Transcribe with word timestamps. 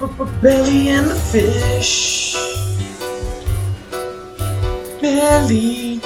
Belly 0.00 0.88
and 0.88 1.10
the 1.10 1.14
fish. 1.14 2.32
Belly. 4.98 6.00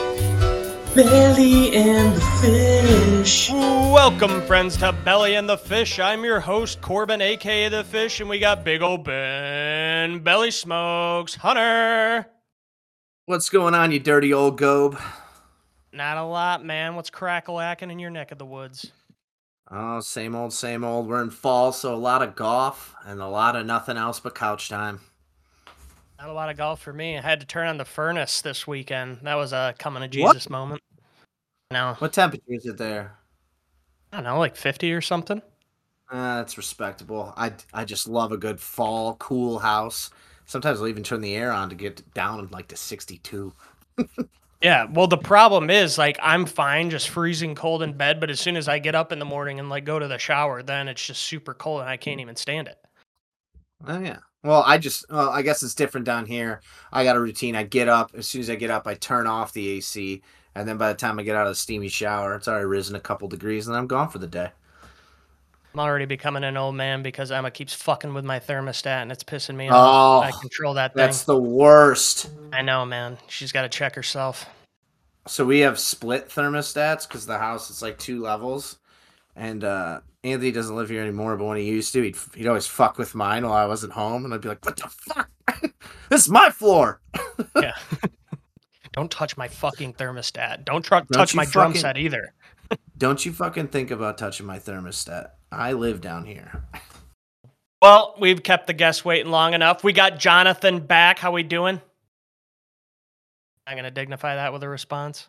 Belly 0.96 1.76
and 1.76 2.16
the 2.16 2.20
fish. 2.42 3.50
Welcome, 3.52 4.42
friends, 4.42 4.76
to 4.78 4.92
Belly 5.04 5.36
and 5.36 5.48
the 5.48 5.56
Fish. 5.56 6.00
I'm 6.00 6.24
your 6.24 6.40
host, 6.40 6.80
Corbin, 6.80 7.20
aka 7.20 7.68
The 7.68 7.84
Fish, 7.84 8.18
and 8.18 8.28
we 8.28 8.40
got 8.40 8.64
Big 8.64 8.82
Ol' 8.82 8.98
Ben, 8.98 10.18
Belly 10.18 10.50
Smokes, 10.50 11.36
Hunter. 11.36 12.26
What's 13.26 13.48
going 13.48 13.74
on, 13.74 13.92
you 13.92 14.00
dirty 14.00 14.34
old 14.34 14.58
gobe? 14.58 14.98
Not 15.92 16.16
a 16.16 16.24
lot, 16.24 16.64
man. 16.64 16.96
What's 16.96 17.10
crack-a-lacking 17.10 17.92
in 17.92 18.00
your 18.00 18.10
neck 18.10 18.32
of 18.32 18.38
the 18.38 18.44
woods? 18.44 18.90
Oh, 19.76 19.98
same 19.98 20.36
old, 20.36 20.52
same 20.52 20.84
old. 20.84 21.08
We're 21.08 21.20
in 21.20 21.30
fall, 21.30 21.72
so 21.72 21.92
a 21.92 21.96
lot 21.96 22.22
of 22.22 22.36
golf 22.36 22.94
and 23.04 23.20
a 23.20 23.26
lot 23.26 23.56
of 23.56 23.66
nothing 23.66 23.96
else 23.96 24.20
but 24.20 24.36
couch 24.36 24.68
time. 24.68 25.00
Not 26.20 26.28
a 26.28 26.32
lot 26.32 26.48
of 26.48 26.56
golf 26.56 26.80
for 26.80 26.92
me. 26.92 27.18
I 27.18 27.20
had 27.20 27.40
to 27.40 27.46
turn 27.46 27.66
on 27.66 27.76
the 27.76 27.84
furnace 27.84 28.40
this 28.40 28.68
weekend. 28.68 29.18
That 29.22 29.34
was 29.34 29.52
a 29.52 29.74
coming 29.76 30.02
to 30.02 30.08
Jesus 30.08 30.48
moment. 30.48 30.80
No, 31.72 31.96
What 31.98 32.12
temperature 32.12 32.44
is 32.46 32.66
it 32.66 32.78
there? 32.78 33.16
I 34.12 34.18
don't 34.18 34.24
know, 34.24 34.38
like 34.38 34.54
50 34.54 34.92
or 34.92 35.00
something. 35.00 35.42
Uh, 36.08 36.36
that's 36.36 36.56
respectable. 36.56 37.34
I, 37.36 37.52
I 37.72 37.84
just 37.84 38.06
love 38.06 38.30
a 38.30 38.36
good 38.36 38.60
fall, 38.60 39.16
cool 39.16 39.58
house. 39.58 40.10
Sometimes 40.44 40.80
I'll 40.80 40.86
even 40.86 41.02
turn 41.02 41.20
the 41.20 41.34
air 41.34 41.50
on 41.50 41.68
to 41.70 41.74
get 41.74 42.14
down 42.14 42.46
like 42.52 42.68
to 42.68 42.76
62. 42.76 43.52
Yeah, 44.62 44.86
well, 44.90 45.06
the 45.06 45.18
problem 45.18 45.68
is 45.68 45.98
like 45.98 46.18
I'm 46.22 46.46
fine 46.46 46.90
just 46.90 47.10
freezing 47.10 47.54
cold 47.54 47.82
in 47.82 47.92
bed, 47.92 48.18
but 48.20 48.30
as 48.30 48.40
soon 48.40 48.56
as 48.56 48.68
I 48.68 48.78
get 48.78 48.94
up 48.94 49.12
in 49.12 49.18
the 49.18 49.24
morning 49.24 49.60
and 49.60 49.68
like 49.68 49.84
go 49.84 49.98
to 49.98 50.08
the 50.08 50.18
shower, 50.18 50.62
then 50.62 50.88
it's 50.88 51.06
just 51.06 51.22
super 51.22 51.54
cold 51.54 51.80
and 51.82 51.90
I 51.90 51.96
can't 51.98 52.20
even 52.20 52.36
stand 52.36 52.68
it. 52.68 52.78
Oh 53.86 54.00
yeah. 54.00 54.18
Well, 54.42 54.62
I 54.66 54.78
just 54.78 55.06
well, 55.10 55.30
I 55.30 55.42
guess 55.42 55.62
it's 55.62 55.74
different 55.74 56.06
down 56.06 56.26
here. 56.26 56.60
I 56.92 57.04
got 57.04 57.16
a 57.16 57.20
routine. 57.20 57.56
I 57.56 57.64
get 57.64 57.88
up 57.88 58.12
as 58.14 58.26
soon 58.26 58.40
as 58.40 58.50
I 58.50 58.54
get 58.56 58.70
up, 58.70 58.86
I 58.86 58.94
turn 58.94 59.26
off 59.26 59.52
the 59.52 59.68
AC, 59.68 60.22
and 60.54 60.68
then 60.68 60.78
by 60.78 60.88
the 60.92 60.98
time 60.98 61.18
I 61.18 61.22
get 61.22 61.36
out 61.36 61.46
of 61.46 61.52
the 61.52 61.56
steamy 61.56 61.88
shower, 61.88 62.34
it's 62.34 62.48
already 62.48 62.66
risen 62.66 62.96
a 62.96 63.00
couple 63.00 63.28
degrees, 63.28 63.68
and 63.68 63.76
I'm 63.76 63.86
gone 63.86 64.08
for 64.10 64.18
the 64.18 64.26
day. 64.26 64.50
I'm 65.74 65.80
already 65.80 66.04
becoming 66.04 66.44
an 66.44 66.56
old 66.56 66.76
man 66.76 67.02
because 67.02 67.32
Emma 67.32 67.50
keeps 67.50 67.74
fucking 67.74 68.14
with 68.14 68.24
my 68.24 68.38
thermostat 68.38 69.02
and 69.02 69.10
it's 69.10 69.24
pissing 69.24 69.56
me 69.56 69.68
Oh, 69.68 69.74
off. 69.74 70.24
I 70.24 70.30
control 70.40 70.74
that 70.74 70.94
thing. 70.94 71.00
That's 71.04 71.24
the 71.24 71.36
worst. 71.36 72.30
I 72.52 72.62
know, 72.62 72.86
man. 72.86 73.18
She's 73.26 73.50
got 73.50 73.62
to 73.62 73.68
check 73.68 73.96
herself. 73.96 74.46
So 75.26 75.44
we 75.44 75.60
have 75.60 75.80
split 75.80 76.28
thermostats 76.28 77.08
because 77.08 77.26
the 77.26 77.38
house 77.38 77.70
is 77.70 77.82
like 77.82 77.98
two 77.98 78.22
levels, 78.22 78.76
and 79.34 79.64
uh 79.64 80.00
Anthony 80.22 80.52
doesn't 80.52 80.76
live 80.76 80.90
here 80.90 81.02
anymore. 81.02 81.36
But 81.36 81.46
when 81.46 81.56
he 81.56 81.64
used 81.64 81.92
to, 81.94 82.02
he'd 82.02 82.16
he'd 82.34 82.46
always 82.46 82.66
fuck 82.66 82.98
with 82.98 83.14
mine 83.14 83.42
while 83.44 83.54
I 83.54 83.66
wasn't 83.66 83.94
home, 83.94 84.24
and 84.26 84.34
I'd 84.34 84.42
be 84.42 84.48
like, 84.50 84.64
"What 84.64 84.76
the 84.76 84.88
fuck? 84.88 85.30
this 86.10 86.22
is 86.26 86.30
my 86.30 86.50
floor." 86.50 87.00
Yeah. 87.60 87.74
Don't 88.92 89.10
touch 89.10 89.36
my 89.36 89.48
fucking 89.48 89.94
thermostat. 89.94 90.64
Don't 90.64 90.84
tr- 90.84 90.96
touch 91.12 91.32
you 91.34 91.38
my 91.38 91.46
drum 91.46 91.74
set 91.74 91.96
either. 91.96 92.32
Don't 92.96 93.24
you 93.26 93.32
fucking 93.32 93.68
think 93.68 93.90
about 93.90 94.18
touching 94.18 94.46
my 94.46 94.58
thermostat. 94.60 95.30
I 95.54 95.72
live 95.72 96.00
down 96.00 96.24
here. 96.24 96.62
Well, 97.80 98.14
we've 98.18 98.42
kept 98.42 98.66
the 98.66 98.72
guests 98.72 99.04
waiting 99.04 99.30
long 99.30 99.54
enough. 99.54 99.84
We 99.84 99.92
got 99.92 100.18
Jonathan 100.18 100.80
back. 100.80 101.18
How 101.18 101.32
we 101.32 101.42
doing? 101.42 101.80
I'm 103.66 103.76
gonna 103.76 103.90
dignify 103.90 104.36
that 104.36 104.52
with 104.52 104.62
a 104.62 104.68
response. 104.68 105.28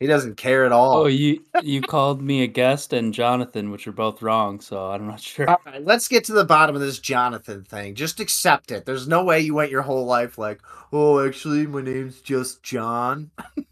He 0.00 0.08
doesn't 0.08 0.36
care 0.36 0.64
at 0.64 0.72
all. 0.72 1.02
Oh, 1.02 1.06
you 1.06 1.44
you 1.62 1.80
called 1.80 2.20
me 2.20 2.42
a 2.42 2.46
guest 2.46 2.92
and 2.92 3.14
Jonathan, 3.14 3.70
which 3.70 3.86
are 3.86 3.92
both 3.92 4.20
wrong, 4.20 4.58
so 4.58 4.90
I'm 4.90 5.06
not 5.06 5.20
sure. 5.20 5.48
All 5.48 5.60
right, 5.64 5.84
let's 5.84 6.08
get 6.08 6.24
to 6.24 6.32
the 6.32 6.44
bottom 6.44 6.74
of 6.74 6.80
this 6.80 6.98
Jonathan 6.98 7.62
thing. 7.62 7.94
Just 7.94 8.18
accept 8.18 8.72
it. 8.72 8.84
There's 8.84 9.06
no 9.06 9.22
way 9.22 9.40
you 9.40 9.54
went 9.54 9.70
your 9.70 9.82
whole 9.82 10.04
life 10.04 10.38
like, 10.38 10.60
oh, 10.92 11.24
actually, 11.24 11.66
my 11.66 11.82
name's 11.82 12.20
just 12.20 12.62
John. 12.62 13.30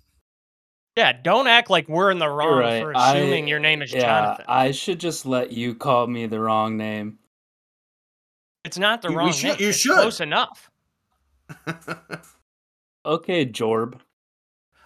Yeah, 0.96 1.12
don't 1.12 1.46
act 1.46 1.70
like 1.70 1.88
we're 1.88 2.10
in 2.10 2.18
the 2.18 2.28
wrong 2.28 2.58
right. 2.58 2.82
for 2.82 2.96
I- 2.96 3.14
assuming 3.16 3.46
your 3.48 3.60
name 3.60 3.80
is 3.82 3.92
yeah, 3.92 4.00
Jonathan. 4.02 4.44
I 4.48 4.70
should 4.72 4.98
just 5.00 5.24
let 5.24 5.52
you 5.52 5.74
call 5.74 6.06
me 6.06 6.26
the 6.26 6.40
wrong 6.40 6.76
name. 6.76 7.18
it's 8.64 8.76
not 8.78 9.00
the 9.02 9.08
You- 9.08 9.12
you 9.12 9.18
wrong 9.18 9.32
should- 9.32 9.48
name. 9.52 9.56
you 9.60 9.68
It's 9.70 9.78
should. 9.78 9.94
Close 9.96 10.20
enough. 10.20 10.70
Okay, 13.06 13.46
Jorb. 13.46 13.98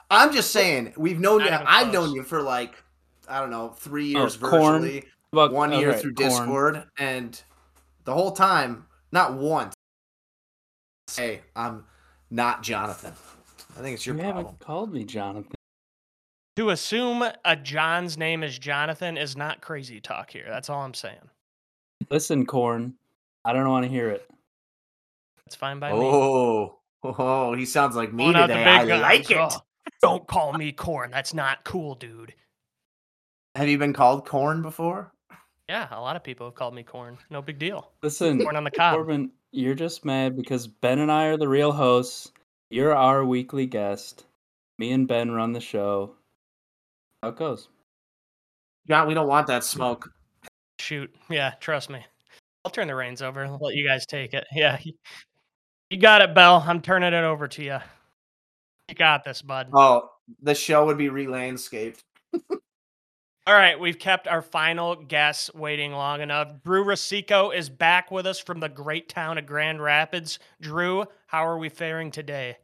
I'm 0.09 0.33
just 0.33 0.53
saying, 0.53 0.95
we've 0.97 1.19
known 1.19 1.41
you. 1.41 1.49
I've 1.51 1.91
close. 1.91 1.93
known 1.93 2.15
you 2.15 2.23
for 2.23 2.41
like, 2.43 2.77
I 3.29 3.41
don't 3.41 3.51
know, 3.51 3.71
three 3.71 4.15
oh, 4.15 4.21
years 4.21 4.37
corn. 4.37 4.83
virtually, 4.83 5.05
Well, 5.33 5.51
one 5.51 5.73
year 5.73 5.91
okay, 5.91 6.01
through 6.01 6.15
corn. 6.15 6.29
Discord, 6.31 6.85
and 6.97 7.43
the 8.05 8.15
whole 8.15 8.31
time, 8.31 8.87
not 9.11 9.35
once. 9.35 9.75
Hey, 11.17 11.41
I'm 11.57 11.87
not 12.31 12.63
Jonathan. 12.63 13.15
I 13.77 13.81
think 13.83 13.95
it's 13.95 14.07
your 14.07 14.15
You 14.15 14.23
problem. 14.23 14.45
haven't 14.45 14.61
called 14.61 14.93
me 14.93 15.03
Jonathan. 15.05 15.54
To 16.57 16.71
assume 16.71 17.25
a 17.45 17.57
John's 17.57 18.17
name 18.17 18.45
is 18.45 18.59
Jonathan 18.59 19.17
is 19.17 19.37
not 19.37 19.61
crazy 19.61 20.01
talk 20.01 20.31
here. 20.31 20.47
That's 20.49 20.71
all 20.71 20.83
I'm 20.83 20.95
saying. 20.95 21.31
Listen, 22.11 22.47
Corn. 22.47 22.95
I 23.45 23.53
don't 23.53 23.69
want 23.69 23.85
to 23.85 23.91
hear 23.91 24.09
it. 24.11 24.29
It's 25.47 25.57
fine 25.57 25.81
by 25.81 25.93
me. 25.93 25.99
Oh, 25.99 26.79
oh, 27.03 27.55
he 27.55 27.67
sounds 27.67 27.97
like 27.97 28.13
me 28.13 28.33
Pulling 28.33 28.49
today. 28.49 28.65
I 28.65 28.87
guns. 28.87 29.03
like 29.03 29.31
it. 29.31 29.37
Oh, 29.37 29.61
don't 30.01 30.27
call 30.27 30.53
me 30.53 30.71
corn. 30.71 31.11
That's 31.11 31.35
not 31.35 31.65
cool, 31.65 31.97
dude. 31.97 32.35
Have 33.57 33.69
you 33.69 33.77
been 33.77 33.93
called 33.93 34.27
corn 34.27 34.63
before? 34.63 35.13
Yeah, 35.69 35.89
a 35.91 36.01
lot 36.01 36.17
of 36.17 36.23
people 36.23 36.47
have 36.47 36.55
called 36.55 36.75
me 36.75 36.83
corn. 36.83 37.19
No 37.31 37.43
big 37.43 37.59
deal. 37.59 37.91
Listen, 38.03 38.43
Corn 38.43 38.57
on 38.57 38.65
the 38.65 38.71
cob. 38.71 38.97
Corbin, 38.97 39.31
you're 39.51 39.75
just 39.75 40.05
mad 40.05 40.37
because 40.37 40.67
Ben 40.67 40.99
and 40.99 41.11
I 41.11 41.27
are 41.27 41.37
the 41.37 41.49
real 41.49 41.73
hosts. 41.73 42.33
You're 42.71 42.95
our 42.95 43.25
weekly 43.25 43.67
guest. 43.67 44.27
Me 44.79 44.93
and 44.93 45.09
Ben 45.09 45.31
run 45.31 45.53
the 45.53 45.61
show. 45.61 46.15
How 47.25 47.31
it 47.31 47.37
goes. 47.37 47.69
John, 48.87 49.09
we 49.09 49.15
don't 49.15 49.27
want 49.27 49.47
that 49.47 49.65
smoke. 49.65 50.13
Shoot. 50.79 51.11
Yeah, 51.31 51.55
trust 51.59 51.89
me. 51.89 52.05
I'll 52.63 52.71
turn 52.71 52.87
the 52.87 52.95
reins 52.95 53.23
over 53.23 53.43
and 53.43 53.59
let 53.63 53.75
you 53.75 53.89
guys 53.89 54.05
take 54.05 54.35
it. 54.35 54.45
Yeah. 54.53 54.79
You 55.89 55.99
got 55.99 56.21
it, 56.21 56.35
Bell. 56.35 56.63
I'm 56.67 56.83
turning 56.83 57.15
it 57.15 57.25
over 57.25 57.49
to 57.49 57.65
you. 57.65 57.79
You 58.91 58.95
got 58.95 59.25
this, 59.25 59.41
bud. 59.41 59.71
Oh, 59.73 60.11
the 60.43 60.55
show 60.55 60.85
would 60.85 60.99
be 60.99 61.09
re-landscaped. 61.09 62.05
All 63.47 63.55
right, 63.55 63.81
we've 63.81 63.99
kept 63.99 64.29
our 64.29 64.43
final 64.43 64.95
guest 64.95 65.55
waiting 65.55 65.93
long 65.93 66.21
enough. 66.21 66.63
Drew 66.63 66.85
Rosico 66.85 67.57
is 67.57 67.71
back 67.71 68.11
with 68.11 68.27
us 68.27 68.39
from 68.39 68.61
the 68.61 68.69
great 68.69 69.09
town 69.09 69.39
of 69.39 69.47
Grand 69.47 69.83
Rapids. 69.83 70.39
Drew, 70.61 71.07
how 71.29 71.47
are 71.47 71.57
we 71.57 71.71
faring 71.71 72.11
today? 72.11 72.59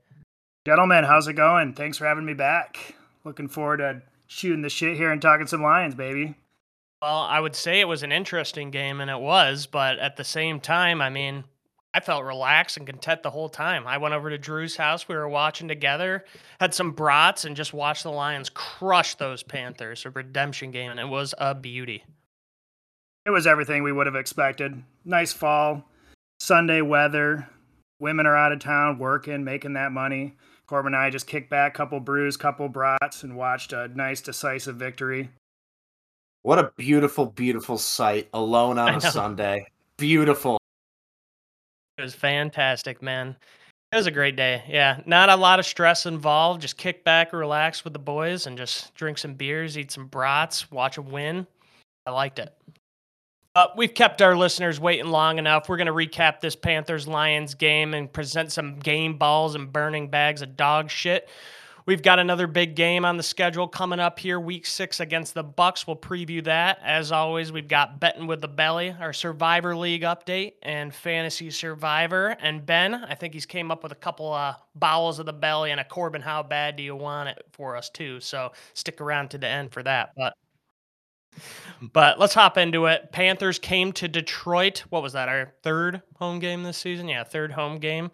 Gentlemen, 0.66 1.04
how's 1.04 1.28
it 1.28 1.34
going? 1.34 1.72
Thanks 1.72 1.96
for 1.96 2.04
having 2.04 2.26
me 2.26 2.34
back. 2.34 2.94
Looking 3.24 3.48
forward 3.48 3.78
to 3.78 4.02
shooting 4.30 4.62
the 4.62 4.70
shit 4.70 4.96
here 4.96 5.10
and 5.10 5.20
talking 5.20 5.46
some 5.46 5.62
Lions, 5.62 5.96
baby. 5.96 6.36
Well, 7.02 7.18
I 7.18 7.40
would 7.40 7.56
say 7.56 7.80
it 7.80 7.88
was 7.88 8.02
an 8.02 8.12
interesting 8.12 8.70
game, 8.70 9.00
and 9.00 9.10
it 9.10 9.18
was, 9.18 9.66
but 9.66 9.98
at 9.98 10.16
the 10.16 10.24
same 10.24 10.60
time, 10.60 11.02
I 11.02 11.10
mean, 11.10 11.44
I 11.92 12.00
felt 12.00 12.24
relaxed 12.24 12.76
and 12.76 12.86
content 12.86 13.24
the 13.24 13.30
whole 13.30 13.48
time. 13.48 13.86
I 13.86 13.98
went 13.98 14.14
over 14.14 14.30
to 14.30 14.38
Drew's 14.38 14.76
house. 14.76 15.08
We 15.08 15.16
were 15.16 15.28
watching 15.28 15.66
together, 15.66 16.24
had 16.60 16.74
some 16.74 16.92
brats, 16.92 17.44
and 17.44 17.56
just 17.56 17.72
watched 17.72 18.04
the 18.04 18.12
Lions 18.12 18.50
crush 18.50 19.16
those 19.16 19.42
Panthers. 19.42 20.06
A 20.06 20.10
redemption 20.10 20.70
game, 20.70 20.92
and 20.92 21.00
it 21.00 21.08
was 21.08 21.34
a 21.38 21.54
beauty. 21.54 22.04
It 23.26 23.30
was 23.30 23.46
everything 23.46 23.82
we 23.82 23.92
would 23.92 24.06
have 24.06 24.14
expected. 24.14 24.80
Nice 25.04 25.32
fall, 25.32 25.84
Sunday 26.38 26.82
weather. 26.82 27.48
Women 27.98 28.26
are 28.26 28.36
out 28.36 28.52
of 28.52 28.60
town 28.60 28.98
working, 28.98 29.42
making 29.42 29.72
that 29.72 29.90
money. 29.90 30.36
Corbin 30.70 30.94
and 30.94 31.02
I 31.02 31.10
just 31.10 31.26
kicked 31.26 31.50
back, 31.50 31.74
couple 31.74 31.98
brews, 31.98 32.36
couple 32.36 32.68
brats, 32.68 33.24
and 33.24 33.36
watched 33.36 33.72
a 33.72 33.88
nice, 33.88 34.20
decisive 34.20 34.76
victory. 34.76 35.28
What 36.42 36.60
a 36.60 36.70
beautiful, 36.76 37.26
beautiful 37.26 37.76
sight 37.76 38.28
alone 38.32 38.78
on 38.78 38.94
a. 38.94 39.00
Sunday. 39.00 39.66
Beautiful. 39.96 40.58
It 41.98 42.02
was 42.02 42.14
fantastic, 42.14 43.02
man. 43.02 43.34
It 43.90 43.96
was 43.96 44.06
a 44.06 44.12
great 44.12 44.36
day. 44.36 44.62
Yeah, 44.68 45.00
not 45.06 45.28
a 45.28 45.34
lot 45.34 45.58
of 45.58 45.66
stress 45.66 46.06
involved. 46.06 46.62
Just 46.62 46.76
kick 46.76 47.02
back, 47.02 47.32
relax 47.32 47.82
with 47.82 47.92
the 47.92 47.98
boys, 47.98 48.46
and 48.46 48.56
just 48.56 48.94
drink 48.94 49.18
some 49.18 49.34
beers, 49.34 49.76
eat 49.76 49.90
some 49.90 50.06
brats, 50.06 50.70
watch 50.70 50.98
a 50.98 51.02
win. 51.02 51.48
I 52.06 52.12
liked 52.12 52.38
it. 52.38 52.54
Uh, 53.56 53.66
we've 53.76 53.94
kept 53.94 54.22
our 54.22 54.36
listeners 54.36 54.78
waiting 54.78 55.10
long 55.10 55.38
enough. 55.38 55.68
We're 55.68 55.76
going 55.76 55.88
to 55.88 55.92
recap 55.92 56.40
this 56.40 56.54
Panthers 56.54 57.08
Lions 57.08 57.54
game 57.54 57.94
and 57.94 58.12
present 58.12 58.52
some 58.52 58.78
game 58.78 59.18
balls 59.18 59.56
and 59.56 59.72
burning 59.72 60.08
bags 60.08 60.40
of 60.40 60.56
dog 60.56 60.88
shit. 60.88 61.28
We've 61.84 62.02
got 62.02 62.20
another 62.20 62.46
big 62.46 62.76
game 62.76 63.04
on 63.04 63.16
the 63.16 63.24
schedule 63.24 63.66
coming 63.66 63.98
up 63.98 64.20
here, 64.20 64.38
week 64.38 64.66
six 64.66 65.00
against 65.00 65.34
the 65.34 65.42
Bucs. 65.42 65.84
We'll 65.84 65.96
preview 65.96 66.44
that. 66.44 66.78
As 66.84 67.10
always, 67.10 67.50
we've 67.50 67.66
got 67.66 67.98
betting 67.98 68.28
with 68.28 68.40
the 68.40 68.46
belly, 68.46 68.94
our 69.00 69.12
Survivor 69.12 69.74
League 69.74 70.02
update, 70.02 70.52
and 70.62 70.94
Fantasy 70.94 71.50
Survivor. 71.50 72.36
And 72.40 72.64
Ben, 72.64 72.94
I 72.94 73.16
think 73.16 73.34
he's 73.34 73.46
came 73.46 73.72
up 73.72 73.82
with 73.82 73.90
a 73.90 73.96
couple 73.96 74.38
bowels 74.76 75.18
of 75.18 75.26
the 75.26 75.32
belly 75.32 75.72
and 75.72 75.80
a 75.80 75.84
Corbin, 75.84 76.22
how 76.22 76.44
bad 76.44 76.76
do 76.76 76.84
you 76.84 76.94
want 76.94 77.30
it 77.30 77.42
for 77.50 77.76
us 77.76 77.90
too? 77.90 78.20
So 78.20 78.52
stick 78.74 79.00
around 79.00 79.30
to 79.30 79.38
the 79.38 79.48
end 79.48 79.72
for 79.72 79.82
that. 79.82 80.12
But 80.16 80.34
but 81.92 82.18
let's 82.18 82.34
hop 82.34 82.58
into 82.58 82.86
it. 82.86 83.12
Panthers 83.12 83.58
came 83.58 83.92
to 83.92 84.08
Detroit. 84.08 84.84
What 84.90 85.02
was 85.02 85.12
that? 85.14 85.28
Our 85.28 85.52
third 85.62 86.02
home 86.16 86.38
game 86.38 86.62
this 86.62 86.78
season? 86.78 87.08
Yeah, 87.08 87.24
third 87.24 87.52
home 87.52 87.78
game. 87.78 88.10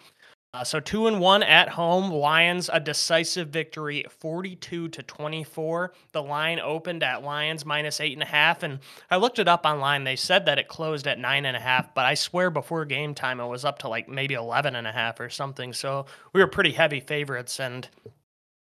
Uh, 0.55 0.65
so 0.65 0.81
two 0.81 1.07
and 1.07 1.21
one 1.21 1.43
at 1.43 1.69
home. 1.69 2.11
Lions 2.11 2.71
a 2.73 2.81
decisive 2.81 3.49
victory, 3.49 4.07
forty-two 4.09 4.89
to 4.89 5.03
twenty-four. 5.03 5.93
The 6.13 6.23
line 6.23 6.61
opened 6.61 7.03
at 7.03 7.23
Lions 7.23 7.67
minus 7.67 8.01
eight 8.01 8.15
and 8.15 8.23
a 8.23 8.27
half, 8.27 8.63
and 8.63 8.79
I 9.11 9.17
looked 9.17 9.39
it 9.39 9.49
up 9.49 9.67
online. 9.67 10.05
They 10.05 10.17
said 10.17 10.47
that 10.47 10.59
it 10.59 10.69
closed 10.69 11.07
at 11.07 11.19
nine 11.19 11.45
and 11.45 11.59
a 11.59 11.61
half, 11.61 11.93
but 11.95 12.07
I 12.07 12.15
swear 12.15 12.49
before 12.49 12.87
game 12.87 13.15
time 13.15 13.39
it 13.39 13.47
was 13.47 13.67
up 13.67 13.81
to 13.81 13.89
like 13.89 14.09
maybe 14.09 14.33
eleven 14.33 14.77
and 14.77 14.87
a 14.87 14.93
half 14.93 15.21
or 15.21 15.29
something. 15.29 15.75
So 15.75 16.07
we 16.33 16.41
were 16.41 16.47
pretty 16.47 16.73
heavy 16.73 17.01
favorites 17.01 17.61
and 17.61 17.87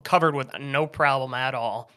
covered 0.04 0.36
with 0.36 0.50
no 0.60 0.88
problem 0.88 1.34
at 1.34 1.56
all. 1.56 1.92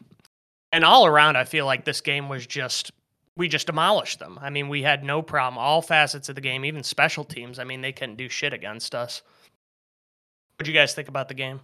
And 0.71 0.85
all 0.85 1.05
around, 1.05 1.35
I 1.35 1.45
feel 1.45 1.65
like 1.65 1.85
this 1.85 2.01
game 2.01 2.29
was 2.29 2.45
just 2.45 2.91
we 3.35 3.47
just 3.47 3.67
demolished 3.67 4.19
them. 4.19 4.37
I 4.41 4.49
mean, 4.49 4.67
we 4.67 4.83
had 4.83 5.03
no 5.03 5.21
problem. 5.21 5.57
All 5.57 5.81
facets 5.81 6.27
of 6.27 6.35
the 6.35 6.41
game, 6.41 6.65
even 6.65 6.83
special 6.83 7.23
teams. 7.23 7.57
I 7.57 7.63
mean, 7.63 7.79
they 7.79 7.93
couldn't 7.93 8.17
do 8.17 8.27
shit 8.27 8.51
against 8.51 8.93
us. 8.93 9.21
What 10.57 10.65
do 10.65 10.71
you 10.71 10.77
guys 10.77 10.93
think 10.93 11.07
about 11.07 11.29
the 11.29 11.33
game? 11.33 11.61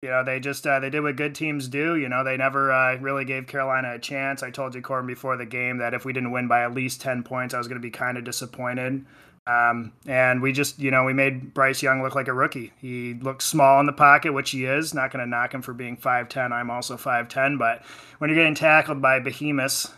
You 0.00 0.08
know, 0.08 0.24
they 0.24 0.40
just 0.40 0.66
uh, 0.66 0.80
they 0.80 0.90
did 0.90 1.02
what 1.02 1.16
good 1.16 1.34
teams 1.34 1.68
do. 1.68 1.96
You 1.96 2.08
know, 2.08 2.24
they 2.24 2.36
never 2.36 2.72
uh, 2.72 2.96
really 2.96 3.24
gave 3.24 3.46
Carolina 3.46 3.94
a 3.94 3.98
chance. 3.98 4.42
I 4.42 4.50
told 4.50 4.74
you, 4.74 4.80
Corbin, 4.80 5.06
before 5.06 5.36
the 5.36 5.46
game 5.46 5.78
that 5.78 5.94
if 5.94 6.04
we 6.04 6.12
didn't 6.12 6.32
win 6.32 6.48
by 6.48 6.64
at 6.64 6.74
least 6.74 7.02
ten 7.02 7.22
points, 7.22 7.54
I 7.54 7.58
was 7.58 7.68
going 7.68 7.80
to 7.80 7.86
be 7.86 7.90
kind 7.90 8.18
of 8.18 8.24
disappointed. 8.24 9.04
Um, 9.46 9.92
and 10.06 10.40
we 10.40 10.52
just, 10.52 10.78
you 10.78 10.90
know, 10.90 11.04
we 11.04 11.12
made 11.12 11.52
Bryce 11.52 11.82
Young 11.82 12.02
look 12.02 12.14
like 12.14 12.28
a 12.28 12.32
rookie. 12.32 12.72
He 12.80 13.14
looks 13.14 13.44
small 13.44 13.80
in 13.80 13.86
the 13.86 13.92
pocket, 13.92 14.32
which 14.32 14.50
he 14.50 14.64
is. 14.64 14.94
Not 14.94 15.10
going 15.10 15.24
to 15.24 15.28
knock 15.28 15.52
him 15.52 15.62
for 15.62 15.74
being 15.74 15.96
5'10. 15.96 16.52
I'm 16.52 16.70
also 16.70 16.96
5'10. 16.96 17.58
But 17.58 17.82
when 18.18 18.30
you're 18.30 18.38
getting 18.38 18.54
tackled 18.54 19.02
by 19.02 19.18
behemoths 19.18 19.92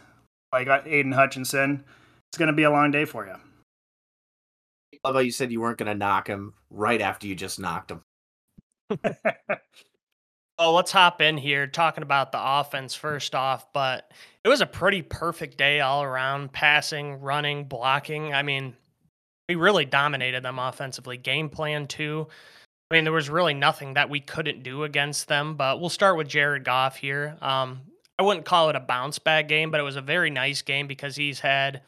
like 0.52 0.68
Aidan 0.86 1.12
Hutchinson, 1.12 1.84
it's 2.30 2.38
going 2.38 2.46
to 2.46 2.54
be 2.54 2.62
a 2.62 2.70
long 2.70 2.90
day 2.90 3.04
for 3.04 3.26
you 3.26 3.36
love 5.04 5.14
how 5.14 5.20
you 5.20 5.30
said 5.30 5.52
you 5.52 5.60
weren't 5.60 5.78
going 5.78 5.92
to 5.92 5.94
knock 5.94 6.26
him 6.26 6.54
right 6.70 7.00
after 7.00 7.26
you 7.26 7.34
just 7.34 7.60
knocked 7.60 7.92
him. 7.92 8.02
Oh, 10.56 10.72
let's 10.72 10.92
hop 10.92 11.20
in 11.20 11.36
here 11.36 11.66
talking 11.66 12.04
about 12.04 12.30
the 12.30 12.38
offense 12.40 12.94
first 12.94 13.34
off. 13.34 13.72
But 13.72 14.12
it 14.44 14.48
was 14.48 14.60
a 14.60 14.66
pretty 14.66 15.02
perfect 15.02 15.58
day 15.58 15.80
all 15.80 16.04
around 16.04 16.52
passing, 16.52 17.20
running, 17.20 17.64
blocking. 17.64 18.32
I 18.32 18.44
mean, 18.44 18.76
we 19.48 19.54
really 19.54 19.84
dominated 19.84 20.42
them 20.42 20.58
offensively. 20.58 21.16
Game 21.16 21.48
plan, 21.48 21.86
too. 21.86 22.26
I 22.90 22.94
mean, 22.94 23.04
there 23.04 23.12
was 23.12 23.30
really 23.30 23.54
nothing 23.54 23.94
that 23.94 24.10
we 24.10 24.20
couldn't 24.20 24.62
do 24.62 24.84
against 24.84 25.28
them. 25.28 25.54
But 25.56 25.80
we'll 25.80 25.90
start 25.90 26.16
with 26.16 26.28
Jared 26.28 26.64
Goff 26.64 26.96
here. 26.96 27.36
Um, 27.40 27.80
I 28.18 28.22
wouldn't 28.22 28.46
call 28.46 28.70
it 28.70 28.76
a 28.76 28.80
bounce 28.80 29.18
back 29.18 29.48
game, 29.48 29.70
but 29.70 29.80
it 29.80 29.84
was 29.84 29.96
a 29.96 30.02
very 30.02 30.30
nice 30.30 30.62
game 30.62 30.86
because 30.86 31.16
he's 31.16 31.40
had 31.40 31.82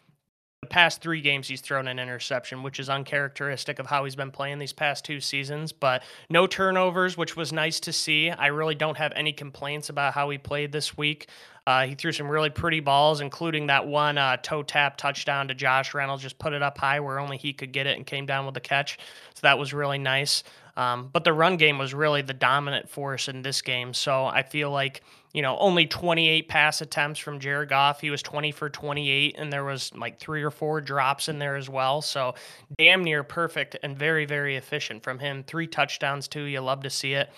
the 0.62 0.66
past 0.68 1.00
three 1.00 1.20
games 1.20 1.46
he's 1.46 1.60
thrown 1.60 1.86
an 1.86 1.98
interception, 1.98 2.62
which 2.64 2.80
is 2.80 2.88
uncharacteristic 2.88 3.78
of 3.78 3.86
how 3.86 4.04
he's 4.04 4.16
been 4.16 4.32
playing 4.32 4.58
these 4.58 4.72
past 4.72 5.04
two 5.04 5.20
seasons. 5.20 5.70
But 5.70 6.02
no 6.28 6.46
turnovers, 6.48 7.16
which 7.16 7.36
was 7.36 7.52
nice 7.52 7.78
to 7.80 7.92
see. 7.92 8.30
I 8.30 8.48
really 8.48 8.74
don't 8.74 8.96
have 8.96 9.12
any 9.14 9.32
complaints 9.32 9.88
about 9.88 10.14
how 10.14 10.28
he 10.30 10.38
played 10.38 10.72
this 10.72 10.96
week. 10.96 11.28
Uh, 11.66 11.86
he 11.86 11.94
threw 11.94 12.12
some 12.12 12.28
really 12.28 12.50
pretty 12.50 12.80
balls, 12.80 13.20
including 13.20 13.66
that 13.66 13.86
one 13.86 14.18
uh, 14.18 14.36
toe 14.36 14.62
tap 14.62 14.96
touchdown 14.96 15.48
to 15.48 15.54
Josh 15.54 15.94
Reynolds. 15.94 16.22
Just 16.22 16.38
put 16.38 16.52
it 16.52 16.62
up 16.62 16.78
high 16.78 17.00
where 17.00 17.18
only 17.18 17.36
he 17.36 17.52
could 17.52 17.72
get 17.72 17.86
it 17.86 17.96
and 17.96 18.06
came 18.06 18.26
down 18.26 18.44
with 18.44 18.54
the 18.54 18.60
catch. 18.60 18.98
So 19.34 19.40
that 19.42 19.58
was 19.58 19.72
really 19.74 19.98
nice. 19.98 20.44
Um, 20.76 21.08
but 21.12 21.24
the 21.24 21.32
run 21.32 21.56
game 21.56 21.78
was 21.78 21.94
really 21.94 22.22
the 22.22 22.34
dominant 22.34 22.88
force 22.88 23.28
in 23.28 23.42
this 23.42 23.62
game. 23.62 23.94
So 23.94 24.26
I 24.26 24.42
feel 24.42 24.70
like 24.70 25.02
you 25.36 25.42
know, 25.42 25.58
only 25.58 25.86
28 25.86 26.48
pass 26.48 26.80
attempts 26.80 27.20
from 27.20 27.38
Jared 27.38 27.68
Goff. 27.68 28.00
He 28.00 28.08
was 28.08 28.22
20 28.22 28.52
for 28.52 28.70
28, 28.70 29.34
and 29.36 29.52
there 29.52 29.64
was 29.64 29.94
like 29.94 30.18
three 30.18 30.42
or 30.42 30.50
four 30.50 30.80
drops 30.80 31.28
in 31.28 31.38
there 31.38 31.56
as 31.56 31.68
well. 31.68 32.00
So 32.00 32.34
damn 32.78 33.04
near 33.04 33.22
perfect 33.22 33.76
and 33.82 33.98
very, 33.98 34.24
very 34.24 34.56
efficient 34.56 35.02
from 35.02 35.18
him. 35.18 35.44
Three 35.46 35.66
touchdowns 35.66 36.26
too. 36.26 36.44
You 36.44 36.60
love 36.60 36.84
to 36.84 36.90
see 36.90 37.12
it. 37.12 37.28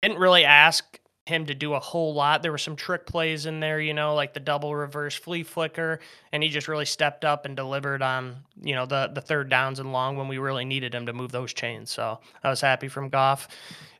Didn't 0.00 0.18
really 0.18 0.46
ask 0.46 0.98
him 1.26 1.46
to 1.46 1.54
do 1.54 1.74
a 1.74 1.78
whole 1.80 2.14
lot. 2.14 2.42
There 2.42 2.50
were 2.50 2.58
some 2.58 2.74
trick 2.74 3.06
plays 3.06 3.46
in 3.46 3.60
there, 3.60 3.80
you 3.80 3.94
know, 3.94 4.14
like 4.14 4.34
the 4.34 4.40
double 4.40 4.74
reverse 4.74 5.14
flea 5.14 5.42
flicker, 5.42 6.00
and 6.32 6.42
he 6.42 6.48
just 6.48 6.68
really 6.68 6.84
stepped 6.84 7.24
up 7.24 7.44
and 7.46 7.56
delivered 7.56 8.02
on, 8.02 8.36
you 8.60 8.74
know, 8.74 8.86
the 8.86 9.10
the 9.14 9.20
third 9.20 9.48
downs 9.48 9.78
and 9.78 9.92
long 9.92 10.16
when 10.16 10.28
we 10.28 10.38
really 10.38 10.64
needed 10.64 10.94
him 10.94 11.06
to 11.06 11.12
move 11.12 11.32
those 11.32 11.52
chains. 11.52 11.90
So 11.90 12.18
I 12.42 12.50
was 12.50 12.60
happy 12.60 12.88
from 12.88 13.08
Goff 13.08 13.48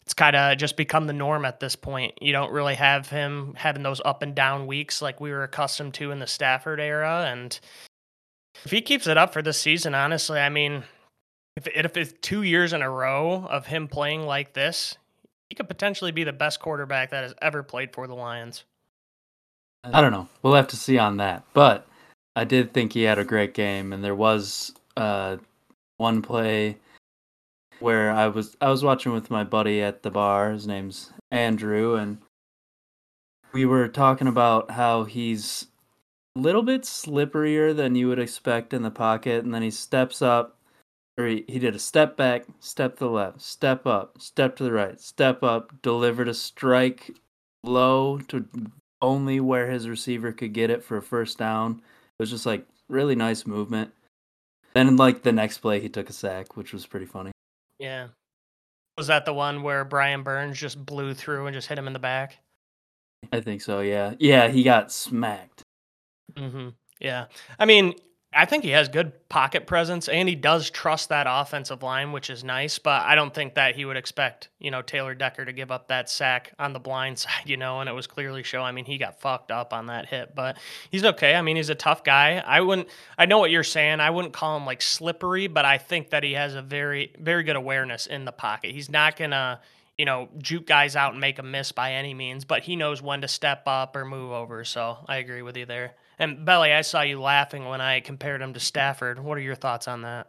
it's 0.04 0.14
kind 0.14 0.34
of 0.34 0.58
just 0.58 0.76
become 0.76 1.06
the 1.06 1.12
norm 1.12 1.44
at 1.44 1.60
this 1.60 1.76
point. 1.76 2.20
You 2.20 2.32
don't 2.32 2.52
really 2.52 2.74
have 2.74 3.08
him 3.08 3.54
having 3.56 3.82
those 3.82 4.00
up 4.04 4.22
and 4.22 4.34
down 4.34 4.66
weeks 4.66 5.00
like 5.00 5.20
we 5.20 5.30
were 5.30 5.44
accustomed 5.44 5.94
to 5.94 6.10
in 6.10 6.18
the 6.18 6.26
Stafford 6.26 6.80
era. 6.80 7.26
And 7.30 7.58
if 8.64 8.70
he 8.70 8.80
keeps 8.80 9.06
it 9.06 9.16
up 9.16 9.32
for 9.32 9.42
this 9.42 9.58
season, 9.58 9.94
honestly, 9.94 10.40
I 10.40 10.48
mean, 10.48 10.82
if, 11.56 11.68
if 11.68 11.96
it's 11.96 12.14
two 12.20 12.42
years 12.42 12.72
in 12.72 12.82
a 12.82 12.90
row 12.90 13.46
of 13.48 13.66
him 13.66 13.86
playing 13.86 14.26
like 14.26 14.54
this, 14.54 14.96
he 15.52 15.54
could 15.54 15.68
potentially 15.68 16.12
be 16.12 16.24
the 16.24 16.32
best 16.32 16.60
quarterback 16.60 17.10
that 17.10 17.24
has 17.24 17.34
ever 17.42 17.62
played 17.62 17.92
for 17.92 18.06
the 18.06 18.14
Lions. 18.14 18.64
I 19.84 20.00
don't 20.00 20.10
know. 20.10 20.26
We'll 20.40 20.54
have 20.54 20.68
to 20.68 20.78
see 20.78 20.96
on 20.96 21.18
that. 21.18 21.44
But 21.52 21.86
I 22.34 22.44
did 22.44 22.72
think 22.72 22.94
he 22.94 23.02
had 23.02 23.18
a 23.18 23.24
great 23.24 23.52
game, 23.52 23.92
and 23.92 24.02
there 24.02 24.14
was 24.14 24.72
uh, 24.96 25.36
one 25.98 26.22
play 26.22 26.78
where 27.80 28.12
I 28.12 28.28
was 28.28 28.56
I 28.62 28.70
was 28.70 28.82
watching 28.82 29.12
with 29.12 29.30
my 29.30 29.44
buddy 29.44 29.82
at 29.82 30.02
the 30.02 30.10
bar. 30.10 30.52
His 30.52 30.66
name's 30.66 31.12
Andrew, 31.30 31.96
and 31.96 32.16
we 33.52 33.66
were 33.66 33.88
talking 33.88 34.28
about 34.28 34.70
how 34.70 35.04
he's 35.04 35.66
a 36.34 36.40
little 36.40 36.62
bit 36.62 36.84
slipperier 36.84 37.76
than 37.76 37.94
you 37.94 38.08
would 38.08 38.18
expect 38.18 38.72
in 38.72 38.80
the 38.80 38.90
pocket, 38.90 39.44
and 39.44 39.52
then 39.52 39.60
he 39.60 39.70
steps 39.70 40.22
up, 40.22 40.56
or 41.18 41.26
he, 41.26 41.44
he 41.48 41.58
did 41.58 41.74
a 41.74 41.78
step 41.78 42.16
back, 42.16 42.44
step 42.60 42.94
to 42.98 43.04
the 43.04 43.10
left, 43.10 43.40
step 43.40 43.86
up, 43.86 44.20
step 44.20 44.56
to 44.56 44.64
the 44.64 44.72
right, 44.72 45.00
step 45.00 45.42
up, 45.42 45.72
delivered 45.82 46.28
a 46.28 46.34
strike 46.34 47.10
low 47.64 48.18
to 48.28 48.46
only 49.00 49.40
where 49.40 49.70
his 49.70 49.88
receiver 49.88 50.32
could 50.32 50.52
get 50.52 50.70
it 50.70 50.82
for 50.82 50.96
a 50.96 51.02
first 51.02 51.38
down. 51.38 51.82
It 52.18 52.22
was 52.22 52.30
just 52.30 52.46
like 52.46 52.66
really 52.88 53.14
nice 53.14 53.46
movement. 53.46 53.92
Then 54.74 54.96
like 54.96 55.22
the 55.22 55.32
next 55.32 55.58
play 55.58 55.80
he 55.80 55.88
took 55.88 56.08
a 56.08 56.14
sack, 56.14 56.56
which 56.56 56.72
was 56.72 56.86
pretty 56.86 57.06
funny. 57.06 57.32
Yeah. 57.78 58.08
Was 58.96 59.06
that 59.08 59.24
the 59.24 59.34
one 59.34 59.62
where 59.62 59.84
Brian 59.84 60.22
Burns 60.22 60.58
just 60.58 60.84
blew 60.84 61.14
through 61.14 61.46
and 61.46 61.54
just 61.54 61.68
hit 61.68 61.78
him 61.78 61.86
in 61.86 61.92
the 61.92 61.98
back? 61.98 62.38
I 63.32 63.40
think 63.40 63.60
so. 63.60 63.80
Yeah. 63.80 64.14
Yeah. 64.18 64.48
He 64.48 64.62
got 64.62 64.92
smacked. 64.92 65.62
Mm-hmm. 66.34 66.70
Yeah. 67.00 67.26
I 67.58 67.64
mean, 67.64 67.94
I 68.34 68.46
think 68.46 68.64
he 68.64 68.70
has 68.70 68.88
good 68.88 69.28
pocket 69.28 69.66
presence 69.66 70.08
and 70.08 70.26
he 70.28 70.34
does 70.34 70.70
trust 70.70 71.10
that 71.10 71.26
offensive 71.28 71.82
line, 71.82 72.12
which 72.12 72.30
is 72.30 72.42
nice. 72.42 72.78
But 72.78 73.02
I 73.02 73.14
don't 73.14 73.34
think 73.34 73.54
that 73.54 73.74
he 73.74 73.84
would 73.84 73.96
expect, 73.96 74.48
you 74.58 74.70
know, 74.70 74.80
Taylor 74.80 75.14
Decker 75.14 75.44
to 75.44 75.52
give 75.52 75.70
up 75.70 75.88
that 75.88 76.08
sack 76.08 76.52
on 76.58 76.72
the 76.72 76.80
blind 76.80 77.18
side, 77.18 77.42
you 77.44 77.56
know, 77.56 77.80
and 77.80 77.90
it 77.90 77.92
was 77.92 78.06
clearly 78.06 78.42
show. 78.42 78.62
I 78.62 78.72
mean, 78.72 78.86
he 78.86 78.96
got 78.96 79.20
fucked 79.20 79.50
up 79.50 79.72
on 79.72 79.86
that 79.86 80.06
hit, 80.06 80.34
but 80.34 80.56
he's 80.90 81.04
okay. 81.04 81.34
I 81.34 81.42
mean, 81.42 81.56
he's 81.56 81.68
a 81.68 81.74
tough 81.74 82.04
guy. 82.04 82.42
I 82.44 82.62
wouldn't, 82.62 82.88
I 83.18 83.26
know 83.26 83.38
what 83.38 83.50
you're 83.50 83.64
saying. 83.64 84.00
I 84.00 84.10
wouldn't 84.10 84.32
call 84.32 84.56
him 84.56 84.64
like 84.64 84.80
slippery, 84.80 85.46
but 85.46 85.64
I 85.64 85.76
think 85.78 86.10
that 86.10 86.22
he 86.22 86.32
has 86.32 86.54
a 86.54 86.62
very, 86.62 87.14
very 87.18 87.42
good 87.44 87.56
awareness 87.56 88.06
in 88.06 88.24
the 88.24 88.32
pocket. 88.32 88.70
He's 88.72 88.90
not 88.90 89.16
going 89.16 89.32
to, 89.32 89.60
you 89.98 90.06
know, 90.06 90.28
juke 90.38 90.66
guys 90.66 90.96
out 90.96 91.12
and 91.12 91.20
make 91.20 91.38
a 91.38 91.42
miss 91.42 91.70
by 91.70 91.92
any 91.92 92.14
means, 92.14 92.46
but 92.46 92.62
he 92.62 92.76
knows 92.76 93.02
when 93.02 93.20
to 93.20 93.28
step 93.28 93.64
up 93.66 93.94
or 93.94 94.06
move 94.06 94.32
over. 94.32 94.64
So 94.64 94.98
I 95.06 95.16
agree 95.16 95.42
with 95.42 95.56
you 95.56 95.66
there. 95.66 95.94
And 96.18 96.44
Belly, 96.44 96.72
I 96.72 96.82
saw 96.82 97.02
you 97.02 97.20
laughing 97.20 97.64
when 97.64 97.80
I 97.80 98.00
compared 98.00 98.42
him 98.42 98.52
to 98.54 98.60
Stafford. 98.60 99.18
What 99.18 99.38
are 99.38 99.42
your 99.42 99.54
thoughts 99.54 99.88
on 99.88 100.02
that? 100.02 100.28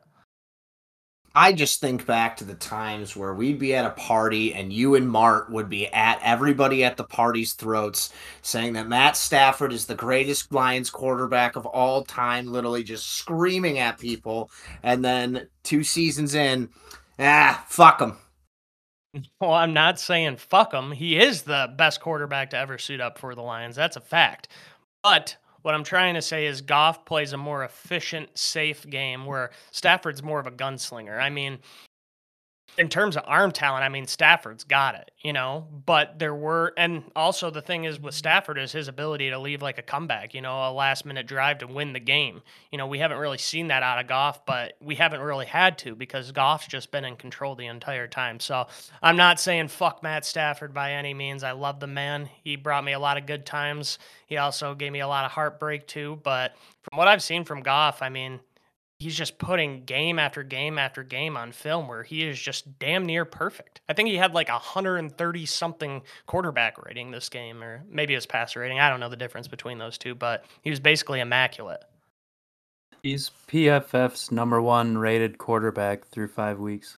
I 1.36 1.52
just 1.52 1.82
think 1.82 2.06
back 2.06 2.38
to 2.38 2.44
the 2.44 2.54
times 2.54 3.16
where 3.16 3.34
we'd 3.34 3.58
be 3.58 3.74
at 3.74 3.86
a 3.86 3.90
party 3.92 4.54
and 4.54 4.72
you 4.72 4.94
and 4.94 5.10
Mart 5.10 5.52
would 5.52 5.68
be 5.68 5.88
at 5.88 6.20
everybody 6.22 6.84
at 6.84 6.96
the 6.96 7.04
party's 7.04 7.54
throats 7.54 8.14
saying 8.44 8.74
that 8.74 8.88
Matt 8.88 9.18
Stafford 9.18 9.74
is 9.74 9.88
the 9.88 9.96
greatest 9.96 10.54
Lions 10.54 10.92
quarterback 10.92 11.56
of 11.56 11.66
all 11.66 12.04
time, 12.04 12.52
literally 12.52 12.84
just 12.84 13.14
screaming 13.14 13.80
at 13.80 13.98
people. 13.98 14.52
And 14.84 15.04
then 15.04 15.48
two 15.64 15.84
seasons 15.84 16.36
in, 16.36 16.70
ah, 17.18 17.66
fuck 17.68 18.00
him. 18.00 18.18
Well, 19.40 19.54
I'm 19.54 19.74
not 19.74 20.00
saying 20.00 20.38
fuck 20.38 20.74
him. 20.74 20.92
He 20.92 21.20
is 21.20 21.44
the 21.44 21.72
best 21.78 22.02
quarterback 22.02 22.50
to 22.50 22.58
ever 22.58 22.80
suit 22.80 23.00
up 23.00 23.20
for 23.20 23.36
the 23.36 23.44
Lions. 23.44 23.76
That's 23.76 23.96
a 23.96 24.02
fact. 24.02 24.48
But 25.04 25.38
what 25.64 25.74
I'm 25.74 25.84
trying 25.84 26.14
to 26.14 26.22
say 26.22 26.46
is 26.46 26.62
Goff 26.62 27.06
plays 27.06 27.34
a 27.34 27.38
more 27.38 27.64
efficient, 27.64 28.38
safe 28.38 28.88
game 28.90 29.26
where 29.26 29.50
Stafford's 29.72 30.22
more 30.22 30.40
of 30.40 30.46
a 30.46 30.52
gunslinger. 30.52 31.20
I 31.20 31.30
mean, 31.30 31.60
in 32.78 32.90
terms 32.90 33.16
of 33.16 33.24
arm 33.28 33.52
talent, 33.52 33.84
I 33.84 33.90
mean 33.90 34.08
Stafford's 34.08 34.64
got 34.64 34.96
it, 34.96 35.12
you 35.22 35.34
know. 35.34 35.68
But 35.86 36.20
there 36.20 36.34
were, 36.34 36.74
and 36.78 37.04
also 37.16 37.50
the 37.50 37.62
thing 37.62 37.84
is 37.84 38.00
with 38.00 38.16
Stafford 38.16 38.58
is 38.58 38.72
his 38.72 38.88
ability 38.88 39.30
to 39.30 39.40
leave 39.40 39.62
like 39.62 39.78
a 39.78 39.84
comeback, 39.84 40.34
you 40.34 40.42
know, 40.42 40.70
a 40.70 40.72
last 40.72 41.06
minute 41.06 41.28
drive 41.28 41.60
to 41.60 41.68
win 41.68 41.94
the 41.94 42.00
game. 42.00 42.42
You 42.72 42.78
know, 42.78 42.88
we 42.88 43.00
haven't 43.00 43.18
really 43.18 43.38
seen 43.38 43.68
that 43.68 43.84
out 43.84 44.00
of 44.00 44.08
Goff, 44.08 44.46
but 44.46 44.74
we 44.82 44.96
haven't 44.96 45.22
really 45.22 45.46
had 45.46 45.78
to 45.80 45.96
because 45.96 46.32
Goff's 46.32 46.68
just 46.68 46.92
been 46.92 47.06
in 47.06 47.16
control 47.16 47.56
the 47.56 47.68
entire 47.68 48.08
time. 48.08 48.40
So 48.40 48.68
I'm 49.02 49.18
not 49.18 49.40
saying 49.40 49.68
fuck 49.68 50.02
Matt 50.02 50.26
Stafford 50.26 50.74
by 50.74 50.94
any 50.94 51.14
means. 51.14 51.44
I 51.44 51.52
love 51.52 51.80
the 51.80 51.88
man. 51.88 52.30
He 52.44 52.56
brought 52.56 52.84
me 52.84 52.94
a 52.94 53.00
lot 53.00 53.18
of 53.18 53.26
good 53.26 53.46
times. 53.46 54.00
He 54.26 54.38
also 54.38 54.74
gave 54.74 54.92
me 54.92 55.02
a 55.02 55.08
lot 55.08 55.26
of 55.26 55.32
heartbreak 55.32 55.88
too. 55.88 56.20
But 56.24 56.56
from 56.82 56.98
what 56.98 57.08
I've 57.08 57.24
seen 57.24 57.46
from 57.46 57.62
Goff, 57.62 58.02
I 58.02 58.10
mean 58.10 58.40
he's 59.04 59.18
just 59.18 59.38
putting 59.38 59.84
game 59.84 60.18
after 60.18 60.44
game 60.44 60.80
after 60.80 61.04
game 61.04 61.36
on 61.36 61.52
film 61.52 61.88
where 61.88 62.04
he 62.04 62.24
is 62.24 62.42
just 62.42 62.80
damn 62.80 63.06
near 63.06 63.26
perfect. 63.26 63.82
I 63.90 63.94
think 63.94 64.08
he 64.10 64.16
had 64.16 64.34
like 64.34 64.50
a 64.50 64.54
130 64.54 65.46
something 65.46 66.02
quarterback 66.26 66.84
rating 66.84 67.12
this 67.12 67.30
game, 67.30 67.62
or 67.62 67.84
maybe 67.90 68.14
his 68.14 68.26
passer 68.26 68.62
rating. 68.62 68.80
I 68.80 68.90
don't 68.90 69.02
know 69.02 69.10
the 69.10 69.18
difference 69.18 69.48
between 69.48 69.78
those 69.78 69.98
two, 69.98 70.16
but 70.16 70.46
he 70.62 70.70
was 70.70 70.80
basically 70.80 71.20
immaculate. 71.20 71.84
He's 73.04 73.32
PFF's 73.48 74.32
number 74.32 74.62
one 74.62 74.98
rated 74.98 75.38
quarterback 75.38 76.08
through 76.08 76.30
five 76.30 76.60
weeks. 76.60 76.98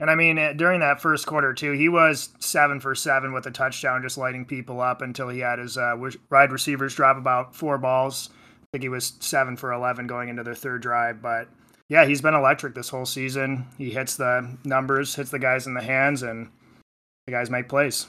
And 0.00 0.10
I 0.10 0.16
mean, 0.16 0.38
eh, 0.38 0.54
during 0.54 0.80
that 0.80 1.00
first 1.00 1.24
quarter 1.24 1.54
too, 1.54 1.70
he 1.70 1.88
was 1.88 2.30
seven 2.40 2.80
for 2.80 2.96
seven 2.96 3.32
with 3.32 3.46
a 3.46 3.52
touchdown, 3.52 4.02
just 4.02 4.18
lighting 4.18 4.44
people 4.44 4.80
up 4.80 5.02
until 5.02 5.28
he 5.28 5.38
had 5.38 5.60
his 5.60 5.78
uh, 5.78 5.94
wide 6.30 6.50
receivers 6.50 6.96
drop 6.96 7.16
about 7.16 7.54
four 7.54 7.78
balls 7.78 8.30
think 8.74 8.82
he 8.82 8.88
was 8.88 9.12
seven 9.20 9.56
for 9.56 9.72
11 9.72 10.08
going 10.08 10.28
into 10.28 10.42
their 10.42 10.56
third 10.56 10.82
drive. 10.82 11.22
But 11.22 11.48
yeah, 11.88 12.06
he's 12.06 12.20
been 12.20 12.34
electric 12.34 12.74
this 12.74 12.88
whole 12.88 13.06
season. 13.06 13.66
He 13.78 13.90
hits 13.90 14.16
the 14.16 14.56
numbers, 14.64 15.14
hits 15.14 15.30
the 15.30 15.38
guys 15.38 15.68
in 15.68 15.74
the 15.74 15.82
hands, 15.82 16.24
and 16.24 16.50
the 17.26 17.32
guys 17.32 17.50
make 17.50 17.68
plays. 17.68 18.08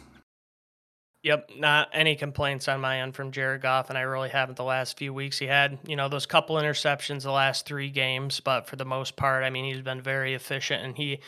Yep, 1.21 1.51
not 1.57 1.89
any 1.93 2.15
complaints 2.15 2.67
on 2.67 2.81
my 2.81 3.01
end 3.01 3.13
from 3.15 3.31
Jared 3.31 3.61
Goff, 3.61 3.89
and 3.89 3.97
I 3.97 4.01
really 4.01 4.29
haven't 4.29 4.55
the 4.55 4.63
last 4.63 4.97
few 4.97 5.13
weeks. 5.13 5.37
He 5.37 5.45
had, 5.45 5.77
you 5.85 5.95
know, 5.95 6.09
those 6.09 6.25
couple 6.25 6.55
interceptions 6.55 7.21
the 7.21 7.31
last 7.31 7.67
three 7.67 7.91
games, 7.91 8.39
but 8.39 8.67
for 8.67 8.75
the 8.75 8.85
most 8.85 9.15
part, 9.15 9.43
I 9.43 9.51
mean, 9.51 9.65
he's 9.65 9.83
been 9.83 10.01
very 10.01 10.33
efficient, 10.33 10.83
and 10.83 10.97
he, 10.97 11.19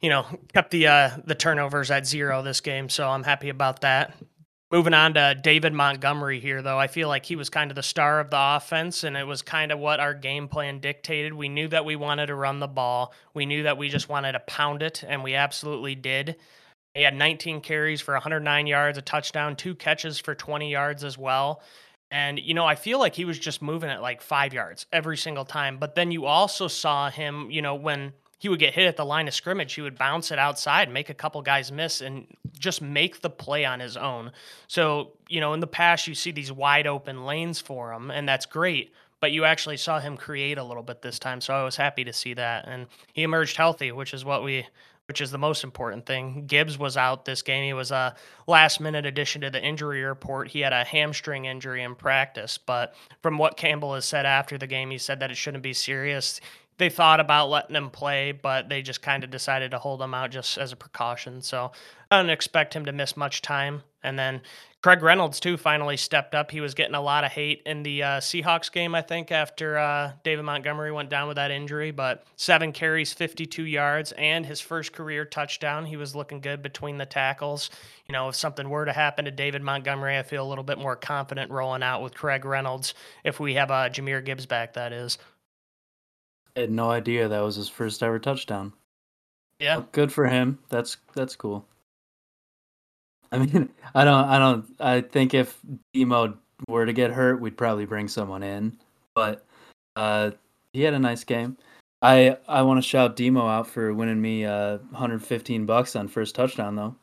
you 0.00 0.08
know, 0.08 0.24
kept 0.54 0.70
the 0.70 0.86
uh, 0.86 1.10
the 1.26 1.34
turnovers 1.34 1.90
at 1.90 2.06
zero 2.06 2.42
this 2.42 2.62
game. 2.62 2.88
So 2.88 3.08
I'm 3.08 3.24
happy 3.24 3.50
about 3.50 3.82
that. 3.82 4.14
Moving 4.72 4.94
on 4.94 5.14
to 5.14 5.34
David 5.34 5.72
Montgomery 5.72 6.38
here, 6.38 6.62
though, 6.62 6.78
I 6.78 6.86
feel 6.86 7.08
like 7.08 7.26
he 7.26 7.34
was 7.34 7.50
kind 7.50 7.72
of 7.72 7.74
the 7.74 7.82
star 7.82 8.20
of 8.20 8.30
the 8.30 8.38
offense, 8.38 9.02
and 9.02 9.16
it 9.16 9.26
was 9.26 9.42
kind 9.42 9.72
of 9.72 9.80
what 9.80 9.98
our 9.98 10.14
game 10.14 10.46
plan 10.46 10.78
dictated. 10.78 11.32
We 11.34 11.48
knew 11.48 11.66
that 11.68 11.84
we 11.84 11.96
wanted 11.96 12.26
to 12.26 12.36
run 12.36 12.60
the 12.60 12.68
ball. 12.68 13.12
We 13.34 13.46
knew 13.46 13.64
that 13.64 13.78
we 13.78 13.88
just 13.88 14.08
wanted 14.08 14.32
to 14.32 14.40
pound 14.40 14.82
it, 14.82 15.02
and 15.02 15.24
we 15.24 15.34
absolutely 15.34 15.96
did. 15.96 16.36
He 16.94 17.02
had 17.02 17.16
19 17.16 17.62
carries 17.62 18.00
for 18.00 18.14
109 18.14 18.68
yards, 18.68 18.96
a 18.96 19.02
touchdown, 19.02 19.56
two 19.56 19.74
catches 19.74 20.20
for 20.20 20.36
20 20.36 20.70
yards 20.70 21.02
as 21.02 21.18
well. 21.18 21.62
And, 22.12 22.38
you 22.38 22.54
know, 22.54 22.64
I 22.64 22.76
feel 22.76 23.00
like 23.00 23.16
he 23.16 23.24
was 23.24 23.40
just 23.40 23.62
moving 23.62 23.90
at 23.90 24.02
like 24.02 24.22
five 24.22 24.54
yards 24.54 24.86
every 24.92 25.16
single 25.16 25.44
time. 25.44 25.78
But 25.78 25.96
then 25.96 26.12
you 26.12 26.26
also 26.26 26.68
saw 26.68 27.10
him, 27.10 27.50
you 27.50 27.62
know, 27.62 27.74
when 27.74 28.12
he 28.40 28.48
would 28.48 28.58
get 28.58 28.72
hit 28.72 28.86
at 28.86 28.96
the 28.96 29.04
line 29.04 29.28
of 29.28 29.34
scrimmage. 29.34 29.74
He 29.74 29.82
would 29.82 29.98
bounce 29.98 30.30
it 30.30 30.38
outside, 30.38 30.90
make 30.90 31.10
a 31.10 31.14
couple 31.14 31.42
guys 31.42 31.70
miss, 31.70 32.00
and 32.00 32.26
just 32.58 32.80
make 32.80 33.20
the 33.20 33.28
play 33.28 33.66
on 33.66 33.80
his 33.80 33.98
own. 33.98 34.32
So, 34.66 35.12
you 35.28 35.40
know, 35.40 35.52
in 35.52 35.60
the 35.60 35.66
past, 35.66 36.08
you 36.08 36.14
see 36.14 36.30
these 36.30 36.50
wide 36.50 36.86
open 36.86 37.26
lanes 37.26 37.60
for 37.60 37.92
him, 37.92 38.10
and 38.10 38.26
that's 38.26 38.46
great. 38.46 38.94
But 39.20 39.32
you 39.32 39.44
actually 39.44 39.76
saw 39.76 40.00
him 40.00 40.16
create 40.16 40.56
a 40.56 40.64
little 40.64 40.82
bit 40.82 41.02
this 41.02 41.18
time. 41.18 41.42
So 41.42 41.52
I 41.52 41.64
was 41.64 41.76
happy 41.76 42.02
to 42.04 42.14
see 42.14 42.32
that. 42.32 42.66
And 42.66 42.86
he 43.12 43.24
emerged 43.24 43.58
healthy, 43.58 43.92
which 43.92 44.14
is 44.14 44.24
what 44.24 44.42
we 44.42 44.66
which 45.06 45.20
is 45.20 45.32
the 45.32 45.38
most 45.38 45.64
important 45.64 46.06
thing. 46.06 46.44
Gibbs 46.46 46.78
was 46.78 46.96
out 46.96 47.24
this 47.24 47.42
game. 47.42 47.64
He 47.64 47.72
was 47.72 47.90
a 47.90 48.14
last 48.46 48.80
minute 48.80 49.04
addition 49.04 49.40
to 49.40 49.50
the 49.50 49.60
injury 49.60 50.04
report. 50.04 50.46
He 50.46 50.60
had 50.60 50.72
a 50.72 50.84
hamstring 50.84 51.46
injury 51.46 51.82
in 51.82 51.96
practice, 51.96 52.58
but 52.58 52.94
from 53.20 53.36
what 53.36 53.56
Campbell 53.56 53.96
has 53.96 54.04
said 54.04 54.24
after 54.24 54.56
the 54.56 54.68
game, 54.68 54.88
he 54.88 54.98
said 54.98 55.18
that 55.18 55.32
it 55.32 55.36
shouldn't 55.36 55.64
be 55.64 55.72
serious 55.72 56.40
they 56.80 56.90
thought 56.90 57.20
about 57.20 57.50
letting 57.50 57.76
him 57.76 57.90
play, 57.90 58.32
but 58.32 58.68
they 58.68 58.82
just 58.82 59.02
kind 59.02 59.22
of 59.22 59.30
decided 59.30 59.70
to 59.70 59.78
hold 59.78 60.02
him 60.02 60.14
out 60.14 60.30
just 60.30 60.58
as 60.58 60.72
a 60.72 60.76
precaution. 60.76 61.42
So 61.42 61.70
I 62.10 62.16
don't 62.16 62.30
expect 62.30 62.74
him 62.74 62.86
to 62.86 62.92
miss 62.92 63.16
much 63.16 63.42
time. 63.42 63.82
And 64.02 64.18
then 64.18 64.40
Craig 64.82 65.02
Reynolds 65.02 65.40
too 65.40 65.58
finally 65.58 65.98
stepped 65.98 66.34
up. 66.34 66.50
He 66.50 66.62
was 66.62 66.72
getting 66.72 66.94
a 66.94 67.00
lot 67.02 67.22
of 67.22 67.32
hate 67.32 67.62
in 67.66 67.82
the 67.82 68.02
uh, 68.02 68.20
Seahawks 68.20 68.72
game, 68.72 68.94
I 68.94 69.02
think, 69.02 69.30
after 69.30 69.76
uh, 69.76 70.12
David 70.24 70.44
Montgomery 70.44 70.90
went 70.90 71.10
down 71.10 71.28
with 71.28 71.36
that 71.36 71.50
injury. 71.50 71.90
But 71.90 72.24
seven 72.36 72.72
carries, 72.72 73.12
52 73.12 73.64
yards, 73.64 74.12
and 74.12 74.46
his 74.46 74.58
first 74.58 74.92
career 74.92 75.26
touchdown. 75.26 75.84
He 75.84 75.98
was 75.98 76.16
looking 76.16 76.40
good 76.40 76.62
between 76.62 76.96
the 76.96 77.04
tackles. 77.04 77.68
You 78.08 78.14
know, 78.14 78.30
if 78.30 78.36
something 78.36 78.70
were 78.70 78.86
to 78.86 78.92
happen 78.92 79.26
to 79.26 79.30
David 79.30 79.62
Montgomery, 79.62 80.16
I 80.16 80.22
feel 80.22 80.44
a 80.44 80.48
little 80.48 80.64
bit 80.64 80.78
more 80.78 80.96
confident 80.96 81.50
rolling 81.50 81.82
out 81.82 82.02
with 82.02 82.14
Craig 82.14 82.46
Reynolds 82.46 82.94
if 83.22 83.38
we 83.38 83.54
have 83.54 83.70
uh, 83.70 83.90
Jahmyr 83.90 84.24
Gibbs 84.24 84.46
back. 84.46 84.72
That 84.72 84.94
is. 84.94 85.18
I 86.60 86.64
had 86.64 86.70
no 86.70 86.90
idea 86.90 87.26
that 87.26 87.40
was 87.40 87.56
his 87.56 87.70
first 87.70 88.02
ever 88.02 88.18
touchdown. 88.18 88.74
Yeah. 89.60 89.78
Well, 89.78 89.88
good 89.92 90.12
for 90.12 90.26
him. 90.26 90.58
That's 90.68 90.98
that's 91.14 91.34
cool. 91.34 91.66
I 93.32 93.38
mean, 93.38 93.70
I 93.94 94.04
don't 94.04 94.24
I 94.28 94.38
don't 94.38 94.66
I 94.78 95.00
think 95.00 95.32
if 95.32 95.58
Demo 95.94 96.36
were 96.68 96.84
to 96.84 96.92
get 96.92 97.12
hurt, 97.12 97.40
we'd 97.40 97.56
probably 97.56 97.86
bring 97.86 98.08
someone 98.08 98.42
in. 98.42 98.78
But 99.14 99.46
uh 99.96 100.32
he 100.74 100.82
had 100.82 100.92
a 100.92 100.98
nice 100.98 101.24
game. 101.24 101.56
I 102.02 102.36
I 102.46 102.60
want 102.60 102.76
to 102.76 102.86
shout 102.86 103.16
Demo 103.16 103.46
out 103.46 103.66
for 103.66 103.94
winning 103.94 104.20
me 104.20 104.44
uh 104.44 104.78
115 104.90 105.64
bucks 105.64 105.96
on 105.96 106.08
first 106.08 106.34
touchdown 106.34 106.76
though. 106.76 106.94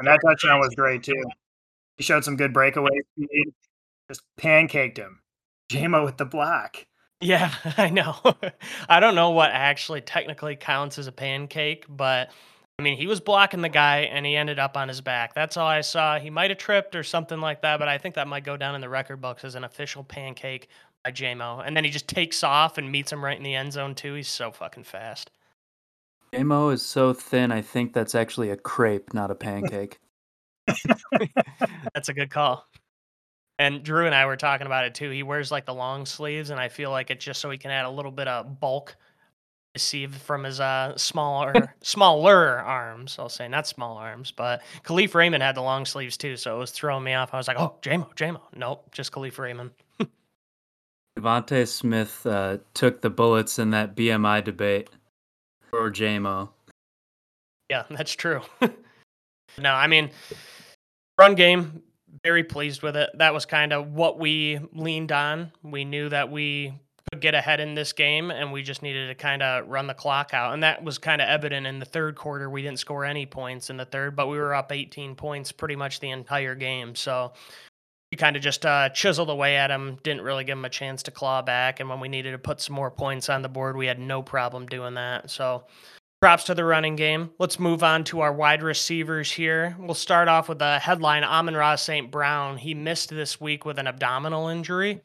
And 0.00 0.08
that 0.08 0.18
touchdown 0.26 0.58
was 0.58 0.74
great 0.74 1.04
too. 1.04 1.24
He 1.98 2.02
showed 2.02 2.24
some 2.24 2.36
good 2.36 2.52
breakaway 2.52 3.00
speed. 3.12 3.54
Just 4.08 4.22
pancaked 4.40 4.96
him. 4.96 5.20
Jamo 5.70 6.04
with 6.04 6.16
the 6.16 6.24
block. 6.24 6.84
Yeah, 7.20 7.52
I 7.76 7.90
know. 7.90 8.16
I 8.88 9.00
don't 9.00 9.14
know 9.14 9.30
what 9.30 9.50
actually 9.52 10.00
technically 10.00 10.56
counts 10.56 10.98
as 10.98 11.06
a 11.06 11.12
pancake, 11.12 11.84
but 11.88 12.30
I 12.78 12.82
mean, 12.82 12.98
he 12.98 13.06
was 13.06 13.20
blocking 13.20 13.62
the 13.62 13.70
guy 13.70 14.00
and 14.00 14.26
he 14.26 14.36
ended 14.36 14.58
up 14.58 14.76
on 14.76 14.88
his 14.88 15.00
back. 15.00 15.34
That's 15.34 15.56
all 15.56 15.66
I 15.66 15.80
saw. 15.80 16.18
He 16.18 16.28
might 16.28 16.50
have 16.50 16.58
tripped 16.58 16.94
or 16.94 17.02
something 17.02 17.40
like 17.40 17.62
that, 17.62 17.78
but 17.78 17.88
I 17.88 17.96
think 17.96 18.16
that 18.16 18.28
might 18.28 18.44
go 18.44 18.56
down 18.56 18.74
in 18.74 18.82
the 18.82 18.88
record 18.88 19.20
books 19.20 19.44
as 19.44 19.54
an 19.54 19.64
official 19.64 20.04
pancake 20.04 20.68
by 21.02 21.10
Jamo. 21.10 21.62
And 21.64 21.74
then 21.74 21.84
he 21.84 21.90
just 21.90 22.06
takes 22.06 22.44
off 22.44 22.76
and 22.76 22.92
meets 22.92 23.10
him 23.10 23.24
right 23.24 23.36
in 23.36 23.42
the 23.42 23.54
end 23.54 23.72
zone, 23.72 23.94
too. 23.94 24.12
He's 24.14 24.28
so 24.28 24.50
fucking 24.50 24.84
fast. 24.84 25.30
Jamo 26.34 26.72
is 26.72 26.82
so 26.84 27.14
thin, 27.14 27.50
I 27.50 27.62
think 27.62 27.94
that's 27.94 28.14
actually 28.14 28.50
a 28.50 28.56
crepe, 28.56 29.14
not 29.14 29.30
a 29.30 29.34
pancake. 29.34 29.98
that's 31.94 32.10
a 32.10 32.12
good 32.12 32.30
call. 32.30 32.66
And 33.58 33.82
Drew 33.82 34.06
and 34.06 34.14
I 34.14 34.26
were 34.26 34.36
talking 34.36 34.66
about 34.66 34.84
it 34.84 34.94
too. 34.94 35.10
He 35.10 35.22
wears 35.22 35.50
like 35.50 35.64
the 35.64 35.74
long 35.74 36.04
sleeves, 36.04 36.50
and 36.50 36.60
I 36.60 36.68
feel 36.68 36.90
like 36.90 37.10
it's 37.10 37.24
just 37.24 37.40
so 37.40 37.50
he 37.50 37.58
can 37.58 37.70
add 37.70 37.86
a 37.86 37.90
little 37.90 38.10
bit 38.10 38.28
of 38.28 38.60
bulk 38.60 38.96
received 39.74 40.14
from 40.14 40.44
his 40.44 40.58
uh 40.58 40.96
smaller 40.96 41.74
smaller 41.82 42.60
arms. 42.60 43.16
I'll 43.18 43.28
say 43.28 43.46
not 43.46 43.66
small 43.66 43.96
arms, 43.96 44.30
but 44.30 44.62
Kalif 44.84 45.14
Raymond 45.14 45.42
had 45.42 45.54
the 45.54 45.62
long 45.62 45.84
sleeves 45.84 46.16
too, 46.16 46.36
so 46.36 46.56
it 46.56 46.58
was 46.58 46.70
throwing 46.70 47.04
me 47.04 47.14
off. 47.14 47.34
I 47.34 47.36
was 47.36 47.48
like, 47.48 47.58
oh, 47.60 47.76
Jamo, 47.82 48.14
Jamo. 48.14 48.40
Nope, 48.54 48.90
just 48.92 49.12
Kalif 49.12 49.38
Raymond. 49.38 49.70
DeVonta 51.18 51.66
Smith 51.66 52.26
uh, 52.26 52.58
took 52.74 53.00
the 53.00 53.10
bullets 53.10 53.58
in 53.58 53.70
that 53.70 53.96
BMI 53.96 54.44
debate 54.44 54.88
for 55.70 55.90
Jamo. 55.90 56.50
Yeah, 57.70 57.84
that's 57.90 58.12
true. 58.12 58.42
no, 59.58 59.72
I 59.72 59.86
mean, 59.86 60.10
run 61.18 61.34
game 61.34 61.82
very 62.22 62.44
pleased 62.44 62.82
with 62.82 62.96
it. 62.96 63.10
That 63.14 63.34
was 63.34 63.46
kind 63.46 63.72
of 63.72 63.92
what 63.92 64.18
we 64.18 64.60
leaned 64.72 65.12
on. 65.12 65.52
We 65.62 65.84
knew 65.84 66.08
that 66.08 66.30
we 66.30 66.74
could 67.12 67.20
get 67.20 67.34
ahead 67.34 67.60
in 67.60 67.74
this 67.74 67.92
game 67.92 68.30
and 68.30 68.52
we 68.52 68.62
just 68.62 68.82
needed 68.82 69.08
to 69.08 69.14
kind 69.14 69.42
of 69.42 69.68
run 69.68 69.86
the 69.86 69.94
clock 69.94 70.34
out. 70.34 70.52
And 70.52 70.62
that 70.62 70.82
was 70.82 70.98
kind 70.98 71.22
of 71.22 71.28
evident 71.28 71.66
in 71.66 71.78
the 71.78 71.84
third 71.84 72.16
quarter. 72.16 72.50
We 72.50 72.62
didn't 72.62 72.80
score 72.80 73.04
any 73.04 73.26
points 73.26 73.70
in 73.70 73.76
the 73.76 73.84
third, 73.84 74.16
but 74.16 74.26
we 74.26 74.38
were 74.38 74.54
up 74.54 74.72
18 74.72 75.14
points 75.14 75.52
pretty 75.52 75.76
much 75.76 76.00
the 76.00 76.10
entire 76.10 76.54
game. 76.54 76.94
So 76.94 77.32
we 78.10 78.16
kind 78.16 78.36
of 78.36 78.42
just 78.42 78.66
uh, 78.66 78.88
chiseled 78.90 79.30
away 79.30 79.56
at 79.56 79.68
them, 79.68 79.98
didn't 80.02 80.22
really 80.22 80.44
give 80.44 80.56
them 80.56 80.64
a 80.64 80.70
chance 80.70 81.02
to 81.04 81.10
claw 81.10 81.42
back. 81.42 81.80
And 81.80 81.88
when 81.88 82.00
we 82.00 82.08
needed 82.08 82.32
to 82.32 82.38
put 82.38 82.60
some 82.60 82.74
more 82.74 82.90
points 82.90 83.28
on 83.28 83.42
the 83.42 83.48
board, 83.48 83.76
we 83.76 83.86
had 83.86 83.98
no 83.98 84.22
problem 84.22 84.66
doing 84.66 84.94
that. 84.94 85.30
So 85.30 85.64
Props 86.20 86.44
to 86.44 86.54
the 86.54 86.64
running 86.64 86.96
game. 86.96 87.30
Let's 87.38 87.58
move 87.58 87.82
on 87.82 88.02
to 88.04 88.20
our 88.20 88.32
wide 88.32 88.62
receivers 88.62 89.30
here. 89.30 89.76
We'll 89.78 89.94
start 89.94 90.28
off 90.28 90.48
with 90.48 90.58
the 90.58 90.78
headline 90.78 91.24
Amon-Ra 91.24 91.76
St. 91.76 92.10
Brown. 92.10 92.56
He 92.56 92.72
missed 92.72 93.10
this 93.10 93.38
week 93.38 93.66
with 93.66 93.78
an 93.78 93.86
abdominal 93.86 94.48
injury. 94.48 95.02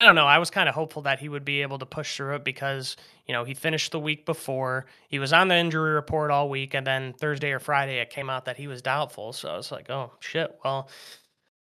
I 0.00 0.06
don't 0.06 0.16
know. 0.16 0.26
I 0.26 0.38
was 0.38 0.50
kind 0.50 0.68
of 0.68 0.74
hopeful 0.74 1.02
that 1.02 1.20
he 1.20 1.28
would 1.28 1.44
be 1.44 1.62
able 1.62 1.78
to 1.78 1.86
push 1.86 2.16
through 2.16 2.34
it 2.34 2.44
because, 2.44 2.96
you 3.26 3.32
know, 3.32 3.44
he 3.44 3.54
finished 3.54 3.92
the 3.92 4.00
week 4.00 4.26
before. 4.26 4.86
He 5.08 5.20
was 5.20 5.32
on 5.32 5.46
the 5.46 5.54
injury 5.54 5.92
report 5.92 6.32
all 6.32 6.48
week. 6.48 6.74
And 6.74 6.84
then 6.84 7.12
Thursday 7.12 7.52
or 7.52 7.60
Friday, 7.60 8.00
it 8.00 8.10
came 8.10 8.28
out 8.28 8.44
that 8.46 8.56
he 8.56 8.66
was 8.66 8.82
doubtful. 8.82 9.32
So 9.32 9.48
I 9.48 9.56
was 9.56 9.70
like, 9.70 9.88
oh, 9.88 10.10
shit. 10.18 10.58
Well, 10.64 10.88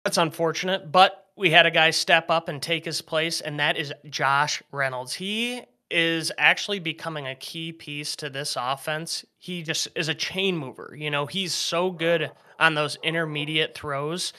that's 0.03 0.18
unfortunate. 0.18 0.92
But 0.92 1.27
we 1.36 1.51
had 1.51 1.68
a 1.68 1.72
guy 1.72 1.92
step 1.92 2.32
up 2.32 2.50
and 2.50 2.60
take 2.60 2.86
his 2.86 3.03
place, 3.03 3.39
and 3.39 3.60
that 3.60 3.77
is 3.77 3.94
Josh 4.10 4.63
Reynolds. 4.72 5.13
He 5.13 5.62
is 5.93 6.31
actually 6.38 6.79
becoming 6.79 7.27
a 7.27 7.35
key 7.35 7.71
piece 7.71 8.15
to 8.17 8.29
this 8.29 8.57
offense. 8.59 9.23
He 9.38 9.62
just 9.62 9.88
is 9.95 10.09
a 10.09 10.15
chain 10.15 10.57
mover. 10.57 10.95
You 10.97 11.12
know, 11.12 11.27
he's 11.27 11.53
so 11.53 11.91
good 11.91 12.31
on 12.59 12.73
those 12.73 12.97
intermediate 13.03 13.75
throws. 13.75 14.33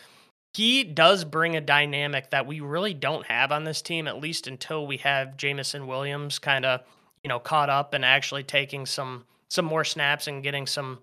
He 0.52 0.84
does 0.84 1.24
bring 1.24 1.56
a 1.56 1.60
dynamic 1.60 2.30
that 2.30 2.46
we 2.46 2.60
really 2.60 2.94
don't 2.94 3.26
have 3.26 3.52
on 3.52 3.64
this 3.64 3.82
team, 3.82 4.08
at 4.08 4.20
least 4.20 4.46
until 4.46 4.86
we 4.86 4.98
have 4.98 5.36
Jameson 5.36 5.86
Williams 5.86 6.38
kind 6.38 6.64
of, 6.64 6.80
you 7.22 7.28
know, 7.28 7.38
caught 7.38 7.70
up 7.70 7.94
and 7.94 8.04
actually 8.04 8.42
taking 8.42 8.84
some 8.84 9.24
some 9.48 9.64
more 9.64 9.84
snaps 9.84 10.26
and 10.26 10.42
getting 10.42 10.66
some, 10.66 10.98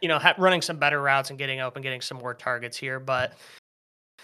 you 0.00 0.08
know, 0.08 0.18
ha- 0.18 0.34
running 0.38 0.62
some 0.62 0.78
better 0.78 1.02
routes 1.02 1.30
and 1.30 1.38
getting 1.38 1.60
open, 1.60 1.82
getting 1.82 2.00
some 2.00 2.18
more 2.18 2.34
targets 2.34 2.76
here. 2.76 3.00
But 3.00 3.32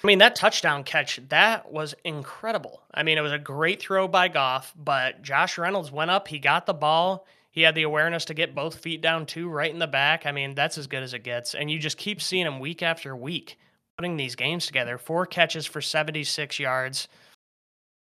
I 0.03 0.07
mean, 0.07 0.19
that 0.19 0.37
touchdown 0.37 0.85
catch, 0.85 1.21
that 1.29 1.73
was 1.73 1.95
incredible. 2.05 2.83
I 2.93 3.03
mean, 3.03 3.17
it 3.17 3.23
was 3.23 3.33
a 3.33 3.39
great 3.39 3.81
throw 3.81 4.07
by 4.07 4.29
Goff, 4.29 4.75
but 4.77 5.23
Josh 5.23 5.57
Reynolds 5.57 5.91
went 5.91 6.11
up, 6.11 6.29
he 6.29 6.39
got 6.39 6.67
the 6.67 6.75
ball. 6.75 7.27
He 7.51 7.63
had 7.63 7.77
the 7.77 7.85
awareness 7.85 8.25
to 8.25 8.35
get 8.35 8.53
both 8.55 8.81
feet 8.81 9.01
down 9.01 9.27
too, 9.27 9.49
right 9.49 9.71
in 9.71 9.79
the 9.79 9.87
back. 9.87 10.27
I 10.27 10.33
mean, 10.33 10.57
that's 10.57 10.77
as 10.77 10.89
good 10.89 11.05
as 11.05 11.15
it 11.15 11.23
gets. 11.23 11.55
And 11.55 11.71
you 11.71 11.79
just 11.79 11.97
keep 11.97 12.21
seeing 12.21 12.47
him 12.47 12.59
week 12.59 12.83
after 12.83 13.15
week 13.15 13.57
putting 13.97 14.17
these 14.17 14.35
games 14.35 14.67
together. 14.67 14.99
Four 14.99 15.25
catches 15.25 15.65
for 15.65 15.81
76 15.81 16.59
yards. 16.59 17.07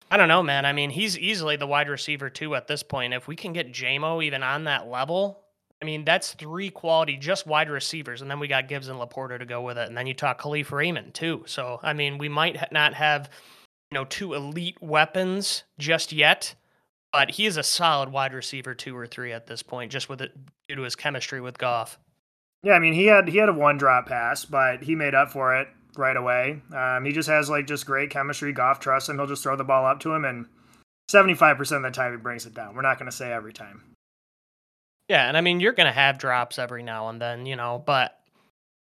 I 0.09 0.15
don't 0.15 0.29
know, 0.29 0.43
man. 0.43 0.65
I 0.65 0.71
mean, 0.71 0.91
he's 0.91 1.17
easily 1.17 1.57
the 1.57 1.67
wide 1.67 1.89
receiver 1.89 2.29
too 2.29 2.55
at 2.55 2.67
this 2.67 2.83
point. 2.83 3.13
If 3.13 3.27
we 3.27 3.35
can 3.35 3.51
get 3.51 3.73
Jamo 3.73 4.23
even 4.23 4.43
on 4.43 4.63
that 4.63 4.87
level, 4.87 5.42
I 5.83 5.85
mean, 5.85 6.05
that's 6.05 6.31
three 6.31 6.69
quality 6.69 7.17
just 7.17 7.45
wide 7.45 7.69
receivers, 7.69 8.21
and 8.21 8.31
then 8.31 8.39
we 8.39 8.47
got 8.47 8.69
Gibbs 8.69 8.87
and 8.87 8.97
LaPorta 8.97 9.37
to 9.37 9.45
go 9.45 9.61
with 9.61 9.77
it, 9.77 9.89
and 9.89 9.97
then 9.97 10.07
you 10.07 10.13
talk 10.13 10.41
Kalif 10.41 10.71
Raymond 10.71 11.13
too. 11.13 11.43
So 11.45 11.81
I 11.83 11.91
mean, 11.91 12.17
we 12.17 12.29
might 12.29 12.71
not 12.71 12.93
have 12.93 13.29
you 13.91 13.95
know 13.95 14.05
two 14.05 14.33
elite 14.33 14.81
weapons 14.81 15.63
just 15.77 16.13
yet, 16.13 16.55
but 17.11 17.31
he 17.31 17.45
is 17.45 17.57
a 17.57 17.63
solid 17.63 18.13
wide 18.13 18.33
receiver 18.33 18.73
two 18.73 18.95
or 18.95 19.05
three 19.05 19.33
at 19.33 19.47
this 19.47 19.61
point, 19.61 19.91
just 19.91 20.07
with 20.07 20.21
it 20.21 20.31
due 20.69 20.75
to 20.75 20.83
his 20.83 20.95
chemistry 20.95 21.41
with 21.41 21.57
Goff. 21.57 21.99
Yeah, 22.63 22.75
I 22.75 22.79
mean, 22.79 22.93
he 22.93 23.07
had 23.07 23.27
he 23.27 23.37
had 23.37 23.49
a 23.49 23.53
one 23.53 23.77
drop 23.77 24.07
pass, 24.07 24.45
but 24.45 24.83
he 24.83 24.95
made 24.95 25.13
up 25.13 25.31
for 25.31 25.57
it 25.57 25.67
right 25.97 26.15
away. 26.15 26.61
Um, 26.73 27.03
he 27.03 27.11
just 27.11 27.27
has 27.27 27.49
like 27.49 27.67
just 27.67 27.85
great 27.85 28.09
chemistry. 28.09 28.53
Goff 28.53 28.79
trusts 28.79 29.09
him; 29.09 29.17
he'll 29.17 29.27
just 29.27 29.43
throw 29.43 29.57
the 29.57 29.65
ball 29.65 29.85
up 29.85 29.99
to 29.99 30.13
him, 30.13 30.23
and 30.23 30.45
seventy 31.09 31.33
five 31.33 31.57
percent 31.57 31.85
of 31.85 31.91
the 31.91 31.93
time 31.93 32.13
he 32.13 32.17
brings 32.17 32.45
it 32.45 32.53
down. 32.53 32.73
We're 32.73 32.83
not 32.83 32.99
going 32.99 33.11
to 33.11 33.17
say 33.17 33.33
every 33.33 33.51
time. 33.51 33.92
Yeah, 35.13 35.27
and 35.27 35.37
I 35.37 35.41
mean 35.41 35.59
you're 35.59 35.73
gonna 35.73 35.91
have 35.91 36.17
drops 36.17 36.57
every 36.57 36.81
now 36.81 37.09
and 37.09 37.21
then, 37.21 37.45
you 37.45 37.55
know, 37.55 37.83
but 37.85 38.19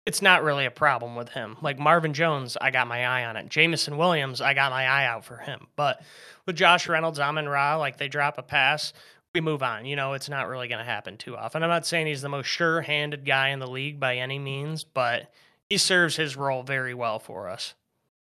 it's 0.07 0.23
not 0.23 0.45
really 0.45 0.65
a 0.65 0.71
problem 0.71 1.17
with 1.17 1.31
him. 1.31 1.57
Like 1.61 1.77
Marvin 1.77 2.15
Jones, 2.15 2.57
I 2.61 2.71
got 2.71 2.87
my 2.87 3.05
eye 3.05 3.25
on 3.25 3.37
it. 3.37 3.49
Jameson 3.49 3.97
Williams, 3.97 4.41
I 4.41 4.55
got 4.55 4.71
my 4.71 4.87
eye 4.87 5.07
out 5.07 5.25
for 5.25 5.39
him. 5.39 5.67
But 5.75 6.01
with 6.47 6.55
Josh 6.55 6.89
Reynolds, 6.89 7.19
Amon 7.19 7.49
Ra, 7.49 7.79
like 7.79 7.97
they 7.97 8.07
drop 8.07 8.39
a 8.39 8.45
pass, 8.45 8.93
we 9.35 9.41
move 9.41 9.61
on. 9.61 9.87
You 9.87 9.97
know, 9.97 10.13
it's 10.13 10.29
not 10.29 10.47
really 10.47 10.69
to 10.79 10.85
happen 10.85 11.17
too 11.17 11.37
often. 11.37 11.65
I'm 11.65 11.69
not 11.69 11.85
saying 11.85 12.07
he's 12.07 12.23
the 12.23 12.29
most 12.29 12.47
sure-handed 12.47 13.27
guy 13.27 13.49
in 13.49 13.59
the 13.59 13.67
league 13.67 13.99
by 13.99 14.17
any 14.17 14.39
means, 14.39 14.85
but 14.85 15.33
he 15.69 15.79
serves 15.79 16.15
his 16.15 16.37
role 16.37 16.63
very 16.63 16.95
well 16.95 17.19
for 17.19 17.49
us. 17.49 17.75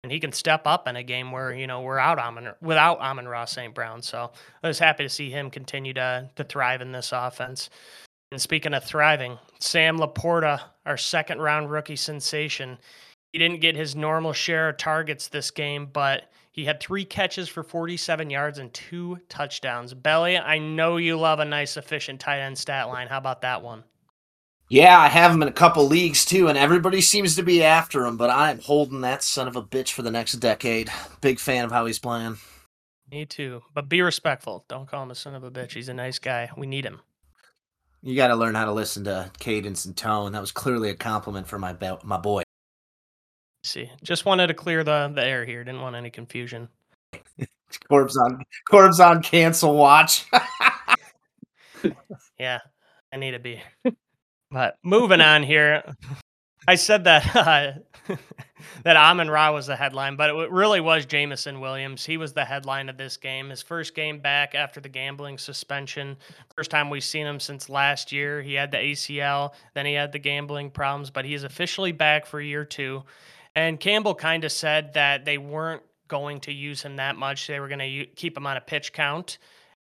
And 0.03 0.11
he 0.11 0.19
can 0.19 0.31
step 0.31 0.61
up 0.65 0.87
in 0.87 0.95
a 0.95 1.03
game 1.03 1.31
where, 1.31 1.53
you 1.53 1.67
know, 1.67 1.81
we're 1.81 1.97
out 1.97 2.19
Amon, 2.19 2.53
without 2.61 2.99
Amon 2.99 3.27
Ra 3.27 3.45
St. 3.45 3.73
Brown. 3.73 4.01
So 4.01 4.31
I 4.63 4.67
was 4.67 4.79
happy 4.79 5.03
to 5.03 5.09
see 5.09 5.29
him 5.29 5.49
continue 5.49 5.93
to 5.93 6.29
to 6.35 6.43
thrive 6.43 6.81
in 6.81 6.91
this 6.91 7.11
offense. 7.11 7.69
And 8.31 8.41
speaking 8.41 8.73
of 8.73 8.83
thriving, 8.83 9.37
Sam 9.59 9.97
LaPorta, 9.97 10.61
our 10.85 10.97
second 10.97 11.39
round 11.39 11.71
rookie 11.71 11.95
sensation, 11.95 12.77
he 13.31 13.39
didn't 13.39 13.61
get 13.61 13.75
his 13.75 13.95
normal 13.95 14.33
share 14.33 14.69
of 14.69 14.77
targets 14.77 15.27
this 15.27 15.51
game, 15.51 15.87
but 15.91 16.29
he 16.51 16.65
had 16.65 16.79
three 16.79 17.05
catches 17.05 17.47
for 17.47 17.63
47 17.63 18.29
yards 18.29 18.57
and 18.57 18.73
two 18.73 19.19
touchdowns. 19.29 19.93
Belly, 19.93 20.37
I 20.37 20.57
know 20.57 20.97
you 20.97 21.17
love 21.17 21.39
a 21.39 21.45
nice, 21.45 21.77
efficient 21.77 22.19
tight 22.19 22.39
end 22.39 22.57
stat 22.57 22.87
line. 22.87 23.07
How 23.07 23.19
about 23.19 23.41
that 23.41 23.61
one? 23.61 23.83
Yeah, 24.69 25.00
I 25.00 25.07
have 25.07 25.31
him 25.31 25.41
in 25.41 25.47
a 25.47 25.53
couple 25.53 25.88
leagues 25.88 26.25
too, 26.25 26.50
and 26.50 26.57
everybody 26.57 27.00
seems 27.00 27.38
to 27.38 27.43
be 27.43 27.63
after 27.63 28.05
him, 28.05 28.17
but 28.17 28.29
I'm 28.29 28.59
holding 28.59 29.01
that 29.01 29.24
son 29.24 29.47
of 29.47 29.55
a 29.55 29.63
bitch 29.63 29.91
for 29.91 30.01
the 30.01 30.12
next 30.12 30.33
decade. 30.33 30.89
Big 31.21 31.39
fan 31.39 31.63
of 31.63 31.71
how 31.71 31.86
he's 31.86 32.00
playing. 32.00 32.38
Me 33.09 33.25
too. 33.25 33.62
But 33.74 33.88
be 33.88 34.01
respectful. 34.01 34.65
Don't 34.67 34.86
call 34.88 35.03
him 35.03 35.12
a 35.12 35.15
son 35.15 35.36
of 35.36 35.43
a 35.45 35.51
bitch. 35.51 35.71
He's 35.71 35.88
a 35.88 35.93
nice 35.93 36.19
guy. 36.19 36.50
We 36.57 36.67
need 36.67 36.86
him. 36.86 37.00
You 38.01 38.15
got 38.17 38.27
to 38.27 38.36
learn 38.36 38.55
how 38.55 38.65
to 38.65 38.74
listen 38.74 39.05
to 39.05 39.31
cadence 39.39 39.86
and 39.86 39.95
tone. 39.95 40.33
That 40.33 40.41
was 40.41 40.51
clearly 40.51 40.89
a 40.89 40.95
compliment 40.95 41.47
for 41.47 41.57
my 41.57 41.71
be- 41.71 41.97
my 42.03 42.17
boy. 42.17 42.43
See, 43.63 43.89
just 44.03 44.25
wanted 44.25 44.47
to 44.47 44.53
clear 44.53 44.83
the, 44.83 45.12
the 45.13 45.24
air 45.24 45.45
here. 45.45 45.63
Didn't 45.63 45.81
want 45.81 45.95
any 45.95 46.09
confusion. 46.09 46.67
Corbs 47.89 48.17
on 48.17 48.43
Corbs 48.69 49.00
on 49.00 49.24
cancel 49.24 49.75
watch. 49.75 50.25
yeah, 52.39 52.59
I 53.13 53.17
need 53.17 53.33
a 53.33 53.39
beer. 53.39 53.62
but 54.51 54.77
moving 54.83 55.21
on 55.21 55.43
here, 55.43 55.83
I 56.67 56.75
said 56.75 57.05
that 57.05 57.36
uh, 57.36 57.71
that 58.83 58.95
Amon 58.95 59.29
Ra 59.29 59.51
was 59.51 59.67
the 59.67 59.75
headline, 59.75 60.15
but 60.15 60.29
it 60.29 60.51
really 60.51 60.81
was 60.81 61.05
Jameson 61.05 61.60
Williams. 61.60 62.05
He 62.05 62.17
was 62.17 62.33
the 62.33 62.45
headline 62.45 62.89
of 62.89 62.97
this 62.97 63.17
game. 63.17 63.49
His 63.49 63.62
first 63.62 63.95
game 63.95 64.19
back 64.19 64.55
after 64.55 64.79
the 64.79 64.89
gambling 64.89 65.38
suspension. 65.38 66.17
First 66.55 66.71
time 66.71 66.89
we've 66.89 67.03
seen 67.03 67.27
him 67.27 67.39
since 67.39 67.69
last 67.69 68.12
year. 68.12 68.41
He 68.41 68.53
had 68.53 68.71
the 68.71 68.77
ACL, 68.77 69.53
then 69.73 69.86
he 69.86 69.93
had 69.93 70.12
the 70.12 70.19
gambling 70.19 70.71
problems, 70.71 71.10
but 71.10 71.25
he 71.25 71.33
is 71.33 71.43
officially 71.43 71.91
back 71.91 72.25
for 72.25 72.39
year 72.41 72.65
two. 72.65 73.03
And 73.55 73.79
Campbell 73.79 74.15
kind 74.15 74.43
of 74.43 74.51
said 74.51 74.93
that 74.93 75.25
they 75.25 75.38
weren't 75.38 75.81
going 76.07 76.39
to 76.41 76.53
use 76.53 76.81
him 76.81 76.97
that 76.97 77.15
much. 77.15 77.47
They 77.47 77.60
were 77.60 77.67
going 77.67 77.79
to 77.79 78.05
keep 78.15 78.38
him 78.38 78.47
on 78.47 78.57
a 78.57 78.62
pitch 78.62 78.93
count. 78.93 79.38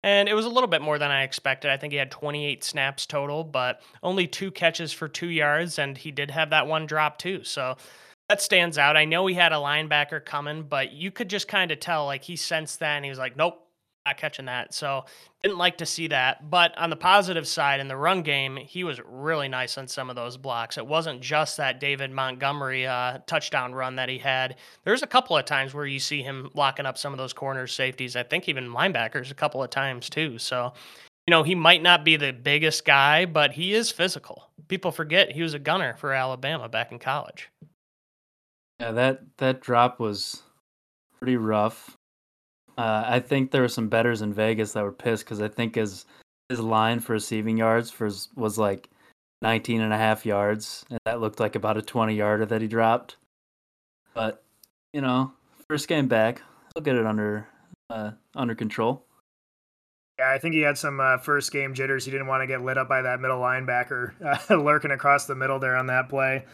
And 0.06 0.30
it 0.30 0.36
was 0.36 0.46
a 0.46 0.50
little 0.50 0.68
bit 0.70 0.84
more 0.84 1.00
than 1.00 1.10
I 1.10 1.24
expected. 1.24 1.72
I 1.72 1.78
think 1.78 1.92
he 1.92 1.98
had 1.98 2.12
28 2.12 2.64
snaps 2.64 3.08
total, 3.08 3.44
but 3.44 3.82
only 4.04 4.28
two 4.28 4.52
catches 4.52 4.94
for 4.94 5.08
two 5.08 5.30
yards. 5.30 5.80
And 5.80 5.98
he 5.98 6.12
did 6.12 6.30
have 6.30 6.52
that 6.52 6.68
one 6.68 6.86
drop 6.86 7.18
too. 7.18 7.44
So 7.44 7.76
that 8.30 8.40
stands 8.40 8.78
out. 8.78 8.96
I 8.96 9.06
know 9.06 9.26
he 9.26 9.34
had 9.34 9.52
a 9.52 9.56
linebacker 9.56 10.24
coming, 10.24 10.62
but 10.62 10.94
you 10.94 11.10
could 11.10 11.28
just 11.28 11.48
kind 11.48 11.72
of 11.72 11.80
tell 11.80 12.06
like 12.06 12.24
he 12.24 12.36
sensed 12.36 12.82
that 12.82 12.98
and 12.98 13.04
he 13.04 13.10
was 13.10 13.18
like, 13.18 13.36
nope, 13.36 13.65
not 14.06 14.18
catching 14.18 14.46
that. 14.46 14.74
So 14.74 15.06
didn't 15.42 15.58
like 15.58 15.78
to 15.80 15.86
see 15.86 16.08
that. 16.08 16.50
But 16.50 16.78
on 16.78 16.90
the 16.90 16.96
positive 16.96 17.48
side, 17.48 17.80
in 17.80 17.88
the 17.88 17.98
run 17.98 18.22
game, 18.22 18.56
he 18.56 18.84
was 18.84 19.02
really 19.06 19.48
nice 19.48 19.78
on 19.78 19.88
some 19.88 20.10
of 20.10 20.16
those 20.16 20.38
blocks. 20.38 20.78
It 20.78 20.86
wasn't 20.86 21.22
just 21.22 21.58
that 21.58 21.80
David 21.80 22.12
Montgomery 22.12 22.86
uh, 22.86 23.20
touchdown 23.26 23.74
run 23.74 23.96
that 23.96 24.10
he 24.10 24.18
had. 24.18 24.58
There's 24.84 25.04
a 25.04 25.08
couple 25.08 25.38
of 25.38 25.46
times 25.46 25.74
where 25.74 25.86
you 25.86 26.00
see 26.00 26.22
him 26.22 26.50
locking 26.54 26.86
up 26.86 26.98
some 26.98 27.14
of 27.14 27.18
those 27.18 27.34
corners, 27.34 27.74
safeties. 27.74 28.16
I 28.16 28.24
think 28.24 28.48
even 28.48 28.70
linebackers 28.70 29.32
a 29.32 29.36
couple 29.36 29.64
of 29.64 29.70
times 29.70 30.10
too. 30.10 30.38
So. 30.38 30.74
You 31.28 31.32
know, 31.32 31.42
he 31.42 31.56
might 31.56 31.82
not 31.82 32.06
be 32.06 32.18
the 32.18 32.32
biggest 32.32 32.86
guy, 32.86 33.26
but 33.26 33.52
he 33.52 33.74
is 33.74 33.90
physical. 33.90 34.48
People 34.68 34.92
forget 34.92 35.32
he 35.32 35.42
was 35.42 35.56
a 35.56 35.60
gunner 35.60 35.96
for 35.96 36.14
Alabama 36.14 36.70
back 36.70 36.92
in 36.92 37.00
college. 37.00 37.50
Yeah, 38.80 38.92
that 38.92 39.22
that 39.38 39.60
drop 39.60 40.00
was 40.00 40.44
pretty 41.18 41.36
rough. 41.36 41.98
Uh, 42.78 43.04
I 43.06 43.20
think 43.20 43.52
there 43.52 43.62
were 43.62 43.68
some 43.68 43.88
betters 43.88 44.22
in 44.22 44.34
Vegas 44.34 44.74
that 44.74 44.84
were 44.84 44.92
pissed 44.92 45.26
because 45.26 45.42
I 45.42 45.48
think 45.48 45.76
his 45.76 46.06
his 46.50 46.60
line 46.60 47.00
for 47.00 47.14
receiving 47.14 47.58
yards 47.58 47.90
for 47.90 48.10
was 48.36 48.58
like 48.58 48.90
19 49.42 49.82
and 49.82 49.94
a 49.94 49.98
half 49.98 50.26
yards, 50.26 50.86
and 50.90 51.00
that 51.06 51.22
looked 51.22 51.40
like 51.40 51.56
about 51.56 51.78
a 51.78 51.82
20 51.82 52.16
yarder 52.16 52.46
that 52.46 52.62
he 52.62 52.68
dropped. 52.68 53.18
But 54.14 54.44
you 54.94 55.02
know, 55.02 55.32
first 55.70 55.88
game 55.88 56.08
back, 56.08 56.42
he'll 56.74 56.84
get 56.84 56.96
it 56.96 57.06
under 57.06 57.48
uh, 57.90 58.12
under 58.36 58.56
control. 58.56 59.06
Yeah, 60.20 60.32
I 60.32 60.38
think 60.38 60.54
he 60.54 60.62
had 60.62 60.78
some 60.78 61.00
uh, 61.00 61.18
first 61.18 61.52
game 61.52 61.74
jitters. 61.74 62.06
He 62.06 62.12
didn't 62.12 62.28
want 62.28 62.42
to 62.42 62.48
get 62.48 62.62
lit 62.62 62.78
up 62.78 62.88
by 62.88 63.02
that 63.02 63.20
middle 63.20 63.40
linebacker 63.40 64.14
uh, 64.50 64.56
lurking 64.56 64.92
across 64.92 65.26
the 65.26 65.36
middle 65.36 65.60
there 65.60 65.76
on 65.76 65.88
that 65.88 66.10
play. 66.10 66.46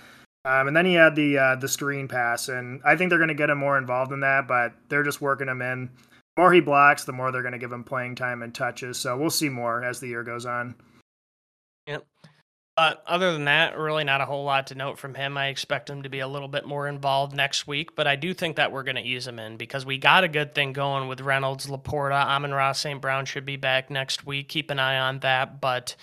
Um, 0.43 0.67
and 0.67 0.75
then 0.75 0.87
he 0.87 0.95
had 0.95 1.15
the 1.15 1.37
uh, 1.37 1.55
the 1.55 1.67
screen 1.67 2.07
pass, 2.07 2.49
and 2.49 2.81
I 2.83 2.95
think 2.95 3.09
they're 3.09 3.19
going 3.19 3.27
to 3.27 3.35
get 3.35 3.51
him 3.51 3.59
more 3.59 3.77
involved 3.77 4.11
in 4.11 4.21
that, 4.21 4.47
but 4.47 4.73
they're 4.89 5.03
just 5.03 5.21
working 5.21 5.47
him 5.47 5.61
in. 5.61 5.89
More 6.37 6.53
he 6.53 6.61
blocks, 6.61 7.03
the 7.03 7.11
more 7.11 7.31
they're 7.31 7.41
going 7.41 7.51
to 7.53 7.59
give 7.59 7.71
him 7.71 7.83
playing 7.83 8.15
time 8.15 8.41
and 8.41 8.53
touches. 8.53 8.97
So 8.97 9.17
we'll 9.17 9.29
see 9.29 9.49
more 9.49 9.83
as 9.83 9.99
the 9.99 10.07
year 10.07 10.23
goes 10.23 10.45
on. 10.45 10.75
Yep. 11.87 12.05
But 12.77 13.03
other 13.05 13.33
than 13.33 13.45
that, 13.45 13.77
really 13.77 14.05
not 14.05 14.21
a 14.21 14.25
whole 14.25 14.45
lot 14.45 14.67
to 14.67 14.75
note 14.75 14.97
from 14.97 15.13
him. 15.13 15.37
I 15.37 15.47
expect 15.47 15.89
him 15.89 16.03
to 16.03 16.09
be 16.09 16.19
a 16.19 16.27
little 16.27 16.47
bit 16.47 16.65
more 16.65 16.87
involved 16.87 17.35
next 17.35 17.67
week, 17.67 17.95
but 17.95 18.07
I 18.07 18.15
do 18.15 18.33
think 18.33 18.55
that 18.55 18.71
we're 18.71 18.83
going 18.83 18.95
to 18.95 19.01
ease 19.01 19.27
him 19.27 19.39
in 19.39 19.57
because 19.57 19.85
we 19.85 19.97
got 19.97 20.23
a 20.23 20.29
good 20.29 20.55
thing 20.55 20.71
going 20.71 21.09
with 21.09 21.19
Reynolds, 21.19 21.67
LaPorta, 21.67 22.25
Amon 22.25 22.53
Ra, 22.53 22.71
St. 22.71 23.01
Brown 23.01 23.25
should 23.25 23.45
be 23.45 23.57
back 23.57 23.89
next 23.89 24.25
week. 24.25 24.47
Keep 24.47 24.71
an 24.71 24.79
eye 24.79 24.97
on 24.97 25.19
that. 25.19 25.59
But 25.59 25.97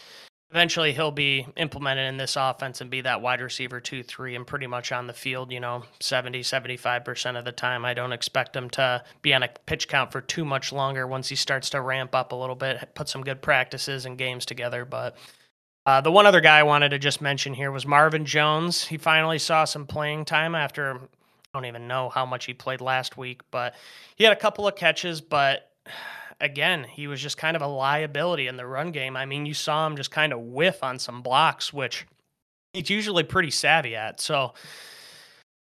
eventually 0.51 0.93
he'll 0.93 1.11
be 1.11 1.47
implemented 1.57 2.09
in 2.09 2.17
this 2.17 2.37
offense 2.37 2.81
and 2.81 2.91
be 2.91 3.03
that 3.03 3.21
wide 3.21 3.41
receiver 3.41 3.81
2-3 3.81 4.37
and 4.37 4.47
pretty 4.47 4.67
much 4.67 4.93
on 4.93 5.07
the 5.07 5.13
field 5.13 5.53
you 5.53 5.61
know 5.61 5.85
70 6.01 6.41
75% 6.41 7.39
of 7.39 7.45
the 7.45 7.53
time. 7.53 7.85
I 7.85 7.95
don't 7.95 8.13
expect 8.13 8.57
him 8.57 8.71
to 8.71 9.05
be 9.23 9.35
on 9.35 9.43
a 9.43 9.49
pitch 9.67 9.89
count 9.89 10.13
for 10.13 10.21
too 10.21 10.45
much 10.45 10.73
longer 10.73 11.07
once 11.07 11.29
he 11.29 11.37
starts 11.37 11.71
to 11.71 11.81
ramp 11.81 12.15
up 12.15 12.33
a 12.33 12.37
little 12.37 12.57
bit 12.57 12.95
put 12.95 13.09
some 13.09 13.23
good 13.23 13.43
practices 13.43 14.07
and 14.07 14.17
games 14.17 14.47
together 14.47 14.85
but 14.85 15.17
uh, 15.87 16.01
the 16.01 16.13
one 16.13 16.27
other 16.27 16.41
guy 16.41 16.59
i 16.59 16.63
wanted 16.63 16.91
to 16.91 16.99
just 16.99 17.21
mention 17.21 17.55
here 17.55 17.71
was 17.71 17.87
marvin 17.87 18.25
jones. 18.25 18.85
He 18.85 18.97
finally 18.97 19.39
saw 19.39 19.65
some 19.65 19.87
playing 19.87 20.25
time 20.25 20.55
after 20.55 20.97
i 20.97 20.99
don't 21.53 21.67
even 21.67 21.89
know 21.89 22.09
how 22.09 22.25
much 22.25 22.47
he 22.47 22.55
played 22.55 22.81
last 22.81 23.19
week 23.19 23.43
but 23.51 23.75
he 24.17 24.25
had 24.25 24.33
a 24.33 24.37
couple 24.37 24.67
of 24.67 24.77
catches 24.77 25.21
but 25.21 25.71
again, 26.40 26.85
he 26.85 27.07
was 27.07 27.20
just 27.20 27.37
kind 27.37 27.57
of 27.57 27.62
a 27.62 27.66
liability 27.66 28.46
in 28.46 28.57
the 28.57 28.66
run 28.66 28.92
game. 28.92 29.16
I 29.16 29.27
mean, 29.27 29.46
you 29.46 29.55
saw 29.55 29.87
him 29.87 29.96
just 29.96 30.11
kind 30.11 30.33
of 30.33 30.40
whiff 30.40 30.83
on 30.83 30.98
some 30.98 31.22
blocks, 31.22 31.72
which 31.72 32.07
he's 32.72 32.90
usually 32.90 33.24
pretty 33.24 33.51
savvy 33.51 33.96
at. 33.96 34.20
So 34.20 34.55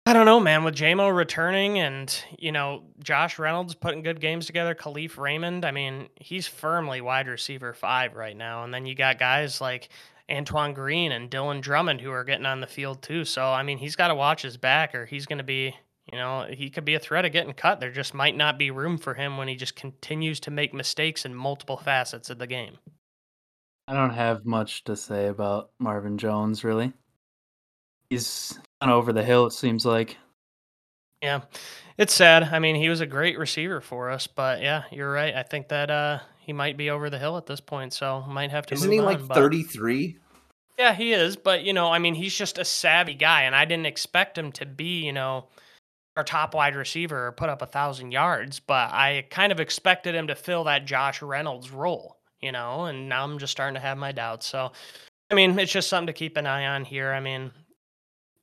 I 0.06 0.14
don't 0.14 0.24
know, 0.26 0.40
man. 0.40 0.64
With 0.64 0.74
Jamo 0.74 1.14
returning 1.14 1.78
and 1.78 2.24
you 2.38 2.50
know 2.50 2.84
Josh 3.02 3.38
Reynolds 3.38 3.74
putting 3.74 4.02
good 4.02 4.20
games 4.20 4.46
together, 4.46 4.74
Kalif 4.74 5.18
Raymond. 5.18 5.64
I 5.64 5.70
mean, 5.70 6.08
he's 6.16 6.46
firmly 6.46 7.00
wide 7.00 7.28
receiver 7.28 7.74
five 7.74 8.14
right 8.14 8.36
now. 8.36 8.64
And 8.64 8.72
then 8.72 8.86
you 8.86 8.94
got 8.94 9.18
guys 9.18 9.60
like 9.60 9.90
Antoine 10.30 10.72
Green 10.72 11.12
and 11.12 11.30
Dylan 11.30 11.60
Drummond 11.60 12.00
who 12.00 12.10
are 12.10 12.24
getting 12.24 12.46
on 12.46 12.60
the 12.60 12.66
field 12.66 13.02
too. 13.02 13.24
So 13.24 13.44
I 13.44 13.62
mean, 13.62 13.78
he's 13.78 13.96
got 13.96 14.08
to 14.08 14.14
watch 14.14 14.42
his 14.42 14.56
back, 14.56 14.94
or 14.94 15.04
he's 15.04 15.26
going 15.26 15.38
to 15.38 15.44
be, 15.44 15.76
you 16.12 16.18
know, 16.18 16.46
he 16.50 16.70
could 16.70 16.84
be 16.84 16.94
a 16.94 16.98
threat 17.00 17.24
of 17.24 17.32
getting 17.32 17.52
cut. 17.52 17.80
There 17.80 17.90
just 17.90 18.14
might 18.14 18.36
not 18.36 18.58
be 18.58 18.70
room 18.70 18.98
for 18.98 19.14
him 19.14 19.36
when 19.36 19.48
he 19.48 19.56
just 19.56 19.76
continues 19.76 20.40
to 20.40 20.50
make 20.50 20.72
mistakes 20.72 21.24
in 21.24 21.34
multiple 21.34 21.76
facets 21.76 22.30
of 22.30 22.38
the 22.38 22.46
game. 22.46 22.78
I 23.86 23.94
don't 23.94 24.14
have 24.14 24.44
much 24.44 24.84
to 24.84 24.96
say 24.96 25.26
about 25.28 25.70
Marvin 25.78 26.18
Jones, 26.18 26.64
really. 26.64 26.92
He's 28.10 28.58
kind 28.80 28.90
of 28.92 28.98
over 28.98 29.12
the 29.12 29.24
hill, 29.24 29.46
it 29.46 29.52
seems 29.52 29.84
like. 29.84 30.16
Yeah, 31.22 31.40
it's 31.96 32.14
sad. 32.14 32.44
I 32.52 32.58
mean, 32.58 32.76
he 32.76 32.88
was 32.88 33.00
a 33.00 33.06
great 33.06 33.38
receiver 33.38 33.80
for 33.80 34.10
us, 34.10 34.26
but 34.26 34.62
yeah, 34.62 34.84
you're 34.92 35.10
right. 35.10 35.34
I 35.34 35.42
think 35.42 35.68
that 35.68 35.90
uh, 35.90 36.20
he 36.38 36.52
might 36.52 36.76
be 36.76 36.90
over 36.90 37.10
the 37.10 37.18
hill 37.18 37.36
at 37.36 37.46
this 37.46 37.60
point, 37.60 37.92
so 37.92 38.22
might 38.28 38.50
have 38.50 38.66
to. 38.66 38.74
Isn't 38.74 38.88
move 38.88 38.94
he 38.94 39.00
like 39.00 39.20
on, 39.20 39.26
but- 39.26 39.34
33? 39.34 40.18
Yeah, 40.78 40.94
he 40.94 41.12
is, 41.12 41.34
but 41.34 41.64
you 41.64 41.72
know, 41.72 41.88
I 41.90 41.98
mean, 41.98 42.14
he's 42.14 42.36
just 42.36 42.56
a 42.56 42.64
savvy 42.64 43.14
guy, 43.14 43.42
and 43.42 43.56
I 43.56 43.64
didn't 43.64 43.86
expect 43.86 44.38
him 44.38 44.52
to 44.52 44.64
be, 44.66 45.04
you 45.04 45.12
know, 45.12 45.46
our 46.18 46.24
top 46.24 46.52
wide 46.52 46.74
receiver 46.74 47.30
put 47.30 47.48
up 47.48 47.62
a 47.62 47.66
thousand 47.66 48.10
yards, 48.10 48.58
but 48.58 48.92
I 48.92 49.24
kind 49.30 49.52
of 49.52 49.60
expected 49.60 50.16
him 50.16 50.26
to 50.26 50.34
fill 50.34 50.64
that 50.64 50.84
Josh 50.84 51.22
Reynolds 51.22 51.70
role, 51.70 52.16
you 52.40 52.50
know, 52.50 52.86
and 52.86 53.08
now 53.08 53.22
I'm 53.22 53.38
just 53.38 53.52
starting 53.52 53.74
to 53.74 53.80
have 53.80 53.96
my 53.96 54.10
doubts. 54.10 54.44
So, 54.44 54.72
I 55.30 55.34
mean, 55.34 55.56
it's 55.60 55.70
just 55.70 55.88
something 55.88 56.08
to 56.08 56.12
keep 56.12 56.36
an 56.36 56.44
eye 56.44 56.66
on 56.66 56.84
here. 56.84 57.12
I 57.12 57.20
mean, 57.20 57.52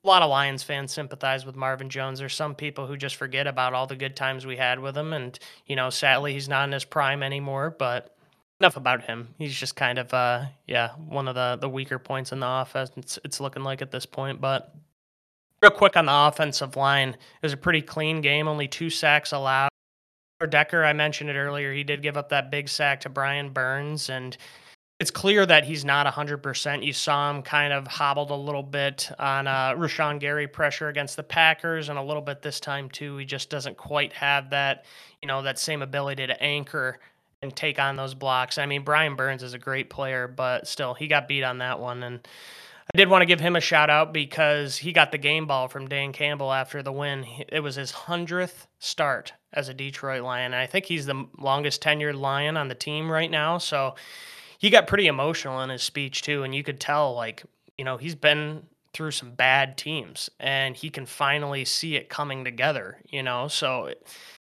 a 0.02 0.06
lot 0.06 0.22
of 0.22 0.30
Lions 0.30 0.62
fans 0.62 0.90
sympathize 0.90 1.44
with 1.44 1.54
Marvin 1.54 1.90
Jones. 1.90 2.18
There's 2.18 2.34
some 2.34 2.54
people 2.54 2.86
who 2.86 2.96
just 2.96 3.16
forget 3.16 3.46
about 3.46 3.74
all 3.74 3.86
the 3.86 3.94
good 3.94 4.16
times 4.16 4.46
we 4.46 4.56
had 4.56 4.78
with 4.78 4.96
him, 4.96 5.12
and 5.12 5.38
you 5.66 5.76
know, 5.76 5.90
sadly, 5.90 6.32
he's 6.32 6.48
not 6.48 6.66
in 6.66 6.72
his 6.72 6.86
prime 6.86 7.22
anymore. 7.22 7.76
But 7.78 8.16
enough 8.58 8.78
about 8.78 9.04
him. 9.04 9.34
He's 9.36 9.54
just 9.54 9.76
kind 9.76 9.98
of, 9.98 10.14
uh, 10.14 10.46
yeah, 10.66 10.92
one 10.92 11.28
of 11.28 11.34
the 11.34 11.58
the 11.60 11.68
weaker 11.68 11.98
points 11.98 12.32
in 12.32 12.40
the 12.40 12.48
offense. 12.48 12.90
It's, 12.96 13.18
it's 13.22 13.38
looking 13.38 13.64
like 13.64 13.82
at 13.82 13.90
this 13.90 14.06
point, 14.06 14.40
but. 14.40 14.74
Real 15.66 15.76
quick 15.76 15.96
on 15.96 16.06
the 16.06 16.14
offensive 16.14 16.76
line, 16.76 17.08
it 17.08 17.42
was 17.42 17.52
a 17.52 17.56
pretty 17.56 17.82
clean 17.82 18.20
game. 18.20 18.46
Only 18.46 18.68
two 18.68 18.88
sacks 18.88 19.32
allowed. 19.32 19.68
For 20.38 20.46
Decker, 20.46 20.84
I 20.84 20.92
mentioned 20.92 21.28
it 21.28 21.34
earlier. 21.34 21.72
He 21.72 21.82
did 21.82 22.02
give 22.02 22.16
up 22.16 22.28
that 22.28 22.52
big 22.52 22.68
sack 22.68 23.00
to 23.00 23.08
Brian 23.08 23.50
Burns, 23.50 24.08
and 24.08 24.36
it's 25.00 25.10
clear 25.10 25.44
that 25.44 25.64
he's 25.64 25.84
not 25.84 26.06
100%. 26.06 26.86
You 26.86 26.92
saw 26.92 27.32
him 27.32 27.42
kind 27.42 27.72
of 27.72 27.88
hobbled 27.88 28.30
a 28.30 28.36
little 28.36 28.62
bit 28.62 29.10
on 29.18 29.48
uh, 29.48 29.72
Rashan 29.72 30.20
Gary 30.20 30.46
pressure 30.46 30.86
against 30.86 31.16
the 31.16 31.24
Packers, 31.24 31.88
and 31.88 31.98
a 31.98 32.02
little 32.02 32.22
bit 32.22 32.42
this 32.42 32.60
time 32.60 32.88
too. 32.88 33.16
He 33.16 33.24
just 33.24 33.50
doesn't 33.50 33.76
quite 33.76 34.12
have 34.12 34.50
that, 34.50 34.84
you 35.20 35.26
know, 35.26 35.42
that 35.42 35.58
same 35.58 35.82
ability 35.82 36.28
to 36.28 36.40
anchor 36.40 37.00
and 37.42 37.56
take 37.56 37.80
on 37.80 37.96
those 37.96 38.14
blocks. 38.14 38.56
I 38.56 38.66
mean, 38.66 38.84
Brian 38.84 39.16
Burns 39.16 39.42
is 39.42 39.52
a 39.52 39.58
great 39.58 39.90
player, 39.90 40.28
but 40.28 40.68
still, 40.68 40.94
he 40.94 41.08
got 41.08 41.26
beat 41.26 41.42
on 41.42 41.58
that 41.58 41.80
one. 41.80 42.04
And 42.04 42.28
did 42.96 43.08
want 43.08 43.22
to 43.22 43.26
give 43.26 43.38
him 43.38 43.54
a 43.54 43.60
shout 43.60 43.90
out 43.90 44.12
because 44.12 44.76
he 44.78 44.92
got 44.92 45.12
the 45.12 45.18
game 45.18 45.46
ball 45.46 45.68
from 45.68 45.88
Dan 45.88 46.12
Campbell 46.12 46.52
after 46.52 46.82
the 46.82 46.90
win. 46.90 47.24
It 47.48 47.60
was 47.60 47.76
his 47.76 47.92
100th 47.92 48.66
start 48.80 49.32
as 49.52 49.68
a 49.68 49.74
Detroit 49.74 50.22
Lion. 50.22 50.52
And 50.52 50.60
I 50.60 50.66
think 50.66 50.86
he's 50.86 51.06
the 51.06 51.26
longest 51.38 51.82
tenured 51.82 52.18
Lion 52.18 52.56
on 52.56 52.68
the 52.68 52.74
team 52.74 53.10
right 53.10 53.30
now. 53.30 53.58
So 53.58 53.94
he 54.58 54.70
got 54.70 54.86
pretty 54.86 55.06
emotional 55.06 55.60
in 55.60 55.70
his 55.70 55.82
speech 55.82 56.22
too. 56.22 56.42
And 56.42 56.54
you 56.54 56.62
could 56.62 56.80
tell, 56.80 57.14
like, 57.14 57.44
you 57.78 57.84
know, 57.84 57.96
he's 57.96 58.14
been 58.14 58.64
through 58.92 59.10
some 59.10 59.32
bad 59.32 59.76
teams 59.76 60.30
and 60.40 60.74
he 60.74 60.88
can 60.88 61.06
finally 61.06 61.64
see 61.64 61.96
it 61.96 62.08
coming 62.08 62.44
together, 62.44 62.98
you 63.08 63.22
know? 63.22 63.46
So, 63.48 63.92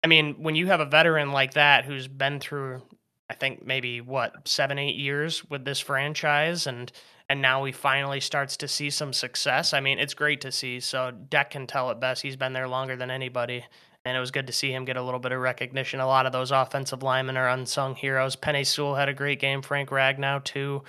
I 0.04 0.08
mean, 0.08 0.36
when 0.36 0.56
you 0.56 0.68
have 0.68 0.80
a 0.80 0.86
veteran 0.86 1.32
like 1.32 1.56
that 1.56 1.86
who's 1.86 2.08
been 2.08 2.40
through, 2.40 2.84
I 3.30 3.34
think 3.34 3.66
maybe 3.66 4.02
what, 4.02 4.48
seven, 4.48 4.80
eight 4.80 4.96
years 4.96 5.44
with 5.50 5.66
this 5.66 5.80
franchise 5.80 6.68
and 6.68 6.92
and 7.30 7.42
now 7.42 7.66
he 7.66 7.74
finally 7.74 8.22
starts 8.22 8.56
to 8.58 8.70
see 8.70 8.90
some 8.90 9.12
success. 9.12 9.74
I 9.74 9.82
mean, 9.82 10.00
it's 10.00 10.14
great 10.14 10.40
to 10.42 10.52
see. 10.52 10.80
So 10.80 11.12
Deck 11.12 11.52
can 11.52 11.68
tell 11.68 11.90
it 11.92 12.00
best. 12.00 12.22
He's 12.22 12.38
been 12.38 12.54
there 12.54 12.70
longer 12.70 12.96
than 12.96 13.12
anybody. 13.12 13.66
And 14.06 14.16
it 14.16 14.20
was 14.22 14.32
good 14.32 14.48
to 14.48 14.54
see 14.54 14.72
him 14.72 14.86
get 14.86 14.96
a 14.96 15.02
little 15.02 15.20
bit 15.20 15.34
of 15.34 15.42
recognition. 15.42 16.00
A 16.00 16.08
lot 16.08 16.26
of 16.26 16.32
those 16.32 16.52
offensive 16.52 17.04
linemen 17.04 17.36
are 17.36 17.50
unsung 17.50 17.96
heroes. 17.96 18.38
Penei 18.38 18.66
Sewell 18.66 18.96
had 18.96 19.10
a 19.10 19.14
great 19.14 19.42
game. 19.42 19.62
Frank 19.62 19.90
Ragnow, 19.90 20.42
too. 20.42 20.84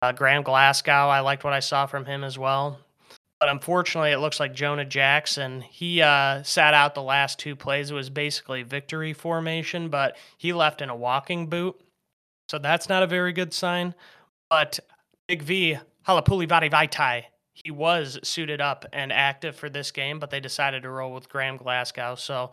Uh, 0.00 0.12
Graham 0.12 0.42
Glasgow, 0.42 1.08
I 1.08 1.20
liked 1.20 1.44
what 1.44 1.52
I 1.52 1.60
saw 1.60 1.84
from 1.84 2.06
him 2.06 2.24
as 2.24 2.38
well. 2.38 2.78
But 3.44 3.50
unfortunately, 3.50 4.12
it 4.12 4.20
looks 4.20 4.40
like 4.40 4.54
Jonah 4.54 4.86
Jackson, 4.86 5.60
he 5.60 6.00
uh, 6.00 6.42
sat 6.44 6.72
out 6.72 6.94
the 6.94 7.02
last 7.02 7.38
two 7.38 7.54
plays. 7.54 7.90
It 7.90 7.94
was 7.94 8.08
basically 8.08 8.62
victory 8.62 9.12
formation, 9.12 9.90
but 9.90 10.16
he 10.38 10.54
left 10.54 10.80
in 10.80 10.88
a 10.88 10.96
walking 10.96 11.48
boot. 11.48 11.78
So 12.48 12.56
that's 12.56 12.88
not 12.88 13.02
a 13.02 13.06
very 13.06 13.34
good 13.34 13.52
sign. 13.52 13.94
But 14.48 14.80
Big 15.28 15.42
V, 15.42 15.76
Halapoulivaati 16.08 16.70
Vaitai, 16.70 17.24
he 17.52 17.70
was 17.70 18.18
suited 18.22 18.62
up 18.62 18.86
and 18.94 19.12
active 19.12 19.54
for 19.54 19.68
this 19.68 19.90
game, 19.90 20.18
but 20.18 20.30
they 20.30 20.40
decided 20.40 20.82
to 20.84 20.88
roll 20.88 21.12
with 21.12 21.28
Graham 21.28 21.58
Glasgow. 21.58 22.14
So 22.14 22.50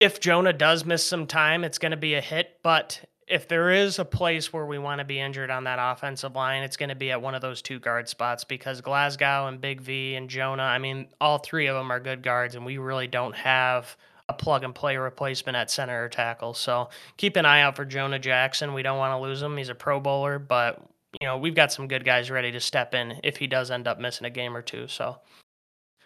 if 0.00 0.18
Jonah 0.18 0.52
does 0.52 0.84
miss 0.84 1.06
some 1.06 1.28
time, 1.28 1.62
it's 1.62 1.78
going 1.78 1.92
to 1.92 1.96
be 1.96 2.14
a 2.14 2.20
hit. 2.20 2.58
But 2.64 3.04
if 3.30 3.46
there 3.46 3.70
is 3.70 4.00
a 4.00 4.04
place 4.04 4.52
where 4.52 4.66
we 4.66 4.76
want 4.76 4.98
to 4.98 5.04
be 5.04 5.20
injured 5.20 5.50
on 5.50 5.64
that 5.64 5.78
offensive 5.80 6.34
line, 6.34 6.64
it's 6.64 6.76
going 6.76 6.88
to 6.88 6.96
be 6.96 7.12
at 7.12 7.22
one 7.22 7.36
of 7.36 7.40
those 7.40 7.62
two 7.62 7.78
guard 7.78 8.08
spots 8.08 8.42
because 8.42 8.80
Glasgow 8.80 9.46
and 9.46 9.60
Big 9.60 9.80
V 9.80 10.16
and 10.16 10.28
Jonah, 10.28 10.64
I 10.64 10.78
mean, 10.78 11.06
all 11.20 11.38
three 11.38 11.68
of 11.68 11.76
them 11.76 11.92
are 11.92 12.00
good 12.00 12.24
guards, 12.24 12.56
and 12.56 12.66
we 12.66 12.78
really 12.78 13.06
don't 13.06 13.36
have 13.36 13.96
a 14.28 14.32
plug 14.32 14.64
and 14.64 14.74
play 14.74 14.96
replacement 14.96 15.56
at 15.56 15.70
center 15.70 16.04
or 16.04 16.08
tackle. 16.08 16.54
So 16.54 16.90
keep 17.16 17.36
an 17.36 17.46
eye 17.46 17.62
out 17.62 17.76
for 17.76 17.84
Jonah 17.84 18.18
Jackson. 18.18 18.74
We 18.74 18.82
don't 18.82 18.98
want 18.98 19.12
to 19.12 19.22
lose 19.22 19.40
him. 19.40 19.56
He's 19.56 19.68
a 19.68 19.74
pro 19.76 20.00
bowler, 20.00 20.40
but 20.40 20.82
you 21.20 21.26
know, 21.26 21.38
we've 21.38 21.54
got 21.54 21.72
some 21.72 21.88
good 21.88 22.04
guys 22.04 22.30
ready 22.30 22.50
to 22.52 22.60
step 22.60 22.94
in 22.94 23.20
if 23.22 23.36
he 23.36 23.46
does 23.46 23.70
end 23.70 23.86
up 23.86 24.00
missing 24.00 24.26
a 24.26 24.30
game 24.30 24.56
or 24.56 24.62
two. 24.62 24.88
So 24.88 25.18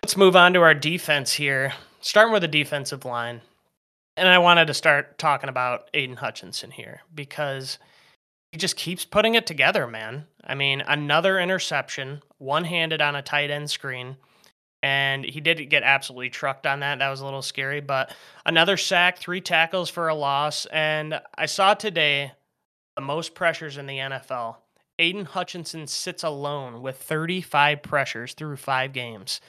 let's 0.03 0.17
move 0.17 0.37
on 0.37 0.53
to 0.55 0.61
our 0.61 0.75
defense 0.75 1.33
here. 1.33 1.73
Starting 2.01 2.33
with 2.33 2.43
the 2.43 2.49
defensive 2.49 3.07
line. 3.07 3.41
And 4.17 4.29
I 4.29 4.39
wanted 4.39 4.67
to 4.67 4.75
start 4.75 5.19
talking 5.19 5.49
about 5.49 5.91
Aidan 5.93 6.17
Hutchinson 6.17 6.71
here 6.71 7.03
because 7.15 7.79
he 8.53 8.59
just 8.59 8.77
keeps 8.77 9.05
putting 9.05 9.35
it 9.35 9.47
together, 9.47 9.87
man. 9.87 10.27
I 10.45 10.55
mean, 10.55 10.83
another 10.87 11.41
interception, 11.41 12.23
one 12.39 12.65
handed 12.65 13.01
on 13.01 13.17
a 13.17 13.23
tight 13.23 13.51
end 13.51 13.71
screen. 13.71 14.17
And 14.85 15.25
he 15.25 15.41
did 15.41 15.71
get 15.71 15.83
absolutely 15.83 16.29
trucked 16.29 16.67
on 16.67 16.81
that. 16.81 16.99
That 16.99 17.09
was 17.09 17.21
a 17.21 17.25
little 17.25 17.43
scary. 17.43 17.81
But 17.81 18.15
another 18.45 18.77
sack, 18.77 19.19
three 19.19 19.41
tackles 19.41 19.89
for 19.89 20.09
a 20.09 20.15
loss. 20.15 20.67
And 20.67 21.21
I 21.37 21.47
saw 21.47 21.75
today 21.75 22.33
the 22.95 23.03
most 23.03 23.35
pressures 23.35 23.79
in 23.79 23.87
the 23.87 23.99
NFL. 23.99 24.57
Aidan 24.99 25.25
Hutchinson 25.25 25.87
sits 25.89 26.23
alone 26.23 26.83
with 26.83 26.99
35 26.99 27.83
pressures 27.83 28.35
through 28.35 28.57
five 28.57 28.93
games. 28.93 29.41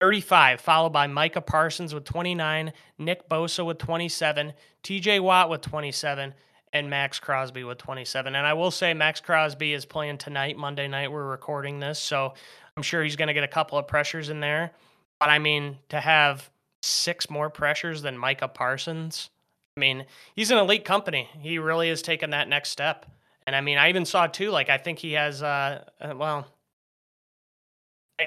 35, 0.00 0.60
followed 0.60 0.92
by 0.92 1.06
Micah 1.06 1.42
Parsons 1.42 1.92
with 1.92 2.04
29, 2.04 2.72
Nick 2.98 3.28
Bosa 3.28 3.64
with 3.64 3.78
27, 3.78 4.54
TJ 4.82 5.20
Watt 5.20 5.50
with 5.50 5.60
27, 5.60 6.34
and 6.72 6.88
Maxx 6.88 7.20
Crosby 7.20 7.64
with 7.64 7.78
27. 7.78 8.34
And 8.34 8.46
I 8.46 8.54
will 8.54 8.70
say 8.70 8.94
Maxx 8.94 9.20
Crosby 9.20 9.74
is 9.74 9.84
playing 9.84 10.18
tonight, 10.18 10.56
Monday 10.56 10.88
night. 10.88 11.12
We're 11.12 11.24
recording 11.24 11.80
this, 11.80 11.98
so 11.98 12.32
I'm 12.76 12.82
sure 12.82 13.02
he's 13.02 13.16
going 13.16 13.28
to 13.28 13.34
get 13.34 13.44
a 13.44 13.48
couple 13.48 13.78
of 13.78 13.86
pressures 13.86 14.30
in 14.30 14.40
there. 14.40 14.72
But 15.18 15.28
I 15.28 15.38
mean, 15.38 15.78
to 15.90 16.00
have 16.00 16.48
six 16.82 17.28
more 17.28 17.50
pressures 17.50 18.00
than 18.00 18.16
Micah 18.16 18.48
Parsons, 18.48 19.28
I 19.76 19.80
mean, 19.80 20.06
he's 20.34 20.50
an 20.50 20.58
elite 20.58 20.84
company. 20.84 21.28
He 21.40 21.58
really 21.58 21.90
is 21.90 22.00
taking 22.00 22.30
that 22.30 22.48
next 22.48 22.70
step. 22.70 23.04
And 23.46 23.54
I 23.54 23.60
mean, 23.60 23.76
I 23.76 23.90
even 23.90 24.06
saw 24.06 24.26
too, 24.26 24.50
like, 24.50 24.70
I 24.70 24.78
think 24.78 24.98
he 24.98 25.12
has, 25.12 25.42
uh, 25.42 25.84
uh 26.00 26.14
well, 26.16 26.46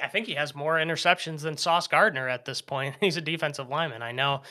I 0.02 0.08
think 0.08 0.28
he 0.28 0.34
has 0.36 0.56
more 0.56 0.76
interceptions 0.76 1.42
than 1.42 1.58
Sauce 1.58 1.88
Gardner 1.88 2.28
at 2.28 2.46
this 2.46 2.62
point. 2.62 2.96
He's 3.02 3.18
a 3.18 3.22
defensive 3.22 3.70
lineman. 3.70 4.02
I 4.02 4.12
know, 4.12 4.42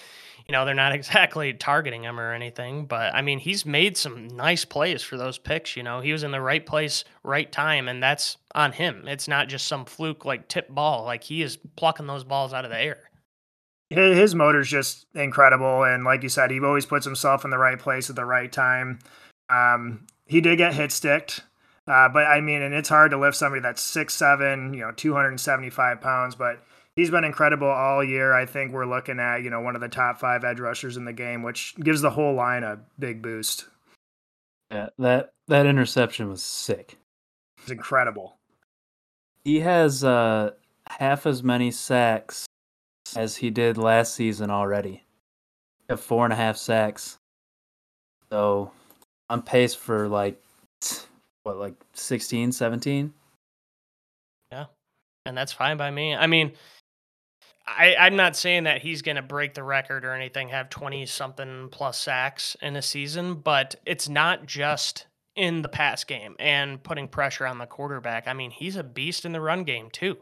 you 0.46 0.52
know, 0.52 0.64
they're 0.64 0.74
not 0.74 0.92
exactly 0.94 1.52
targeting 1.55 2.05
him 2.05 2.20
or 2.20 2.33
anything, 2.33 2.87
but 2.87 3.14
I 3.14 3.22
mean, 3.22 3.38
he's 3.38 3.64
made 3.64 3.96
some 3.96 4.28
nice 4.28 4.64
plays 4.64 5.02
for 5.02 5.16
those 5.16 5.38
picks. 5.38 5.76
You 5.76 5.83
know, 5.83 6.00
he 6.00 6.12
was 6.12 6.22
in 6.22 6.31
the 6.31 6.40
right 6.40 6.64
place, 6.64 7.05
right 7.22 7.50
time, 7.50 7.88
and 7.88 8.02
that's 8.02 8.37
on 8.55 8.72
him. 8.72 9.07
It's 9.07 9.28
not 9.28 9.48
just 9.48 9.66
some 9.66 9.85
fluke 9.85 10.24
like 10.24 10.48
tip 10.48 10.68
ball. 10.68 11.05
Like 11.05 11.24
he 11.24 11.42
is 11.42 11.59
plucking 11.76 12.07
those 12.07 12.24
balls 12.24 12.52
out 12.52 12.64
of 12.64 12.70
the 12.70 12.81
air. 12.81 13.11
His, 13.90 14.16
his 14.16 14.35
motor's 14.35 14.68
just 14.68 15.07
incredible, 15.14 15.85
and 15.85 16.05
like 16.05 16.22
you 16.22 16.28
said, 16.28 16.50
he 16.50 16.61
always 16.61 16.87
puts 16.87 17.05
himself 17.05 17.44
in 17.44 17.50
the 17.50 17.59
right 17.59 17.78
place 17.78 18.09
at 18.09 18.16
the 18.16 18.24
right 18.24 18.50
time. 18.50 18.98
Um, 19.50 20.07
he 20.26 20.40
did 20.40 20.57
get 20.57 20.74
hit 20.74 20.92
sticked, 20.92 21.42
uh, 21.86 22.08
but 22.08 22.26
I 22.26 22.40
mean, 22.40 22.62
and 22.62 22.74
it's 22.74 22.88
hard 22.88 23.10
to 23.10 23.18
lift 23.18 23.36
somebody 23.36 23.60
that's 23.60 23.82
six 23.82 24.14
seven, 24.14 24.72
you 24.74 24.80
know, 24.80 24.92
two 24.92 25.14
hundred 25.14 25.30
and 25.30 25.40
seventy 25.40 25.70
five 25.70 26.00
pounds, 26.00 26.34
but 26.36 26.62
he's 26.94 27.10
been 27.10 27.24
incredible 27.24 27.68
all 27.68 28.04
year. 28.04 28.32
I 28.32 28.46
think 28.46 28.72
we're 28.72 28.86
looking 28.86 29.18
at 29.18 29.42
you 29.42 29.50
know 29.50 29.60
one 29.60 29.74
of 29.74 29.80
the 29.80 29.88
top 29.88 30.20
five 30.20 30.44
edge 30.44 30.60
rushers 30.60 30.96
in 30.96 31.04
the 31.04 31.12
game, 31.12 31.42
which 31.42 31.74
gives 31.76 32.00
the 32.00 32.10
whole 32.10 32.34
line 32.34 32.62
a 32.62 32.78
big 32.98 33.20
boost. 33.20 33.66
Yeah, 34.70 34.90
that 34.98 35.32
that 35.48 35.66
interception 35.66 36.28
was 36.28 36.42
sick. 36.42 36.98
It's 37.58 37.70
incredible. 37.70 38.36
He 39.44 39.60
has 39.60 40.04
uh 40.04 40.52
half 40.88 41.26
as 41.26 41.42
many 41.42 41.72
sacks 41.72 42.46
as 43.16 43.36
he 43.36 43.50
did 43.50 43.76
last 43.76 44.14
season 44.14 44.50
already. 44.50 45.04
At 45.88 45.98
four 45.98 46.24
and 46.24 46.32
a 46.32 46.36
half 46.36 46.56
sacks. 46.56 47.18
So 48.30 48.70
on 49.28 49.42
pace 49.42 49.74
for 49.74 50.08
like 50.08 50.40
what 51.44 51.57
like 51.57 51.74
16, 51.94 52.52
17? 52.52 53.12
yeah 54.50 54.66
and 55.26 55.37
that's 55.37 55.52
fine 55.52 55.76
by 55.76 55.90
me. 55.90 56.14
I 56.14 56.26
mean, 56.26 56.52
I, 57.66 57.94
I'm 57.98 58.16
not 58.16 58.37
saying 58.37 58.64
that 58.64 58.83
he's 58.83 59.02
going 59.02 59.16
to 59.16 59.22
break 59.22 59.55
the 59.55 59.62
record 59.62 60.05
or 60.05 60.12
anything, 60.12 60.48
have 60.48 60.68
20 60.68 61.07
something 61.07 61.68
plus 61.70 61.98
sacks 61.98 62.57
in 62.61 62.76
a 62.76 62.83
season, 62.83 63.35
but 63.35 63.76
it's 63.87 64.09
not 64.09 64.46
just 64.46 65.07
in 65.37 65.62
the 65.62 65.68
pass 65.68 66.05
game 66.05 66.35
and 66.38 66.83
putting 66.83 67.09
pressure 67.09 67.46
on 67.46 67.59
the 67.59 67.66
quarterback. 67.66 68.26
I 68.26 68.33
mean, 68.33 68.50
he's 68.50 68.76
a 68.76 68.83
beast 68.83 69.24
in 69.24 69.33
the 69.33 69.40
run 69.40 69.64
game, 69.64 69.90
too. 69.90 70.18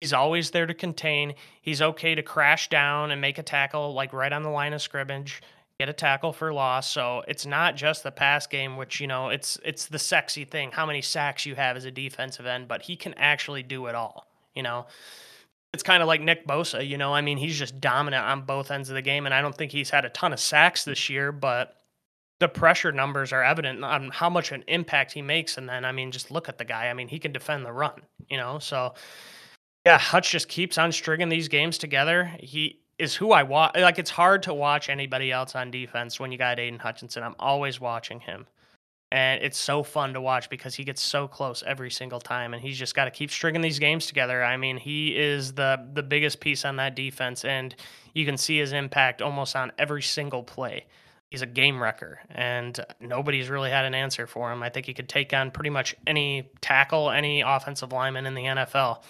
He's 0.00 0.12
always 0.12 0.50
there 0.50 0.66
to 0.66 0.74
contain. 0.74 1.34
He's 1.60 1.80
okay 1.80 2.14
to 2.14 2.22
crash 2.22 2.68
down 2.68 3.12
and 3.12 3.20
make 3.20 3.38
a 3.38 3.42
tackle, 3.42 3.92
like 3.92 4.12
right 4.12 4.32
on 4.32 4.42
the 4.42 4.48
line 4.48 4.72
of 4.72 4.82
scrimmage, 4.82 5.42
get 5.82 5.88
a 5.88 5.92
tackle 5.92 6.32
for 6.32 6.52
loss. 6.52 6.88
So 6.88 7.24
it's 7.26 7.44
not 7.44 7.74
just 7.74 8.04
the 8.04 8.12
pass 8.12 8.46
game, 8.46 8.76
which 8.76 9.00
you 9.00 9.08
know 9.08 9.30
it's 9.30 9.58
it's 9.64 9.86
the 9.86 9.98
sexy 9.98 10.44
thing, 10.44 10.70
how 10.70 10.86
many 10.86 11.02
sacks 11.02 11.44
you 11.44 11.56
have 11.56 11.76
as 11.76 11.84
a 11.84 11.90
defensive 11.90 12.46
end, 12.46 12.68
but 12.68 12.82
he 12.82 12.94
can 12.94 13.14
actually 13.14 13.64
do 13.64 13.86
it 13.86 13.96
all. 13.96 14.28
You 14.54 14.62
know, 14.62 14.86
it's 15.74 15.82
kind 15.82 16.00
of 16.00 16.06
like 16.06 16.20
Nick 16.20 16.46
Bosa. 16.46 16.86
You 16.86 16.98
know, 16.98 17.12
I 17.12 17.20
mean, 17.20 17.36
he's 17.36 17.58
just 17.58 17.80
dominant 17.80 18.24
on 18.24 18.42
both 18.42 18.70
ends 18.70 18.90
of 18.90 18.94
the 18.94 19.02
game, 19.02 19.26
and 19.26 19.34
I 19.34 19.42
don't 19.42 19.56
think 19.56 19.72
he's 19.72 19.90
had 19.90 20.04
a 20.04 20.10
ton 20.10 20.32
of 20.32 20.38
sacks 20.38 20.84
this 20.84 21.10
year, 21.10 21.32
but 21.32 21.74
the 22.38 22.48
pressure 22.48 22.92
numbers 22.92 23.32
are 23.32 23.42
evident 23.42 23.82
on 23.82 24.10
how 24.10 24.30
much 24.30 24.52
an 24.52 24.62
impact 24.68 25.12
he 25.12 25.22
makes. 25.22 25.58
And 25.58 25.68
then, 25.68 25.84
I 25.84 25.90
mean, 25.90 26.12
just 26.12 26.30
look 26.30 26.48
at 26.48 26.58
the 26.58 26.64
guy. 26.64 26.90
I 26.90 26.94
mean, 26.94 27.08
he 27.08 27.18
can 27.18 27.32
defend 27.32 27.64
the 27.64 27.72
run. 27.72 28.02
You 28.30 28.36
know, 28.36 28.58
so. 28.60 28.94
Yeah, 29.84 29.98
Hutch 29.98 30.30
just 30.30 30.48
keeps 30.48 30.78
on 30.78 30.92
stringing 30.92 31.28
these 31.28 31.48
games 31.48 31.76
together. 31.76 32.30
He 32.38 32.81
is 32.98 33.14
who 33.14 33.32
I 33.32 33.42
watch. 33.42 33.76
Like 33.76 33.98
it's 33.98 34.10
hard 34.10 34.42
to 34.44 34.54
watch 34.54 34.88
anybody 34.88 35.32
else 35.32 35.54
on 35.54 35.70
defense 35.70 36.20
when 36.20 36.32
you 36.32 36.38
got 36.38 36.58
Aidan 36.58 36.78
Hutchinson. 36.78 37.22
I'm 37.22 37.34
always 37.38 37.80
watching 37.80 38.20
him, 38.20 38.46
and 39.10 39.42
it's 39.42 39.58
so 39.58 39.82
fun 39.82 40.14
to 40.14 40.20
watch 40.20 40.48
because 40.50 40.74
he 40.74 40.84
gets 40.84 41.00
so 41.00 41.26
close 41.26 41.62
every 41.66 41.90
single 41.90 42.20
time, 42.20 42.54
and 42.54 42.62
he's 42.62 42.78
just 42.78 42.94
got 42.94 43.06
to 43.06 43.10
keep 43.10 43.30
stringing 43.30 43.60
these 43.60 43.78
games 43.78 44.06
together. 44.06 44.42
I 44.42 44.56
mean, 44.56 44.76
he 44.76 45.16
is 45.16 45.52
the 45.54 45.86
the 45.94 46.02
biggest 46.02 46.40
piece 46.40 46.64
on 46.64 46.76
that 46.76 46.94
defense, 46.94 47.44
and 47.44 47.74
you 48.14 48.24
can 48.24 48.36
see 48.36 48.58
his 48.58 48.72
impact 48.72 49.22
almost 49.22 49.56
on 49.56 49.72
every 49.78 50.02
single 50.02 50.42
play. 50.42 50.86
He's 51.30 51.42
a 51.42 51.46
game 51.46 51.82
wrecker, 51.82 52.20
and 52.30 52.78
nobody's 53.00 53.48
really 53.48 53.70
had 53.70 53.86
an 53.86 53.94
answer 53.94 54.26
for 54.26 54.52
him. 54.52 54.62
I 54.62 54.68
think 54.68 54.84
he 54.84 54.92
could 54.92 55.08
take 55.08 55.32
on 55.32 55.50
pretty 55.50 55.70
much 55.70 55.96
any 56.06 56.50
tackle, 56.60 57.10
any 57.10 57.40
offensive 57.40 57.90
lineman 57.90 58.26
in 58.26 58.34
the 58.34 58.42
NFL. 58.42 59.02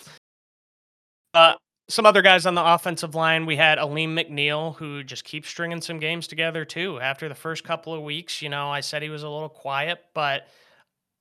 Uh, 1.34 1.54
some 1.88 2.06
other 2.06 2.22
guys 2.22 2.46
on 2.46 2.54
the 2.54 2.64
offensive 2.64 3.14
line, 3.14 3.44
we 3.44 3.56
had 3.56 3.78
Alim 3.78 4.16
McNeill, 4.16 4.76
who 4.76 5.02
just 5.02 5.24
keeps 5.24 5.48
stringing 5.48 5.80
some 5.80 5.98
games 5.98 6.26
together 6.26 6.64
too. 6.64 7.00
After 7.00 7.28
the 7.28 7.34
first 7.34 7.64
couple 7.64 7.92
of 7.92 8.02
weeks, 8.02 8.40
you 8.40 8.48
know, 8.48 8.70
I 8.70 8.80
said 8.80 9.02
he 9.02 9.10
was 9.10 9.22
a 9.22 9.28
little 9.28 9.48
quiet, 9.48 10.02
but 10.14 10.46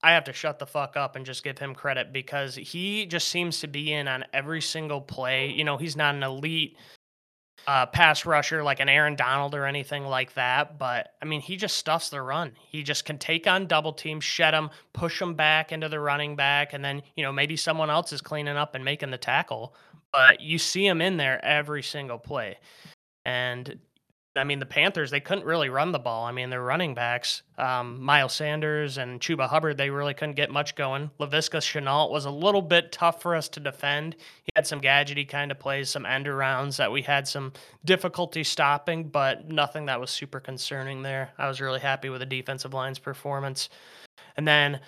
I 0.04 0.12
have 0.14 0.24
to 0.26 0.34
shut 0.34 0.60
the 0.60 0.66
fuck 0.66 0.98
up 0.98 1.16
and 1.16 1.26
just 1.26 1.44
give 1.44 1.58
him 1.58 1.76
credit 1.76 2.12
because 2.14 2.56
he 2.56 3.06
just 3.06 3.28
seems 3.28 3.60
to 3.60 3.68
be 3.68 3.92
in 3.92 4.08
on 4.08 4.26
every 4.34 4.62
single 4.62 5.02
play. 5.02 5.52
You 5.52 5.64
know, 5.64 5.78
he's 5.78 5.96
not 5.96 6.16
an 6.16 6.24
elite 6.24 6.78
uh, 7.68 7.86
pass 7.86 8.26
rusher 8.26 8.64
like 8.64 8.80
an 8.80 8.90
Aaron 8.90 9.16
Donald 9.16 9.54
or 9.54 9.66
anything 9.66 10.06
like 10.06 10.34
that, 10.34 10.80
but 10.80 11.14
I 11.22 11.26
mean, 11.26 11.42
he 11.42 11.58
just 11.58 11.76
stuffs 11.76 12.10
the 12.10 12.22
run. 12.22 12.54
He 12.70 12.82
just 12.82 13.06
can 13.06 13.20
take 13.20 13.46
on 13.46 13.68
double 13.68 13.94
teams, 13.94 14.24
shed 14.24 14.54
them, 14.54 14.72
push 14.94 15.20
them 15.20 15.36
back 15.36 15.72
into 15.72 15.88
the 15.88 16.00
running 16.00 16.36
back, 16.36 16.74
and 16.74 16.84
then, 16.84 17.04
you 17.16 17.24
know, 17.24 17.32
maybe 17.32 17.56
someone 17.56 17.92
else 17.92 18.12
is 18.14 18.22
cleaning 18.22 18.58
up 18.58 18.74
and 18.74 18.84
making 18.84 19.12
the 19.12 19.18
tackle 19.18 19.76
but 20.12 20.42
you 20.42 20.58
see 20.58 20.86
him 20.86 21.02
in 21.02 21.18
there 21.18 21.44
every 21.44 21.84
single 21.84 22.18
play. 22.18 22.58
And 23.26 23.80
I 24.36 24.46
mean, 24.46 24.60
the 24.60 24.66
Panthers, 24.66 25.12
they 25.12 25.20
couldn't 25.20 25.44
really 25.44 25.68
run 25.68 25.92
the 25.92 26.00
ball. 26.00 26.24
I 26.24 26.32
mean, 26.32 26.50
their 26.50 26.64
running 26.64 26.94
backs, 26.94 27.44
um, 27.58 28.02
Miles 28.02 28.34
Sanders 28.34 28.98
and 28.98 29.20
Chuba 29.20 29.50
Hubbard, 29.50 29.78
they 29.78 29.90
really 29.90 30.14
couldn't 30.14 30.36
get 30.36 30.50
much 30.50 30.76
going. 30.76 31.12
Laviska 31.20 31.60
Shenault 31.60 32.12
was 32.12 32.24
a 32.24 32.32
little 32.32 32.62
bit 32.62 32.94
tough 32.94 33.22
for 33.22 33.36
us 33.36 33.50
to 33.50 33.60
defend. 33.60 34.16
He 34.44 34.52
had 34.56 34.66
some 34.66 34.80
gadgety 34.80 35.28
kind 35.28 35.52
of 35.52 35.60
plays, 35.60 35.90
some 35.90 36.06
end 36.06 36.28
arounds 36.28 36.78
that 36.78 36.92
we 36.92 37.02
had 37.02 37.28
some 37.28 37.52
difficulty 37.84 38.46
stopping, 38.46 39.10
but 39.10 39.50
nothing 39.50 39.86
that 39.88 40.00
was 40.00 40.10
super 40.10 40.40
concerning 40.40 41.02
there. 41.02 41.32
I 41.38 41.50
was 41.50 41.60
really 41.60 41.82
happy 41.82 42.08
with 42.08 42.22
the 42.22 42.26
defensive 42.26 42.74
line's 42.74 43.00
performance. 43.00 43.68
And 44.38 44.48
then 44.48 44.80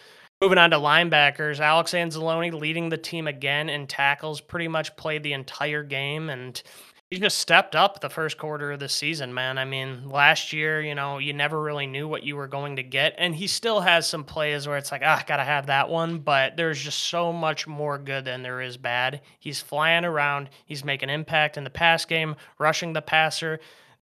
Moving 0.43 0.57
on 0.57 0.71
to 0.71 0.75
linebackers, 0.75 1.61
Alex 1.61 1.93
Anzalone 1.93 2.51
leading 2.59 2.89
the 2.89 2.97
team 2.97 3.27
again 3.27 3.69
in 3.69 3.87
tackles, 3.87 4.41
pretty 4.41 4.67
much 4.67 4.93
played 4.97 5.23
the 5.23 5.31
entire 5.31 5.83
game, 5.83 6.29
and 6.29 6.61
he 7.09 7.17
just 7.17 7.37
stepped 7.37 7.77
up 7.77 8.01
the 8.01 8.09
first 8.09 8.37
quarter 8.37 8.73
of 8.73 8.81
the 8.81 8.89
season, 8.89 9.33
man. 9.33 9.57
I 9.57 9.63
mean, 9.63 10.09
last 10.09 10.51
year, 10.51 10.81
you 10.81 10.95
know, 10.95 11.17
you 11.17 11.31
never 11.31 11.61
really 11.61 11.87
knew 11.87 12.09
what 12.09 12.23
you 12.23 12.35
were 12.35 12.49
going 12.49 12.75
to 12.75 12.83
get, 12.83 13.15
and 13.17 13.33
he 13.33 13.47
still 13.47 13.79
has 13.79 14.05
some 14.05 14.25
plays 14.25 14.67
where 14.67 14.75
it's 14.75 14.91
like, 14.91 15.01
ah, 15.01 15.23
gotta 15.25 15.45
have 15.45 15.67
that 15.67 15.87
one, 15.87 16.19
but 16.19 16.57
there's 16.57 16.83
just 16.83 17.03
so 17.03 17.31
much 17.31 17.65
more 17.65 17.97
good 17.97 18.25
than 18.25 18.43
there 18.43 18.59
is 18.59 18.75
bad. 18.75 19.21
He's 19.39 19.61
flying 19.61 20.03
around, 20.03 20.49
he's 20.65 20.83
making 20.83 21.09
impact 21.09 21.55
in 21.55 21.63
the 21.63 21.69
pass 21.69 22.03
game, 22.03 22.35
rushing 22.59 22.91
the 22.91 23.01
passer. 23.01 23.61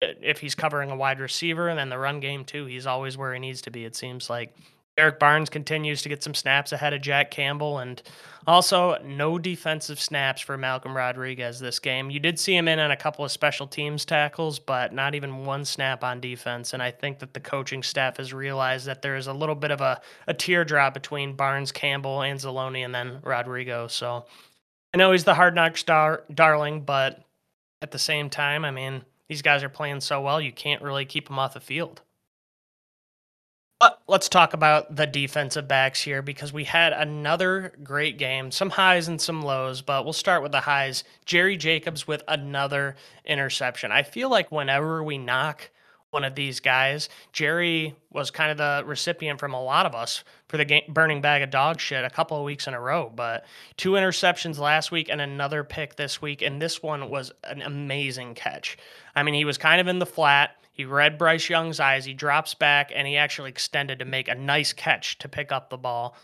If 0.01 0.39
he's 0.39 0.55
covering 0.55 0.89
a 0.89 0.95
wide 0.95 1.19
receiver, 1.19 1.69
and 1.69 1.77
then 1.77 1.89
the 1.89 1.99
run 1.99 2.21
game 2.21 2.43
too, 2.43 2.65
he's 2.65 2.87
always 2.87 3.19
where 3.19 3.35
he 3.35 3.39
needs 3.39 3.61
to 3.61 3.69
be. 3.69 3.85
It 3.85 3.95
seems 3.95 4.31
like 4.31 4.55
Derrick 4.95 5.17
Barnes 5.17 5.49
continues 5.49 6.03
to 6.03 6.09
get 6.09 6.21
some 6.21 6.35
snaps 6.35 6.71
ahead 6.71 6.93
of 6.93 7.01
Jack 7.01 7.31
Campbell, 7.31 7.79
and 7.79 8.01
also 8.45 8.97
no 9.03 9.39
defensive 9.39 9.99
snaps 9.99 10.41
for 10.41 10.55
Malcolm 10.55 10.95
Rodriguez 10.95 11.59
this 11.59 11.79
game. 11.79 12.11
You 12.11 12.19
did 12.19 12.37
see 12.37 12.55
him 12.55 12.67
in 12.67 12.77
on 12.77 12.91
a 12.91 12.97
couple 12.97 13.25
of 13.25 13.31
special 13.31 13.65
teams 13.65 14.05
tackles, 14.05 14.59
but 14.59 14.93
not 14.93 15.15
even 15.15 15.45
one 15.45 15.65
snap 15.65 16.03
on 16.03 16.19
defense. 16.19 16.73
And 16.73 16.83
I 16.83 16.91
think 16.91 17.19
that 17.19 17.33
the 17.33 17.39
coaching 17.39 17.81
staff 17.81 18.17
has 18.17 18.33
realized 18.33 18.85
that 18.85 19.01
there 19.01 19.15
is 19.15 19.25
a 19.25 19.33
little 19.33 19.55
bit 19.55 19.71
of 19.71 19.81
a, 19.81 19.99
a 20.27 20.33
teardrop 20.33 20.93
between 20.93 21.35
Barnes, 21.35 21.71
Campbell, 21.71 22.19
Anzalone, 22.19 22.85
and 22.85 22.93
then 22.93 23.19
Rodrigo. 23.23 23.87
So 23.87 24.25
I 24.93 24.97
know 24.97 25.11
he's 25.11 25.23
the 25.23 25.33
hard 25.33 25.55
knock 25.55 25.75
star, 25.77 26.23
darling, 26.31 26.81
but 26.81 27.23
at 27.81 27.91
the 27.91 27.99
same 27.99 28.29
time, 28.29 28.63
I 28.63 28.69
mean, 28.69 29.03
these 29.27 29.41
guys 29.41 29.63
are 29.63 29.69
playing 29.69 30.01
so 30.01 30.21
well, 30.21 30.39
you 30.39 30.51
can't 30.51 30.83
really 30.83 31.05
keep 31.05 31.27
them 31.27 31.39
off 31.39 31.55
the 31.55 31.59
field. 31.59 32.01
Let's 34.07 34.29
talk 34.29 34.53
about 34.53 34.95
the 34.95 35.07
defensive 35.07 35.67
backs 35.67 36.01
here 36.01 36.21
because 36.21 36.53
we 36.53 36.63
had 36.63 36.93
another 36.93 37.73
great 37.83 38.17
game, 38.17 38.51
some 38.51 38.69
highs 38.69 39.07
and 39.07 39.19
some 39.19 39.41
lows, 39.41 39.81
but 39.81 40.03
we'll 40.03 40.13
start 40.13 40.43
with 40.43 40.51
the 40.51 40.59
highs. 40.61 41.03
Jerry 41.25 41.57
Jacobs 41.57 42.07
with 42.07 42.23
another 42.27 42.95
interception. 43.25 43.91
I 43.91 44.03
feel 44.03 44.29
like 44.29 44.51
whenever 44.51 45.03
we 45.03 45.17
knock 45.17 45.71
one 46.11 46.23
of 46.23 46.35
these 46.35 46.59
guys, 46.59 47.09
Jerry 47.31 47.95
was 48.11 48.29
kind 48.29 48.51
of 48.51 48.57
the 48.57 48.83
recipient 48.85 49.39
from 49.39 49.53
a 49.53 49.63
lot 49.63 49.87
of 49.87 49.95
us 49.95 50.23
for 50.47 50.57
the 50.57 50.65
game, 50.65 50.83
burning 50.87 51.21
bag 51.21 51.41
of 51.41 51.49
dog 51.49 51.79
shit 51.79 52.05
a 52.05 52.09
couple 52.09 52.37
of 52.37 52.43
weeks 52.43 52.67
in 52.67 52.75
a 52.75 52.79
row. 52.79 53.11
But 53.13 53.45
two 53.77 53.93
interceptions 53.93 54.59
last 54.59 54.91
week 54.91 55.09
and 55.09 55.19
another 55.19 55.63
pick 55.63 55.95
this 55.95 56.21
week, 56.21 56.43
and 56.43 56.61
this 56.61 56.83
one 56.83 57.09
was 57.09 57.31
an 57.43 57.63
amazing 57.63 58.35
catch. 58.35 58.77
I 59.15 59.23
mean, 59.23 59.33
he 59.33 59.45
was 59.45 59.57
kind 59.57 59.81
of 59.81 59.87
in 59.87 59.97
the 59.97 60.05
flat 60.05 60.55
he 60.73 60.85
read 60.85 61.19
Bryce 61.19 61.49
Young's 61.49 61.79
eyes. 61.79 62.03
He 62.03 62.13
drops 62.13 62.55
back 62.55 62.91
and 62.93 63.07
he 63.07 63.15
actually 63.15 63.49
extended 63.49 63.99
to 63.99 64.05
make 64.05 64.27
a 64.27 64.35
nice 64.35 64.73
catch 64.73 65.19
to 65.19 65.29
pick 65.29 65.51
up 65.51 65.69
the 65.69 65.77
ball. 65.77 66.15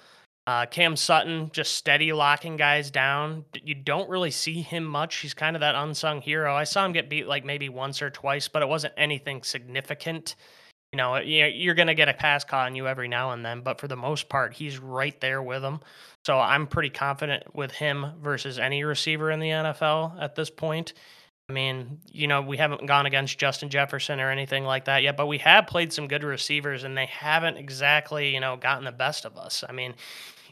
Uh, 0.48 0.66
Cam 0.66 0.96
Sutton 0.96 1.52
just 1.54 1.76
steady 1.76 2.12
locking 2.12 2.58
guys 2.58 2.90
down. 2.90 3.46
You 3.64 3.76
don't 3.76 4.10
really 4.10 4.32
see 4.32 4.64
him 4.64 4.84
much. 4.84 5.18
He's 5.18 5.36
kind 5.36 5.56
of 5.56 5.60
that 5.60 5.76
unsung 5.76 6.22
hero. 6.22 6.56
I 6.56 6.64
saw 6.64 6.84
him 6.84 6.92
get 6.92 7.08
beat 7.08 7.28
like 7.28 7.46
maybe 7.46 7.70
once 7.70 8.02
or 8.02 8.10
twice, 8.10 8.48
but 8.48 8.64
it 8.64 8.68
wasn't 8.68 8.96
anything 8.98 9.44
significant. 9.44 10.36
You 10.92 10.98
know, 10.98 11.18
you're 11.18 11.76
going 11.76 11.88
to 11.88 11.94
get 11.94 12.10
a 12.10 12.16
pass 12.16 12.44
caught 12.44 12.66
on 12.66 12.76
you 12.76 12.88
every 12.88 13.08
now 13.08 13.30
and 13.30 13.46
then, 13.46 13.62
but 13.62 13.80
for 13.80 13.88
the 13.88 13.96
most 13.96 14.28
part, 14.28 14.56
he's 14.56 14.80
right 14.80 15.20
there 15.22 15.44
with 15.44 15.62
them. 15.62 15.82
So 16.26 16.40
I'm 16.40 16.66
pretty 16.66 16.90
confident 16.90 17.56
with 17.56 17.72
him 17.72 18.14
versus 18.20 18.58
any 18.58 18.84
receiver 18.84 19.30
in 19.30 19.40
the 19.40 19.50
NFL 19.50 20.20
at 20.20 20.34
this 20.34 20.50
point. 20.50 20.94
I 21.50 21.52
mean, 21.52 22.00
you 22.12 22.28
know, 22.28 22.42
we 22.42 22.58
haven't 22.58 22.86
gone 22.86 23.08
against 23.08 23.40
Justin 23.40 23.70
Jefferson 23.70 24.20
or 24.20 24.30
anything 24.30 24.66
like 24.66 24.86
that 24.86 25.02
yet, 25.02 25.18
but 25.18 25.26
we 25.26 25.40
have 25.40 25.66
played 25.66 25.92
some 25.92 26.08
good 26.08 26.24
receivers 26.24 26.84
and 26.84 26.96
they 26.96 27.08
haven't 27.08 27.58
exactly, 27.58 28.34
you 28.34 28.40
know, 28.40 28.56
gotten 28.56 28.86
the 28.86 28.92
best 28.92 29.26
of 29.26 29.36
us. 29.36 29.64
I 29.68 29.72
mean, 29.72 29.96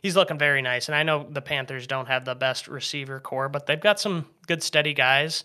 he's 0.01 0.15
looking 0.15 0.39
very 0.39 0.63
nice. 0.63 0.87
And 0.87 0.95
I 0.95 1.03
know 1.03 1.27
the 1.29 1.41
Panthers 1.41 1.85
don't 1.85 2.07
have 2.07 2.25
the 2.25 2.33
best 2.33 2.67
receiver 2.67 3.19
core, 3.19 3.47
but 3.47 3.67
they've 3.67 3.79
got 3.79 3.99
some 3.99 4.25
good, 4.47 4.63
steady 4.63 4.95
guys. 4.95 5.43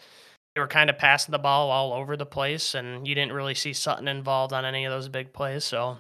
They 0.55 0.61
were 0.61 0.69
kind 0.69 0.89
of 0.89 0.97
passing 0.97 1.33
the 1.33 1.39
ball 1.39 1.71
all 1.71 1.93
over 1.93 2.17
the 2.17 2.27
place, 2.27 2.75
and 2.75 3.09
you 3.09 3.15
didn't 3.15 3.33
really 3.33 3.55
see 3.55 3.73
Sutton 3.73 4.07
involved 4.07 4.53
on 4.53 4.67
any 4.67 4.85
of 4.85 4.93
those 4.93 5.09
big 5.09 5.33
plays. 5.33 5.65
So, 5.65 5.97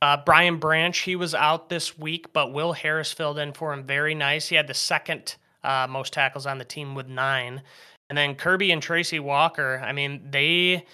uh, 0.00 0.16
Brian 0.24 0.56
Branch, 0.56 0.98
he 0.98 1.16
was 1.16 1.34
out 1.34 1.68
this 1.68 1.98
week, 1.98 2.32
but 2.32 2.52
Will 2.52 2.72
Harris 2.72 3.12
filled 3.12 3.38
in 3.38 3.52
for 3.52 3.72
him 3.74 3.84
very 3.84 4.14
nice. 4.14 4.48
He 4.48 4.56
had 4.56 4.68
the 4.68 4.74
second 4.74 5.36
uh, 5.62 5.86
most 5.88 6.12
tackles 6.12 6.46
on 6.46 6.58
the 6.58 6.64
team 6.64 6.94
with 6.94 7.08
nine. 7.08 7.62
And 8.12 8.18
then 8.18 8.34
Kirby 8.34 8.72
and 8.72 8.82
Tracy 8.82 9.20
Walker, 9.20 9.82
I 9.82 9.92
mean, 9.92 10.28
they 10.30 10.84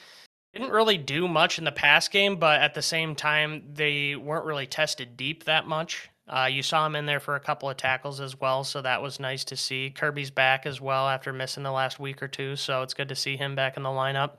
didn't 0.52 0.70
really 0.70 0.96
do 0.96 1.26
much 1.26 1.58
in 1.58 1.64
the 1.64 1.72
pass 1.72 2.06
game, 2.06 2.36
but 2.36 2.60
at 2.60 2.74
the 2.74 2.80
same 2.80 3.16
time, 3.16 3.64
they 3.74 4.14
weren't 4.14 4.44
really 4.44 4.68
tested 4.68 5.16
deep 5.16 5.42
that 5.42 5.66
much. 5.66 6.10
Uh, 6.28 6.48
you 6.48 6.62
saw 6.62 6.86
him 6.86 6.94
in 6.94 7.06
there 7.06 7.18
for 7.18 7.34
a 7.34 7.40
couple 7.40 7.68
of 7.68 7.76
tackles 7.76 8.20
as 8.20 8.38
well, 8.38 8.62
so 8.62 8.80
that 8.82 9.02
was 9.02 9.18
nice 9.18 9.42
to 9.46 9.56
see. 9.56 9.90
Kirby's 9.90 10.30
back 10.30 10.64
as 10.64 10.80
well 10.80 11.08
after 11.08 11.32
missing 11.32 11.64
the 11.64 11.72
last 11.72 11.98
week 11.98 12.22
or 12.22 12.28
two, 12.28 12.54
so 12.54 12.82
it's 12.82 12.94
good 12.94 13.08
to 13.08 13.16
see 13.16 13.36
him 13.36 13.56
back 13.56 13.76
in 13.76 13.82
the 13.82 13.88
lineup. 13.88 14.34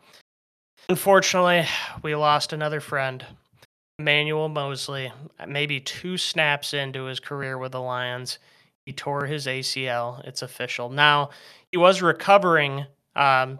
Unfortunately, 0.87 1.67
we 2.01 2.15
lost 2.15 2.53
another 2.53 2.79
friend, 2.79 3.25
Emmanuel 3.97 4.47
Moseley, 4.47 5.11
Maybe 5.45 5.81
two 5.81 6.17
snaps 6.17 6.73
into 6.73 7.03
his 7.03 7.19
career 7.19 7.57
with 7.57 7.73
the 7.73 7.81
Lions, 7.81 8.39
he 8.89 8.93
tore 8.93 9.27
his 9.27 9.45
ACL. 9.45 10.27
It's 10.27 10.41
official. 10.41 10.89
Now, 10.89 11.29
he 11.71 11.77
was 11.77 12.01
recovering, 12.01 12.87
um, 13.15 13.59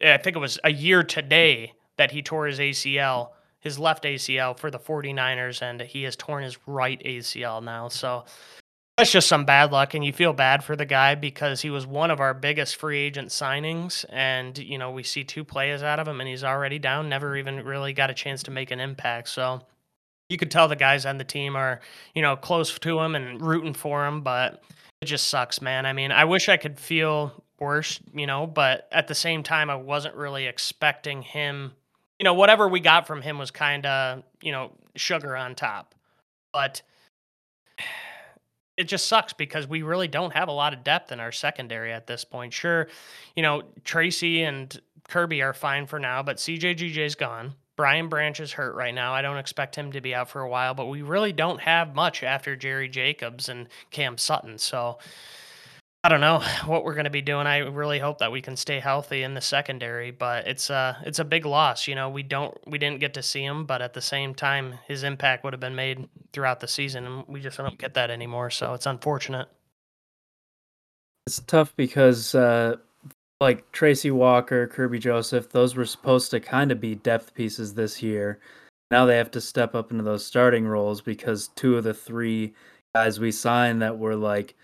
I 0.00 0.18
think 0.18 0.36
it 0.36 0.38
was 0.38 0.60
a 0.62 0.70
year 0.70 1.02
today 1.02 1.72
that 1.96 2.12
he 2.12 2.22
tore 2.22 2.46
his 2.46 2.60
ACL 2.60 3.30
his 3.58 3.76
left 3.76 4.04
ACL 4.04 4.56
for 4.56 4.70
the 4.70 4.78
49ers, 4.78 5.62
and 5.62 5.80
he 5.80 6.04
has 6.04 6.14
torn 6.14 6.44
his 6.44 6.56
right 6.68 7.02
ACL 7.04 7.60
now. 7.60 7.88
So 7.88 8.24
that's 8.96 9.10
just 9.10 9.26
some 9.26 9.44
bad 9.44 9.72
luck, 9.72 9.94
and 9.94 10.04
you 10.04 10.12
feel 10.12 10.32
bad 10.32 10.62
for 10.62 10.76
the 10.76 10.84
guy 10.84 11.16
because 11.16 11.60
he 11.60 11.68
was 11.68 11.84
one 11.84 12.12
of 12.12 12.20
our 12.20 12.34
biggest 12.34 12.76
free 12.76 13.00
agent 13.00 13.30
signings, 13.30 14.04
and 14.10 14.56
you 14.56 14.78
know 14.78 14.92
we 14.92 15.02
see 15.02 15.24
two 15.24 15.42
plays 15.42 15.82
out 15.82 15.98
of 15.98 16.06
him, 16.06 16.20
and 16.20 16.28
he's 16.28 16.44
already 16.44 16.78
down. 16.78 17.08
Never 17.08 17.36
even 17.36 17.64
really 17.64 17.92
got 17.92 18.10
a 18.10 18.14
chance 18.14 18.44
to 18.44 18.52
make 18.52 18.70
an 18.70 18.78
impact. 18.78 19.28
So 19.28 19.62
you 20.28 20.36
could 20.36 20.50
tell 20.50 20.68
the 20.68 20.76
guys 20.76 21.06
on 21.06 21.18
the 21.18 21.24
team 21.24 21.56
are 21.56 21.80
you 22.14 22.22
know 22.22 22.36
close 22.36 22.78
to 22.78 22.98
him 23.00 23.14
and 23.14 23.40
rooting 23.40 23.74
for 23.74 24.06
him, 24.06 24.22
but 24.22 24.62
it 25.00 25.06
just 25.06 25.28
sucks, 25.28 25.60
man. 25.62 25.86
I 25.86 25.92
mean, 25.92 26.12
I 26.12 26.24
wish 26.24 26.48
I 26.48 26.56
could 26.56 26.78
feel 26.78 27.44
worse, 27.60 28.00
you 28.14 28.26
know, 28.26 28.46
but 28.46 28.88
at 28.92 29.08
the 29.08 29.14
same 29.14 29.42
time, 29.42 29.70
I 29.70 29.76
wasn't 29.76 30.14
really 30.14 30.46
expecting 30.46 31.22
him 31.22 31.72
you 32.18 32.24
know, 32.24 32.34
whatever 32.34 32.68
we 32.68 32.80
got 32.80 33.06
from 33.06 33.22
him 33.22 33.38
was 33.38 33.50
kind 33.50 33.86
of, 33.86 34.22
you 34.42 34.52
know, 34.52 34.72
sugar 34.96 35.36
on 35.36 35.54
top. 35.54 35.94
But 36.52 36.82
it 38.76 38.84
just 38.84 39.06
sucks 39.06 39.32
because 39.32 39.66
we 39.66 39.82
really 39.82 40.08
don't 40.08 40.32
have 40.32 40.48
a 40.48 40.52
lot 40.52 40.72
of 40.72 40.82
depth 40.82 41.12
in 41.12 41.20
our 41.20 41.32
secondary 41.32 41.92
at 41.92 42.06
this 42.06 42.24
point. 42.24 42.52
Sure, 42.52 42.88
you 43.36 43.42
know, 43.42 43.62
Tracy 43.84 44.42
and 44.42 44.80
Kerby 45.08 45.42
are 45.44 45.52
fine 45.52 45.86
for 45.86 45.98
now, 45.98 46.22
but 46.22 46.36
CJGJ's 46.36 47.14
gone. 47.14 47.54
Brian 47.78 48.08
Branch 48.08 48.40
is 48.40 48.52
hurt 48.52 48.74
right 48.74 48.92
now. 48.92 49.14
I 49.14 49.22
don't 49.22 49.38
expect 49.38 49.76
him 49.76 49.92
to 49.92 50.00
be 50.00 50.12
out 50.12 50.28
for 50.28 50.40
a 50.42 50.48
while, 50.48 50.74
but 50.74 50.86
we 50.86 51.02
really 51.02 51.32
don't 51.32 51.60
have 51.60 51.94
much 51.94 52.24
after 52.24 52.56
Jerry 52.56 52.88
Jacobs 52.88 53.48
and 53.48 53.68
Cam 53.92 54.18
Sutton. 54.18 54.58
So 54.58 54.98
I 56.02 56.08
don't 56.08 56.20
know 56.20 56.40
what 56.66 56.84
we're 56.84 56.94
going 56.94 57.04
to 57.04 57.10
be 57.10 57.22
doing. 57.22 57.46
I 57.46 57.58
really 57.58 58.00
hope 58.00 58.18
that 58.18 58.32
we 58.32 58.42
can 58.42 58.56
stay 58.56 58.80
healthy 58.80 59.22
in 59.22 59.34
the 59.34 59.40
secondary, 59.40 60.10
but 60.10 60.48
it's 60.48 60.70
a 60.70 61.00
it's 61.06 61.20
a 61.20 61.24
big 61.24 61.46
loss. 61.46 61.86
You 61.86 61.94
know, 61.94 62.08
we 62.08 62.24
don't 62.24 62.52
we 62.66 62.78
didn't 62.78 62.98
get 62.98 63.14
to 63.14 63.22
see 63.22 63.44
him, 63.44 63.64
but 63.64 63.80
at 63.80 63.94
the 63.94 64.02
same 64.02 64.34
time, 64.34 64.74
his 64.88 65.04
impact 65.04 65.44
would 65.44 65.52
have 65.52 65.60
been 65.60 65.76
made 65.76 66.08
throughout 66.32 66.58
the 66.58 66.68
season, 66.68 67.06
and 67.06 67.28
we 67.28 67.40
just 67.40 67.58
don't 67.58 67.78
get 67.78 67.94
that 67.94 68.10
anymore. 68.10 68.50
So 68.50 68.74
it's 68.74 68.86
unfortunate. 68.86 69.46
It's 71.28 71.38
tough 71.40 71.76
because 71.76 72.34
uh, 72.34 72.76
like 73.40 73.70
Tracy 73.72 74.10
Walker, 74.10 74.66
Kerby 74.66 75.00
Joseph, 75.00 75.50
those 75.50 75.76
were 75.76 75.84
supposed 75.84 76.30
to 76.32 76.40
kind 76.40 76.72
of 76.72 76.80
be 76.80 76.94
depth 76.96 77.34
pieces 77.34 77.74
this 77.74 78.02
year. 78.02 78.40
Now 78.90 79.04
they 79.04 79.16
have 79.16 79.30
to 79.32 79.40
step 79.40 79.74
up 79.74 79.90
into 79.90 80.02
those 80.02 80.24
starting 80.24 80.66
roles 80.66 81.00
because 81.00 81.48
two 81.48 81.76
of 81.76 81.84
the 81.84 81.94
three 81.94 82.54
guys 82.94 83.20
we 83.20 83.30
signed 83.30 83.82
that 83.82 83.98
were 83.98 84.16
like 84.16 84.54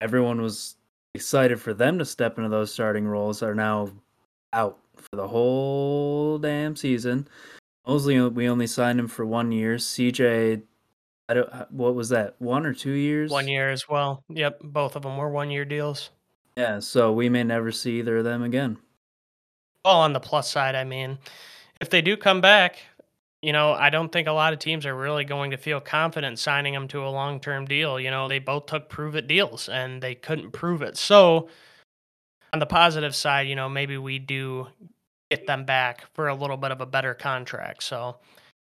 everyone 0.00 0.40
was 0.40 0.76
excited 1.14 1.60
for 1.60 1.72
them 1.72 1.98
to 1.98 2.04
step 2.04 2.36
into 2.38 2.50
those 2.50 2.72
starting 2.72 3.06
roles 3.06 3.42
are 3.42 3.54
now 3.54 3.88
out 4.52 4.78
for 4.96 5.16
the 5.16 5.28
whole 5.28 6.38
damn 6.38 6.76
season. 6.76 7.26
Moseley, 7.86 8.18
uh, 8.18 8.28
we 8.28 8.48
only 8.48 8.66
signed 8.66 8.98
him 8.98 9.08
for 9.08 9.24
one 9.24 9.52
year. 9.52 9.76
CJ, 9.76 10.62
I 11.28 11.34
don't. 11.34 11.48
Uh, 11.48 11.66
what 11.70 11.94
was 11.94 12.08
that? 12.08 12.34
One 12.40 12.66
or 12.66 12.74
two 12.74 12.92
years? 12.92 13.30
One 13.30 13.48
year 13.48 13.70
as 13.70 13.88
well. 13.88 14.24
Yep, 14.28 14.60
both 14.64 14.96
of 14.96 15.02
them 15.02 15.16
were 15.16 15.30
one 15.30 15.50
year 15.50 15.64
deals. 15.64 16.10
Yeah, 16.56 16.78
so 16.78 17.12
we 17.12 17.28
may 17.28 17.44
never 17.44 17.70
see 17.70 17.98
either 17.98 18.18
of 18.18 18.24
them 18.24 18.42
again. 18.42 18.78
Well, 19.84 20.00
on 20.00 20.14
the 20.14 20.20
plus 20.20 20.50
side, 20.50 20.74
I 20.74 20.84
mean, 20.84 21.18
if 21.80 21.90
they 21.90 22.00
do 22.00 22.16
come 22.16 22.40
back, 22.40 22.78
you 23.42 23.52
know, 23.52 23.72
I 23.72 23.90
don't 23.90 24.10
think 24.10 24.26
a 24.26 24.32
lot 24.32 24.52
of 24.52 24.58
teams 24.58 24.86
are 24.86 24.94
really 24.96 25.24
going 25.24 25.50
to 25.50 25.58
feel 25.58 25.80
confident 25.80 26.38
signing 26.38 26.72
them 26.72 26.88
to 26.88 27.04
a 27.06 27.08
long 27.10 27.38
term 27.40 27.66
deal. 27.66 28.00
You 28.00 28.10
know, 28.10 28.26
they 28.26 28.38
both 28.38 28.66
took 28.66 28.88
prove 28.88 29.14
it 29.14 29.28
deals 29.28 29.68
and 29.68 30.02
they 30.02 30.14
couldn't 30.14 30.52
prove 30.52 30.82
it. 30.82 30.96
So, 30.96 31.48
on 32.52 32.58
the 32.58 32.66
positive 32.66 33.14
side, 33.14 33.46
you 33.46 33.54
know, 33.54 33.68
maybe 33.68 33.98
we 33.98 34.18
do 34.18 34.68
get 35.30 35.46
them 35.46 35.64
back 35.64 36.06
for 36.14 36.28
a 36.28 36.34
little 36.34 36.56
bit 36.56 36.70
of 36.70 36.80
a 36.80 36.86
better 36.86 37.12
contract. 37.14 37.82
So, 37.82 38.16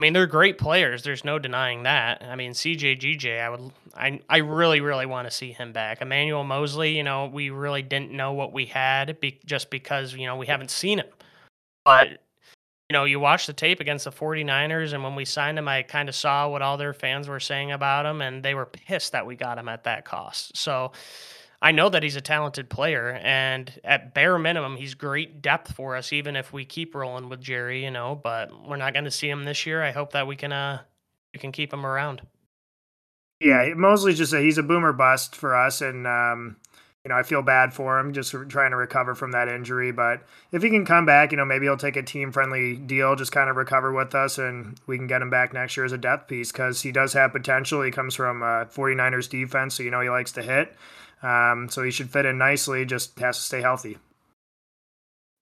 I 0.01 0.03
mean, 0.03 0.13
they're 0.13 0.25
great 0.25 0.57
players. 0.57 1.03
There's 1.03 1.23
no 1.23 1.37
denying 1.37 1.83
that. 1.83 2.23
I 2.23 2.35
mean, 2.35 2.53
CJ 2.53 2.99
GJ, 3.01 3.39
I 3.39 3.49
would, 3.51 3.71
I, 3.93 4.19
I 4.27 4.37
really, 4.37 4.81
really 4.81 5.05
want 5.05 5.27
to 5.27 5.31
see 5.31 5.51
him 5.51 5.73
back. 5.73 6.01
Emmanuel 6.01 6.43
Moseley, 6.43 6.97
you 6.97 7.03
know, 7.03 7.27
we 7.27 7.51
really 7.51 7.83
didn't 7.83 8.11
know 8.11 8.33
what 8.33 8.51
we 8.51 8.65
had 8.65 9.19
be, 9.19 9.39
just 9.45 9.69
because 9.69 10.15
you 10.15 10.25
know 10.25 10.37
we 10.37 10.47
haven't 10.47 10.71
seen 10.71 10.97
him. 10.97 11.05
But 11.85 12.07
you 12.09 12.93
know, 12.93 13.03
you 13.03 13.19
watch 13.19 13.45
the 13.45 13.53
tape 13.53 13.79
against 13.79 14.05
the 14.05 14.11
49ers, 14.11 14.93
and 14.93 15.03
when 15.03 15.13
we 15.13 15.23
signed 15.23 15.59
him, 15.59 15.67
I 15.67 15.83
kind 15.83 16.09
of 16.09 16.15
saw 16.15 16.49
what 16.49 16.63
all 16.63 16.77
their 16.77 16.93
fans 16.93 17.27
were 17.27 17.39
saying 17.39 17.71
about 17.71 18.07
him, 18.07 18.23
and 18.23 18.41
they 18.41 18.55
were 18.55 18.65
pissed 18.65 19.11
that 19.11 19.27
we 19.27 19.35
got 19.35 19.59
him 19.59 19.69
at 19.69 19.83
that 19.83 20.03
cost. 20.03 20.57
So 20.57 20.93
I 21.61 21.71
know 21.71 21.89
that 21.89 22.01
he's 22.01 22.15
a 22.15 22.21
talented 22.21 22.69
player, 22.69 23.19
and 23.21 23.71
at 23.83 24.15
bare 24.15 24.39
minimum, 24.39 24.77
he's 24.77 24.95
great 24.95 25.43
depth 25.43 25.73
for 25.73 25.95
us, 25.95 26.11
even 26.11 26.35
if 26.35 26.51
we 26.51 26.65
keep 26.65 26.95
rolling 26.95 27.29
with 27.29 27.39
Jerry, 27.39 27.83
you 27.83 27.91
know, 27.91 28.15
but 28.15 28.49
we're 28.67 28.77
not 28.77 28.93
going 28.93 29.05
to 29.05 29.11
see 29.11 29.29
him 29.29 29.45
this 29.45 29.65
year. 29.67 29.83
I 29.83 29.91
hope 29.91 30.13
that 30.13 30.25
we 30.25 30.35
can, 30.35 30.51
uh, 30.51 30.81
we 31.33 31.39
can 31.39 31.51
keep 31.51 31.71
him 31.71 31.85
around. 31.85 32.23
Yeah, 33.39 33.73
Moseley's 33.75 34.17
just 34.17 34.33
a, 34.33 34.39
he's 34.39 34.57
a 34.57 34.63
boomer 34.63 34.93
bust 34.93 35.35
for 35.35 35.55
us, 35.55 35.81
and 35.81 36.07
um, 36.07 36.57
you 37.03 37.09
know, 37.09 37.15
I 37.15 37.23
feel 37.23 37.41
bad 37.41 37.73
for 37.73 37.97
him 37.99 38.13
just 38.13 38.35
trying 38.49 38.71
to 38.71 38.77
recover 38.77 39.15
from 39.15 39.31
that 39.31 39.47
injury. 39.47 39.91
But 39.91 40.21
if 40.51 40.61
he 40.61 40.69
can 40.69 40.85
come 40.85 41.07
back, 41.07 41.31
you 41.31 41.37
know, 41.37 41.45
maybe 41.45 41.65
he'll 41.65 41.77
take 41.77 41.95
a 41.95 42.03
team 42.03 42.31
friendly 42.31 42.75
deal, 42.75 43.15
just 43.15 43.31
kind 43.31 43.49
of 43.49 43.55
recover 43.55 43.91
with 43.91 44.13
us, 44.13 44.37
and 44.37 44.79
we 44.85 44.97
can 44.97 45.07
get 45.07 45.23
him 45.23 45.31
back 45.31 45.53
next 45.53 45.75
year 45.75 45.85
as 45.85 45.91
a 45.91 45.97
depth 45.97 46.27
piece 46.27 46.51
because 46.51 46.83
he 46.83 46.91
does 46.91 47.13
have 47.13 47.31
potential. 47.31 47.81
He 47.81 47.89
comes 47.89 48.13
from 48.13 48.43
uh, 48.43 48.65
49ers 48.65 49.27
defense, 49.27 49.75
so 49.75 49.83
you 49.83 49.89
know 49.89 50.01
he 50.01 50.09
likes 50.09 50.31
to 50.33 50.43
hit. 50.43 50.75
Um, 51.21 51.69
so 51.69 51.83
he 51.83 51.91
should 51.91 52.09
fit 52.09 52.25
in 52.25 52.37
nicely, 52.37 52.85
just 52.85 53.19
has 53.19 53.37
to 53.37 53.43
stay 53.43 53.61
healthy. 53.61 53.97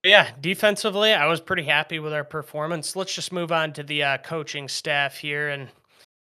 Yeah, 0.04 0.32
defensively, 0.40 1.12
I 1.12 1.26
was 1.26 1.42
pretty 1.42 1.64
happy 1.64 2.00
with 2.00 2.14
our 2.14 2.24
performance. 2.24 2.96
Let's 2.96 3.14
just 3.14 3.34
move 3.34 3.52
on 3.52 3.74
to 3.74 3.84
the 3.84 4.04
uh, 4.04 4.18
coaching 4.20 4.70
staff 4.70 5.18
here. 5.18 5.50
And 5.50 5.70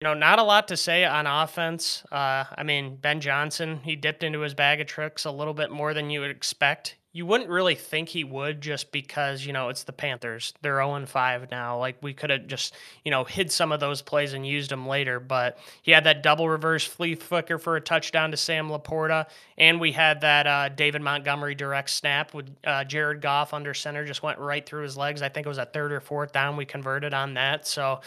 you 0.01 0.05
know, 0.05 0.15
not 0.15 0.39
a 0.39 0.43
lot 0.43 0.69
to 0.69 0.77
say 0.77 1.05
on 1.05 1.27
offense. 1.27 2.05
Uh, 2.13 2.45
I 2.57 2.63
mean, 2.63 2.97
Ben 2.97 3.21
Johnson, 3.21 3.81
he 3.83 3.97
dipped 3.97 4.23
into 4.23 4.41
his 4.41 4.55
bag 4.55 4.81
of 4.81 4.87
tricks 4.87 5.25
a 5.25 5.31
little 5.31 5.55
bit 5.55 5.71
more 5.71 5.95
than 5.95 6.11
you 6.11 6.21
would 6.21 6.31
expect. 6.31 6.97
You 7.15 7.27
wouldn't 7.27 7.49
really 7.49 7.77
think 7.77 8.09
he 8.09 8.25
would 8.25 8.61
just 8.61 8.91
because, 8.91 9.47
you 9.47 9.53
know, 9.53 9.69
it's 9.69 9.85
the 9.85 9.93
Panthers. 9.93 10.53
They're 10.63 10.85
0 10.85 11.07
5 11.07 11.49
now. 11.49 11.79
Like, 11.79 11.97
we 12.03 12.13
could 12.13 12.31
have 12.31 12.49
just, 12.49 12.75
you 13.05 13.13
know, 13.13 13.23
hid 13.23 13.53
some 13.53 13.71
of 13.71 13.79
those 13.79 14.03
plays 14.03 14.33
and 14.33 14.45
used 14.45 14.69
them 14.69 14.89
later. 14.89 15.21
But 15.21 15.57
he 15.81 15.93
had 15.93 16.03
that 16.05 16.25
double 16.25 16.49
reverse 16.49 16.85
flea 16.85 17.15
flicker 17.15 17.57
for 17.57 17.77
a 17.77 17.81
touchdown 17.81 18.33
to 18.33 18.37
Sam 18.37 18.69
LaPorta. 18.69 19.29
And 19.57 19.81
we 19.81 19.93
had 19.93 20.23
that 20.23 20.49
uh, 20.49 20.69
David 20.71 21.03
Montgomery 21.03 21.55
direct 21.55 21.91
snap 21.91 22.35
with 22.35 22.51
uh, 22.65 22.83
Jared 22.83 23.21
Goff 23.21 23.55
under 23.55 23.75
center, 23.75 24.05
just 24.05 24.25
went 24.25 24.41
right 24.41 24.67
through 24.67 24.83
his 24.83 24.97
legs. 24.97 25.23
I 25.23 25.29
think 25.29 25.47
it 25.47 25.49
was 25.49 25.59
a 25.59 25.67
third 25.67 25.93
or 25.93 26.01
fourth 26.01 26.33
down. 26.33 26.57
We 26.57 26.65
converted 26.65 27.15
on 27.15 27.35
that. 27.35 27.65
So, 27.65 28.01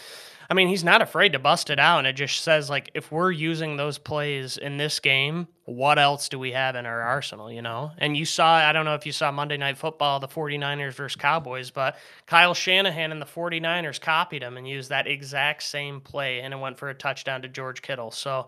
I 0.50 0.54
mean, 0.54 0.68
he's 0.68 0.84
not 0.84 1.02
afraid 1.02 1.32
to 1.32 1.38
bust 1.38 1.68
it 1.68 1.78
out. 1.78 1.98
And 1.98 2.06
it 2.06 2.14
just 2.14 2.42
says, 2.42 2.70
like, 2.70 2.90
if 2.94 3.12
we're 3.12 3.30
using 3.30 3.76
those 3.76 3.98
plays 3.98 4.56
in 4.56 4.78
this 4.78 4.98
game, 4.98 5.46
what 5.66 5.98
else 5.98 6.30
do 6.30 6.38
we 6.38 6.52
have 6.52 6.74
in 6.74 6.86
our 6.86 7.02
arsenal, 7.02 7.52
you 7.52 7.60
know? 7.60 7.90
And 7.98 8.16
you 8.16 8.24
saw, 8.24 8.54
I 8.54 8.72
don't 8.72 8.86
know 8.86 8.94
if 8.94 9.04
you 9.04 9.12
saw 9.12 9.30
Monday 9.30 9.58
Night 9.58 9.76
Football, 9.76 10.20
the 10.20 10.28
49ers 10.28 10.94
versus 10.94 11.16
Cowboys, 11.16 11.70
but 11.70 11.98
Kyle 12.26 12.54
Shanahan 12.54 13.12
and 13.12 13.20
the 13.20 13.26
49ers 13.26 14.00
copied 14.00 14.42
him 14.42 14.56
and 14.56 14.66
used 14.66 14.88
that 14.88 15.06
exact 15.06 15.64
same 15.64 16.00
play, 16.00 16.40
and 16.40 16.54
it 16.54 16.58
went 16.58 16.78
for 16.78 16.88
a 16.88 16.94
touchdown 16.94 17.42
to 17.42 17.48
George 17.48 17.82
Kittle. 17.82 18.10
So, 18.10 18.46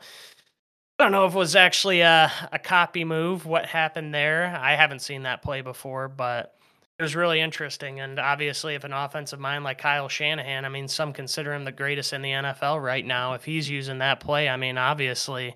I 0.98 1.04
don't 1.04 1.12
know 1.12 1.24
if 1.26 1.34
it 1.34 1.38
was 1.38 1.56
actually 1.56 2.00
a, 2.02 2.30
a 2.52 2.58
copy 2.58 3.04
move, 3.04 3.46
what 3.46 3.64
happened 3.66 4.12
there. 4.14 4.58
I 4.60 4.74
haven't 4.74 5.00
seen 5.00 5.22
that 5.22 5.40
play 5.42 5.62
before, 5.62 6.08
but 6.08 6.54
it 7.00 7.02
was 7.02 7.16
really 7.16 7.40
interesting. 7.40 7.98
And 7.98 8.18
obviously, 8.18 8.74
if 8.74 8.84
an 8.84 8.92
offensive 8.92 9.40
mind 9.40 9.64
like 9.64 9.78
Kyle 9.78 10.06
Shanahan, 10.06 10.66
I 10.66 10.68
mean, 10.68 10.86
some 10.86 11.14
consider 11.14 11.54
him 11.54 11.64
the 11.64 11.72
greatest 11.72 12.12
in 12.12 12.20
the 12.20 12.28
NFL 12.28 12.82
right 12.82 13.06
now. 13.06 13.32
If 13.32 13.46
he's 13.46 13.70
using 13.70 13.98
that 13.98 14.20
play, 14.20 14.50
I 14.50 14.58
mean, 14.58 14.76
obviously 14.76 15.54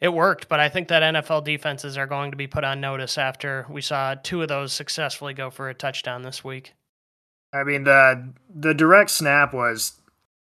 it 0.00 0.14
worked. 0.14 0.48
But 0.48 0.60
I 0.60 0.70
think 0.70 0.88
that 0.88 1.02
NFL 1.02 1.44
defenses 1.44 1.98
are 1.98 2.06
going 2.06 2.30
to 2.30 2.38
be 2.38 2.46
put 2.46 2.64
on 2.64 2.80
notice 2.80 3.18
after 3.18 3.66
we 3.68 3.82
saw 3.82 4.14
two 4.14 4.40
of 4.40 4.48
those 4.48 4.72
successfully 4.72 5.34
go 5.34 5.50
for 5.50 5.68
a 5.68 5.74
touchdown 5.74 6.22
this 6.22 6.42
week. 6.42 6.72
I 7.52 7.64
mean, 7.64 7.84
the 7.84 8.32
the 8.48 8.72
direct 8.72 9.10
snap 9.10 9.52
was 9.52 10.00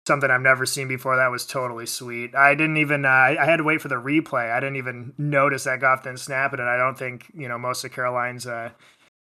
something 0.07 0.29
I've 0.29 0.41
never 0.41 0.65
seen 0.65 0.89
before. 0.89 1.15
That 1.15 1.31
was 1.31 1.45
totally 1.45 1.85
sweet. 1.85 2.35
I 2.35 2.53
didn't 2.53 2.75
even 2.75 3.05
uh, 3.05 3.07
I 3.07 3.45
had 3.45 3.57
to 3.57 3.63
wait 3.63 3.79
for 3.79 3.87
the 3.87 3.95
replay. 3.95 4.51
I 4.51 4.59
didn't 4.59 4.75
even 4.75 5.13
notice 5.17 5.63
that 5.63 5.79
Goff 5.79 6.03
didn't 6.03 6.19
snap 6.19 6.53
it, 6.53 6.59
and 6.59 6.67
I 6.67 6.75
don't 6.75 6.99
think 6.99 7.31
you 7.33 7.47
know 7.47 7.57
most 7.57 7.85
of 7.85 7.93
Carolina's 7.93 8.45
uh, 8.45 8.71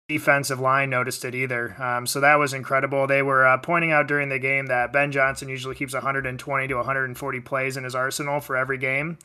defensive 0.08 0.60
line 0.60 0.90
noticed 0.90 1.24
it 1.24 1.34
either. 1.34 1.80
Um, 1.82 2.06
so 2.06 2.20
that 2.20 2.36
was 2.36 2.52
incredible. 2.52 3.06
They 3.06 3.22
were 3.22 3.46
uh, 3.46 3.58
pointing 3.58 3.92
out 3.92 4.06
during 4.06 4.28
the 4.28 4.38
game 4.38 4.66
that 4.66 4.92
Ben 4.92 5.12
Johnson 5.12 5.48
usually 5.48 5.74
keeps 5.74 5.94
120 5.94 6.68
to 6.68 6.74
140 6.76 7.40
plays 7.40 7.76
in 7.76 7.84
his 7.84 7.94
arsenal 7.94 8.40
for 8.40 8.56
every 8.56 8.78
game. 8.78 9.18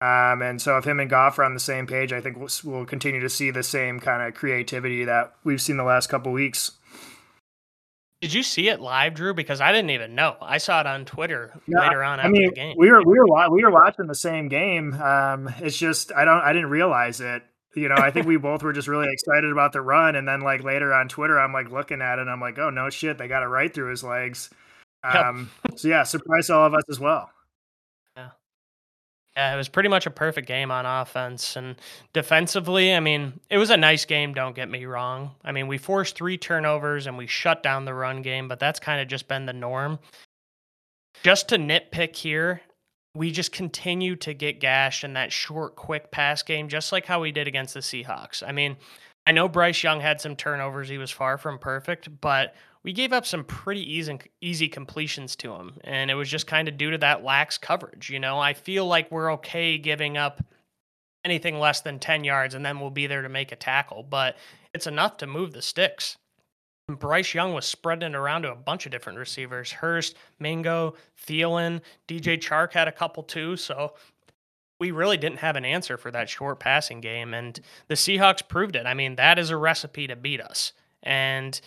Um, 0.00 0.42
and 0.42 0.60
so 0.60 0.76
if 0.76 0.84
him 0.84 1.00
and 1.00 1.08
Goff 1.08 1.38
are 1.38 1.44
on 1.44 1.54
the 1.54 1.60
same 1.60 1.86
page, 1.86 2.12
I 2.12 2.20
think 2.20 2.36
we'll, 2.36 2.50
we'll 2.64 2.84
continue 2.84 3.20
to 3.20 3.30
see 3.30 3.50
the 3.50 3.62
same 3.62 4.00
kind 4.00 4.22
of 4.22 4.34
creativity 4.34 5.04
that 5.04 5.34
we've 5.44 5.62
seen 5.62 5.76
the 5.76 5.84
last 5.84 6.08
couple 6.08 6.32
weeks. 6.32 6.72
Did 8.20 8.32
you 8.32 8.42
see 8.42 8.68
it 8.68 8.80
live, 8.80 9.14
Drew? 9.14 9.34
Because 9.34 9.60
I 9.60 9.70
didn't 9.70 9.90
even 9.90 10.14
know. 10.14 10.36
I 10.40 10.58
saw 10.58 10.80
it 10.80 10.86
on 10.86 11.04
Twitter 11.04 11.52
yeah, 11.66 11.80
later 11.80 12.02
on 12.02 12.20
after 12.20 12.28
I 12.28 12.32
mean, 12.32 12.48
the 12.48 12.54
game. 12.54 12.74
We 12.78 12.90
were 12.90 13.02
we 13.02 13.18
were 13.18 13.50
we 13.50 13.62
were 13.62 13.70
watching 13.70 14.06
the 14.06 14.14
same 14.14 14.48
game. 14.48 14.94
Um, 14.94 15.52
it's 15.58 15.76
just 15.76 16.10
I 16.10 16.24
don't 16.24 16.40
I 16.40 16.54
didn't 16.54 16.70
realize 16.70 17.20
it. 17.20 17.42
You 17.74 17.88
know, 17.88 17.96
I 17.96 18.10
think 18.10 18.26
we 18.26 18.36
both 18.36 18.62
were 18.62 18.72
just 18.72 18.88
really 18.88 19.12
excited 19.12 19.50
about 19.50 19.72
the 19.72 19.80
run, 19.80 20.16
and 20.16 20.26
then 20.26 20.40
like 20.40 20.62
later 20.62 20.92
on 20.92 21.08
Twitter, 21.08 21.38
I'm 21.38 21.52
like 21.52 21.70
looking 21.70 22.02
at 22.02 22.18
it, 22.18 22.22
and 22.22 22.30
I'm 22.30 22.40
like, 22.40 22.58
oh 22.58 22.70
no 22.70 22.90
shit, 22.90 23.18
they 23.18 23.28
got 23.28 23.42
it 23.42 23.46
right 23.46 23.72
through 23.72 23.90
his 23.90 24.04
legs. 24.04 24.50
Um, 25.04 25.50
yep. 25.64 25.78
so 25.78 25.88
yeah, 25.88 26.02
surprised 26.02 26.50
all 26.50 26.66
of 26.66 26.74
us 26.74 26.84
as 26.88 26.98
well. 26.98 27.30
Yeah, 28.16 28.30
Yeah, 29.36 29.54
it 29.54 29.56
was 29.56 29.68
pretty 29.68 29.90
much 29.90 30.06
a 30.06 30.10
perfect 30.10 30.48
game 30.48 30.70
on 30.70 30.86
offense. 30.86 31.56
And 31.56 31.76
defensively, 32.12 32.94
I 32.94 33.00
mean, 33.00 33.38
it 33.50 33.58
was 33.58 33.70
a 33.70 33.76
nice 33.76 34.06
game, 34.06 34.32
don't 34.32 34.56
get 34.56 34.70
me 34.70 34.86
wrong. 34.86 35.32
I 35.44 35.52
mean, 35.52 35.68
we 35.68 35.76
forced 35.76 36.16
three 36.16 36.38
turnovers 36.38 37.06
and 37.06 37.18
we 37.18 37.26
shut 37.26 37.62
down 37.62 37.84
the 37.84 37.94
run 37.94 38.22
game, 38.22 38.48
but 38.48 38.58
that's 38.58 38.80
kind 38.80 39.00
of 39.00 39.08
just 39.08 39.28
been 39.28 39.44
the 39.44 39.52
norm. 39.52 39.98
Just 41.22 41.50
to 41.50 41.56
nitpick 41.56 42.16
here, 42.16 42.62
we 43.14 43.30
just 43.30 43.52
continue 43.52 44.16
to 44.16 44.34
get 44.34 44.60
gashed 44.60 45.04
in 45.04 45.12
that 45.14 45.32
short, 45.32 45.76
quick 45.76 46.10
pass 46.10 46.42
game, 46.42 46.68
just 46.68 46.92
like 46.92 47.06
how 47.06 47.20
we 47.20 47.32
did 47.32 47.46
against 47.46 47.74
the 47.74 47.80
Seahawks. 47.80 48.42
I 48.46 48.52
mean, 48.52 48.76
I 49.26 49.32
know 49.32 49.48
Bryce 49.48 49.82
Young 49.82 50.00
had 50.00 50.20
some 50.20 50.36
turnovers. 50.36 50.88
He 50.88 50.98
was 50.98 51.10
far 51.10 51.38
from 51.38 51.58
perfect, 51.58 52.20
but 52.20 52.54
we 52.82 52.92
gave 52.92 53.12
up 53.12 53.24
some 53.24 53.44
pretty 53.44 53.80
easy 53.80 54.18
easy 54.40 54.68
completions 54.68 55.36
to 55.36 55.54
him, 55.54 55.78
and 55.84 56.10
it 56.10 56.14
was 56.14 56.28
just 56.28 56.46
kind 56.46 56.68
of 56.68 56.76
due 56.76 56.90
to 56.90 56.98
that 56.98 57.24
lax 57.24 57.56
coverage. 57.56 58.10
You 58.10 58.20
know, 58.20 58.38
I 58.38 58.52
feel 58.52 58.86
like 58.86 59.10
we're 59.10 59.32
okay 59.34 59.78
giving 59.78 60.16
up 60.18 60.44
anything 61.24 61.58
less 61.58 61.80
than 61.80 61.98
10 61.98 62.24
yards, 62.24 62.54
and 62.54 62.66
then 62.66 62.80
we'll 62.80 62.90
be 62.90 63.06
there 63.06 63.22
to 63.22 63.28
make 63.28 63.52
a 63.52 63.56
tackle, 63.56 64.02
but 64.02 64.36
it's 64.74 64.86
enough 64.86 65.16
to 65.18 65.26
move 65.26 65.52
the 65.52 65.62
sticks. 65.62 66.18
Bryce 66.88 67.32
Young 67.32 67.54
was 67.54 67.64
spreading 67.64 68.10
it 68.12 68.14
around 68.14 68.42
to 68.42 68.52
a 68.52 68.56
bunch 68.56 68.84
of 68.84 68.92
different 68.92 69.18
receivers. 69.18 69.72
Hurst, 69.72 70.16
Mingo, 70.38 70.94
Thielen, 71.26 71.80
DJ 72.06 72.38
Chark 72.38 72.72
had 72.72 72.88
a 72.88 72.92
couple 72.92 73.22
too. 73.22 73.56
So 73.56 73.94
we 74.78 74.90
really 74.90 75.16
didn't 75.16 75.38
have 75.38 75.56
an 75.56 75.64
answer 75.64 75.96
for 75.96 76.10
that 76.10 76.28
short 76.28 76.60
passing 76.60 77.00
game. 77.00 77.32
And 77.32 77.58
the 77.88 77.94
Seahawks 77.94 78.46
proved 78.46 78.76
it. 78.76 78.86
I 78.86 78.94
mean, 78.94 79.16
that 79.16 79.38
is 79.38 79.50
a 79.50 79.56
recipe 79.56 80.06
to 80.08 80.16
beat 80.16 80.42
us. 80.42 80.72
And 81.02 81.58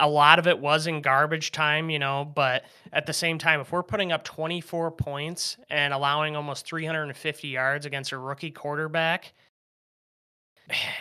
a 0.00 0.08
lot 0.08 0.38
of 0.38 0.46
it 0.46 0.58
was 0.58 0.86
in 0.86 1.02
garbage 1.02 1.52
time, 1.52 1.90
you 1.90 1.98
know, 1.98 2.24
but 2.24 2.64
at 2.92 3.06
the 3.06 3.12
same 3.12 3.38
time, 3.38 3.60
if 3.60 3.70
we're 3.70 3.82
putting 3.82 4.10
up 4.10 4.24
24 4.24 4.90
points 4.92 5.58
and 5.68 5.92
allowing 5.92 6.34
almost 6.34 6.66
350 6.66 7.48
yards 7.48 7.86
against 7.86 8.10
a 8.12 8.18
rookie 8.18 8.50
quarterback, 8.50 9.32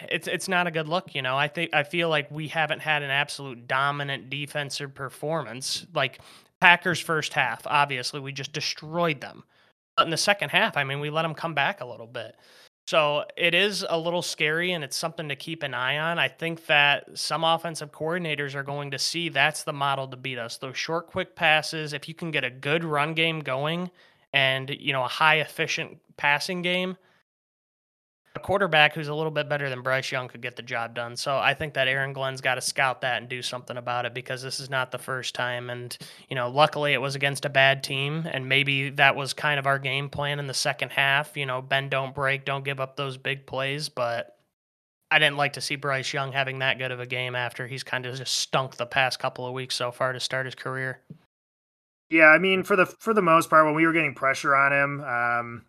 it's 0.09 0.27
it's 0.27 0.47
not 0.47 0.67
a 0.67 0.71
good 0.71 0.87
look, 0.87 1.15
you 1.15 1.21
know. 1.21 1.37
I 1.37 1.47
think 1.47 1.73
I 1.73 1.83
feel 1.83 2.09
like 2.09 2.29
we 2.31 2.47
haven't 2.47 2.81
had 2.81 3.03
an 3.03 3.11
absolute 3.11 3.67
dominant 3.67 4.29
defensive 4.29 4.93
performance. 4.93 5.85
Like 5.93 6.19
Packers 6.59 6.99
first 6.99 7.33
half, 7.33 7.61
obviously 7.65 8.19
we 8.19 8.31
just 8.31 8.53
destroyed 8.53 9.21
them. 9.21 9.43
But 9.95 10.05
in 10.05 10.11
the 10.11 10.17
second 10.17 10.49
half, 10.49 10.77
I 10.77 10.83
mean, 10.83 10.99
we 10.99 11.09
let 11.09 11.23
them 11.23 11.33
come 11.33 11.53
back 11.53 11.81
a 11.81 11.85
little 11.85 12.07
bit. 12.07 12.35
So 12.87 13.25
it 13.37 13.53
is 13.53 13.85
a 13.87 13.99
little 13.99 14.23
scary 14.23 14.71
and 14.71 14.83
it's 14.83 14.97
something 14.97 15.29
to 15.29 15.35
keep 15.35 15.61
an 15.61 15.75
eye 15.75 15.99
on. 15.99 16.17
I 16.17 16.27
think 16.27 16.65
that 16.65 17.17
some 17.17 17.43
offensive 17.43 17.91
coordinators 17.91 18.55
are 18.55 18.63
going 18.63 18.89
to 18.91 18.97
see 18.97 19.29
that's 19.29 19.63
the 19.63 19.73
model 19.73 20.07
to 20.07 20.17
beat 20.17 20.39
us. 20.39 20.57
Those 20.57 20.75
short, 20.75 21.05
quick 21.05 21.35
passes, 21.35 21.93
if 21.93 22.07
you 22.07 22.15
can 22.15 22.31
get 22.31 22.43
a 22.43 22.49
good 22.49 22.83
run 22.83 23.13
game 23.13 23.41
going 23.41 23.91
and, 24.33 24.71
you 24.71 24.91
know, 24.91 25.03
a 25.03 25.07
high 25.07 25.35
efficient 25.35 25.99
passing 26.17 26.63
game, 26.63 26.97
a 28.39 28.45
quarterback 28.45 28.93
who's 28.93 29.09
a 29.09 29.13
little 29.13 29.31
bit 29.31 29.49
better 29.49 29.69
than 29.69 29.81
Bryce 29.81 30.11
Young 30.11 30.27
could 30.27 30.41
get 30.41 30.55
the 30.55 30.61
job 30.61 30.95
done. 30.95 31.15
So 31.15 31.37
I 31.37 31.53
think 31.53 31.73
that 31.73 31.87
Aaron 31.87 32.13
Glenn's 32.13 32.41
got 32.41 32.55
to 32.55 32.61
scout 32.61 33.01
that 33.01 33.21
and 33.21 33.29
do 33.29 33.41
something 33.41 33.77
about 33.77 34.05
it 34.05 34.13
because 34.13 34.41
this 34.41 34.59
is 34.59 34.69
not 34.69 34.91
the 34.91 34.97
first 34.97 35.35
time. 35.35 35.69
And, 35.69 35.95
you 36.29 36.35
know, 36.35 36.49
luckily 36.49 36.93
it 36.93 37.01
was 37.01 37.15
against 37.15 37.45
a 37.45 37.49
bad 37.49 37.83
team. 37.83 38.27
And 38.31 38.47
maybe 38.47 38.89
that 38.91 39.15
was 39.15 39.33
kind 39.33 39.59
of 39.59 39.67
our 39.67 39.79
game 39.79 40.09
plan 40.09 40.39
in 40.39 40.47
the 40.47 40.53
second 40.53 40.91
half. 40.91 41.35
You 41.35 41.45
know, 41.45 41.61
bend, 41.61 41.91
don't 41.91 42.15
break, 42.15 42.45
don't 42.45 42.65
give 42.65 42.79
up 42.79 42.95
those 42.95 43.17
big 43.17 43.45
plays. 43.45 43.89
But 43.89 44.37
I 45.11 45.19
didn't 45.19 45.37
like 45.37 45.53
to 45.53 45.61
see 45.61 45.75
Bryce 45.75 46.13
Young 46.13 46.31
having 46.31 46.59
that 46.59 46.77
good 46.77 46.91
of 46.91 46.99
a 46.99 47.05
game 47.05 47.35
after 47.35 47.67
he's 47.67 47.83
kind 47.83 48.05
of 48.05 48.15
just 48.15 48.35
stunk 48.35 48.77
the 48.77 48.85
past 48.85 49.19
couple 49.19 49.45
of 49.45 49.53
weeks 49.53 49.75
so 49.75 49.91
far 49.91 50.13
to 50.13 50.19
start 50.19 50.45
his 50.45 50.55
career. 50.55 51.01
Yeah, 52.09 52.27
I 52.27 52.39
mean, 52.39 52.63
for 52.63 52.75
the 52.75 52.87
for 52.87 53.13
the 53.13 53.21
most 53.21 53.49
part, 53.49 53.65
when 53.65 53.75
we 53.75 53.85
were 53.85 53.93
getting 53.93 54.15
pressure 54.15 54.55
on 54.55 54.73
him, 54.73 55.01
um, 55.01 55.65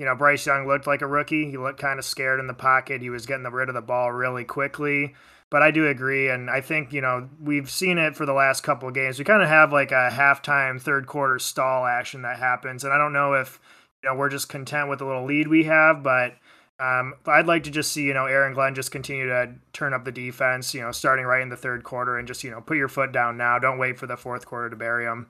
you 0.00 0.06
know, 0.06 0.14
Bryce 0.14 0.46
Young 0.46 0.66
looked 0.66 0.86
like 0.86 1.02
a 1.02 1.06
rookie. 1.06 1.50
He 1.50 1.58
looked 1.58 1.78
kind 1.78 1.98
of 1.98 2.06
scared 2.06 2.40
in 2.40 2.46
the 2.46 2.54
pocket. 2.54 3.02
He 3.02 3.10
was 3.10 3.26
getting 3.26 3.44
rid 3.44 3.68
of 3.68 3.74
the 3.74 3.82
ball 3.82 4.10
really 4.10 4.44
quickly. 4.44 5.14
But 5.50 5.62
I 5.62 5.72
do 5.72 5.88
agree, 5.88 6.30
and 6.30 6.48
I 6.48 6.62
think 6.62 6.90
you 6.94 7.02
know 7.02 7.28
we've 7.38 7.70
seen 7.70 7.98
it 7.98 8.16
for 8.16 8.24
the 8.24 8.32
last 8.32 8.62
couple 8.62 8.88
of 8.88 8.94
games. 8.94 9.18
We 9.18 9.26
kind 9.26 9.42
of 9.42 9.48
have 9.50 9.74
like 9.74 9.92
a 9.92 10.08
halftime, 10.10 10.80
third 10.80 11.06
quarter 11.06 11.38
stall 11.38 11.84
action 11.84 12.22
that 12.22 12.38
happens, 12.38 12.82
and 12.82 12.94
I 12.94 12.98
don't 12.98 13.12
know 13.12 13.34
if 13.34 13.60
you 14.02 14.08
know 14.08 14.16
we're 14.16 14.30
just 14.30 14.48
content 14.48 14.88
with 14.88 15.00
the 15.00 15.04
little 15.04 15.26
lead 15.26 15.48
we 15.48 15.64
have, 15.64 16.02
but 16.02 16.34
um, 16.78 17.12
I'd 17.26 17.46
like 17.46 17.64
to 17.64 17.70
just 17.70 17.92
see 17.92 18.04
you 18.04 18.14
know 18.14 18.24
Aaron 18.24 18.54
Glenn 18.54 18.74
just 18.74 18.92
continue 18.92 19.26
to 19.26 19.52
turn 19.74 19.92
up 19.92 20.06
the 20.06 20.12
defense. 20.12 20.72
You 20.72 20.80
know, 20.80 20.92
starting 20.92 21.26
right 21.26 21.42
in 21.42 21.50
the 21.50 21.56
third 21.58 21.84
quarter, 21.84 22.16
and 22.16 22.26
just 22.26 22.42
you 22.42 22.50
know 22.50 22.62
put 22.62 22.78
your 22.78 22.88
foot 22.88 23.12
down 23.12 23.36
now. 23.36 23.58
Don't 23.58 23.78
wait 23.78 23.98
for 23.98 24.06
the 24.06 24.16
fourth 24.16 24.46
quarter 24.46 24.70
to 24.70 24.76
bury 24.76 25.04
them 25.04 25.26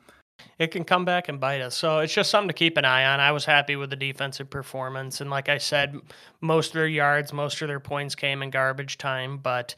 it 0.58 0.68
can 0.68 0.84
come 0.84 1.04
back 1.04 1.28
and 1.28 1.40
bite 1.40 1.60
us. 1.60 1.76
So 1.76 2.00
it's 2.00 2.12
just 2.12 2.30
something 2.30 2.48
to 2.48 2.54
keep 2.54 2.76
an 2.76 2.84
eye 2.84 3.04
on. 3.04 3.20
I 3.20 3.32
was 3.32 3.44
happy 3.44 3.76
with 3.76 3.90
the 3.90 3.96
defensive 3.96 4.50
performance. 4.50 5.20
And 5.20 5.30
like 5.30 5.48
I 5.48 5.58
said, 5.58 6.00
most 6.40 6.68
of 6.68 6.74
their 6.74 6.86
yards, 6.86 7.32
most 7.32 7.60
of 7.62 7.68
their 7.68 7.80
points 7.80 8.14
came 8.14 8.42
in 8.42 8.50
garbage 8.50 8.98
time, 8.98 9.38
but 9.38 9.74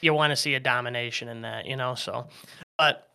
you 0.00 0.14
want 0.14 0.30
to 0.30 0.36
see 0.36 0.54
a 0.54 0.60
domination 0.60 1.28
in 1.28 1.42
that, 1.42 1.66
you 1.66 1.76
know? 1.76 1.94
So, 1.94 2.28
but 2.78 3.10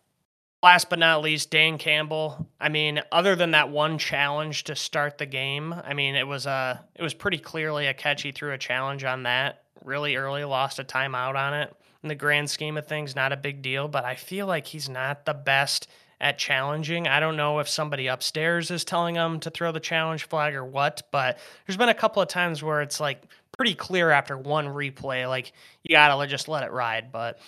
last 0.62 0.90
but 0.90 0.98
not 0.98 1.22
least, 1.22 1.50
Dan 1.50 1.78
Campbell. 1.78 2.46
I 2.60 2.68
mean, 2.68 3.00
other 3.12 3.36
than 3.36 3.52
that 3.52 3.70
one 3.70 3.98
challenge 3.98 4.64
to 4.64 4.76
start 4.76 5.18
the 5.18 5.26
game, 5.26 5.74
I 5.84 5.94
mean, 5.94 6.14
it 6.14 6.26
was 6.26 6.46
a, 6.46 6.84
it 6.94 7.02
was 7.02 7.14
pretty 7.14 7.38
clearly 7.38 7.86
a 7.86 7.94
catch. 7.94 8.22
He 8.22 8.32
threw 8.32 8.52
a 8.52 8.58
challenge 8.58 9.04
on 9.04 9.24
that 9.24 9.62
really 9.84 10.16
early, 10.16 10.44
lost 10.44 10.78
a 10.78 10.84
timeout 10.84 11.36
on 11.36 11.54
it. 11.54 11.74
In 12.02 12.08
the 12.08 12.14
grand 12.14 12.48
scheme 12.50 12.76
of 12.76 12.86
things, 12.86 13.16
not 13.16 13.32
a 13.32 13.36
big 13.36 13.62
deal, 13.62 13.88
but 13.88 14.04
I 14.04 14.14
feel 14.14 14.46
like 14.46 14.66
he's 14.66 14.88
not 14.88 15.24
the 15.24 15.34
best 15.34 15.88
at 16.20 16.38
challenging. 16.38 17.06
I 17.06 17.20
don't 17.20 17.36
know 17.36 17.58
if 17.58 17.68
somebody 17.68 18.06
upstairs 18.06 18.70
is 18.70 18.84
telling 18.84 19.16
him 19.16 19.40
to 19.40 19.50
throw 19.50 19.72
the 19.72 19.80
challenge 19.80 20.28
flag 20.28 20.54
or 20.54 20.64
what, 20.64 21.02
but 21.12 21.38
there's 21.66 21.76
been 21.76 21.88
a 21.88 21.94
couple 21.94 22.22
of 22.22 22.28
times 22.28 22.62
where 22.62 22.80
it's 22.80 23.00
like 23.00 23.22
pretty 23.56 23.74
clear 23.74 24.10
after 24.10 24.36
one 24.36 24.66
replay, 24.66 25.28
like 25.28 25.52
you 25.82 25.94
gotta 25.94 26.26
just 26.26 26.48
let 26.48 26.62
it 26.62 26.72
ride. 26.72 27.12
But 27.12 27.38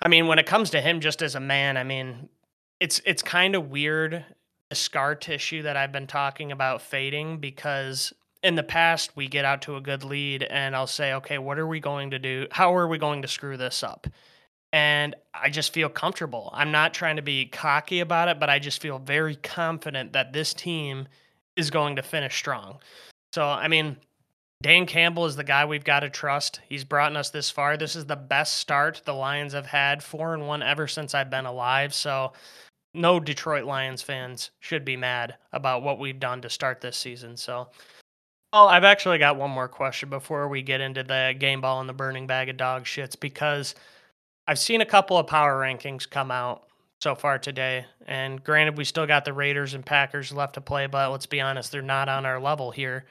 I 0.00 0.08
mean, 0.08 0.26
when 0.26 0.38
it 0.38 0.46
comes 0.46 0.70
to 0.70 0.80
him 0.80 1.00
just 1.00 1.22
as 1.22 1.34
a 1.34 1.40
man, 1.40 1.76
I 1.76 1.84
mean, 1.84 2.28
it's 2.78 3.00
it's 3.04 3.22
kind 3.22 3.54
of 3.54 3.70
weird 3.70 4.24
the 4.68 4.76
scar 4.76 5.16
tissue 5.16 5.62
that 5.62 5.76
I've 5.76 5.92
been 5.92 6.06
talking 6.06 6.52
about 6.52 6.80
fading 6.80 7.38
because 7.38 8.12
in 8.42 8.54
the 8.54 8.62
past 8.62 9.16
we 9.16 9.28
get 9.28 9.44
out 9.44 9.62
to 9.62 9.76
a 9.76 9.80
good 9.80 10.04
lead 10.04 10.44
and 10.44 10.74
I'll 10.74 10.86
say, 10.86 11.12
okay, 11.14 11.38
what 11.38 11.58
are 11.58 11.66
we 11.66 11.80
going 11.80 12.12
to 12.12 12.18
do? 12.18 12.46
How 12.52 12.74
are 12.74 12.86
we 12.86 12.96
going 12.96 13.22
to 13.22 13.28
screw 13.28 13.56
this 13.56 13.82
up? 13.82 14.06
And 14.72 15.16
I 15.34 15.50
just 15.50 15.72
feel 15.72 15.88
comfortable. 15.88 16.50
I'm 16.52 16.70
not 16.70 16.94
trying 16.94 17.16
to 17.16 17.22
be 17.22 17.46
cocky 17.46 18.00
about 18.00 18.28
it, 18.28 18.38
but 18.38 18.50
I 18.50 18.58
just 18.58 18.80
feel 18.80 18.98
very 18.98 19.36
confident 19.36 20.12
that 20.12 20.32
this 20.32 20.54
team 20.54 21.08
is 21.56 21.70
going 21.70 21.96
to 21.96 22.02
finish 22.02 22.36
strong. 22.36 22.78
So, 23.32 23.44
I 23.44 23.68
mean, 23.68 23.96
Dan 24.62 24.86
Campbell 24.86 25.26
is 25.26 25.36
the 25.36 25.44
guy 25.44 25.64
we've 25.64 25.84
got 25.84 26.00
to 26.00 26.10
trust. 26.10 26.60
He's 26.68 26.84
brought 26.84 27.16
us 27.16 27.30
this 27.30 27.50
far. 27.50 27.76
This 27.76 27.96
is 27.96 28.06
the 28.06 28.16
best 28.16 28.58
start 28.58 29.02
the 29.04 29.14
Lions 29.14 29.52
have 29.54 29.66
had, 29.66 30.02
four 30.02 30.34
and 30.34 30.46
one 30.46 30.62
ever 30.62 30.86
since 30.86 31.14
I've 31.14 31.30
been 31.30 31.46
alive. 31.46 31.94
So, 31.94 32.32
no 32.92 33.20
Detroit 33.20 33.64
Lions 33.64 34.02
fans 34.02 34.50
should 34.60 34.84
be 34.84 34.96
mad 34.96 35.36
about 35.52 35.82
what 35.82 35.98
we've 35.98 36.18
done 36.18 36.42
to 36.42 36.50
start 36.50 36.80
this 36.80 36.96
season. 36.96 37.36
So, 37.36 37.68
well, 38.52 38.68
I've 38.68 38.84
actually 38.84 39.18
got 39.18 39.36
one 39.36 39.50
more 39.50 39.68
question 39.68 40.10
before 40.10 40.48
we 40.48 40.62
get 40.62 40.80
into 40.80 41.04
the 41.04 41.34
game 41.38 41.60
ball 41.60 41.80
and 41.80 41.88
the 41.88 41.94
burning 41.94 42.26
bag 42.26 42.48
of 42.48 42.56
dog 42.56 42.84
shits 42.84 43.18
because 43.18 43.76
I've 44.50 44.58
seen 44.58 44.80
a 44.80 44.84
couple 44.84 45.16
of 45.16 45.28
power 45.28 45.60
rankings 45.60 46.10
come 46.10 46.32
out 46.32 46.64
so 47.00 47.14
far 47.14 47.38
today. 47.38 47.86
And 48.04 48.42
granted, 48.42 48.76
we 48.76 48.82
still 48.82 49.06
got 49.06 49.24
the 49.24 49.32
Raiders 49.32 49.74
and 49.74 49.86
Packers 49.86 50.32
left 50.32 50.54
to 50.54 50.60
play, 50.60 50.88
but 50.88 51.12
let's 51.12 51.26
be 51.26 51.40
honest, 51.40 51.70
they're 51.70 51.82
not 51.82 52.08
on 52.08 52.26
our 52.26 52.40
level 52.40 52.72
here. 52.72 53.04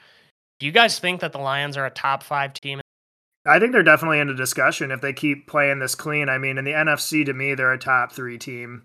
Do 0.59 0.65
you 0.65 0.73
guys 0.73 0.99
think 0.99 1.21
that 1.21 1.31
the 1.31 1.37
Lions 1.37 1.77
are 1.77 1.85
a 1.85 1.91
top 1.91 2.23
five 2.23 2.53
team? 2.55 2.81
I 3.45 3.57
think 3.57 3.71
they're 3.71 3.83
definitely 3.83 4.19
in 4.19 4.27
a 4.27 4.35
discussion 4.35 4.91
if 4.91 4.99
they 4.99 5.13
keep 5.13 5.47
playing 5.47 5.79
this 5.79 5.95
clean. 5.95 6.27
I 6.27 6.39
mean, 6.39 6.57
in 6.57 6.65
the 6.65 6.73
NFC, 6.73 7.25
to 7.25 7.33
me, 7.33 7.55
they're 7.55 7.71
a 7.71 7.79
top 7.79 8.11
three 8.11 8.37
team. 8.37 8.83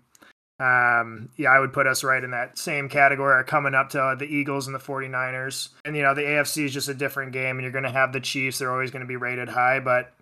Um, 0.57 1.31
yeah, 1.35 1.49
I 1.49 1.59
would 1.59 1.73
put 1.73 1.87
us 1.87 2.05
right 2.05 2.23
in 2.23 2.31
that 2.31 2.57
same 2.57 2.87
category, 2.87 3.43
coming 3.43 3.75
up 3.75 3.89
to 3.89 4.15
the 4.17 4.23
Eagles 4.23 4.67
and 4.67 4.73
the 4.73 4.79
49ers. 4.79 5.71
And, 5.83 5.93
you 5.93 6.03
know, 6.03 6.15
the 6.15 6.21
AFC 6.21 6.63
is 6.63 6.73
just 6.73 6.87
a 6.87 6.93
different 6.93 7.33
game, 7.33 7.57
and 7.57 7.63
you're 7.63 7.73
going 7.73 7.83
to 7.83 7.91
have 7.91 8.13
the 8.13 8.21
Chiefs. 8.21 8.59
They're 8.59 8.71
always 8.71 8.91
going 8.91 9.01
to 9.01 9.07
be 9.07 9.17
rated 9.17 9.49
high. 9.49 9.81
But 9.81 10.13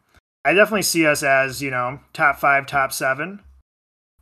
I 0.46 0.54
definitely 0.54 0.82
see 0.84 1.06
us 1.06 1.24
as 1.24 1.62
you 1.62 1.72
know 1.72 2.00
top 2.12 2.40
five, 2.40 2.68
top 2.68 2.92
seven, 2.92 3.42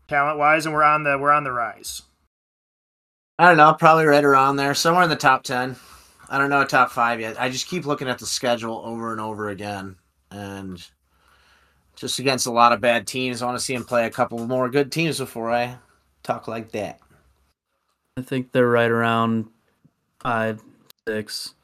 talent 0.08 0.38
wise, 0.38 0.66
and 0.66 0.76
we're 0.76 0.84
on 0.84 1.04
the 1.04 1.18
we're 1.18 1.32
on 1.32 1.44
the 1.44 1.52
rise. 1.52 2.04
I 3.40 3.48
don't 3.48 3.58
know, 3.58 3.74
probably 3.74 4.06
right 4.06 4.24
around 4.24 4.58
there, 4.58 4.76
somewhere 4.76 5.04
in 5.04 5.10
the 5.10 5.16
top 5.16 5.44
ten. 5.44 5.76
I 6.30 6.38
don't 6.38 6.50
know 6.50 6.64
top 6.64 6.92
five 6.92 7.20
yet. 7.20 7.42
I 7.42 7.50
just 7.50 7.68
keep 7.68 7.86
looking 7.86 8.08
at 8.08 8.20
the 8.20 8.26
schedule 8.26 8.82
over 8.86 9.12
and 9.12 9.20
over 9.20 9.50
again, 9.50 9.96
and 10.30 10.86
just 11.96 12.20
against 12.20 12.46
a 12.46 12.52
lot 12.52 12.72
of 12.72 12.82
bad 12.82 13.08
teams. 13.08 13.42
I 13.42 13.46
want 13.46 13.58
to 13.58 13.64
see 13.64 13.74
him 13.74 13.84
play 13.84 14.06
a 14.06 14.12
couple 14.12 14.46
more 14.46 14.70
good 14.70 14.92
teams 14.92 15.18
before 15.18 15.52
I 15.52 15.78
talk 16.24 16.48
like 16.48 16.72
that. 16.72 17.00
I 18.18 18.22
think 18.22 18.52
they're 18.52 18.68
right 18.68 18.92
around 18.92 19.48
five, 20.20 20.62
six. 21.08 21.56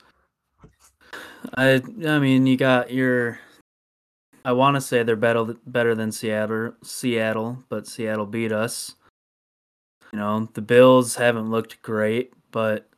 I 1.56 1.82
I 2.06 2.20
mean, 2.20 2.48
you 2.48 2.58
got 2.58 2.92
your. 2.92 3.40
I 4.48 4.54
want 4.54 4.76
to 4.76 4.82
say 4.82 5.04
they're 5.04 5.18
better 5.18 5.44
better 5.66 5.94
than 5.94 6.14
Seattle, 6.14 6.72
Seattle, 6.82 7.66
but 7.68 7.86
Seattle 7.86 8.26
beat 8.26 8.54
us. 8.54 8.96
You 10.14 10.20
know, 10.20 10.48
the 10.54 10.62
Bills 10.62 11.18
haven't 11.18 11.52
looked 11.52 11.82
great, 11.82 12.32
but 12.50 12.90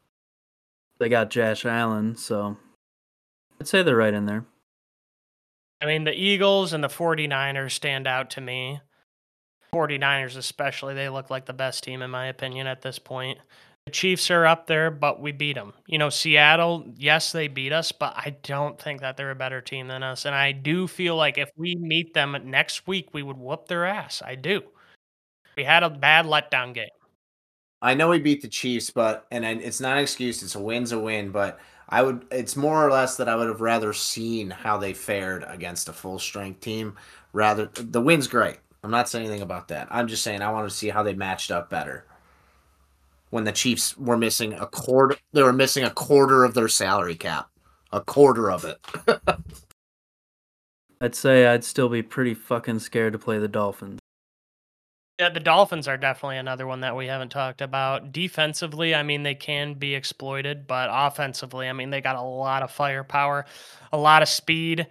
they 0.99 1.09
got 1.09 1.31
Josh 1.31 1.65
Allen, 1.65 2.15
so 2.15 2.55
I'd 3.59 3.67
say 3.67 3.81
they're 3.81 3.95
right 3.95 4.13
in 4.13 4.27
there. 4.27 4.45
I 5.81 5.87
mean, 5.87 6.03
the 6.03 6.13
Eagles 6.13 6.71
and 6.71 6.83
the 6.83 6.87
49ers 6.87 7.71
stand 7.71 8.05
out 8.05 8.29
to 8.31 8.41
me. 8.41 8.81
49ers, 9.73 10.37
especially, 10.37 10.93
they 10.93 11.09
look 11.09 11.31
like 11.31 11.47
the 11.47 11.53
best 11.53 11.83
team, 11.83 12.03
in 12.03 12.11
my 12.11 12.27
opinion, 12.27 12.67
at 12.67 12.83
this 12.83 12.99
point. 12.99 13.39
Chiefs 13.89 14.31
are 14.31 14.45
up 14.45 14.67
there, 14.67 14.91
but 14.91 15.19
we 15.21 15.31
beat 15.31 15.55
them. 15.55 15.73
You 15.87 15.97
know, 15.97 16.09
Seattle, 16.09 16.85
yes, 16.95 17.31
they 17.31 17.47
beat 17.47 17.73
us, 17.73 17.91
but 17.91 18.13
I 18.15 18.37
don't 18.43 18.79
think 18.79 19.01
that 19.01 19.17
they're 19.17 19.31
a 19.31 19.35
better 19.35 19.61
team 19.61 19.87
than 19.87 20.03
us. 20.03 20.25
And 20.25 20.33
I 20.35 20.51
do 20.51 20.87
feel 20.87 21.15
like 21.15 21.37
if 21.37 21.49
we 21.57 21.75
meet 21.75 22.13
them 22.13 22.37
next 22.45 22.87
week, 22.87 23.09
we 23.13 23.23
would 23.23 23.37
whoop 23.37 23.67
their 23.67 23.85
ass. 23.85 24.21
I 24.25 24.35
do. 24.35 24.63
We 25.57 25.63
had 25.63 25.83
a 25.83 25.89
bad 25.89 26.25
letdown 26.25 26.73
game. 26.73 26.89
I 27.81 27.93
know 27.93 28.09
we 28.09 28.19
beat 28.19 28.41
the 28.41 28.47
Chiefs, 28.47 28.89
but 28.89 29.25
and 29.31 29.45
it's 29.45 29.79
not 29.79 29.97
an 29.97 30.03
excuse. 30.03 30.43
It's 30.43 30.55
a 30.55 30.59
win's 30.59 30.91
a 30.91 30.99
win, 30.99 31.31
but 31.31 31.59
I 31.87 32.01
would. 32.01 32.25
It's 32.31 32.55
more 32.55 32.85
or 32.85 32.91
less 32.91 33.17
that 33.17 33.29
I 33.29 33.35
would 33.35 33.47
have 33.47 33.61
rather 33.61 33.93
seen 33.93 34.49
how 34.49 34.77
they 34.77 34.93
fared 34.93 35.45
against 35.47 35.89
a 35.89 35.93
full 35.93 36.19
strength 36.19 36.59
team. 36.59 36.95
Rather, 37.33 37.69
the 37.73 38.01
win's 38.01 38.27
great. 38.27 38.57
I'm 38.83 38.91
not 38.91 39.09
saying 39.09 39.25
anything 39.25 39.43
about 39.43 39.69
that. 39.69 39.87
I'm 39.91 40.07
just 40.07 40.23
saying 40.23 40.41
I 40.41 40.51
want 40.51 40.69
to 40.69 40.75
see 40.75 40.89
how 40.89 41.03
they 41.03 41.13
matched 41.13 41.51
up 41.51 41.69
better. 41.69 42.05
When 43.29 43.43
the 43.43 43.51
Chiefs 43.51 43.97
were 43.97 44.17
missing 44.17 44.53
a 44.53 44.65
quarter, 44.65 45.17
they 45.33 45.43
were 45.43 45.53
missing 45.53 45.83
a 45.83 45.91
quarter 45.91 46.43
of 46.43 46.53
their 46.53 46.67
salary 46.67 47.15
cap, 47.15 47.49
a 47.91 48.01
quarter 48.01 48.49
of 48.49 48.65
it. 48.65 48.79
I'd 51.01 51.15
say 51.15 51.47
I'd 51.47 51.63
still 51.63 51.89
be 51.89 52.01
pretty 52.01 52.33
fucking 52.33 52.79
scared 52.79 53.13
to 53.13 53.19
play 53.19 53.37
the 53.37 53.47
Dolphins. 53.47 53.99
Yeah, 55.19 55.29
the 55.29 55.39
Dolphins 55.41 55.87
are 55.87 55.97
definitely 55.97 56.37
another 56.37 56.65
one 56.65 56.79
that 56.79 56.95
we 56.95 57.07
haven't 57.07 57.29
talked 57.29 57.61
about. 57.61 58.13
Defensively, 58.13 58.95
I 58.95 59.03
mean, 59.03 59.23
they 59.23 59.35
can 59.35 59.73
be 59.73 59.93
exploited, 59.93 60.65
but 60.65 60.89
offensively, 60.89 61.67
I 61.67 61.73
mean, 61.73 61.89
they 61.89 61.99
got 61.99 62.15
a 62.15 62.21
lot 62.21 62.63
of 62.63 62.71
firepower, 62.71 63.45
a 63.91 63.97
lot 63.97 64.21
of 64.21 64.29
speed. 64.29 64.87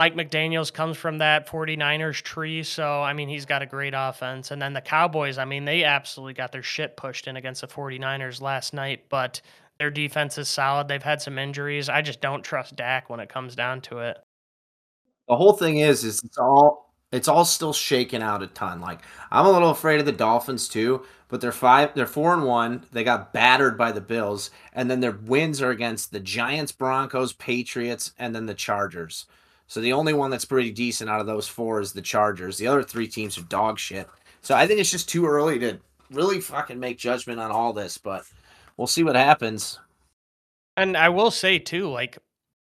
Mike 0.00 0.14
McDaniels 0.14 0.72
comes 0.72 0.96
from 0.96 1.18
that 1.18 1.46
49ers 1.46 2.22
tree, 2.22 2.62
so 2.62 3.02
I 3.02 3.12
mean, 3.12 3.28
he's 3.28 3.44
got 3.44 3.60
a 3.60 3.66
great 3.66 3.92
offense. 3.94 4.50
And 4.50 4.60
then 4.60 4.72
the 4.72 4.80
Cowboys, 4.80 5.36
I 5.36 5.44
mean, 5.44 5.66
they 5.66 5.84
absolutely 5.84 6.32
got 6.32 6.52
their 6.52 6.62
shit 6.62 6.96
pushed 6.96 7.26
in 7.26 7.36
against 7.36 7.60
the 7.60 7.66
49ers 7.66 8.40
last 8.40 8.72
night, 8.72 9.04
but 9.10 9.42
their 9.78 9.90
defense 9.90 10.38
is 10.38 10.48
solid. 10.48 10.88
They've 10.88 11.02
had 11.02 11.20
some 11.20 11.38
injuries. 11.38 11.90
I 11.90 12.00
just 12.00 12.22
don't 12.22 12.42
trust 12.42 12.76
Dak 12.76 13.10
when 13.10 13.20
it 13.20 13.28
comes 13.28 13.54
down 13.54 13.82
to 13.82 13.98
it. 13.98 14.16
The 15.28 15.36
whole 15.36 15.52
thing 15.52 15.76
is, 15.76 16.02
is 16.02 16.22
it's 16.24 16.38
all 16.38 16.94
it's 17.12 17.28
all 17.28 17.44
still 17.44 17.74
shaking 17.74 18.22
out 18.22 18.42
a 18.42 18.46
ton. 18.46 18.80
Like 18.80 19.00
I'm 19.30 19.44
a 19.44 19.50
little 19.50 19.70
afraid 19.70 20.00
of 20.00 20.06
the 20.06 20.12
Dolphins 20.12 20.66
too, 20.66 21.04
but 21.28 21.42
they're 21.42 21.52
five, 21.52 21.94
they're 21.94 22.06
four 22.06 22.32
and 22.32 22.44
one. 22.44 22.86
They 22.90 23.04
got 23.04 23.34
battered 23.34 23.76
by 23.76 23.92
the 23.92 24.00
Bills, 24.00 24.50
and 24.72 24.90
then 24.90 25.00
their 25.00 25.12
wins 25.12 25.60
are 25.60 25.70
against 25.70 26.10
the 26.10 26.20
Giants, 26.20 26.72
Broncos, 26.72 27.34
Patriots, 27.34 28.12
and 28.18 28.34
then 28.34 28.46
the 28.46 28.54
Chargers. 28.54 29.26
So 29.70 29.80
the 29.80 29.92
only 29.92 30.14
one 30.14 30.32
that's 30.32 30.44
pretty 30.44 30.72
decent 30.72 31.08
out 31.08 31.20
of 31.20 31.28
those 31.28 31.46
four 31.46 31.80
is 31.80 31.92
the 31.92 32.02
Chargers. 32.02 32.58
The 32.58 32.66
other 32.66 32.82
three 32.82 33.06
teams 33.06 33.38
are 33.38 33.42
dog 33.42 33.78
shit. 33.78 34.08
So 34.42 34.56
I 34.56 34.66
think 34.66 34.80
it's 34.80 34.90
just 34.90 35.08
too 35.08 35.26
early 35.26 35.60
to 35.60 35.78
really 36.10 36.40
fucking 36.40 36.80
make 36.80 36.98
judgment 36.98 37.38
on 37.38 37.52
all 37.52 37.72
this, 37.72 37.96
but 37.96 38.24
we'll 38.76 38.88
see 38.88 39.04
what 39.04 39.14
happens. 39.14 39.78
And 40.76 40.96
I 40.96 41.10
will 41.10 41.30
say 41.30 41.60
too, 41.60 41.88
like 41.88 42.18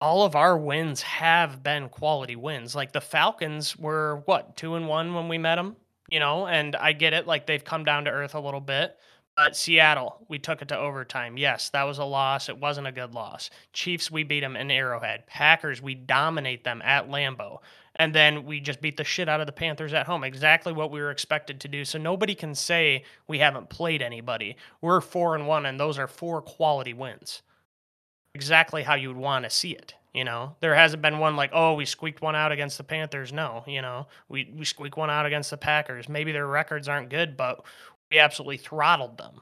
all 0.02 0.26
of 0.26 0.36
our 0.36 0.58
wins 0.58 1.00
have 1.00 1.62
been 1.62 1.88
quality 1.88 2.36
wins. 2.36 2.74
Like 2.74 2.92
the 2.92 3.00
Falcons 3.00 3.74
were 3.74 4.20
what 4.26 4.54
two 4.58 4.74
and 4.74 4.86
one 4.86 5.14
when 5.14 5.28
we 5.28 5.38
met 5.38 5.56
them, 5.56 5.76
you 6.10 6.20
know. 6.20 6.46
And 6.46 6.76
I 6.76 6.92
get 6.92 7.14
it, 7.14 7.26
like 7.26 7.46
they've 7.46 7.64
come 7.64 7.84
down 7.84 8.04
to 8.04 8.10
earth 8.10 8.34
a 8.34 8.40
little 8.40 8.60
bit. 8.60 8.98
But 9.44 9.56
Seattle, 9.56 10.24
we 10.28 10.38
took 10.38 10.62
it 10.62 10.68
to 10.68 10.78
overtime. 10.78 11.36
Yes, 11.36 11.68
that 11.70 11.82
was 11.82 11.98
a 11.98 12.04
loss. 12.04 12.48
It 12.48 12.58
wasn't 12.58 12.86
a 12.86 12.92
good 12.92 13.12
loss. 13.12 13.50
Chiefs, 13.72 14.08
we 14.08 14.22
beat 14.22 14.38
them 14.38 14.54
in 14.54 14.70
Arrowhead. 14.70 15.26
Packers, 15.26 15.82
we 15.82 15.96
dominate 15.96 16.62
them 16.62 16.80
at 16.84 17.08
Lambeau. 17.08 17.58
And 17.96 18.14
then 18.14 18.46
we 18.46 18.60
just 18.60 18.80
beat 18.80 18.96
the 18.96 19.02
shit 19.02 19.28
out 19.28 19.40
of 19.40 19.46
the 19.46 19.52
Panthers 19.52 19.94
at 19.94 20.06
home. 20.06 20.22
Exactly 20.22 20.72
what 20.72 20.92
we 20.92 21.00
were 21.00 21.10
expected 21.10 21.60
to 21.60 21.66
do. 21.66 21.84
So 21.84 21.98
nobody 21.98 22.36
can 22.36 22.54
say 22.54 23.02
we 23.26 23.40
haven't 23.40 23.68
played 23.68 24.00
anybody. 24.00 24.56
We're 24.80 25.00
four 25.00 25.34
and 25.34 25.48
one, 25.48 25.66
and 25.66 25.78
those 25.78 25.98
are 25.98 26.06
four 26.06 26.40
quality 26.40 26.94
wins 26.94 27.42
exactly 28.34 28.82
how 28.82 28.94
you 28.94 29.08
would 29.08 29.16
want 29.16 29.44
to 29.44 29.50
see 29.50 29.72
it. 29.72 29.94
You 30.14 30.24
know, 30.24 30.56
there 30.60 30.74
hasn't 30.74 31.00
been 31.00 31.20
one 31.20 31.36
like, 31.36 31.50
oh, 31.54 31.72
we 31.72 31.86
squeaked 31.86 32.20
one 32.20 32.36
out 32.36 32.52
against 32.52 32.76
the 32.76 32.84
Panthers. 32.84 33.32
No, 33.32 33.64
you 33.66 33.80
know, 33.80 34.08
we 34.28 34.52
we 34.54 34.66
squeaked 34.66 34.98
one 34.98 35.08
out 35.08 35.24
against 35.24 35.50
the 35.50 35.56
Packers. 35.56 36.06
Maybe 36.06 36.32
their 36.32 36.46
records 36.46 36.86
aren't 36.86 37.08
good, 37.08 37.34
but 37.34 37.64
we 38.12 38.18
absolutely 38.18 38.58
throttled 38.58 39.18
them. 39.18 39.40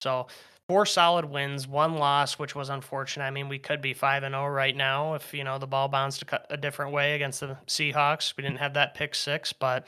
So 0.00 0.26
four 0.68 0.86
solid 0.86 1.26
wins, 1.26 1.68
one 1.68 1.94
loss, 1.96 2.38
which 2.38 2.54
was 2.54 2.70
unfortunate. 2.70 3.24
I 3.24 3.30
mean, 3.30 3.48
we 3.48 3.58
could 3.58 3.82
be 3.82 3.94
five 3.94 4.22
and 4.22 4.32
zero 4.32 4.48
right 4.48 4.76
now 4.76 5.14
if 5.14 5.32
you 5.34 5.44
know 5.44 5.58
the 5.58 5.66
ball 5.66 5.88
bounced 5.88 6.24
a, 6.50 6.56
different 6.56 6.92
way 6.92 7.14
against 7.14 7.40
the 7.40 7.58
Seahawks. 7.66 8.34
We 8.36 8.42
didn't 8.42 8.58
have 8.58 8.74
that 8.74 8.94
pick 8.94 9.14
six, 9.14 9.52
but 9.52 9.86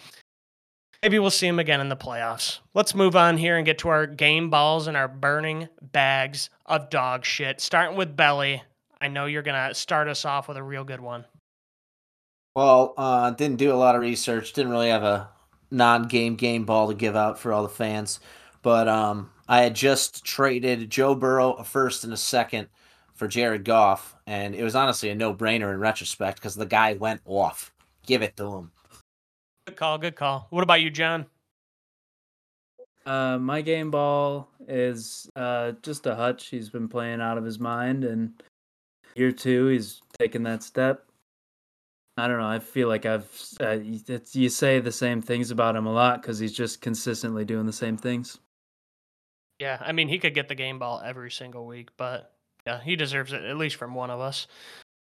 Maybe 1.05 1.19
we'll 1.19 1.29
see 1.29 1.47
him 1.47 1.59
again 1.59 1.83
in 1.83 1.91
the 1.91 1.99
playoffs. 1.99 2.61
Let's 2.73 2.95
move 2.95 3.15
on 3.15 3.37
here 3.37 3.59
and 3.59 3.67
get 3.67 3.77
to 3.81 3.91
our 3.91 4.07
game 4.07 4.49
balls 4.49 4.87
and 4.87 4.97
our 4.97 5.07
burning 5.07 5.69
bags 5.83 6.49
of 6.65 6.89
dog 6.89 7.27
shit. 7.27 7.61
Starting 7.61 7.95
with 7.95 8.17
Belly. 8.17 8.63
I 9.03 9.09
know 9.09 9.27
you're 9.27 9.43
to 9.43 9.75
start 9.75 10.09
us 10.09 10.25
off 10.25 10.49
with 10.49 10.57
a 10.57 10.63
real 10.63 10.83
good 10.83 11.01
one. 11.01 11.27
Well, 12.57 12.95
uh, 12.97 13.33
didn't 13.33 13.59
do 13.59 13.71
a 13.71 13.77
lot 13.77 13.97
of 13.97 14.01
research. 14.01 14.55
Didn't 14.55 14.73
really 14.73 14.89
have 14.89 15.03
a 15.03 15.29
non-game 15.75 16.37
game 16.37 16.65
ball 16.65 16.89
to 16.89 16.95
give 16.95 17.17
out 17.17 17.39
for 17.39 17.53
all 17.53 17.63
the 17.63 17.69
fans. 17.69 18.21
But 18.63 18.89
um, 18.89 19.31
I 19.47 19.61
had 19.61 19.75
just 19.75 20.25
traded 20.25 20.89
Joe 20.89 21.15
Burrow 21.15 21.53
a 21.53 21.65
first 21.65 22.05
and 22.05 22.13
a 22.13 22.17
second 22.17 22.69
for 23.13 23.29
Jared 23.29 23.65
Goff, 23.65 24.17
and 24.27 24.55
it 24.55 24.65
was 24.65 24.75
honestly 24.75 25.11
a 25.11 25.15
no-brainer 25.15 25.73
in 25.73 25.79
retrospect 25.81 26.39
because 26.39 26.55
the 26.55 26.67
guy 26.67 26.95
went 26.95 27.21
off. 27.27 27.73
Give 28.07 28.23
it 28.23 28.37
to 28.39 28.53
him. 28.57 28.71
Good 29.67 29.77
call. 29.77 29.99
Good 29.99 30.17
call. 30.17 30.47
What 30.51 30.63
about 30.63 30.81
you, 30.81 30.91
John? 30.91 31.27
Uh, 33.07 33.39
my 33.39 33.61
game 33.61 33.91
ball 33.91 34.49
is 34.67 35.29
uh, 35.37 35.73
just 35.83 36.07
a 36.07 36.15
hutch. 36.15 36.47
He's 36.47 36.71
been 36.71 36.89
playing 36.89 37.21
out 37.21 37.37
of 37.37 37.45
his 37.45 37.59
mind, 37.59 38.05
and 38.05 38.33
year 39.15 39.31
two, 39.31 39.67
he's 39.67 40.01
taken 40.19 40.43
that 40.45 40.63
step. 40.63 41.05
I 42.17 42.29
don't 42.29 42.39
know. 42.39 42.47
I 42.47 42.61
feel 42.61 42.89
like 42.89 43.07
I've 43.07 43.29
uh, 43.61 43.79
you 44.33 44.49
say 44.49 44.79
the 44.79 44.93
same 44.93 45.21
things 45.21 45.51
about 45.51 45.75
him 45.75 45.87
a 45.87 45.93
lot 45.93 46.23
because 46.23 46.39
he's 46.39 46.53
just 46.53 46.81
consistently 46.81 47.45
doing 47.45 47.67
the 47.67 47.73
same 47.73 47.97
things. 47.97 48.39
Yeah, 49.59 49.79
I 49.81 49.93
mean, 49.93 50.09
he 50.09 50.19
could 50.19 50.35
get 50.35 50.49
the 50.49 50.55
game 50.55 50.79
ball 50.79 51.01
every 51.05 51.31
single 51.31 51.67
week, 51.67 51.91
but 51.97 52.33
yeah, 52.67 52.81
he 52.81 52.97
deserves 52.97 53.33
it 53.33 53.45
at 53.45 53.57
least 53.57 53.77
from 53.77 53.95
one 53.95 54.11
of 54.11 54.21
us. 54.21 54.47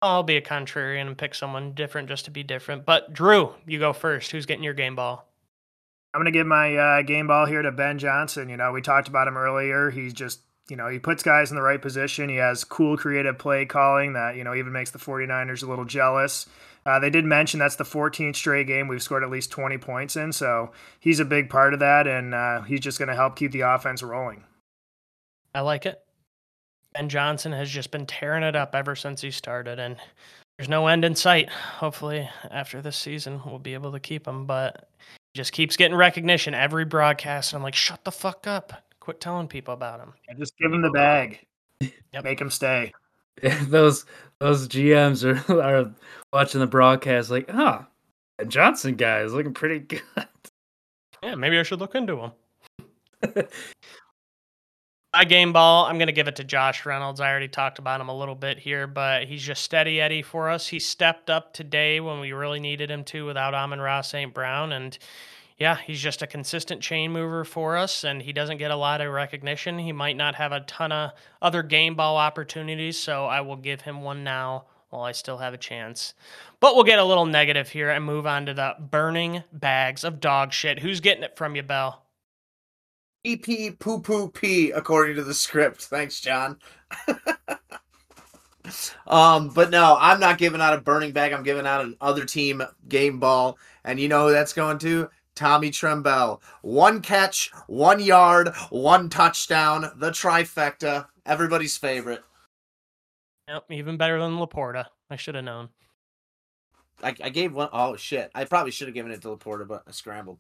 I'll 0.01 0.23
be 0.23 0.37
a 0.37 0.43
contrarian 0.43 1.07
and 1.07 1.19
pick 1.19 1.35
someone 1.35 1.73
different 1.73 2.09
just 2.09 2.27
to 2.27 2.31
be 2.31 2.43
different. 2.43 2.87
But 2.87 3.13
Drew, 3.13 3.55
you 3.67 3.79
go 3.79 3.93
first. 3.93 4.31
Who's 4.31 4.47
getting 4.47 4.63
your 4.63 4.75
game 4.75 4.95
ball? 4.95 5.29
I'm 6.15 6.21
going 6.21 6.33
to 6.33 6.39
give 6.39 6.47
my 6.47 6.77
uh, 6.77 7.03
game 7.03 7.27
ball 7.27 7.47
here 7.47 7.63
to 7.63 7.73
Ben 7.73 7.99
Johnson. 7.99 8.49
You 8.49 8.57
know, 8.57 8.73
we 8.73 8.81
talked 8.81 9.09
about 9.09 9.29
him 9.29 9.37
earlier. 9.37 9.91
He's 9.91 10.13
just, 10.13 10.41
you 10.71 10.77
know, 10.77 10.89
he 10.89 10.99
puts 10.99 11.23
guys 11.23 11.51
in 11.51 11.57
the 11.57 11.63
right 11.63 11.83
position. 11.83 12.29
He 12.29 12.37
has 12.37 12.65
cool, 12.65 12.97
creative 12.97 13.39
play 13.39 13.67
calling 13.67 14.13
that, 14.13 14.37
you 14.37 14.45
know, 14.45 14.55
even 14.55 14.73
makes 14.73 14.91
the 14.93 14.99
49ers 14.99 15.63
a 15.63 15.67
little 15.67 15.85
jealous. 15.85 16.47
Uh, 16.89 16.99
they 16.99 17.11
did 17.11 17.27
mention 17.27 17.61
that's 17.61 17.77
the 17.77 17.85
14th 17.85 18.35
straight 18.35 18.67
game 18.67 18.89
we've 18.89 19.03
scored 19.03 19.23
at 19.23 19.29
least 19.29 19.51
20 19.51 19.77
points 19.77 20.17
in. 20.17 20.33
So 20.33 20.73
he's 20.99 21.21
a 21.21 21.25
big 21.27 21.51
part 21.51 21.75
of 21.75 21.81
that, 21.81 22.07
and 22.07 22.33
uh, 22.35 22.63
he's 22.63 22.81
just 22.81 22.99
going 22.99 23.11
to 23.11 23.15
help 23.15 23.37
keep 23.37 23.53
the 23.53 23.61
offense 23.61 24.03
rolling. 24.03 24.45
I 25.55 25.61
like 25.61 25.85
it. 25.85 26.01
Ben 26.95 27.11
Johnson 27.11 27.53
has 27.53 27.69
just 27.69 27.91
been 27.91 28.07
tearing 28.07 28.43
it 28.43 28.57
up 28.57 28.75
ever 28.75 28.97
since 28.97 29.21
he 29.21 29.31
started, 29.31 29.79
and 29.79 29.97
there's 30.57 30.71
no 30.71 30.87
end 30.87 31.05
in 31.05 31.15
sight. 31.15 31.51
Hopefully, 31.51 32.27
after 32.51 32.81
this 32.81 32.97
season, 32.97 33.43
we'll 33.45 33.59
be 33.59 33.75
able 33.75 33.93
to 33.93 34.01
keep 34.01 34.27
him, 34.27 34.47
but 34.47 34.89
he 35.35 35.39
just 35.39 35.53
keeps 35.53 35.77
getting 35.77 35.95
recognition 35.95 36.55
every 36.55 36.87
broadcast. 36.87 37.53
And 37.53 37.59
I'm 37.59 37.63
like, 37.65 37.75
shut 37.75 38.03
the 38.05 38.13
fuck 38.13 38.47
up. 38.47 38.73
Quit 38.99 39.21
telling 39.21 39.47
people 39.47 39.75
about 39.75 40.01
him. 40.01 40.15
just 40.39 40.57
give 40.57 40.73
him 40.73 40.81
the 40.81 40.91
bag. 40.91 41.41
Yep. 41.83 42.25
Make 42.25 42.41
him 42.41 42.49
stay. 42.49 42.95
those 43.63 44.05
those 44.41 44.69
GMs 44.69 45.25
are 45.25 45.61
are 45.63 45.91
watching 46.33 46.61
the 46.61 46.67
broadcast 46.67 47.31
like, 47.31 47.51
huh, 47.51 47.83
that 48.39 48.49
Johnson 48.49 48.95
guy 48.95 49.21
is 49.21 49.33
looking 49.33 49.55
pretty 49.55 49.81
good. 49.81 50.03
Yeah, 51.23 51.35
maybe 51.35 51.59
I 51.59 51.63
should 51.65 51.81
look 51.81 51.95
into 51.95 52.17
him. 52.17 52.33
My 55.15 55.25
game 55.25 55.53
ball, 55.53 55.87
I'm 55.87 55.97
going 55.97 56.09
to 56.09 56.13
give 56.13 56.29
it 56.29 56.37
to 56.37 56.45
Josh 56.45 56.85
Reynolds. 56.85 57.19
I 57.21 57.31
already 57.31 57.49
talked 57.49 57.79
about 57.79 58.01
him 58.01 58.09
a 58.09 58.17
little 58.17 58.35
bit 58.35 58.59
here, 58.59 58.87
but 58.87 59.25
he's 59.25 59.43
just 59.43 59.65
steady 59.65 60.01
Eddie 60.01 60.23
for 60.23 60.51
us. 60.51 60.69
He 60.69 60.79
stepped 60.79 61.31
up 61.31 61.55
today 61.55 61.99
when 61.99 62.21
we 62.21 62.33
really 62.33 62.61
needed 62.61 62.91
him 62.91 63.05
to 63.05 63.25
without 63.25 63.55
Amon-Ra 63.55 64.03
St. 64.03 64.33
Brown. 64.35 64.71
And 64.71 64.97
yeah, 65.59 65.77
he's 65.77 66.01
just 66.01 66.23
a 66.23 66.27
consistent 66.27 66.81
chain 66.81 67.13
mover 67.13 67.45
for 67.45 67.77
us, 67.77 68.05
and 68.05 68.23
he 68.23 68.33
doesn't 68.33 68.59
get 68.59 68.71
a 68.71 68.77
lot 68.77 69.01
of 69.01 69.13
recognition. 69.13 69.79
He 69.79 69.91
might 69.91 70.17
not 70.17 70.37
have 70.37 70.53
a 70.53 70.61
ton 70.61 70.93
of 70.93 71.11
other 71.43 71.65
game 71.65 71.97
ball 71.97 72.17
opportunities, 72.17 72.97
so 72.97 73.27
I 73.27 73.41
will 73.41 73.57
give 73.57 73.81
him 73.81 74.03
one 74.03 74.23
now 74.23 74.67
while 74.91 75.03
I 75.03 75.13
still 75.13 75.39
have 75.39 75.55
a 75.55 75.59
chance. 75.59 76.15
But 76.61 76.77
we'll 76.77 76.85
get 76.85 77.01
a 77.01 77.05
little 77.05 77.27
negative 77.27 77.71
here 77.71 77.91
and 77.91 78.05
move 78.05 78.27
on 78.27 78.47
to 78.47 78.55
the 78.55 78.77
burning 78.79 79.43
bags 79.53 80.05
of 80.05 80.21
dog 80.21 80.53
shit. 80.53 80.79
Who's 80.79 81.01
getting 81.01 81.25
it 81.25 81.37
from 81.37 81.57
you, 81.57 81.65
Bell? 81.65 82.05
EP 83.25 83.77
poo 83.81 84.01
poo 84.01 84.31
p 84.31 84.71
according 84.71 85.17
to 85.17 85.25
the 85.25 85.35
script. 85.35 85.83
Thanks, 85.83 86.21
John. 86.21 86.57
um, 89.09 89.49
but 89.49 89.71
no, 89.71 89.97
I'm 89.99 90.21
not 90.21 90.39
giving 90.39 90.61
out 90.61 90.75
a 90.75 90.81
burning 90.81 91.11
bag. 91.11 91.33
I'm 91.33 91.43
giving 91.43 91.67
out 91.67 91.85
an 91.85 91.97
other 92.01 92.25
team 92.25 92.63
game 92.89 93.19
ball, 93.19 93.59
and 93.85 93.99
you 93.99 94.09
know 94.09 94.29
who 94.29 94.33
that's 94.33 94.53
going 94.53 94.79
to? 94.79 95.11
Tommy 95.39 95.71
Tremble. 95.71 96.43
One 96.63 97.01
catch, 97.01 97.53
one 97.69 98.01
yard, 98.01 98.49
one 98.71 99.09
touchdown. 99.09 99.93
The 99.97 100.11
trifecta. 100.11 101.07
Everybody's 101.25 101.77
favorite. 101.77 102.25
Yep, 103.47 103.67
even 103.71 103.97
better 103.97 104.19
than 104.19 104.39
LaPorta. 104.39 104.87
I 105.09 105.17
should 105.17 105.37
have 105.37 105.45
known. 105.45 105.69
I, 107.03 107.15
I 107.23 107.29
gave 107.29 107.55
one 107.55 107.69
oh 107.73 107.95
shit. 107.95 108.33
I 108.35 108.45
probably 108.45 108.73
should 108.73 108.89
have 108.89 108.95
given 108.95 109.13
it 109.13 109.23
to 109.23 109.29
LaPorta, 109.29 109.69
but 109.69 109.85
I 109.87 109.93
scrambled. 109.93 110.39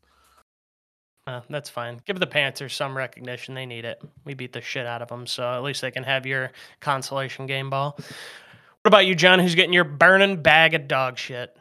Uh, 1.28 1.42
that's 1.48 1.70
fine. 1.70 2.00
Give 2.04 2.18
the 2.18 2.26
Panthers 2.26 2.74
some 2.74 2.96
recognition. 2.96 3.54
They 3.54 3.66
need 3.66 3.84
it. 3.84 4.02
We 4.24 4.34
beat 4.34 4.52
the 4.52 4.60
shit 4.60 4.86
out 4.86 5.02
of 5.02 5.08
them, 5.08 5.26
so 5.26 5.44
at 5.44 5.62
least 5.62 5.80
they 5.80 5.90
can 5.90 6.02
have 6.02 6.26
your 6.26 6.50
consolation 6.80 7.46
game 7.46 7.70
ball. 7.70 7.96
What 7.96 8.86
about 8.86 9.06
you, 9.06 9.14
John? 9.14 9.38
Who's 9.38 9.54
getting 9.54 9.74
your 9.74 9.84
burning 9.84 10.42
bag 10.42 10.74
of 10.74 10.88
dog 10.88 11.18
shit? 11.18 11.56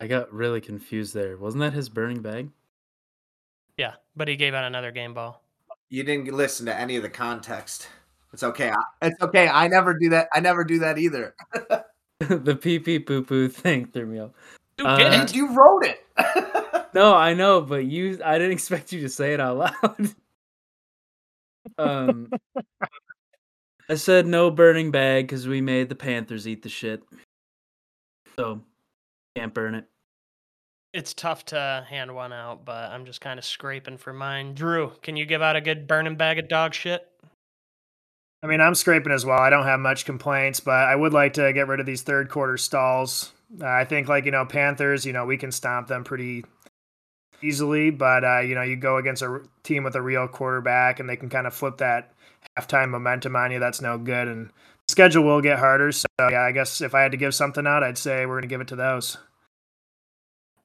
I 0.00 0.06
got 0.06 0.32
really 0.32 0.60
confused 0.60 1.14
there. 1.14 1.36
Wasn't 1.36 1.60
that 1.60 1.72
his 1.72 1.88
burning 1.88 2.20
bag? 2.22 2.50
Yeah, 3.76 3.94
but 4.16 4.28
he 4.28 4.36
gave 4.36 4.54
out 4.54 4.64
another 4.64 4.90
game 4.90 5.14
ball. 5.14 5.42
You 5.88 6.02
didn't 6.02 6.32
listen 6.32 6.66
to 6.66 6.74
any 6.78 6.96
of 6.96 7.02
the 7.02 7.10
context. 7.10 7.88
It's 8.32 8.42
okay. 8.42 8.70
I, 8.70 8.82
it's 9.06 9.20
okay. 9.22 9.48
I 9.48 9.68
never 9.68 9.94
do 9.98 10.08
that. 10.10 10.28
I 10.32 10.40
never 10.40 10.64
do 10.64 10.78
that 10.80 10.98
either. 10.98 11.34
the 12.18 12.56
pee 12.56 12.78
pee 12.78 12.98
poo 12.98 13.22
poo 13.22 13.48
thing 13.48 13.86
threw 13.86 14.06
me 14.06 14.18
off. 14.20 14.30
Who 14.78 14.86
Uh, 14.86 14.96
did 14.96 15.34
you, 15.34 15.46
you 15.48 15.54
wrote 15.56 15.84
it. 15.84 16.02
No, 16.94 17.14
I 17.14 17.34
know, 17.34 17.60
but 17.60 17.84
you 17.84 18.18
I 18.24 18.38
didn't 18.38 18.52
expect 18.52 18.90
you 18.90 19.02
to 19.02 19.08
say 19.10 19.34
it 19.34 19.40
out 19.40 19.58
loud. 19.58 20.14
um 21.76 22.30
I 23.90 23.96
said 23.96 24.26
no 24.26 24.50
burning 24.50 24.90
bag 24.90 25.26
because 25.26 25.46
we 25.46 25.60
made 25.60 25.90
the 25.90 25.94
Panthers 25.94 26.48
eat 26.48 26.62
the 26.62 26.70
shit. 26.70 27.02
So 28.36 28.62
can't 29.36 29.54
burn 29.54 29.74
it. 29.74 29.84
It's 30.92 31.12
tough 31.12 31.44
to 31.46 31.86
hand 31.88 32.14
one 32.14 32.32
out, 32.32 32.64
but 32.64 32.90
I'm 32.90 33.04
just 33.04 33.20
kind 33.20 33.38
of 33.38 33.44
scraping 33.44 33.98
for 33.98 34.12
mine. 34.12 34.54
Drew, 34.54 34.92
can 35.02 35.16
you 35.16 35.26
give 35.26 35.42
out 35.42 35.56
a 35.56 35.60
good 35.60 35.86
burning 35.86 36.16
bag 36.16 36.38
of 36.38 36.48
dog 36.48 36.72
shit? 36.72 37.06
I 38.42 38.46
mean, 38.46 38.60
I'm 38.60 38.74
scraping 38.74 39.12
as 39.12 39.26
well. 39.26 39.38
I 39.38 39.50
don't 39.50 39.66
have 39.66 39.80
much 39.80 40.06
complaints, 40.06 40.60
but 40.60 40.72
I 40.72 40.94
would 40.96 41.12
like 41.12 41.34
to 41.34 41.52
get 41.52 41.68
rid 41.68 41.80
of 41.80 41.86
these 41.86 42.02
third 42.02 42.30
quarter 42.30 42.56
stalls. 42.56 43.32
Uh, 43.60 43.66
I 43.66 43.84
think, 43.84 44.08
like, 44.08 44.24
you 44.24 44.30
know, 44.30 44.46
Panthers, 44.46 45.04
you 45.04 45.12
know, 45.12 45.26
we 45.26 45.36
can 45.36 45.52
stomp 45.52 45.88
them 45.88 46.04
pretty 46.04 46.44
easily, 47.42 47.90
but, 47.90 48.24
uh, 48.24 48.40
you 48.40 48.54
know, 48.54 48.62
you 48.62 48.76
go 48.76 48.96
against 48.96 49.22
a 49.22 49.42
team 49.64 49.84
with 49.84 49.96
a 49.96 50.02
real 50.02 50.28
quarterback 50.28 50.98
and 51.00 51.08
they 51.08 51.16
can 51.16 51.28
kind 51.28 51.46
of 51.46 51.54
flip 51.54 51.78
that 51.78 52.12
halftime 52.58 52.88
momentum 52.90 53.36
on 53.36 53.50
you. 53.50 53.58
That's 53.58 53.82
no 53.82 53.98
good. 53.98 54.28
And 54.28 54.46
the 54.46 54.52
schedule 54.88 55.24
will 55.24 55.40
get 55.40 55.58
harder. 55.58 55.92
So, 55.92 56.06
yeah, 56.18 56.42
I 56.42 56.52
guess 56.52 56.80
if 56.80 56.94
I 56.94 57.02
had 57.02 57.12
to 57.12 57.18
give 57.18 57.34
something 57.34 57.66
out, 57.66 57.82
I'd 57.82 57.98
say 57.98 58.26
we're 58.26 58.40
to 58.40 58.46
give 58.46 58.60
it 58.60 58.68
to 58.68 58.76
those. 58.76 59.18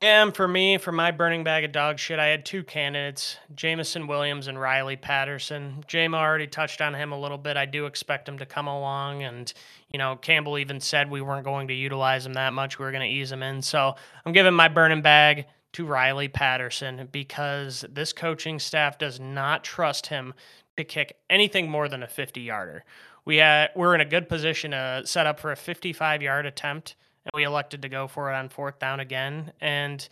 And 0.03 0.35
for 0.35 0.47
me, 0.47 0.79
for 0.79 0.91
my 0.91 1.11
burning 1.11 1.43
bag 1.43 1.63
of 1.63 1.71
dog 1.71 1.99
shit, 1.99 2.17
I 2.17 2.25
had 2.25 2.43
two 2.43 2.63
candidates 2.63 3.37
Jameson 3.53 4.07
Williams 4.07 4.47
and 4.47 4.59
Riley 4.59 4.95
Patterson. 4.95 5.83
Jamo 5.87 6.15
already 6.15 6.47
touched 6.47 6.81
on 6.81 6.95
him 6.95 7.11
a 7.11 7.19
little 7.19 7.37
bit. 7.37 7.55
I 7.55 7.67
do 7.67 7.85
expect 7.85 8.27
him 8.27 8.39
to 8.39 8.45
come 8.47 8.65
along. 8.65 9.21
And, 9.21 9.53
you 9.93 9.99
know, 9.99 10.15
Campbell 10.15 10.57
even 10.57 10.79
said 10.79 11.11
we 11.11 11.21
weren't 11.21 11.45
going 11.45 11.67
to 11.67 11.75
utilize 11.75 12.25
him 12.25 12.33
that 12.33 12.51
much. 12.51 12.79
We 12.79 12.85
were 12.85 12.91
going 12.91 13.07
to 13.07 13.15
ease 13.15 13.31
him 13.31 13.43
in. 13.43 13.61
So 13.61 13.93
I'm 14.25 14.33
giving 14.33 14.55
my 14.55 14.69
burning 14.69 15.03
bag 15.03 15.45
to 15.73 15.85
Riley 15.85 16.27
Patterson 16.27 17.07
because 17.11 17.85
this 17.87 18.11
coaching 18.11 18.57
staff 18.57 18.97
does 18.97 19.19
not 19.19 19.63
trust 19.63 20.07
him 20.07 20.33
to 20.77 20.83
kick 20.83 21.17
anything 21.29 21.69
more 21.69 21.87
than 21.87 22.01
a 22.01 22.07
50 22.07 22.41
yarder. 22.41 22.83
We 23.25 23.37
had, 23.37 23.69
we're 23.75 23.95
in 23.95 24.01
a 24.01 24.05
good 24.05 24.27
position 24.27 24.71
to 24.71 25.03
set 25.05 25.27
up 25.27 25.39
for 25.39 25.51
a 25.51 25.55
55 25.55 26.21
yard 26.21 26.45
attempt 26.45 26.95
and 27.25 27.31
we 27.35 27.43
elected 27.43 27.81
to 27.83 27.89
go 27.89 28.07
for 28.07 28.31
it 28.31 28.35
on 28.35 28.49
fourth 28.49 28.79
down 28.79 28.99
again. 28.99 29.51
And, 29.61 30.07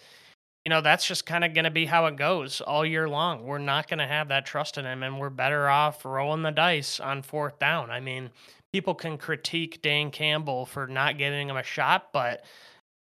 you 0.66 0.70
know, 0.70 0.82
that's 0.82 1.08
just 1.08 1.26
kind 1.26 1.44
of 1.44 1.54
going 1.54 1.66
to 1.66 1.72
be 1.72 1.86
how 1.86 2.06
it 2.06 2.16
goes 2.16 2.62
all 2.62 2.86
year 2.86 3.10
long. 3.10 3.44
We're 3.46 3.58
not 3.58 3.88
going 3.88 4.00
to 4.00 4.08
have 4.08 4.28
that 4.28 4.46
trust 4.46 4.78
in 4.78 4.86
him, 4.86 5.04
and 5.04 5.20
we're 5.20 5.30
better 5.30 5.68
off 5.68 6.06
rolling 6.06 6.44
the 6.44 6.52
dice 6.52 7.00
on 7.00 7.22
fourth 7.22 7.58
down. 7.60 7.90
I 7.90 8.00
mean, 8.00 8.30
people 8.72 8.94
can 8.94 9.18
critique 9.18 9.82
Dan 9.82 10.12
Campbell 10.12 10.66
for 10.66 10.88
not 10.88 11.18
giving 11.18 11.50
him 11.50 11.58
a 11.58 11.64
shot, 11.64 12.10
but. 12.14 12.44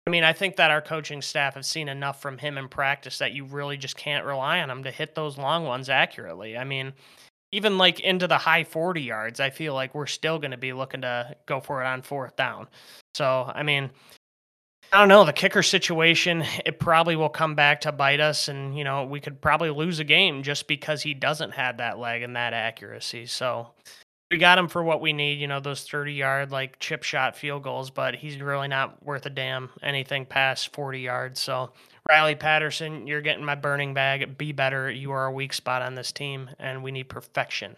I 0.08 0.12
mean, 0.12 0.22
I 0.22 0.34
think 0.34 0.54
that 0.54 0.70
our 0.70 0.80
coaching 0.80 1.20
staff 1.20 1.54
have 1.54 1.66
seen 1.66 1.88
enough 1.88 2.22
from 2.22 2.38
him 2.38 2.58
in 2.58 2.68
practice 2.68 3.18
that 3.18 3.32
you 3.32 3.44
really 3.44 3.76
just 3.76 3.96
can't 3.96 4.24
rely 4.24 4.60
on 4.60 4.70
him 4.70 4.84
to 4.84 4.92
hit 4.92 5.16
those 5.16 5.36
long 5.36 5.64
ones 5.64 5.88
accurately. 5.88 6.56
I 6.56 6.62
mean, 6.62 6.92
even 7.56 7.78
like 7.78 8.00
into 8.00 8.28
the 8.28 8.36
high 8.36 8.64
40 8.64 9.00
yards, 9.00 9.40
I 9.40 9.48
feel 9.48 9.72
like 9.72 9.94
we're 9.94 10.04
still 10.04 10.38
going 10.38 10.50
to 10.50 10.58
be 10.58 10.74
looking 10.74 11.00
to 11.00 11.34
go 11.46 11.58
for 11.58 11.82
it 11.82 11.86
on 11.86 12.02
fourth 12.02 12.36
down. 12.36 12.68
So, 13.14 13.50
I 13.52 13.62
mean, 13.62 13.90
I 14.92 14.98
don't 14.98 15.08
know. 15.08 15.24
The 15.24 15.32
kicker 15.32 15.62
situation, 15.62 16.44
it 16.66 16.78
probably 16.78 17.16
will 17.16 17.30
come 17.30 17.54
back 17.54 17.80
to 17.80 17.92
bite 17.92 18.20
us. 18.20 18.48
And, 18.48 18.76
you 18.76 18.84
know, 18.84 19.06
we 19.06 19.20
could 19.20 19.40
probably 19.40 19.70
lose 19.70 20.00
a 20.00 20.04
game 20.04 20.42
just 20.42 20.68
because 20.68 21.02
he 21.02 21.14
doesn't 21.14 21.52
have 21.52 21.78
that 21.78 21.98
leg 21.98 22.20
and 22.20 22.36
that 22.36 22.52
accuracy. 22.52 23.24
So 23.24 23.70
we 24.30 24.36
got 24.36 24.58
him 24.58 24.68
for 24.68 24.84
what 24.84 25.00
we 25.00 25.14
need, 25.14 25.40
you 25.40 25.46
know, 25.46 25.58
those 25.58 25.88
30 25.88 26.12
yard, 26.12 26.50
like 26.52 26.78
chip 26.78 27.04
shot 27.04 27.36
field 27.36 27.62
goals, 27.62 27.88
but 27.88 28.14
he's 28.14 28.38
really 28.38 28.68
not 28.68 29.02
worth 29.02 29.24
a 29.24 29.30
damn 29.30 29.70
anything 29.82 30.26
past 30.26 30.74
40 30.74 31.00
yards. 31.00 31.40
So, 31.40 31.72
Riley 32.08 32.34
Patterson, 32.34 33.06
you're 33.06 33.20
getting 33.20 33.44
my 33.44 33.54
burning 33.54 33.94
bag. 33.94 34.38
Be 34.38 34.52
better. 34.52 34.90
You 34.90 35.10
are 35.12 35.26
a 35.26 35.32
weak 35.32 35.52
spot 35.52 35.82
on 35.82 35.94
this 35.94 36.12
team, 36.12 36.50
and 36.58 36.82
we 36.82 36.92
need 36.92 37.08
perfection. 37.08 37.76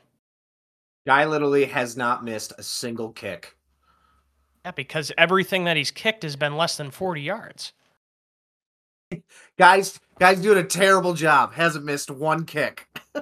Guy 1.07 1.25
literally 1.25 1.65
has 1.67 1.97
not 1.97 2.25
missed 2.25 2.53
a 2.59 2.63
single 2.63 3.11
kick. 3.11 3.57
Yeah, 4.65 4.73
because 4.73 5.13
everything 5.17 5.65
that 5.65 5.77
he's 5.77 5.91
kicked 5.91 6.23
has 6.25 6.37
been 6.37 6.57
less 6.57 6.77
than 6.77 6.91
40 6.91 7.23
yards. 7.23 7.73
Guys, 9.59 9.99
guys 10.19 10.41
doing 10.41 10.59
a 10.59 10.65
terrible 10.65 11.15
job. 11.15 11.55
Hasn't 11.55 11.85
missed 11.85 12.11
one 12.11 12.45
kick. 12.45 12.87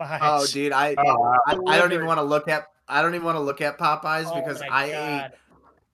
Popeyes. 0.00 0.18
Oh, 0.22 0.46
dude, 0.46 0.72
I 0.72 0.94
Oh. 0.98 1.34
I, 1.46 1.56
I 1.66 1.78
don't 1.78 1.92
even 1.92 2.06
want 2.06 2.18
to 2.18 2.24
look 2.24 2.48
at 2.48 2.68
I 2.88 3.02
don't 3.02 3.14
even 3.14 3.24
want 3.24 3.36
to 3.36 3.40
look 3.40 3.60
at 3.60 3.78
Popeyes 3.78 4.26
Oh 4.26 4.34
because 4.36 4.60
my 4.60 4.68
I 4.70 4.84
ate 4.84 4.92
God. 4.92 5.32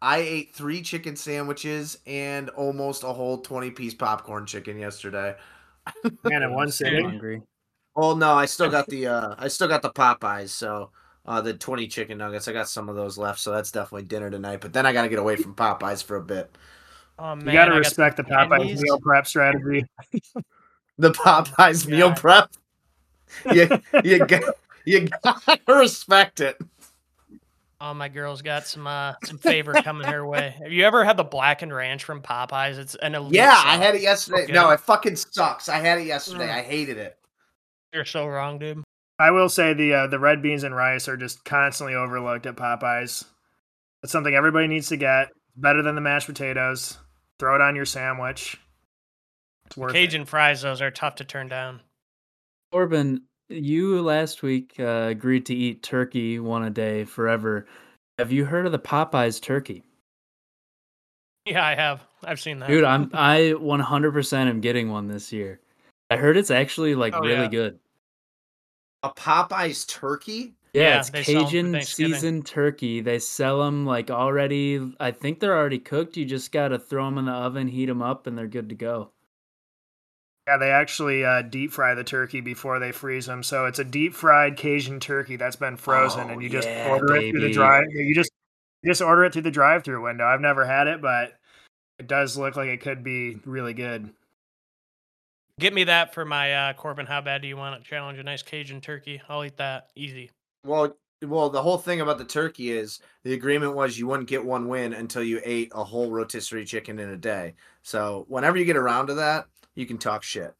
I 0.03 0.19
ate 0.19 0.55
three 0.55 0.83
chicken 0.83 1.15
sandwiches 1.17 1.99
and 2.07 2.51
almost 2.51 3.05
a 3.05 3.13
whole 3.13 3.39
twenty 3.39 3.71
piece 3.71 3.95
popcorn 3.95 4.47
chicken 4.47 4.79
yesterday. 4.79 5.37
Man, 6.25 6.43
in 6.43 6.51
one 6.51 6.53
I'm 6.53 6.57
one 6.59 6.71
sitting. 6.71 7.05
hungry. 7.05 7.43
Oh 7.95 8.15
no, 8.17 8.33
I 8.35 8.47
still 8.47 8.69
got 8.71 8.89
the 8.89 9.07
uh 9.07 9.35
I 9.39 9.49
still 9.49 9.69
got 9.69 9.83
the 9.83 9.91
Popeyes, 9.91 10.49
so 10.51 10.91
uh 11.25 11.41
the 11.41 11.55
20 11.55 11.87
chicken 11.87 12.19
nuggets. 12.19 12.49
I 12.49 12.53
got 12.53 12.69
some 12.69 12.89
of 12.89 12.97
those 12.97 13.17
left, 13.17 13.39
so 13.39 13.53
that's 13.53 13.71
definitely 13.71 14.05
dinner 14.05 14.31
tonight. 14.31 14.61
But 14.61 14.73
then 14.73 14.87
I 14.87 14.93
got 14.93 15.03
to 15.03 15.09
get 15.09 15.21
away 15.21 15.37
from 15.37 15.55
Popeyes 15.55 16.03
for 16.03 16.17
a 16.17 16.23
bit. 16.23 16.57
Oh, 17.19 17.37
man. 17.37 17.47
You 17.47 17.53
got 17.53 17.67
to 17.67 17.73
I 17.73 17.77
respect 17.79 18.17
the 18.17 18.25
Popeyes 18.25 18.51
candies. 18.51 18.83
meal 18.83 19.01
prep 19.01 19.27
strategy. 19.27 19.87
The 20.99 21.11
Popeyes 21.13 21.87
meal 21.87 22.09
God. 22.11 22.17
prep. 22.17 22.51
You 23.51 23.69
you 24.05 24.27
got 24.27 24.43
you 24.85 25.09
gotta 25.23 25.61
respect 25.69 26.41
it. 26.41 26.59
Oh, 27.85 27.93
my 27.93 28.09
girl's 28.09 28.43
got 28.43 28.65
some 28.65 28.87
uh 28.87 29.15
some 29.25 29.39
favor 29.39 29.73
coming 29.73 30.07
her 30.07 30.25
way. 30.25 30.55
Have 30.63 30.71
you 30.71 30.85
ever 30.85 31.05
had 31.05 31.17
the 31.17 31.25
blackened 31.25 31.75
ranch 31.75 32.05
from 32.05 32.23
Popeyes? 32.23 32.79
It's 32.79 32.95
an 32.95 33.17
elite. 33.17 33.35
Yeah, 33.35 33.61
I 33.65 33.77
had 33.77 33.97
it 33.97 34.03
yesterday. 34.03 34.45
Okay. 34.45 34.53
No, 34.53 34.71
it 34.71 34.79
fucking 34.79 35.17
sucks. 35.17 35.69
I 35.69 35.79
had 35.79 35.99
it 35.99 36.07
yesterday. 36.07 36.47
Mm. 36.47 36.55
I 36.55 36.63
hated 36.63 36.97
it. 36.97 37.19
You're 37.93 38.05
so 38.05 38.29
wrong, 38.29 38.61
dude. 38.61 38.85
I 39.19 39.33
will 39.33 39.49
say 39.49 39.75
the 39.75 39.95
uh, 39.95 40.07
the 40.07 40.21
red 40.21 40.43
beans 40.43 40.63
and 40.63 40.77
rice 40.77 41.09
are 41.09 41.17
just 41.17 41.45
constantly 41.45 41.97
overlooked 41.97 42.47
at 42.47 42.55
Popeyes. 42.55 43.25
It's 44.05 44.13
something 44.13 44.35
everybody 44.35 44.69
needs 44.69 44.89
to 44.91 44.97
get. 44.97 45.31
Better 45.57 45.83
than 45.83 45.97
the 45.97 46.01
mashed 46.01 46.29
potatoes. 46.29 46.99
Throw 47.41 47.57
it 47.57 47.61
on 47.61 47.75
your 47.75 47.85
sandwich. 47.85 48.57
It's 49.67 49.77
worth 49.77 49.91
it. 49.91 49.95
Cajun 49.95 50.25
fries, 50.25 50.63
those 50.63 50.81
are 50.81 50.91
tough 50.93 51.17
to 51.17 51.25
turn 51.25 51.49
down. 51.49 51.81
Corbin, 52.73 53.23
you 53.49 54.01
last 54.03 54.43
week 54.43 54.75
uh, 54.79 55.07
agreed 55.11 55.47
to 55.47 55.55
eat 55.55 55.83
turkey 55.83 56.39
one 56.39 56.65
a 56.65 56.71
day 56.71 57.05
forever. 57.05 57.67
Have 58.19 58.33
you 58.33 58.45
heard 58.45 58.67
of 58.67 58.73
the 58.73 58.79
Popeyes 58.79 59.41
turkey? 59.41 59.83
Yeah, 61.45 61.65
I 61.65 61.75
have. 61.75 62.03
I've 62.25 62.41
seen 62.41 62.59
that. 62.61 62.69
Dude, 62.69 62.85
I'm 62.85 63.11
I 63.15 63.55
100% 63.57 64.33
am 64.49 64.61
getting 64.61 64.91
one 64.91 65.09
this 65.09 65.33
year. 65.33 65.61
I 66.11 66.17
heard 66.17 66.37
it's 66.37 66.51
actually 66.51 66.95
like 66.95 67.15
Oh, 67.15 67.21
really 67.21 67.43
yeah. 67.45 67.49
good. 67.49 67.79
A 69.03 69.11
Popeyes 69.11 69.87
turkey? 69.89 70.55
Yeah, 70.75 70.83
Yeah, 70.83 70.99
it's 71.01 71.11
they 71.11 71.23
sell 71.25 71.41
'em 71.41 71.47
for 71.47 71.51
Cajun 71.51 71.83
seasoned 71.83 72.47
turkey. 72.47 73.01
They 73.01 73.19
sell 73.19 73.63
them 73.65 73.85
like 73.85 74.11
already. 74.11 74.95
I 75.01 75.11
think 75.11 75.41
they're 75.41 75.57
already 75.57 75.79
cooked. 75.81 76.17
You 76.17 76.25
just 76.25 76.53
got 76.53 76.69
to 76.69 76.79
throw 76.79 77.05
them 77.07 77.19
in 77.19 77.25
the 77.27 77.33
oven, 77.33 77.67
heat 77.69 77.87
them 77.87 78.01
up, 78.03 78.27
and 78.27 78.39
they're 78.39 78.47
good 78.47 78.69
to 78.69 78.75
go. 78.75 79.11
Yeah, 80.53 80.59
they 80.59 80.71
actually 80.71 81.25
uh, 81.25 81.41
deep 81.41 81.73
fry 81.73 81.95
the 81.95 82.05
turkey 82.05 82.43
before 82.43 82.79
they 82.79 82.93
freeze 82.93 83.25
them. 83.25 83.43
So 83.43 83.65
it's 83.65 83.79
a 83.79 83.85
deep 83.85 84.13
fried 84.13 84.59
Cajun 84.59 85.01
turkey 85.01 85.37
that's 85.37 85.57
been 85.57 85.79
frozen, 85.79 86.29
Oh, 86.29 86.33
and 86.33 86.43
you 86.43 86.51
just 86.51 86.69
yeah, 86.69 86.91
order 86.91 87.17
it 87.17 87.31
through 87.31 87.41
the 87.41 87.53
drive. 87.53 87.85
You 87.91 88.15
just 88.15 88.31
you 88.83 88.91
just 88.91 89.01
order 89.01 89.25
it 89.25 89.33
through 89.33 89.43
the 89.43 89.51
drive-through 89.51 90.03
window. 90.03 90.27
I've 90.27 90.43
never 90.43 90.67
had 90.67 90.89
it, 90.89 91.01
but 91.01 91.39
it 91.99 92.07
does 92.07 92.37
look 92.37 92.55
like 92.55 92.69
it 92.69 92.83
could 92.83 93.03
be 93.03 93.39
really 93.47 93.73
good. 93.73 94.11
Get 95.59 95.73
me 95.73 95.85
that 95.85 96.13
for 96.13 96.27
my 96.27 96.53
uh, 96.53 96.73
Corbin. 96.75 97.07
How 97.07 97.23
bad 97.23 97.41
do 97.41 97.49
you 97.49 97.57
want 97.57 97.81
it? 97.81 97.85
Challenge 97.85 98.19
a 98.19 98.23
nice 98.23 98.43
Cajun 98.43 98.83
turkey. 98.83 99.23
I'll 99.31 99.45
eat 99.45 99.57
that 99.57 99.89
easy. 99.95 100.33
Well, 100.67 100.95
well, 101.23 101.49
the 101.49 101.63
whole 101.63 101.79
thing 101.79 102.03
about 102.03 102.19
the 102.19 102.25
turkey 102.27 102.73
is 102.73 103.01
the 103.25 103.33
agreement 103.33 103.75
was 103.75 103.99
you 103.99 104.07
wouldn't 104.07 104.29
get 104.29 104.45
one 104.45 104.69
win 104.69 104.93
until 104.93 105.23
you 105.23 105.41
ate 105.45 105.73
a 105.75 105.85
whole 105.85 106.11
rotisserie 106.11 106.67
chicken 106.67 106.99
in 106.99 107.09
a 107.09 107.17
day. 107.17 107.55
So 107.83 108.27
whenever 108.29 108.59
you 108.59 108.67
get 108.67 108.77
around 108.77 109.07
to 109.07 109.15
that, 109.15 109.47
you 109.75 109.87
can 109.87 109.99
talk 109.99 110.23
shit. 110.23 110.55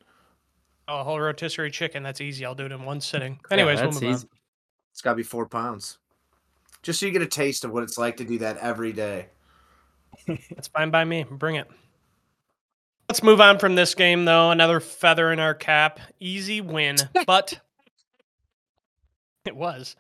Oh, 0.89 1.01
a 1.01 1.05
whole 1.05 1.21
rotisserie 1.21 1.71
chicken. 1.71 2.03
That's 2.03 2.21
easy. 2.21 2.45
I'll 2.45 2.55
do 2.55 2.67
it 2.67 2.73
in 2.73 2.85
one 2.85 3.01
sitting. 3.01 3.39
Yeah, 3.51 3.55
Anyways, 3.59 3.81
we'll 3.81 3.91
that's 3.91 4.03
move 4.03 4.15
easy. 4.15 4.29
It's 4.91 5.01
got 5.01 5.11
to 5.13 5.17
be 5.17 5.23
four 5.23 5.47
pounds, 5.47 5.99
just 6.83 7.01
so 7.01 7.07
you 7.07 7.13
get 7.13 7.23
a 7.23 7.27
taste 7.27 7.65
of 7.65 7.71
what 7.71 7.83
it's 7.83 7.97
like 7.97 8.19
to 8.19 8.25
do 8.25 8.39
that 8.39 8.59
every 8.59 8.93
day. 8.93 9.29
on. 10.29 10.39
That's 10.51 10.69
fine 10.69 10.91
by 10.91 11.05
me. 11.05 11.25
Bring 11.25 11.57
it. 11.57 11.67
Let's 13.09 13.23
move 13.23 13.41
on 13.41 13.59
from 13.59 13.75
this 13.75 13.95
game, 13.95 14.27
though. 14.27 14.51
Another 14.51 14.81
feather 14.81 15.33
in 15.33 15.39
our 15.41 15.55
cap. 15.55 16.01
Easy 16.21 16.61
win, 16.61 16.97
but 17.27 17.59
it 19.47 19.57
was. 19.57 19.97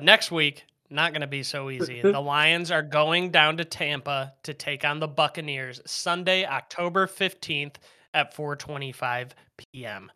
Next 0.00 0.30
week, 0.30 0.64
not 0.90 1.12
going 1.12 1.22
to 1.22 1.26
be 1.26 1.42
so 1.42 1.70
easy. 1.70 2.00
The 2.02 2.20
Lions 2.20 2.70
are 2.70 2.82
going 2.82 3.30
down 3.30 3.56
to 3.56 3.64
Tampa 3.64 4.34
to 4.44 4.54
take 4.54 4.84
on 4.84 5.00
the 5.00 5.08
Buccaneers 5.08 5.80
Sunday, 5.86 6.44
October 6.44 7.06
15th 7.06 7.76
at 8.16 8.34
4:25 8.34 9.32
p.m. 9.58 10.10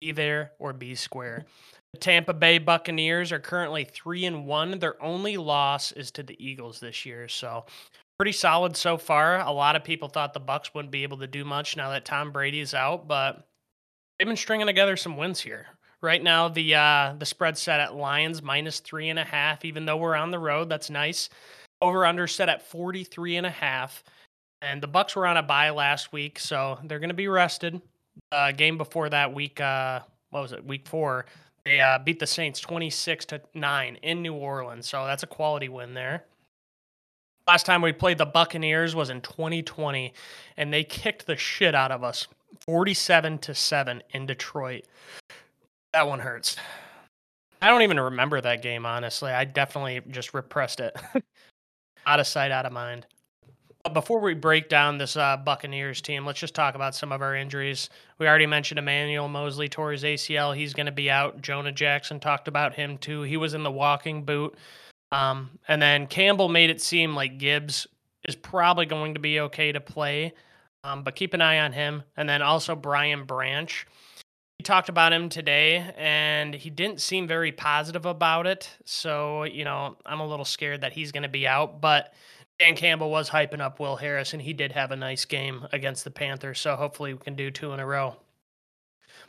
Be 0.00 0.12
there 0.12 0.52
or 0.58 0.72
be 0.72 0.94
square. 0.94 1.46
The 1.94 1.98
Tampa 1.98 2.34
Bay 2.34 2.58
Buccaneers 2.58 3.32
are 3.32 3.38
currently 3.38 3.84
3 3.84 4.26
and 4.26 4.46
1. 4.46 4.78
Their 4.78 5.02
only 5.02 5.38
loss 5.38 5.90
is 5.92 6.10
to 6.12 6.22
the 6.22 6.36
Eagles 6.38 6.78
this 6.78 7.06
year, 7.06 7.28
so 7.28 7.64
pretty 8.18 8.32
solid 8.32 8.76
so 8.76 8.98
far. 8.98 9.40
A 9.40 9.50
lot 9.50 9.76
of 9.76 9.84
people 9.84 10.08
thought 10.08 10.34
the 10.34 10.40
Bucks 10.40 10.74
wouldn't 10.74 10.92
be 10.92 11.02
able 11.02 11.18
to 11.18 11.26
do 11.26 11.44
much 11.44 11.76
now 11.76 11.90
that 11.90 12.04
Tom 12.04 12.32
Brady 12.32 12.60
is 12.60 12.74
out, 12.74 13.08
but 13.08 13.46
they've 14.18 14.28
been 14.28 14.36
stringing 14.36 14.66
together 14.66 14.96
some 14.96 15.16
wins 15.16 15.40
here. 15.40 15.66
Right 16.02 16.22
now, 16.22 16.48
the 16.48 16.74
uh, 16.74 17.14
the 17.18 17.24
spread 17.24 17.56
set 17.56 17.80
at 17.80 17.94
Lions 17.94 18.42
minus 18.42 18.80
three 18.80 19.08
and 19.08 19.18
a 19.18 19.24
half. 19.24 19.64
Even 19.64 19.86
though 19.86 19.96
we're 19.96 20.14
on 20.14 20.30
the 20.30 20.38
road, 20.38 20.68
that's 20.68 20.90
nice. 20.90 21.30
Over 21.80 22.04
under 22.04 22.26
set 22.26 22.50
at 22.50 22.68
43 22.68 23.36
and 23.36 23.46
a 23.46 23.50
half. 23.50 24.04
And 24.62 24.82
the 24.82 24.86
Bucks 24.86 25.14
were 25.14 25.26
on 25.26 25.36
a 25.36 25.42
bye 25.42 25.70
last 25.70 26.12
week, 26.12 26.38
so 26.38 26.78
they're 26.84 26.98
going 26.98 27.10
to 27.10 27.14
be 27.14 27.28
rested. 27.28 27.80
Uh, 28.32 28.52
game 28.52 28.78
before 28.78 29.08
that 29.10 29.34
week, 29.34 29.60
uh, 29.60 30.00
what 30.30 30.42
was 30.42 30.52
it? 30.52 30.64
Week 30.64 30.88
four, 30.88 31.26
they 31.64 31.80
uh, 31.80 31.98
beat 31.98 32.18
the 32.18 32.26
Saints 32.26 32.60
26 32.60 33.26
to 33.26 33.40
nine 33.54 33.98
in 34.02 34.22
New 34.22 34.34
Orleans. 34.34 34.88
So 34.88 35.04
that's 35.04 35.22
a 35.22 35.26
quality 35.26 35.68
win 35.68 35.94
there. 35.94 36.24
Last 37.46 37.66
time 37.66 37.82
we 37.82 37.92
played 37.92 38.18
the 38.18 38.26
Buccaneers 38.26 38.94
was 38.94 39.10
in 39.10 39.20
2020, 39.20 40.12
and 40.56 40.72
they 40.72 40.82
kicked 40.82 41.26
the 41.26 41.36
shit 41.36 41.74
out 41.74 41.92
of 41.92 42.02
us, 42.02 42.26
47 42.64 43.38
to 43.38 43.54
seven 43.54 44.02
in 44.10 44.26
Detroit. 44.26 44.84
That 45.92 46.08
one 46.08 46.20
hurts. 46.20 46.56
I 47.62 47.68
don't 47.68 47.82
even 47.82 48.00
remember 48.00 48.40
that 48.40 48.62
game, 48.62 48.84
honestly. 48.84 49.30
I 49.30 49.44
definitely 49.44 50.00
just 50.10 50.34
repressed 50.34 50.80
it. 50.80 50.96
out 52.06 52.20
of 52.20 52.26
sight, 52.26 52.50
out 52.50 52.66
of 52.66 52.72
mind. 52.72 53.06
But 53.86 53.94
before 53.94 54.18
we 54.18 54.34
break 54.34 54.68
down 54.68 54.98
this 54.98 55.16
uh, 55.16 55.36
Buccaneers 55.36 56.00
team, 56.00 56.26
let's 56.26 56.40
just 56.40 56.56
talk 56.56 56.74
about 56.74 56.96
some 56.96 57.12
of 57.12 57.22
our 57.22 57.36
injuries. 57.36 57.88
We 58.18 58.26
already 58.26 58.46
mentioned 58.46 58.80
Emmanuel 58.80 59.28
Moseley 59.28 59.68
tore 59.68 59.92
his 59.92 60.02
ACL. 60.02 60.56
He's 60.56 60.74
going 60.74 60.86
to 60.86 60.92
be 60.92 61.08
out. 61.08 61.40
Jonah 61.40 61.70
Jackson 61.70 62.18
talked 62.18 62.48
about 62.48 62.74
him 62.74 62.98
too. 62.98 63.22
He 63.22 63.36
was 63.36 63.54
in 63.54 63.62
the 63.62 63.70
walking 63.70 64.24
boot. 64.24 64.56
Um, 65.12 65.50
and 65.68 65.80
then 65.80 66.08
Campbell 66.08 66.48
made 66.48 66.68
it 66.68 66.82
seem 66.82 67.14
like 67.14 67.38
Gibbs 67.38 67.86
is 68.24 68.34
probably 68.34 68.86
going 68.86 69.14
to 69.14 69.20
be 69.20 69.38
okay 69.38 69.70
to 69.70 69.80
play, 69.80 70.34
um, 70.82 71.04
but 71.04 71.14
keep 71.14 71.32
an 71.32 71.40
eye 71.40 71.60
on 71.60 71.72
him. 71.72 72.02
And 72.16 72.28
then 72.28 72.42
also 72.42 72.74
Brian 72.74 73.22
Branch. 73.22 73.86
He 74.58 74.64
talked 74.64 74.88
about 74.88 75.12
him 75.12 75.28
today, 75.28 75.94
and 75.96 76.54
he 76.54 76.70
didn't 76.70 77.00
seem 77.00 77.28
very 77.28 77.52
positive 77.52 78.04
about 78.04 78.48
it. 78.48 78.68
So, 78.84 79.44
you 79.44 79.64
know, 79.64 79.96
I'm 80.04 80.18
a 80.18 80.26
little 80.26 80.44
scared 80.44 80.80
that 80.80 80.92
he's 80.92 81.12
going 81.12 81.22
to 81.22 81.28
be 81.28 81.46
out. 81.46 81.80
But 81.80 82.12
Dan 82.58 82.74
Campbell 82.74 83.10
was 83.10 83.30
hyping 83.30 83.60
up 83.60 83.78
Will 83.78 83.96
Harris, 83.96 84.32
and 84.32 84.40
he 84.40 84.52
did 84.52 84.72
have 84.72 84.90
a 84.90 84.96
nice 84.96 85.24
game 85.24 85.66
against 85.72 86.04
the 86.04 86.10
Panthers. 86.10 86.58
So 86.60 86.76
hopefully 86.76 87.12
we 87.12 87.20
can 87.20 87.34
do 87.34 87.50
two 87.50 87.72
in 87.72 87.80
a 87.80 87.86
row. 87.86 88.16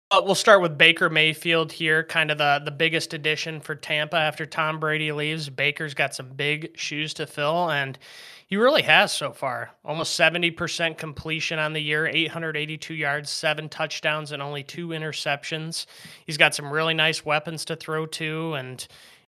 But 0.09 0.25
we'll 0.25 0.35
start 0.35 0.61
with 0.61 0.77
Baker 0.77 1.09
Mayfield 1.09 1.73
here, 1.73 2.01
kind 2.01 2.31
of 2.31 2.37
the, 2.37 2.61
the 2.63 2.71
biggest 2.71 3.13
addition 3.13 3.59
for 3.59 3.75
Tampa 3.75 4.15
after 4.15 4.45
Tom 4.45 4.79
Brady 4.79 5.11
leaves. 5.11 5.49
Baker's 5.49 5.93
got 5.93 6.15
some 6.15 6.29
big 6.29 6.77
shoes 6.77 7.13
to 7.15 7.27
fill, 7.27 7.69
and 7.69 7.99
he 8.47 8.55
really 8.55 8.83
has 8.83 9.11
so 9.11 9.33
far. 9.33 9.71
Almost 9.83 10.17
70% 10.17 10.97
completion 10.97 11.59
on 11.59 11.73
the 11.73 11.81
year, 11.81 12.07
882 12.07 12.93
yards, 12.93 13.29
seven 13.29 13.67
touchdowns, 13.67 14.31
and 14.31 14.41
only 14.41 14.63
two 14.63 14.89
interceptions. 14.89 15.85
He's 16.25 16.37
got 16.37 16.55
some 16.55 16.71
really 16.71 16.93
nice 16.93 17.25
weapons 17.25 17.65
to 17.65 17.75
throw 17.75 18.05
to, 18.05 18.53
and 18.53 18.87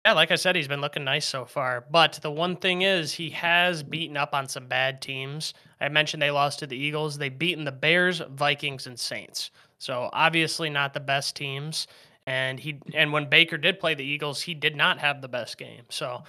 yeah, 0.05 0.13
like 0.13 0.31
I 0.31 0.35
said, 0.35 0.55
he's 0.55 0.67
been 0.67 0.81
looking 0.81 1.05
nice 1.05 1.25
so 1.25 1.45
far. 1.45 1.85
But 1.89 2.19
the 2.21 2.31
one 2.31 2.57
thing 2.57 2.81
is, 2.81 3.13
he 3.13 3.29
has 3.31 3.83
beaten 3.83 4.17
up 4.17 4.33
on 4.33 4.49
some 4.49 4.67
bad 4.67 5.01
teams. 5.01 5.53
I 5.79 5.87
mentioned 5.89 6.21
they 6.21 6.31
lost 6.31 6.59
to 6.59 6.67
the 6.67 6.75
Eagles. 6.75 7.17
They've 7.17 7.37
beaten 7.37 7.63
the 7.63 7.71
Bears, 7.71 8.21
Vikings, 8.31 8.85
and 8.85 8.99
Saints. 8.99 9.51
So 9.79 10.09
obviously 10.11 10.69
not 10.69 10.93
the 10.93 10.99
best 10.99 11.35
teams. 11.35 11.87
And 12.25 12.59
he 12.59 12.79
and 12.93 13.11
when 13.11 13.29
Baker 13.29 13.57
did 13.57 13.79
play 13.79 13.95
the 13.95 14.03
Eagles, 14.03 14.41
he 14.41 14.53
did 14.53 14.75
not 14.75 14.99
have 14.99 15.21
the 15.21 15.27
best 15.27 15.57
game. 15.57 15.83
So 15.89 16.23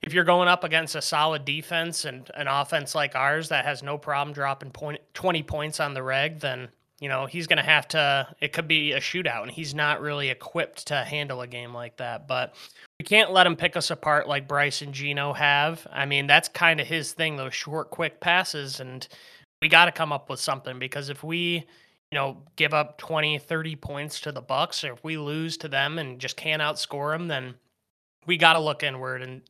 if 0.00 0.12
you're 0.12 0.24
going 0.24 0.48
up 0.48 0.64
against 0.64 0.96
a 0.96 1.02
solid 1.02 1.44
defense 1.44 2.04
and 2.04 2.28
an 2.34 2.48
offense 2.48 2.94
like 2.94 3.14
ours 3.14 3.48
that 3.50 3.64
has 3.64 3.82
no 3.82 3.98
problem 3.98 4.34
dropping 4.34 4.70
point, 4.70 5.00
20 5.14 5.44
points 5.44 5.78
on 5.78 5.94
the 5.94 6.02
reg, 6.02 6.40
then 6.40 6.68
you 7.02 7.08
know 7.08 7.26
he's 7.26 7.46
going 7.46 7.58
to 7.58 7.62
have 7.62 7.88
to. 7.88 8.28
It 8.40 8.52
could 8.52 8.68
be 8.68 8.92
a 8.92 9.00
shootout, 9.00 9.42
and 9.42 9.50
he's 9.50 9.74
not 9.74 10.00
really 10.00 10.30
equipped 10.30 10.86
to 10.86 11.04
handle 11.04 11.42
a 11.42 11.46
game 11.46 11.74
like 11.74 11.96
that. 11.98 12.26
But 12.28 12.54
we 12.98 13.04
can't 13.04 13.32
let 13.32 13.46
him 13.46 13.56
pick 13.56 13.76
us 13.76 13.90
apart 13.90 14.28
like 14.28 14.48
Bryce 14.48 14.80
and 14.80 14.94
Geno 14.94 15.32
have. 15.32 15.86
I 15.92 16.06
mean, 16.06 16.26
that's 16.26 16.48
kind 16.48 16.80
of 16.80 16.86
his 16.86 17.12
thing, 17.12 17.36
those 17.36 17.54
short, 17.54 17.90
quick 17.90 18.20
passes, 18.20 18.80
and 18.80 19.06
we 19.60 19.68
got 19.68 19.86
to 19.86 19.92
come 19.92 20.12
up 20.12 20.30
with 20.30 20.40
something 20.40 20.78
because 20.78 21.08
if 21.08 21.22
we 21.22 21.66
you 22.12 22.18
know, 22.18 22.36
give 22.56 22.74
up 22.74 22.98
20, 22.98 23.38
30 23.38 23.76
points 23.76 24.20
to 24.20 24.32
the 24.32 24.42
Bucks, 24.42 24.84
or 24.84 24.92
if 24.92 25.02
we 25.02 25.16
lose 25.16 25.56
to 25.56 25.66
them 25.66 25.98
and 25.98 26.20
just 26.20 26.36
can't 26.36 26.60
outscore 26.60 27.14
them, 27.14 27.26
then 27.26 27.54
we 28.26 28.36
got 28.36 28.52
to 28.52 28.60
look 28.60 28.82
inward 28.82 29.22
and 29.22 29.40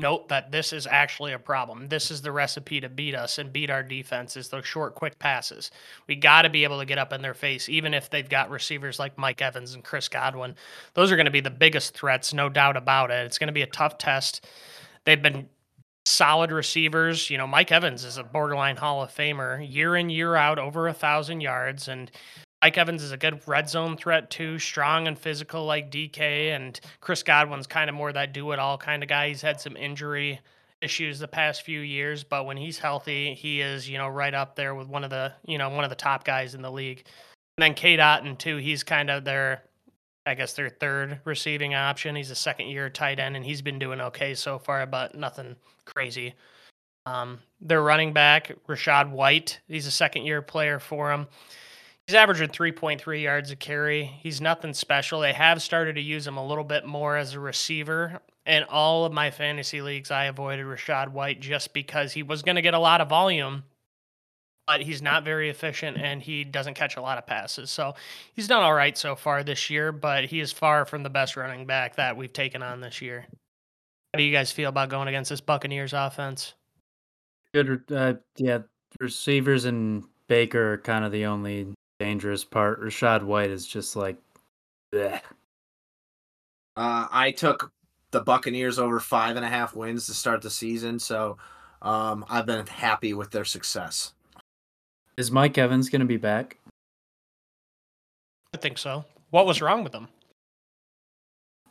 note 0.00 0.28
that 0.28 0.50
this 0.50 0.72
is 0.72 0.86
actually 0.86 1.32
a 1.32 1.38
problem. 1.38 1.88
This 1.88 2.10
is 2.10 2.22
the 2.22 2.32
recipe 2.32 2.80
to 2.80 2.88
beat 2.88 3.14
us 3.14 3.38
and 3.38 3.52
beat 3.52 3.70
our 3.70 3.82
defense 3.82 4.36
is 4.36 4.48
those 4.48 4.66
short, 4.66 4.94
quick 4.94 5.18
passes. 5.18 5.70
We 6.06 6.16
got 6.16 6.42
to 6.42 6.50
be 6.50 6.64
able 6.64 6.78
to 6.78 6.86
get 6.86 6.98
up 6.98 7.12
in 7.12 7.22
their 7.22 7.34
face, 7.34 7.68
even 7.68 7.94
if 7.94 8.10
they've 8.10 8.28
got 8.28 8.50
receivers 8.50 8.98
like 8.98 9.18
Mike 9.18 9.42
Evans 9.42 9.74
and 9.74 9.84
Chris 9.84 10.08
Godwin. 10.08 10.54
Those 10.94 11.12
are 11.12 11.16
going 11.16 11.26
to 11.26 11.30
be 11.30 11.40
the 11.40 11.50
biggest 11.50 11.94
threats, 11.94 12.32
no 12.32 12.48
doubt 12.48 12.76
about 12.76 13.10
it. 13.10 13.26
It's 13.26 13.38
going 13.38 13.48
to 13.48 13.52
be 13.52 13.62
a 13.62 13.66
tough 13.66 13.98
test. 13.98 14.46
They've 15.04 15.22
been 15.22 15.48
solid 16.04 16.50
receivers. 16.50 17.30
You 17.30 17.38
know, 17.38 17.46
Mike 17.46 17.70
Evans 17.70 18.04
is 18.04 18.18
a 18.18 18.24
borderline 18.24 18.76
Hall 18.76 19.02
of 19.02 19.14
Famer, 19.14 19.64
year 19.70 19.96
in, 19.96 20.10
year 20.10 20.34
out, 20.34 20.58
over 20.58 20.88
a 20.88 20.94
thousand 20.94 21.40
yards. 21.40 21.88
And 21.88 22.10
Mike 22.62 22.76
Evans 22.76 23.02
is 23.02 23.12
a 23.12 23.16
good 23.16 23.40
red 23.46 23.68
zone 23.68 23.96
threat 23.96 24.30
too, 24.30 24.58
strong 24.58 25.06
and 25.06 25.18
physical 25.18 25.64
like 25.64 25.90
DK. 25.90 26.54
And 26.54 26.78
Chris 27.00 27.22
Godwin's 27.22 27.66
kind 27.66 27.88
of 27.88 27.96
more 27.96 28.12
that 28.12 28.32
do 28.32 28.52
it 28.52 28.58
all 28.58 28.76
kind 28.76 29.02
of 29.02 29.08
guy. 29.08 29.28
He's 29.28 29.42
had 29.42 29.60
some 29.60 29.76
injury 29.76 30.40
issues 30.80 31.18
the 31.18 31.28
past 31.28 31.62
few 31.62 31.80
years, 31.80 32.24
but 32.24 32.46
when 32.46 32.56
he's 32.56 32.78
healthy, 32.78 33.34
he 33.34 33.60
is, 33.60 33.88
you 33.88 33.98
know, 33.98 34.08
right 34.08 34.34
up 34.34 34.56
there 34.56 34.74
with 34.74 34.88
one 34.88 35.04
of 35.04 35.10
the, 35.10 35.32
you 35.46 35.58
know, 35.58 35.68
one 35.68 35.84
of 35.84 35.90
the 35.90 35.96
top 35.96 36.24
guys 36.24 36.54
in 36.54 36.62
the 36.62 36.70
league. 36.70 37.04
And 37.56 37.62
then 37.62 37.74
Cade 37.74 38.00
Otton 38.00 38.38
too, 38.38 38.56
he's 38.56 38.82
kind 38.82 39.10
of 39.10 39.24
their 39.24 39.62
I 40.28 40.34
guess 40.34 40.52
their 40.52 40.68
third 40.68 41.20
receiving 41.24 41.74
option. 41.74 42.14
He's 42.14 42.30
a 42.30 42.34
second 42.34 42.66
year 42.66 42.90
tight 42.90 43.18
end, 43.18 43.34
and 43.34 43.44
he's 43.44 43.62
been 43.62 43.78
doing 43.78 43.98
okay 43.98 44.34
so 44.34 44.58
far, 44.58 44.84
but 44.84 45.14
nothing 45.14 45.56
crazy. 45.86 46.34
Um, 47.06 47.38
their 47.62 47.82
running 47.82 48.12
back, 48.12 48.52
Rachaad 48.68 49.10
White, 49.10 49.58
he's 49.68 49.86
a 49.86 49.90
second 49.90 50.26
year 50.26 50.42
player 50.42 50.78
for 50.78 51.08
them. 51.08 51.28
He's 52.08 52.14
averaging 52.14 52.48
3.3 52.48 53.22
yards 53.22 53.50
a 53.50 53.56
carry. 53.56 54.04
He's 54.04 54.40
nothing 54.40 54.72
special. 54.72 55.20
They 55.20 55.34
have 55.34 55.60
started 55.60 55.96
to 55.96 56.00
use 56.00 56.26
him 56.26 56.38
a 56.38 56.46
little 56.46 56.64
bit 56.64 56.86
more 56.86 57.18
as 57.18 57.34
a 57.34 57.40
receiver. 57.40 58.22
In 58.46 58.62
all 58.62 59.04
of 59.04 59.12
my 59.12 59.30
fantasy 59.30 59.82
leagues, 59.82 60.10
I 60.10 60.24
avoided 60.24 60.64
Rachaad 60.64 61.08
White 61.08 61.40
just 61.40 61.74
because 61.74 62.14
he 62.14 62.22
was 62.22 62.40
going 62.40 62.56
to 62.56 62.62
get 62.62 62.72
a 62.72 62.78
lot 62.78 63.02
of 63.02 63.10
volume, 63.10 63.64
but 64.66 64.80
he's 64.80 65.02
not 65.02 65.22
very 65.22 65.50
efficient 65.50 65.98
and 65.98 66.22
he 66.22 66.44
doesn't 66.44 66.72
catch 66.72 66.96
a 66.96 67.02
lot 67.02 67.18
of 67.18 67.26
passes. 67.26 67.70
So 67.70 67.94
he's 68.32 68.48
done 68.48 68.62
all 68.62 68.72
right 68.72 68.96
so 68.96 69.14
far 69.14 69.44
this 69.44 69.68
year, 69.68 69.92
but 69.92 70.24
he 70.24 70.40
is 70.40 70.50
far 70.50 70.86
from 70.86 71.02
the 71.02 71.10
best 71.10 71.36
running 71.36 71.66
back 71.66 71.96
that 71.96 72.16
we've 72.16 72.32
taken 72.32 72.62
on 72.62 72.80
this 72.80 73.02
year. 73.02 73.26
How 74.14 74.16
do 74.16 74.22
you 74.22 74.32
guys 74.32 74.50
feel 74.50 74.70
about 74.70 74.88
going 74.88 75.08
against 75.08 75.28
this 75.28 75.42
Buccaneers 75.42 75.92
offense? 75.92 76.54
Good. 77.52 77.82
Uh, 77.94 78.14
yeah, 78.38 78.60
receivers 78.98 79.66
and 79.66 80.04
Baker 80.26 80.72
are 80.72 80.78
kind 80.78 81.04
of 81.04 81.12
the 81.12 81.26
only 81.26 81.74
dangerous 81.98 82.44
part. 82.44 82.80
Rachaad 82.80 83.22
White 83.22 83.50
is 83.50 83.66
just 83.66 83.96
like, 83.96 84.16
bleh. 84.92 85.20
Uh, 86.76 87.08
I 87.10 87.32
took 87.32 87.72
the 88.12 88.20
Buccaneers 88.20 88.78
over 88.78 89.00
five 89.00 89.36
and 89.36 89.44
a 89.44 89.48
half 89.48 89.74
wins 89.74 90.06
to 90.06 90.14
start 90.14 90.42
the 90.42 90.50
season, 90.50 90.98
so 90.98 91.36
um, 91.82 92.24
I've 92.28 92.46
been 92.46 92.66
happy 92.66 93.14
with 93.14 93.30
their 93.30 93.44
success. 93.44 94.12
Is 95.16 95.30
Mike 95.30 95.58
Evans 95.58 95.90
going 95.90 96.00
to 96.00 96.06
be 96.06 96.16
back? 96.16 96.58
I 98.54 98.58
think 98.58 98.78
so. 98.78 99.04
What 99.30 99.46
was 99.46 99.60
wrong 99.60 99.82
with 99.84 99.92
him? 99.92 100.08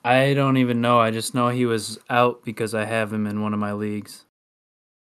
I 0.04 0.34
don't 0.34 0.58
even 0.58 0.82
know. 0.82 1.00
I 1.00 1.12
just 1.12 1.34
know 1.34 1.50
he 1.50 1.66
was 1.66 2.00
out 2.10 2.44
because 2.44 2.74
I 2.74 2.86
have 2.86 3.12
him 3.12 3.26
in 3.26 3.42
one 3.42 3.54
of 3.54 3.60
my 3.60 3.74
leagues. 3.74 4.26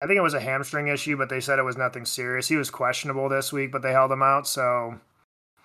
I 0.02 0.08
think 0.08 0.18
it 0.18 0.22
was 0.22 0.34
a 0.34 0.40
hamstring 0.40 0.88
issue, 0.88 1.18
but 1.18 1.30
they 1.30 1.42
said 1.42 1.60
it 1.60 1.64
was 1.64 1.78
nothing 1.78 2.06
serious. 2.06 2.48
He 2.48 2.56
was 2.56 2.70
questionable 2.70 3.28
this 3.28 3.52
week, 3.52 3.72
but 3.72 3.82
they 3.82 3.92
held 3.92 4.12
him 4.12 4.24
out, 4.24 4.48
so 4.48 4.98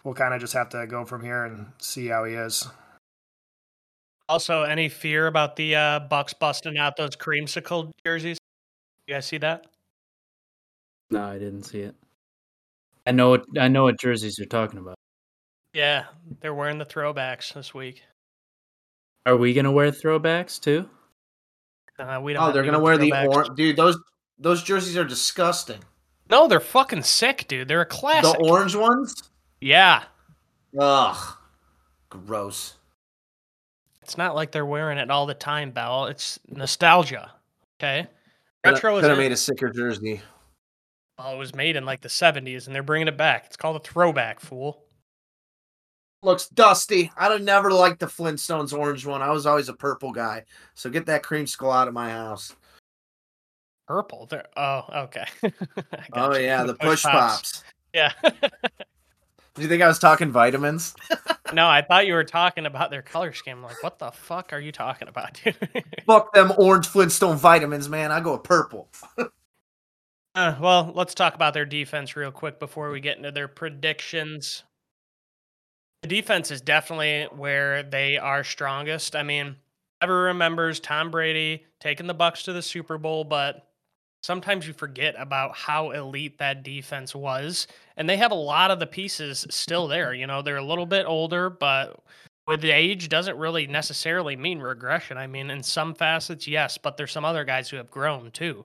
we'll 0.02 0.14
kind 0.14 0.34
of 0.34 0.40
just 0.40 0.54
have 0.54 0.68
to 0.70 0.86
go 0.86 1.04
from 1.04 1.22
here 1.22 1.44
and 1.44 1.66
see 1.78 2.08
how 2.08 2.24
he 2.24 2.34
is. 2.34 2.66
Also, 4.28 4.62
any 4.62 4.88
fear 4.88 5.26
about 5.26 5.54
the 5.54 5.76
uh, 5.76 6.00
Bucks 6.00 6.32
busting 6.32 6.78
out 6.78 6.96
those 6.96 7.10
creamsicle 7.10 7.90
jerseys? 8.04 8.38
You 9.06 9.14
guys 9.14 9.26
see 9.26 9.38
that? 9.38 9.66
No, 11.10 11.22
I 11.22 11.38
didn't 11.38 11.64
see 11.64 11.80
it. 11.80 11.94
I 13.06 13.12
know 13.12 13.28
what 13.28 13.44
I 13.58 13.68
know 13.68 13.84
what 13.84 14.00
jerseys 14.00 14.38
you're 14.38 14.46
talking 14.46 14.78
about. 14.78 14.96
Yeah, 15.74 16.04
they're 16.40 16.54
wearing 16.54 16.78
the 16.78 16.86
throwbacks 16.86 17.52
this 17.52 17.74
week. 17.74 18.02
Are 19.26 19.36
we 19.36 19.52
gonna 19.52 19.72
wear 19.72 19.90
throwbacks 19.90 20.58
too? 20.58 20.88
Uh, 21.98 22.18
we 22.22 22.32
don't. 22.32 22.48
Oh, 22.48 22.52
they're 22.52 22.64
gonna 22.64 22.80
wear 22.80 22.96
the 22.96 23.10
throwbacks. 23.10 23.28
orange, 23.28 23.56
dude. 23.56 23.76
Those 23.76 23.98
those 24.38 24.62
jerseys 24.62 24.96
are 24.96 25.04
disgusting. 25.04 25.80
No, 26.30 26.48
they're 26.48 26.60
fucking 26.60 27.02
sick, 27.02 27.46
dude. 27.48 27.68
They're 27.68 27.82
a 27.82 27.86
classic. 27.86 28.38
The 28.38 28.48
orange 28.48 28.74
ones, 28.74 29.14
yeah, 29.60 30.04
ugh, 30.78 31.36
gross. 32.10 32.74
it's 34.02 34.16
not 34.16 34.34
like 34.34 34.50
they're 34.52 34.64
wearing 34.66 34.98
it 34.98 35.10
all 35.10 35.26
the 35.26 35.34
time, 35.34 35.70
Bell. 35.70 36.06
It's 36.06 36.38
nostalgia. 36.48 37.30
Okay, 37.78 38.06
retro 38.64 38.96
is 38.96 39.02
coulda 39.02 39.12
in- 39.12 39.18
made 39.18 39.32
a 39.32 39.36
sicker 39.36 39.68
jersey. 39.70 40.20
well, 41.18 41.34
it 41.34 41.38
was 41.38 41.54
made 41.54 41.76
in 41.76 41.84
like 41.84 42.00
the 42.00 42.08
'70s, 42.08 42.66
and 42.66 42.74
they're 42.74 42.82
bringing 42.82 43.08
it 43.08 43.18
back. 43.18 43.44
It's 43.46 43.56
called 43.56 43.76
a 43.76 43.80
throwback, 43.80 44.40
fool. 44.40 44.80
Looks 46.22 46.48
dusty. 46.48 47.12
I'd 47.18 47.32
have 47.32 47.42
never 47.42 47.70
liked 47.70 48.00
the 48.00 48.06
Flintstones 48.06 48.72
orange 48.72 49.04
one. 49.04 49.20
I 49.20 49.30
was 49.30 49.44
always 49.44 49.68
a 49.68 49.74
purple 49.74 50.10
guy. 50.10 50.44
So 50.72 50.88
get 50.88 51.04
that 51.04 51.22
creamsicle 51.22 51.70
out 51.70 51.86
of 51.86 51.92
my 51.92 52.08
house. 52.08 52.56
Purple. 53.86 54.26
They're 54.26 54.46
oh 54.56 54.84
okay. 54.94 55.26
Oh 56.12 56.28
gotcha. 56.28 56.42
yeah, 56.42 56.64
the, 56.64 56.74
push, 56.74 57.02
pops. 57.02 57.64
Yeah. 57.92 58.12
Do 58.22 59.62
you 59.62 59.68
think 59.68 59.82
I 59.82 59.88
was 59.88 59.98
talking 60.00 60.32
vitamins? 60.32 60.94
no, 61.52 61.68
I 61.68 61.82
thought 61.82 62.06
you 62.06 62.14
were 62.14 62.24
talking 62.24 62.66
about 62.66 62.90
their 62.90 63.02
color 63.02 63.32
scheme. 63.32 63.62
Like, 63.62 63.80
what 63.82 63.98
the 64.00 64.10
fuck 64.10 64.52
are 64.52 64.58
you 64.58 64.72
talking 64.72 65.06
about, 65.06 65.40
dude? 65.42 65.56
Fuck 66.06 66.34
them 66.34 66.52
orange 66.58 66.88
Flintstone 66.88 67.36
vitamins, 67.36 67.88
man. 67.88 68.10
I 68.10 68.20
go 68.20 68.32
with 68.32 68.42
purple. 68.42 68.88
Uh, 70.34 70.56
well, 70.60 70.90
let's 70.96 71.14
talk 71.14 71.36
about 71.36 71.54
their 71.54 71.64
defense 71.64 72.16
real 72.16 72.32
quick 72.32 72.58
before 72.58 72.90
we 72.90 72.98
get 72.98 73.16
into 73.16 73.30
their 73.30 73.46
predictions. 73.46 74.64
The 76.02 76.08
defense 76.08 76.50
is 76.50 76.60
definitely 76.60 77.28
where 77.30 77.84
they 77.84 78.18
are 78.18 78.42
strongest. 78.42 79.14
I 79.14 79.22
mean, 79.22 79.54
ever 80.02 80.22
remembers 80.24 80.80
Tom 80.80 81.12
Brady 81.12 81.64
taking 81.80 82.08
the 82.08 82.14
Bucks 82.14 82.42
to 82.42 82.52
the 82.52 82.62
Super 82.62 82.98
Bowl, 82.98 83.22
but 83.22 83.68
sometimes 84.24 84.66
you 84.66 84.72
forget 84.72 85.14
about 85.18 85.54
how 85.54 85.90
elite 85.90 86.38
that 86.38 86.62
defense 86.62 87.14
was, 87.14 87.66
and 87.98 88.08
they 88.08 88.16
have 88.16 88.32
a 88.32 88.34
lot 88.34 88.70
of 88.70 88.80
the 88.80 88.86
pieces 88.86 89.46
still 89.50 89.86
there. 89.86 90.14
You 90.14 90.26
know, 90.26 90.40
they're 90.40 90.56
a 90.56 90.64
little 90.64 90.86
bit 90.86 91.04
older, 91.04 91.50
but 91.50 92.00
with 92.46 92.64
age 92.64 93.10
doesn't 93.10 93.36
really 93.36 93.66
necessarily 93.66 94.34
mean 94.34 94.60
regression. 94.60 95.18
I 95.18 95.26
mean, 95.26 95.50
in 95.50 95.62
some 95.62 95.94
facets, 95.94 96.48
yes, 96.48 96.78
but 96.78 96.96
there's 96.96 97.12
some 97.12 97.26
other 97.26 97.44
guys 97.44 97.68
who 97.68 97.76
have 97.76 97.90
grown 97.90 98.30
too. 98.30 98.64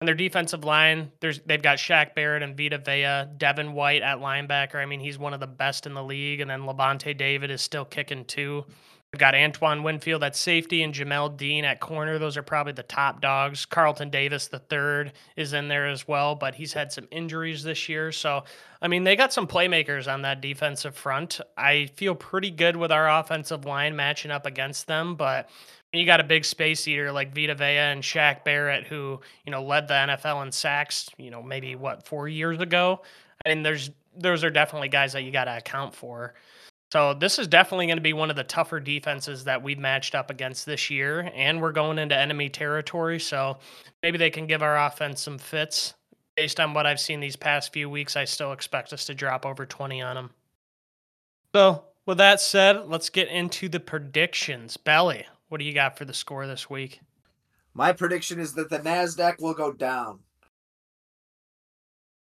And 0.00 0.08
their 0.08 0.14
defensive 0.14 0.64
line, 0.64 1.12
there's 1.20 1.40
they've 1.40 1.62
got 1.62 1.76
Shaq 1.76 2.14
Barrett 2.14 2.42
and 2.42 2.56
Vita 2.56 2.78
Vea, 2.78 3.30
Devin 3.36 3.74
White 3.74 4.00
at 4.00 4.18
linebacker. 4.18 4.76
I 4.76 4.86
mean, 4.86 5.00
he's 5.00 5.18
one 5.18 5.34
of 5.34 5.40
the 5.40 5.46
best 5.46 5.86
in 5.86 5.92
the 5.92 6.04
league. 6.04 6.40
And 6.40 6.50
then 6.50 6.62
Lavonte 6.62 7.16
David 7.16 7.50
is 7.50 7.60
still 7.60 7.84
kicking 7.84 8.24
too. 8.24 8.64
They've 9.12 9.20
got 9.20 9.34
Antoine 9.34 9.82
Winfield 9.82 10.24
at 10.24 10.36
safety 10.36 10.82
and 10.82 10.92
Jamel 10.92 11.36
Dean 11.36 11.64
at 11.64 11.80
corner. 11.80 12.18
Those 12.18 12.36
are 12.36 12.42
probably 12.42 12.72
the 12.72 12.82
top 12.82 13.20
dogs. 13.20 13.64
Carlton 13.64 14.10
Davis 14.10 14.48
the 14.48 14.58
third 14.58 15.12
is 15.36 15.52
in 15.52 15.68
there 15.68 15.86
as 15.88 16.06
well, 16.08 16.34
but 16.34 16.54
he's 16.54 16.72
had 16.72 16.92
some 16.92 17.06
injuries 17.10 17.62
this 17.62 17.88
year. 17.88 18.12
So 18.12 18.44
I 18.82 18.88
mean, 18.88 19.04
they 19.04 19.16
got 19.16 19.32
some 19.32 19.46
playmakers 19.46 20.12
on 20.12 20.22
that 20.22 20.40
defensive 20.40 20.94
front. 20.94 21.40
I 21.56 21.86
feel 21.94 22.14
pretty 22.14 22.50
good 22.50 22.76
with 22.76 22.92
our 22.92 23.08
offensive 23.08 23.64
line 23.64 23.96
matching 23.96 24.30
up 24.30 24.44
against 24.44 24.86
them, 24.86 25.14
but 25.14 25.48
you 25.92 26.04
got 26.04 26.20
a 26.20 26.24
big 26.24 26.44
space 26.44 26.86
eater 26.86 27.10
like 27.12 27.34
Vita 27.34 27.54
Vea 27.54 27.78
and 27.78 28.02
Shaq 28.02 28.44
Barrett, 28.44 28.86
who 28.86 29.20
you 29.44 29.52
know 29.52 29.62
led 29.62 29.88
the 29.88 29.94
NFL 29.94 30.44
in 30.44 30.52
sacks. 30.52 31.08
You 31.16 31.30
know, 31.30 31.42
maybe 31.42 31.74
what 31.76 32.06
four 32.06 32.28
years 32.28 32.60
ago. 32.60 33.02
I 33.44 33.50
mean, 33.50 33.62
there's 33.62 33.90
those 34.16 34.44
are 34.44 34.50
definitely 34.50 34.88
guys 34.88 35.12
that 35.12 35.22
you 35.22 35.30
got 35.30 35.44
to 35.44 35.56
account 35.56 35.94
for. 35.94 36.34
So 36.96 37.12
this 37.12 37.38
is 37.38 37.46
definitely 37.46 37.88
going 37.88 37.98
to 37.98 38.02
be 38.02 38.14
one 38.14 38.30
of 38.30 38.36
the 38.36 38.44
tougher 38.44 38.80
defenses 38.80 39.44
that 39.44 39.62
we've 39.62 39.78
matched 39.78 40.14
up 40.14 40.30
against 40.30 40.64
this 40.64 40.88
year, 40.88 41.30
and 41.34 41.60
we're 41.60 41.72
going 41.72 41.98
into 41.98 42.16
enemy 42.16 42.48
territory. 42.48 43.20
So 43.20 43.58
maybe 44.02 44.16
they 44.16 44.30
can 44.30 44.46
give 44.46 44.62
our 44.62 44.78
offense 44.78 45.20
some 45.20 45.36
fits. 45.36 45.92
Based 46.38 46.58
on 46.58 46.72
what 46.72 46.86
I've 46.86 46.98
seen 46.98 47.20
these 47.20 47.36
past 47.36 47.70
few 47.70 47.90
weeks, 47.90 48.16
I 48.16 48.24
still 48.24 48.52
expect 48.52 48.94
us 48.94 49.04
to 49.04 49.14
drop 49.14 49.44
over 49.44 49.66
20 49.66 50.00
on 50.00 50.14
them. 50.14 50.30
So 51.54 51.84
with 52.06 52.16
that 52.16 52.40
said, 52.40 52.88
let's 52.88 53.10
get 53.10 53.28
into 53.28 53.68
the 53.68 53.78
predictions. 53.78 54.78
Belly, 54.78 55.26
what 55.50 55.58
do 55.58 55.66
you 55.66 55.74
got 55.74 55.98
for 55.98 56.06
the 56.06 56.14
score 56.14 56.46
this 56.46 56.70
week? 56.70 57.00
My 57.74 57.92
prediction 57.92 58.40
is 58.40 58.54
that 58.54 58.70
the 58.70 58.78
Nasdaq 58.78 59.38
will 59.38 59.52
go 59.52 59.70
down. 59.70 60.20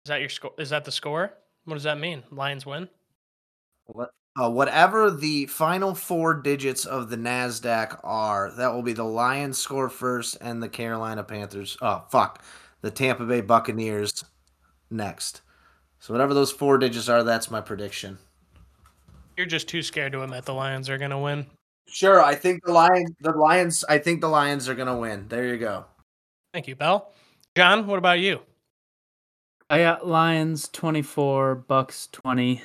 Is 0.05 0.11
that 0.11 0.21
your 0.21 0.29
score? 0.29 0.53
Is 0.57 0.69
that 0.69 0.85
the 0.85 0.93
score? 0.93 1.33
What 1.65 1.73
does 1.73 1.83
that 1.83 1.99
mean? 1.99 2.23
Lions 2.31 2.65
win. 2.65 2.87
What? 3.87 4.11
Uh, 4.39 4.49
whatever 4.49 5.11
the 5.11 5.45
final 5.47 5.93
four 5.93 6.33
digits 6.33 6.85
of 6.85 7.09
the 7.09 7.17
Nasdaq 7.17 7.99
are, 8.03 8.51
that 8.55 8.73
will 8.73 8.81
be 8.81 8.93
the 8.93 9.03
Lions 9.03 9.57
score 9.57 9.89
first 9.89 10.37
and 10.39 10.63
the 10.63 10.69
Carolina 10.69 11.23
Panthers. 11.23 11.77
Oh 11.81 12.05
fuck, 12.09 12.41
the 12.81 12.91
Tampa 12.91 13.25
Bay 13.25 13.41
Buccaneers 13.41 14.23
next. 14.89 15.41
So 15.99 16.13
whatever 16.13 16.33
those 16.33 16.51
four 16.51 16.77
digits 16.77 17.09
are, 17.09 17.23
that's 17.23 17.51
my 17.51 17.61
prediction. 17.61 18.17
You're 19.35 19.47
just 19.47 19.67
too 19.67 19.83
scared 19.83 20.13
to 20.13 20.23
admit 20.23 20.45
the 20.45 20.53
Lions 20.53 20.89
are 20.89 20.97
going 20.97 21.11
to 21.11 21.17
win. 21.17 21.45
Sure, 21.87 22.23
I 22.23 22.35
think 22.35 22.63
the 22.63 22.71
Lions. 22.71 23.11
The 23.19 23.31
Lions. 23.31 23.83
I 23.89 23.97
think 23.97 24.21
the 24.21 24.29
Lions 24.29 24.69
are 24.69 24.75
gonna 24.75 24.97
win. 24.97 25.27
There 25.27 25.45
you 25.45 25.57
go. 25.57 25.85
Thank 26.53 26.67
you, 26.67 26.75
Bell. 26.75 27.11
John, 27.55 27.85
what 27.85 27.97
about 27.97 28.19
you? 28.19 28.39
I 29.69 29.79
got 29.79 30.07
Lions 30.07 30.69
24, 30.69 31.55
Bucks 31.55 32.07
20. 32.11 32.61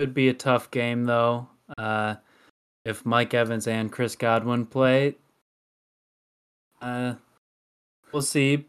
Could 0.00 0.14
be 0.14 0.30
a 0.30 0.32
tough 0.32 0.70
game 0.70 1.04
though. 1.04 1.46
Uh, 1.76 2.14
if 2.86 3.04
Mike 3.04 3.34
Evans 3.34 3.66
and 3.66 3.92
Chris 3.92 4.16
Godwin 4.16 4.64
play, 4.64 5.16
uh, 6.80 7.16
we'll 8.10 8.22
see. 8.22 8.64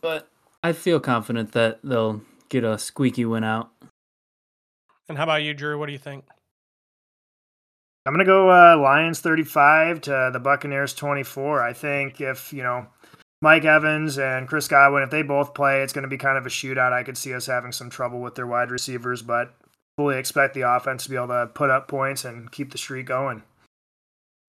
But 0.00 0.26
I 0.62 0.72
feel 0.72 1.00
confident 1.00 1.52
that 1.52 1.80
they'll 1.84 2.22
get 2.48 2.64
a 2.64 2.78
squeaky 2.78 3.26
win 3.26 3.44
out. 3.44 3.68
And 5.06 5.18
how 5.18 5.24
about 5.24 5.42
you, 5.42 5.52
Drew? 5.52 5.78
What 5.78 5.84
do 5.84 5.92
you 5.92 5.98
think? 5.98 6.24
I'm 8.06 8.14
gonna 8.14 8.24
go 8.24 8.50
uh, 8.50 8.78
Lions 8.78 9.20
35 9.20 10.00
to 10.00 10.30
the 10.32 10.40
Buccaneers 10.40 10.94
24. 10.94 11.62
I 11.62 11.74
think 11.74 12.22
if 12.22 12.54
you 12.54 12.62
know 12.62 12.86
Mike 13.42 13.66
Evans 13.66 14.18
and 14.18 14.48
Chris 14.48 14.66
Godwin, 14.66 15.02
if 15.02 15.10
they 15.10 15.20
both 15.20 15.52
play, 15.52 15.82
it's 15.82 15.92
gonna 15.92 16.08
be 16.08 16.16
kind 16.16 16.38
of 16.38 16.46
a 16.46 16.48
shootout. 16.48 16.94
I 16.94 17.02
could 17.02 17.18
see 17.18 17.34
us 17.34 17.44
having 17.44 17.72
some 17.72 17.90
trouble 17.90 18.22
with 18.22 18.34
their 18.34 18.46
wide 18.46 18.70
receivers, 18.70 19.20
but 19.20 19.54
fully 19.98 20.16
expect 20.16 20.54
the 20.54 20.60
offense 20.60 21.02
to 21.02 21.10
be 21.10 21.16
able 21.16 21.26
to 21.26 21.50
put 21.52 21.70
up 21.70 21.88
points 21.88 22.24
and 22.24 22.52
keep 22.52 22.70
the 22.70 22.78
streak 22.78 23.04
going. 23.04 23.42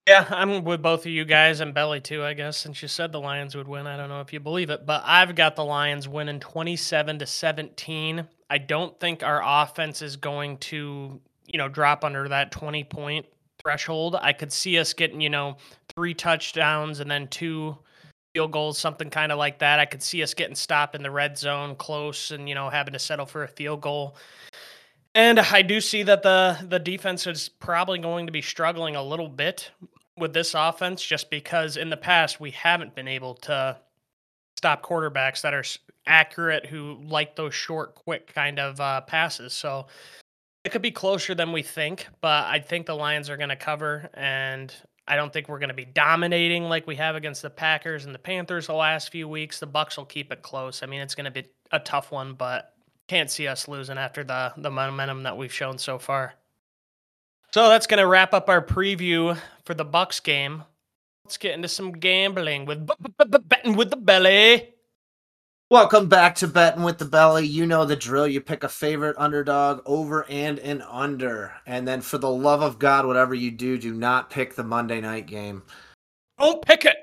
Yeah, 0.07 0.27
I'm 0.29 0.63
with 0.63 0.83
both 0.83 1.07
of 1.07 1.11
you 1.11 1.25
guys 1.25 1.59
and 1.59 1.73
Belly 1.73 1.99
too, 1.99 2.23
I 2.23 2.33
guess, 2.35 2.55
since 2.55 2.83
you 2.83 2.87
said 2.87 3.11
the 3.11 3.19
Lions 3.19 3.55
would 3.55 3.67
win. 3.67 3.87
I 3.87 3.97
don't 3.97 4.09
know 4.09 4.21
if 4.21 4.31
you 4.31 4.39
believe 4.39 4.69
it, 4.69 4.85
but 4.85 5.01
I've 5.03 5.33
got 5.33 5.55
the 5.55 5.65
Lions 5.65 6.07
winning 6.07 6.39
27 6.39 7.17
to 7.17 7.25
17. 7.25 8.27
I 8.51 8.57
don't 8.59 8.99
think 8.99 9.23
our 9.23 9.41
offense 9.43 10.03
is 10.03 10.15
going 10.17 10.59
to, 10.59 11.19
you 11.47 11.57
know, 11.57 11.67
drop 11.67 12.03
under 12.03 12.29
that 12.29 12.51
20 12.51 12.83
point 12.83 13.25
threshold. 13.59 14.17
I 14.21 14.33
could 14.33 14.53
see 14.53 14.77
us 14.77 14.93
getting, 14.93 15.19
you 15.19 15.31
know, 15.31 15.57
three 15.95 16.13
touchdowns 16.13 16.99
and 16.99 17.09
then 17.09 17.27
two 17.27 17.75
field 18.35 18.51
goals, 18.51 18.77
something 18.77 19.09
kind 19.09 19.31
of 19.31 19.39
like 19.39 19.57
that. 19.59 19.79
I 19.79 19.85
could 19.85 20.03
see 20.03 20.21
us 20.21 20.35
getting 20.35 20.55
stopped 20.55 20.93
in 20.93 21.01
the 21.01 21.09
red 21.09 21.39
zone 21.39 21.75
close 21.75 22.29
and, 22.29 22.47
you 22.47 22.53
know, 22.53 22.69
having 22.69 22.93
to 22.93 22.99
settle 22.99 23.25
for 23.25 23.43
a 23.43 23.47
field 23.47 23.81
goal. 23.81 24.15
And 25.15 25.39
I 25.39 25.61
do 25.61 25.81
see 25.81 26.03
that 26.03 26.23
the 26.23 26.57
the 26.67 26.79
defense 26.79 27.25
is 27.27 27.49
probably 27.49 27.99
going 27.99 28.27
to 28.27 28.31
be 28.31 28.41
struggling 28.41 28.95
a 28.95 29.03
little 29.03 29.29
bit 29.29 29.71
with 30.17 30.33
this 30.33 30.53
offense 30.53 31.03
just 31.03 31.29
because 31.29 31.77
in 31.77 31.89
the 31.89 31.97
past 31.97 32.39
we 32.39 32.51
haven't 32.51 32.93
been 32.93 33.07
able 33.07 33.35
to 33.35 33.77
stop 34.57 34.83
quarterbacks 34.83 35.41
that 35.41 35.53
are 35.53 35.63
accurate 36.05 36.65
who 36.65 36.99
like 37.03 37.35
those 37.35 37.53
short 37.53 37.95
quick 37.95 38.33
kind 38.33 38.59
of 38.59 38.79
uh, 38.81 39.01
passes. 39.01 39.53
So 39.53 39.87
it 40.65 40.71
could 40.71 40.81
be 40.81 40.91
closer 40.91 41.33
than 41.33 41.51
we 41.53 41.63
think, 41.63 42.07
but 42.19 42.45
I 42.45 42.59
think 42.59 42.85
the 42.85 42.95
Lions 42.95 43.29
are 43.29 43.37
going 43.37 43.49
to 43.49 43.55
cover 43.55 44.09
and 44.13 44.73
I 45.07 45.15
don't 45.15 45.33
think 45.33 45.47
we're 45.47 45.59
going 45.59 45.69
to 45.69 45.75
be 45.75 45.85
dominating 45.85 46.65
like 46.65 46.85
we 46.85 46.95
have 46.97 47.15
against 47.15 47.41
the 47.41 47.49
Packers 47.49 48.05
and 48.05 48.13
the 48.13 48.19
Panthers 48.19 48.67
the 48.67 48.73
last 48.73 49.09
few 49.11 49.27
weeks. 49.27 49.59
The 49.59 49.65
Bucks 49.65 49.97
will 49.97 50.05
keep 50.05 50.31
it 50.31 50.43
close. 50.43 50.83
I 50.83 50.85
mean, 50.85 51.01
it's 51.01 51.15
going 51.15 51.25
to 51.25 51.31
be 51.31 51.47
a 51.71 51.79
tough 51.79 52.11
one, 52.11 52.33
but 52.33 52.73
can't 53.09 53.31
see 53.31 53.47
us 53.47 53.67
losing 53.67 53.97
after 53.97 54.23
the 54.23 54.53
the 54.55 54.69
momentum 54.69 55.23
that 55.23 55.35
we've 55.35 55.51
shown 55.51 55.79
so 55.79 55.97
far. 55.97 56.35
So 57.51 57.67
that's 57.67 57.87
going 57.87 57.97
to 57.97 58.05
wrap 58.05 58.35
up 58.35 58.47
our 58.47 58.63
preview 58.63 59.35
for 59.65 59.73
the 59.73 59.83
Bucks 59.83 60.19
game. 60.19 60.63
Let's 61.25 61.37
get 61.37 61.55
into 61.55 61.67
some 61.67 61.91
gambling 61.91 62.65
with 62.65 62.87
betting 63.49 63.75
with 63.75 63.89
the 63.89 63.97
belly. 63.97 64.75
Welcome 65.71 66.09
back 66.09 66.33
to 66.35 66.47
Betting 66.47 66.81
with 66.81 66.97
the 66.97 67.05
Belly. 67.05 67.45
You 67.45 67.67
know 67.67 67.85
the 67.85 67.95
drill. 67.95 68.27
You 68.27 68.41
pick 68.41 68.63
a 68.63 68.69
favorite 68.69 69.15
underdog 69.19 69.83
over 69.85 70.25
and 70.27 70.57
an 70.59 70.81
under. 70.81 71.53
And 71.67 71.87
then 71.87 72.01
for 72.01 72.17
the 72.17 72.29
love 72.29 72.63
of 72.63 72.79
God, 72.79 73.05
whatever 73.05 73.35
you 73.35 73.51
do, 73.51 73.77
do 73.77 73.93
not 73.93 74.31
pick 74.31 74.55
the 74.55 74.63
Monday 74.63 74.99
night 74.99 75.27
game. 75.27 75.61
Don't 76.39 76.65
pick 76.65 76.85
it. 76.85 76.97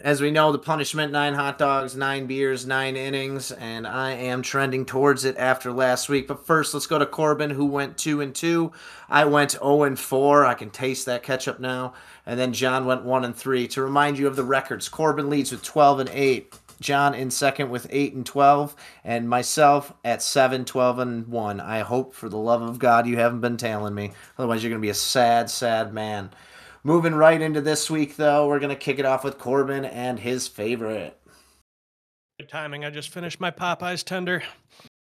As 0.00 0.20
we 0.20 0.30
know, 0.30 0.52
the 0.52 0.58
punishment 0.58 1.10
nine 1.10 1.34
hot 1.34 1.58
dogs, 1.58 1.96
nine 1.96 2.26
beers, 2.26 2.64
nine 2.64 2.94
innings, 2.94 3.50
and 3.50 3.84
I 3.84 4.12
am 4.12 4.42
trending 4.42 4.86
towards 4.86 5.24
it 5.24 5.36
after 5.36 5.72
last 5.72 6.08
week. 6.08 6.28
But 6.28 6.46
first, 6.46 6.72
let's 6.72 6.86
go 6.86 7.00
to 7.00 7.06
Corbin, 7.06 7.50
who 7.50 7.66
went 7.66 7.98
two 7.98 8.20
and 8.20 8.32
two. 8.32 8.70
I 9.08 9.24
went 9.24 9.52
0 9.52 9.82
and 9.82 9.98
4. 9.98 10.46
I 10.46 10.54
can 10.54 10.70
taste 10.70 11.06
that 11.06 11.24
ketchup 11.24 11.58
now. 11.58 11.94
And 12.24 12.38
then 12.38 12.52
John 12.52 12.84
went 12.86 13.02
1 13.02 13.24
and 13.24 13.34
3. 13.34 13.66
To 13.68 13.82
remind 13.82 14.18
you 14.18 14.28
of 14.28 14.36
the 14.36 14.44
records, 14.44 14.88
Corbin 14.88 15.28
leads 15.28 15.50
with 15.50 15.64
12 15.64 16.00
and 16.00 16.10
8. 16.10 16.54
John 16.80 17.12
in 17.12 17.32
second 17.32 17.70
with 17.70 17.88
8 17.90 18.14
and 18.14 18.24
12, 18.24 18.76
and 19.02 19.28
myself 19.28 19.92
at 20.04 20.22
7, 20.22 20.64
12 20.64 20.98
and 21.00 21.26
1. 21.26 21.60
I 21.60 21.80
hope 21.80 22.14
for 22.14 22.28
the 22.28 22.36
love 22.36 22.62
of 22.62 22.78
God 22.78 23.08
you 23.08 23.16
haven't 23.16 23.40
been 23.40 23.56
tailing 23.56 23.96
me. 23.96 24.12
Otherwise, 24.38 24.62
you're 24.62 24.70
going 24.70 24.80
to 24.80 24.86
be 24.86 24.90
a 24.90 24.94
sad, 24.94 25.50
sad 25.50 25.92
man. 25.92 26.30
Moving 26.88 27.14
right 27.14 27.38
into 27.38 27.60
this 27.60 27.90
week, 27.90 28.16
though, 28.16 28.48
we're 28.48 28.60
going 28.60 28.70
to 28.70 28.74
kick 28.74 28.98
it 28.98 29.04
off 29.04 29.22
with 29.22 29.36
Corbin 29.36 29.84
and 29.84 30.18
his 30.18 30.48
favorite. 30.48 31.20
Good 32.40 32.48
timing. 32.48 32.82
I 32.82 32.88
just 32.88 33.10
finished 33.10 33.40
my 33.40 33.50
Popeyes 33.50 34.02
tender. 34.02 34.42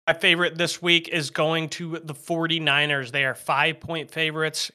My 0.07 0.15
favorite 0.15 0.57
this 0.57 0.81
week 0.81 1.07
is 1.09 1.29
going 1.29 1.69
to 1.71 1.99
the 1.99 2.15
49ers. 2.15 3.11
They 3.11 3.27
are 3.27 3.35
five 3.35 3.79
point 3.79 4.11
favorites, 4.11 4.73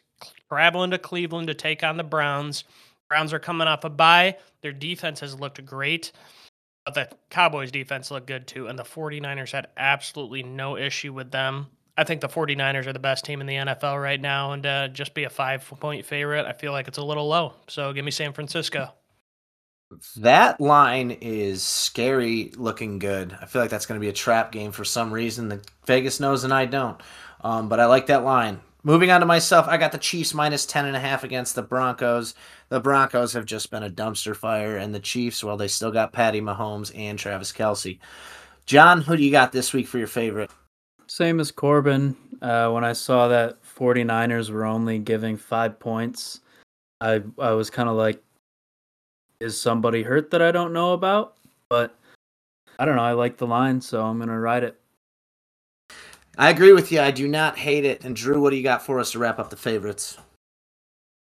traveling 0.48 0.92
to 0.92 1.00
Cleveland 1.00 1.48
to 1.48 1.56
take 1.56 1.84
on 1.84 1.98
the 1.98 2.04
Browns. 2.04 2.66
Browns 3.10 3.34
are 3.34 3.40
coming 3.40 3.68
off 3.68 3.84
a 3.84 3.90
bye. 3.90 4.38
Their 4.62 4.72
defense 4.72 5.22
has 5.22 5.40
looked 5.40 5.66
great. 5.66 6.12
But 6.86 6.94
the 6.94 7.10
Cowboys 7.32 7.72
defense 7.72 8.12
looked 8.12 8.28
good 8.28 8.46
too, 8.46 8.68
and 8.68 8.78
the 8.78 8.84
49ers 8.84 9.54
had 9.54 9.70
absolutely 9.76 10.44
no 10.44 10.78
issue 10.78 11.14
with 11.14 11.32
them. 11.32 11.66
I 12.02 12.04
think 12.04 12.22
the 12.22 12.28
49ers 12.28 12.88
are 12.88 12.94
the 12.94 13.00
best 13.00 13.26
team 13.26 13.42
in 13.42 13.48
the 13.48 13.54
NFL 13.54 14.02
right 14.02 14.20
now, 14.20 14.54
and 14.54 14.66
uh, 14.66 14.88
just 14.88 15.14
be 15.14 15.24
a 15.26 15.30
five 15.30 15.64
point 15.80 16.04
favorite, 16.04 16.48
I 16.48 16.54
feel 16.54 16.72
like 16.72 16.88
it's 16.88 16.98
a 16.98 17.04
little 17.04 17.28
low. 17.28 17.54
So 17.68 17.94
give 17.94 18.04
me 18.04 18.10
San 18.10 18.34
Francisco. 18.34 18.92
That 20.18 20.60
line 20.60 21.12
is 21.22 21.62
scary 21.62 22.54
looking 22.56 22.98
good. 22.98 23.38
I 23.40 23.46
feel 23.46 23.62
like 23.62 23.70
that's 23.70 23.86
going 23.86 24.00
to 24.00 24.04
be 24.04 24.10
a 24.10 24.14
trap 24.14 24.52
game 24.52 24.72
for 24.72 24.84
some 24.84 25.14
reason 25.14 25.50
that 25.50 25.70
Vegas 25.86 26.20
knows 26.20 26.44
and 26.44 26.52
I 26.52 26.66
don't. 26.66 27.00
Um, 27.42 27.70
but 27.70 27.80
I 27.80 27.86
like 27.86 28.08
that 28.08 28.24
line. 28.24 28.62
Moving 28.82 29.12
on 29.12 29.20
to 29.20 29.28
myself, 29.28 29.68
I 29.68 29.78
got 29.78 29.92
the 29.92 30.00
Chiefs 30.00 30.34
minus 30.34 30.66
10.5 30.66 31.22
against 31.22 31.54
the 31.54 31.62
Broncos. 31.62 32.34
The 32.70 32.80
Broncos 32.80 33.34
have 33.34 33.46
just 33.46 33.70
been 33.70 33.84
a 33.84 33.92
dumpster 33.92 34.36
fire, 34.36 34.76
and 34.78 34.96
the 34.96 35.00
Chiefs, 35.00 35.44
well, 35.44 35.58
they 35.58 35.68
still 35.68 35.92
got 35.92 36.14
Patty 36.14 36.42
Mahomes 36.42 36.92
and 36.98 37.20
Travis 37.20 37.52
Kelce. 37.52 38.00
John, 38.66 39.02
who 39.02 39.16
do 39.16 39.24
you 39.24 39.30
got 39.30 39.52
this 39.52 39.72
week 39.72 39.88
for 39.88 40.00
your 40.00 40.08
favorite? 40.08 40.50
Same 41.12 41.42
as 41.42 41.52
Corbin. 41.52 42.16
Uh, 42.42 42.72
when 42.72 42.86
I 42.86 42.94
saw 42.94 43.28
that 43.28 43.62
49ers 43.64 44.50
were 44.50 44.64
only 44.64 44.98
giving 44.98 45.36
five 45.36 45.78
points, 45.78 46.40
I 47.02 47.22
I 47.38 47.52
was 47.52 47.70
kind 47.70 47.90
of 47.90 47.98
like, 47.98 48.24
is 49.42 49.60
somebody 49.60 50.04
hurt 50.04 50.32
that 50.32 50.42
I 50.42 50.54
don't 50.54 50.72
know 50.72 50.94
about? 50.94 51.36
But 51.68 52.00
I 52.80 52.86
don't 52.86 52.96
know. 52.96 53.02
I 53.02 53.12
like 53.12 53.36
the 53.36 53.46
line, 53.46 53.82
so 53.82 54.06
I'm 54.06 54.20
gonna 54.20 54.40
ride 54.40 54.64
it. 54.64 54.80
I 56.38 56.50
agree 56.50 56.72
with 56.72 56.94
you. 56.94 57.02
I 57.02 57.12
do 57.12 57.28
not 57.28 57.58
hate 57.58 57.84
it. 57.84 58.06
And 58.06 58.16
Drew, 58.16 58.40
what 58.40 58.52
do 58.52 58.56
you 58.56 58.64
got 58.64 58.82
for 58.82 58.98
us 58.98 59.12
to 59.12 59.20
wrap 59.20 59.38
up 59.38 59.50
the 59.50 59.58
favorites? 59.58 60.18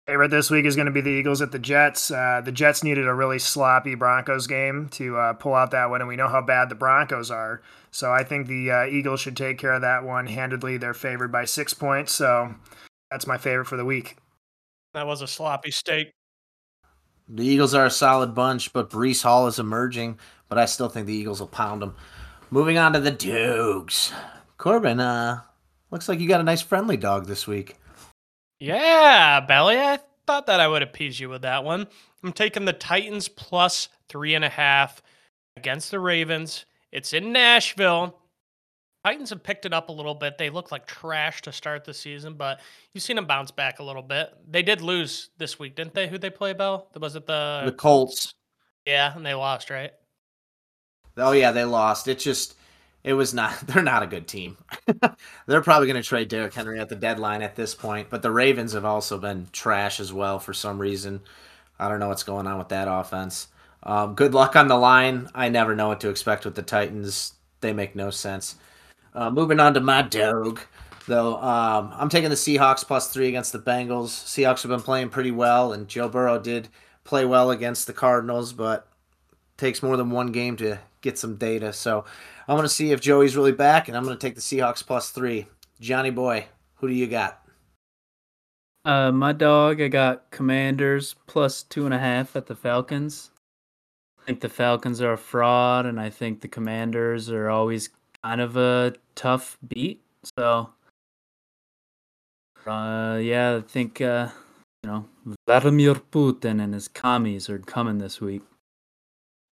Favorite 0.07 0.31
this 0.31 0.51
week 0.51 0.67
is 0.67 0.77
going 0.77 0.85
to 0.85 0.93
be 0.93 1.01
the 1.01 1.09
Eagles 1.09 1.41
at 1.41 1.51
the 1.51 1.59
Jets. 1.59 2.11
Uh, 2.11 2.43
the 2.45 2.53
Jets 2.53 2.85
needed 2.85 3.09
a 3.09 3.15
really 3.15 3.39
sloppy 3.39 3.95
Broncos 3.95 4.47
game 4.47 4.91
to 4.91 5.17
uh, 5.17 5.33
pull 5.33 5.55
out 5.55 5.71
that 5.71 5.89
one, 5.89 6.03
and 6.03 6.09
we 6.09 6.17
know 6.17 6.29
how 6.29 6.43
bad 6.43 6.69
the 6.69 6.75
Broncos 6.75 7.31
are. 7.31 7.63
So 7.91 8.13
I 8.13 8.23
think 8.23 8.47
the 8.47 8.71
uh, 8.71 8.85
Eagles 8.85 9.21
should 9.21 9.37
take 9.37 9.57
care 9.57 9.73
of 9.73 9.81
that 9.81 10.05
one 10.05 10.27
handedly. 10.27 10.77
They're 10.77 10.93
favored 10.93 11.33
by 11.33 11.47
six 11.47 11.73
points, 11.73 12.13
so 12.13 12.55
that's 13.11 13.27
my 13.27 13.39
favorite 13.39 13.65
for 13.65 13.79
the 13.79 13.85
week. 13.87 14.19
That 14.93 15.07
was 15.07 15.23
a 15.23 15.27
sloppy 15.27 15.71
steak. 15.71 16.11
The 17.27 17.47
Eagles 17.47 17.73
are 17.73 17.87
a 17.87 17.91
solid 17.91 18.35
bunch, 18.35 18.75
but 18.75 18.91
Breece 18.91 19.23
Hall 19.23 19.47
is 19.47 19.59
emerging. 19.59 20.19
But 20.51 20.59
I 20.59 20.67
still 20.67 20.91
think 20.91 21.07
the 21.07 21.15
Eagles 21.15 21.41
will 21.41 21.47
pound 21.47 21.81
them. 21.81 21.97
Moving 22.51 22.77
on 22.77 22.93
to 22.93 23.01
the 23.01 23.11
Dukes. 23.11 24.13
Corbin, 24.59 25.01
uh, 25.01 25.41
looks 25.91 26.11
like 26.11 26.21
you 26.21 26.29
got 26.29 26.43
a 26.43 26.45
nice 26.45 26.61
friendly 26.61 26.99
dog 26.99 27.27
this 27.27 27.47
week. 27.47 27.77
Yeah, 28.65 29.41
Belly. 29.41 29.79
I 29.79 29.99
thought 30.27 30.47
that 30.47 30.61
I 30.61 30.69
would 30.69 30.83
appease 30.83 31.21
you 31.21 31.29
with 31.29 31.43
that 31.43 31.65
one. 31.65 31.87
I'm 32.23 32.33
taking 32.33 32.65
the 32.65 32.73
Titans 32.73 33.29
plus 33.29 33.89
three 34.09 34.35
and 34.35 34.45
a 34.45 34.49
half 34.49 35.03
against 35.57 35.91
the 35.91 36.01
Ravens. 36.01 36.65
It's 36.91 37.13
in 37.13 37.33
Nashville. 37.33 38.19
Titans 39.05 39.29
have 39.31 39.43
picked 39.43 39.67
it 39.67 39.75
up 39.75 39.91
a 39.91 39.93
little 39.93 40.15
bit. 40.15 40.39
They 40.39 40.49
look 40.49 40.73
like 40.73 40.87
trash 40.87 41.43
to 41.43 41.53
start 41.53 41.85
the 41.85 41.93
season, 41.93 42.35
but 42.35 42.61
you've 42.95 43.05
seen 43.05 43.17
them 43.17 43.27
bounce 43.27 43.51
back 43.51 43.81
a 43.81 43.83
little 43.83 44.03
bit. 44.03 44.33
They 44.49 44.63
did 44.63 44.81
lose 44.81 45.29
this 45.37 45.59
week, 45.59 45.77
didn't 45.77 45.93
they? 45.93 46.09
Who 46.09 46.17
they 46.17 46.31
play, 46.31 46.55
Bell? 46.55 46.89
Was 46.99 47.17
it 47.17 47.27
the 47.27 47.63
The 47.67 47.73
Colts. 47.73 48.33
Yeah, 48.87 49.15
and 49.15 49.27
they 49.27 49.35
lost, 49.35 49.69
right? 49.69 49.91
Oh 51.19 51.33
yeah, 51.33 51.53
they 51.53 51.65
lost. 51.65 52.09
It 52.09 52.19
just 52.19 52.57
it 53.05 53.13
was 53.13 53.35
not 53.35 53.61
they're 53.67 53.83
not 53.83 54.03
a 54.03 54.09
good 54.09 54.27
team. 54.27 54.57
they're 55.47 55.61
probably 55.61 55.87
going 55.87 56.03
to 56.03 56.09
trade 56.09 56.29
Derrick 56.29 56.55
Henry 56.55 56.81
at 56.81 56.89
the 56.89 56.97
deadline 56.97 57.43
at 57.43 57.55
this 57.55 57.75
point, 57.75 58.09
but 58.11 58.23
the 58.23 58.31
Ravens 58.31 58.73
have 58.73 58.85
also 58.85 59.19
been 59.19 59.47
trash 59.53 60.01
as 60.01 60.13
well 60.13 60.41
for 60.41 60.53
some 60.55 60.81
reason. 60.81 61.21
I 61.79 61.89
don't 61.89 62.01
know 62.01 62.09
what's 62.09 62.23
going 62.23 62.47
on 62.47 62.59
with 62.59 62.71
that 62.71 62.89
offense. 62.89 63.49
Um, 63.83 64.15
good 64.15 64.33
luck 64.33 64.57
on 64.57 64.69
the 64.69 64.77
line. 64.77 65.29
I 65.35 65.51
never 65.51 65.75
know 65.75 65.89
what 65.89 66.01
to 66.01 66.09
expect 66.09 66.45
with 66.45 66.55
the 66.55 66.63
Titans. 66.63 67.35
They 67.61 67.73
make 67.73 67.95
no 67.95 68.11
sense. 68.11 68.57
Uh, 69.15 69.31
moving 69.31 69.61
on 69.61 69.75
to 69.75 69.81
my 69.81 70.03
dog, 70.03 70.61
though, 71.07 71.37
um, 71.37 71.93
I'm 71.95 72.09
taking 72.09 72.31
the 72.31 72.37
Seahawks 72.37 72.85
plus 72.85 73.13
three 73.13 73.29
against 73.29 73.53
the 73.53 73.59
Bengals. 73.59 74.09
Seahawks 74.09 74.63
have 74.63 74.71
been 74.71 74.81
playing 74.81 75.11
pretty 75.11 75.31
well, 75.31 75.73
and 75.73 75.87
Joe 75.87 76.09
Burrow 76.09 76.39
did 76.39 76.69
play 77.05 77.25
well 77.25 77.51
against 77.51 77.87
the 77.87 77.93
Cardinals, 77.93 78.53
but 78.53 78.89
takes 79.57 79.83
more 79.83 79.97
than 79.97 80.11
one 80.11 80.33
game 80.33 80.57
to 80.57 80.79
get 81.01 81.19
some 81.19 81.37
data. 81.37 81.73
So 81.73 82.05
I'm 82.47 82.57
going 82.57 82.69
to 82.69 82.75
see 82.75 82.93
if 82.93 83.01
Joey's 83.01 83.37
really 83.37 83.53
back, 83.53 83.89
and 83.89 83.97
I'm 83.97 84.05
going 84.05 84.17
to 84.17 84.21
take 84.21 84.35
the 84.35 84.41
Seahawks 84.41 84.87
plus 84.87 85.11
three. 85.11 85.47
Johnny 85.81 86.11
boy, 86.11 86.47
who 86.77 86.89
do 86.89 86.95
you 86.95 87.07
got? 87.07 87.41
Uh, 88.85 89.11
my 89.11 89.33
dog, 89.33 89.81
I 89.81 89.89
got 89.89 90.31
Commanders 90.31 91.15
plus 91.27 91.63
two 91.63 91.87
and 91.87 91.95
a 91.95 91.99
half 91.99 92.37
at 92.37 92.47
the 92.47 92.55
Falcons. 92.55 93.31
I 94.21 94.27
think 94.27 94.41
the 94.41 94.51
Falcons 94.51 95.01
are 95.01 95.13
a 95.13 95.19
fraud, 95.19 95.87
and 95.87 95.99
I 95.99 96.11
think 96.11 96.43
the 96.43 96.49
Commanders 96.49 97.31
are 97.31 97.49
always 97.49 97.89
kind 98.23 98.43
of 98.43 98.59
a 98.59 98.95
tough 99.15 99.57
beat. 99.67 100.03
So, 100.39 100.71
uh, 102.67 103.19
yeah, 103.23 103.57
I 103.57 103.61
think 103.67 104.03
uh, 104.03 104.29
you 104.83 104.91
know 104.91 105.09
Vladimir 105.47 105.95
Putin 105.95 106.63
and 106.63 106.75
his 106.75 106.89
commies 106.89 107.49
are 107.49 107.59
coming 107.59 107.99
this 107.99 108.21
week. 108.21 108.43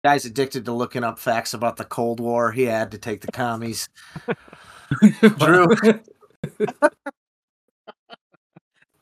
Guy's 0.04 0.24
addicted 0.24 0.64
to 0.64 0.72
looking 0.72 1.04
up 1.04 1.18
facts 1.18 1.52
about 1.52 1.76
the 1.76 1.84
Cold 1.84 2.20
War. 2.20 2.52
He 2.52 2.62
had 2.62 2.90
to 2.92 2.98
take 2.98 3.20
the 3.20 3.32
commies. 3.32 3.88
Drew. 5.38 5.68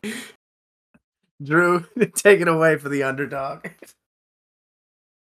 Drew, 1.42 1.86
take 2.16 2.40
it 2.40 2.48
away 2.48 2.76
for 2.76 2.88
the 2.88 3.04
underdog. 3.04 3.66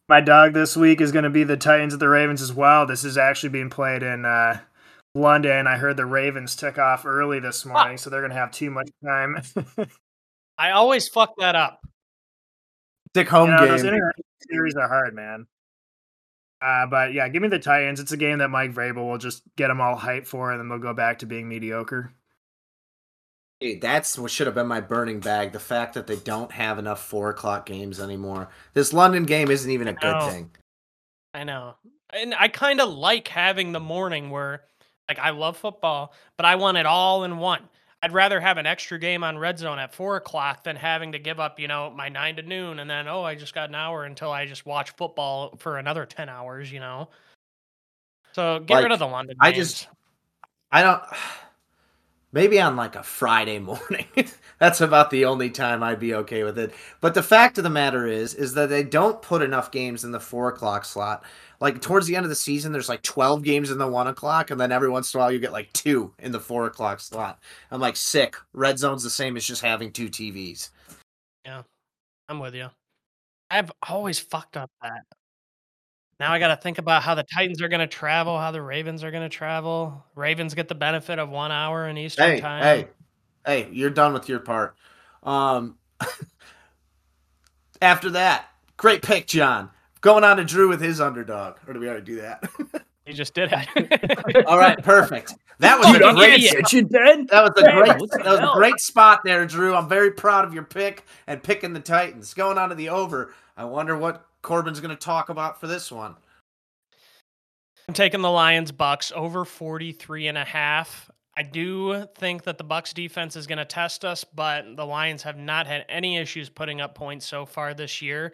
My 0.08 0.22
dog 0.22 0.54
this 0.54 0.78
week 0.78 1.02
is 1.02 1.12
going 1.12 1.24
to 1.24 1.30
be 1.30 1.44
the 1.44 1.58
Titans 1.58 1.94
at 1.94 2.00
the 2.00 2.10
Ravens 2.10 2.42
as 2.42 2.54
well. 2.54 2.86
This 2.86 3.04
is 3.04 3.18
actually 3.18 3.50
being 3.50 3.70
played 3.72 4.04
in 4.04 4.26
uh, 4.26 4.60
London. 5.16 5.66
I 5.66 5.78
heard 5.78 5.98
the 5.98 6.06
Ravens 6.06 6.56
took 6.56 6.78
off 6.78 7.06
early 7.06 7.40
this 7.40 7.66
morning, 7.66 7.98
so 7.98 8.10
they're 8.10 8.22
gonna 8.22 8.34
have 8.34 8.52
too 8.52 8.70
much 8.70 8.90
time. 9.04 9.42
I 10.58 10.72
always 10.72 11.08
fuck 11.08 11.34
that 11.40 11.56
up. 11.56 11.80
Dick 13.14 13.30
home 13.30 13.50
you 13.50 13.56
know, 13.56 13.68
Those 13.68 13.82
game. 13.82 13.94
internet 13.94 14.16
series 14.52 14.76
are 14.76 14.88
hard, 14.88 15.16
man. 15.16 15.48
Uh, 16.64 16.86
but 16.86 17.14
yeah, 17.14 17.28
give 17.28 17.42
me 17.42 17.50
the 17.50 17.60
Titans. 17.60 18.00
It's 18.00 18.14
a 18.14 18.18
game 18.18 18.38
that 18.38 18.50
Mike 18.50 18.74
Vrabel 18.74 19.10
will 19.10 19.18
just 19.18 19.44
get 19.58 19.68
them 19.68 19.82
all 19.82 19.98
hyped 19.98 20.28
for, 20.28 20.52
and 20.52 20.60
then 20.60 20.70
they'll 20.70 20.78
go 20.78 20.94
back 20.94 21.20
to 21.20 21.26
being 21.26 21.50
mediocre. 21.50 22.14
Hey, 23.60 23.76
that's 23.76 24.18
what 24.18 24.32
should 24.32 24.48
have 24.48 24.56
been 24.56 24.68
my 24.68 24.80
burning 24.80 25.20
bag. 25.20 25.52
The 25.52 25.60
fact 25.60 25.94
that 25.96 26.08
they 26.08 26.16
don't 26.16 26.52
have 26.52 26.80
enough 26.80 27.04
four 27.04 27.30
o'clock 27.30 27.66
games 27.66 28.00
anymore. 28.00 28.50
This 28.74 28.94
London 28.94 29.24
game 29.26 29.52
isn't 29.52 29.70
even 29.70 29.90
a 29.90 29.94
good 29.94 30.24
thing. 30.24 30.52
I 31.34 31.44
know. 31.44 31.76
And 32.14 32.34
I 32.34 32.48
kind 32.48 32.80
of 32.80 32.90
like 32.90 33.28
having 33.28 33.72
the 33.72 33.80
morning 33.80 34.30
where, 34.30 34.64
like, 35.10 35.20
I 35.20 35.32
love 35.32 35.58
football, 35.58 36.14
but 36.38 36.46
I 36.46 36.56
want 36.56 36.78
it 36.78 36.86
all 36.86 37.24
in 37.24 37.38
one. 37.38 37.68
I'd 38.04 38.12
rather 38.12 38.42
have 38.42 38.58
an 38.58 38.66
extra 38.66 39.00
game 39.00 39.24
on 39.24 39.38
red 39.38 39.58
zone 39.58 39.80
at 39.80 39.96
four 39.96 40.18
o'clock 40.18 40.66
than 40.66 40.76
having 40.76 41.14
to 41.14 41.20
give 41.20 41.40
up, 41.40 41.58
you 41.58 41.70
know, 41.70 41.90
my 41.90 42.10
nine 42.10 42.36
to 42.36 42.42
noon 42.42 42.80
and 42.80 42.90
then, 42.90 43.08
oh, 43.08 43.24
I 43.24 43.34
just 43.36 43.56
got 43.56 43.70
an 43.70 43.76
hour 43.76 44.04
until 44.04 44.30
I 44.30 44.46
just 44.46 44.66
watch 44.66 44.92
football 44.98 45.56
for 45.58 45.78
another 45.78 46.06
10 46.06 46.28
hours, 46.28 46.70
you 46.70 46.82
know? 46.82 47.08
So 48.34 48.60
get 48.60 48.74
Like, 48.74 48.84
rid 48.84 48.92
of 48.92 49.00
the 49.00 49.08
London 49.08 49.38
I 49.40 49.52
games. 49.54 49.72
just- 49.74 49.88
I 50.72 50.82
don't. 50.84 51.02
Maybe 52.34 52.60
on 52.60 52.76
like 52.76 52.96
a 52.96 53.04
Friday 53.04 53.60
morning. 53.60 54.08
That's 54.60 54.82
about 54.82 55.10
the 55.12 55.26
only 55.26 55.50
time 55.52 55.82
I'd 55.84 56.00
be 56.00 56.16
okay 56.16 56.44
with 56.44 56.58
it. 56.58 56.74
But 57.00 57.14
the 57.14 57.22
fact 57.24 57.58
of 57.60 57.64
the 57.64 57.70
matter 57.70 58.08
is, 58.08 58.34
is 58.34 58.54
that 58.56 58.70
they 58.70 58.84
don't 58.84 59.22
put 59.22 59.42
enough 59.44 59.72
games 59.72 60.04
in 60.04 60.12
the 60.12 60.20
four 60.20 60.48
o'clock 60.50 60.84
slot. 60.84 61.24
Like 61.64 61.82
towards 61.82 62.08
the 62.08 62.18
end 62.18 62.26
of 62.26 62.30
the 62.30 62.36
season, 62.36 62.74
there's 62.74 62.90
like 62.90 63.04
twelve 63.04 63.42
games 63.42 63.72
in 63.72 63.78
the 63.78 63.88
one 63.88 64.08
o'clock, 64.08 64.52
and 64.52 64.60
then 64.60 64.74
every 64.74 64.90
once 64.90 65.14
in 65.14 65.18
a 65.18 65.24
while 65.24 65.32
you 65.32 65.40
get 65.40 65.54
like 65.54 65.72
two 65.72 66.14
in 66.20 66.34
the 66.34 66.40
four 66.42 66.66
o'clock 66.66 67.00
slot. 67.00 67.40
I'm 67.72 67.80
like 67.80 67.96
sick. 67.96 68.36
Red 68.52 68.78
zone's 68.78 69.02
the 69.02 69.10
same 69.10 69.38
as 69.38 69.46
just 69.46 69.62
having 69.62 69.94
two 69.94 70.10
TVs. 70.10 70.72
Yeah, 71.46 71.62
I'm 72.28 72.40
with 72.40 72.54
you. 72.54 72.68
I've 73.50 73.72
always 73.88 74.20
fucked 74.20 74.58
up 74.58 74.70
that. 74.82 75.04
Now 76.20 76.34
I 76.34 76.40
got 76.40 76.50
to 76.50 76.58
think 76.58 76.80
about 76.80 77.02
how 77.02 77.16
the 77.16 77.24
Titans 77.34 77.62
are 77.62 77.70
going 77.70 77.80
to 77.80 77.88
travel, 77.88 78.38
how 78.38 78.52
the 78.52 78.62
Ravens 78.62 79.02
are 79.02 79.12
going 79.12 79.24
to 79.24 79.34
travel. 79.34 80.04
Ravens 80.16 80.54
get 80.56 80.68
the 80.68 80.76
benefit 80.76 81.18
of 81.18 81.30
one 81.30 81.54
hour 81.54 81.88
in 81.88 81.98
Eastern 81.98 82.26
Hey, 82.32 82.40
time. 82.42 82.62
hey, 82.62 82.88
hey! 83.46 83.70
You're 83.72 83.90
done 83.90 84.12
with 84.12 84.28
your 84.28 84.40
part. 84.40 84.76
Um, 85.24 85.78
after 87.82 88.10
that, 88.10 88.48
great 88.76 89.02
pick, 89.02 89.28
John. 89.28 89.70
Going 90.04 90.26
on 90.26 90.36
to 90.36 90.44
Drew 90.44 90.68
with 90.68 90.82
his 90.82 91.00
underdog, 91.00 91.56
or 91.66 91.74
do 91.74 91.80
we 91.80 91.88
already 91.88 92.04
do 92.04 92.18
that? 92.22 92.44
You 93.06 93.14
just 93.14 93.34
did 93.34 93.52
it. 93.54 94.46
All 94.48 94.58
right, 94.58 94.78
perfect. 94.84 95.34
That 95.60 95.78
was 95.80 95.88
Dude, 95.88 96.02
a 96.02 96.06
I'm 96.08 96.16
great. 96.16 96.34
idiot. 96.44 96.72
you 96.74 96.84
dead? 96.84 97.28
That 97.30 97.42
was 97.44 97.52
a 97.58 97.64
Damn, 97.64 97.78
great. 97.78 97.88
That 98.12 98.26
was 98.26 98.40
a 98.40 98.52
great 98.56 98.80
spot 98.80 99.22
there, 99.24 99.46
Drew. 99.46 99.74
I'm 99.76 99.88
very 99.90 100.12
proud 100.12 100.46
of 100.46 100.54
your 100.54 100.64
pick 100.64 101.06
and 101.28 101.42
picking 101.42 101.74
the 101.74 101.80
Titans. 101.80 102.34
Going 102.34 102.58
on 102.58 102.68
to 102.70 102.76
the 102.76 102.90
over. 102.90 103.34
I 103.58 103.66
wonder 103.66 103.98
what 103.98 104.26
Corbin's 104.42 104.80
going 104.80 104.96
to 104.96 105.02
talk 105.02 105.30
about 105.30 105.60
for 105.60 105.68
this 105.68 105.92
one. 105.92 106.16
I'm 107.88 107.94
taking 107.94 108.22
the 108.22 108.32
Lions 108.32 108.72
Bucs 108.72 109.12
over 109.14 109.46
43 109.46 110.28
and 110.28 110.38
a 110.38 110.46
half. 110.46 111.10
I 111.36 111.44
do 111.44 112.06
think 112.16 112.44
that 112.44 112.58
the 112.58 112.64
Bucs 112.66 112.94
defense 112.94 113.36
is 113.36 113.48
going 113.48 113.58
to 113.58 113.66
test 113.66 114.06
us, 114.06 114.24
but 114.24 114.76
the 114.76 114.86
Lions 114.86 115.24
have 115.24 115.38
not 115.38 115.66
had 115.68 115.86
any 115.90 116.18
issues 116.18 116.50
putting 116.50 116.80
up 116.80 116.94
points 116.96 117.26
so 117.26 117.46
far 117.46 117.74
this 117.74 118.02
year. 118.02 118.34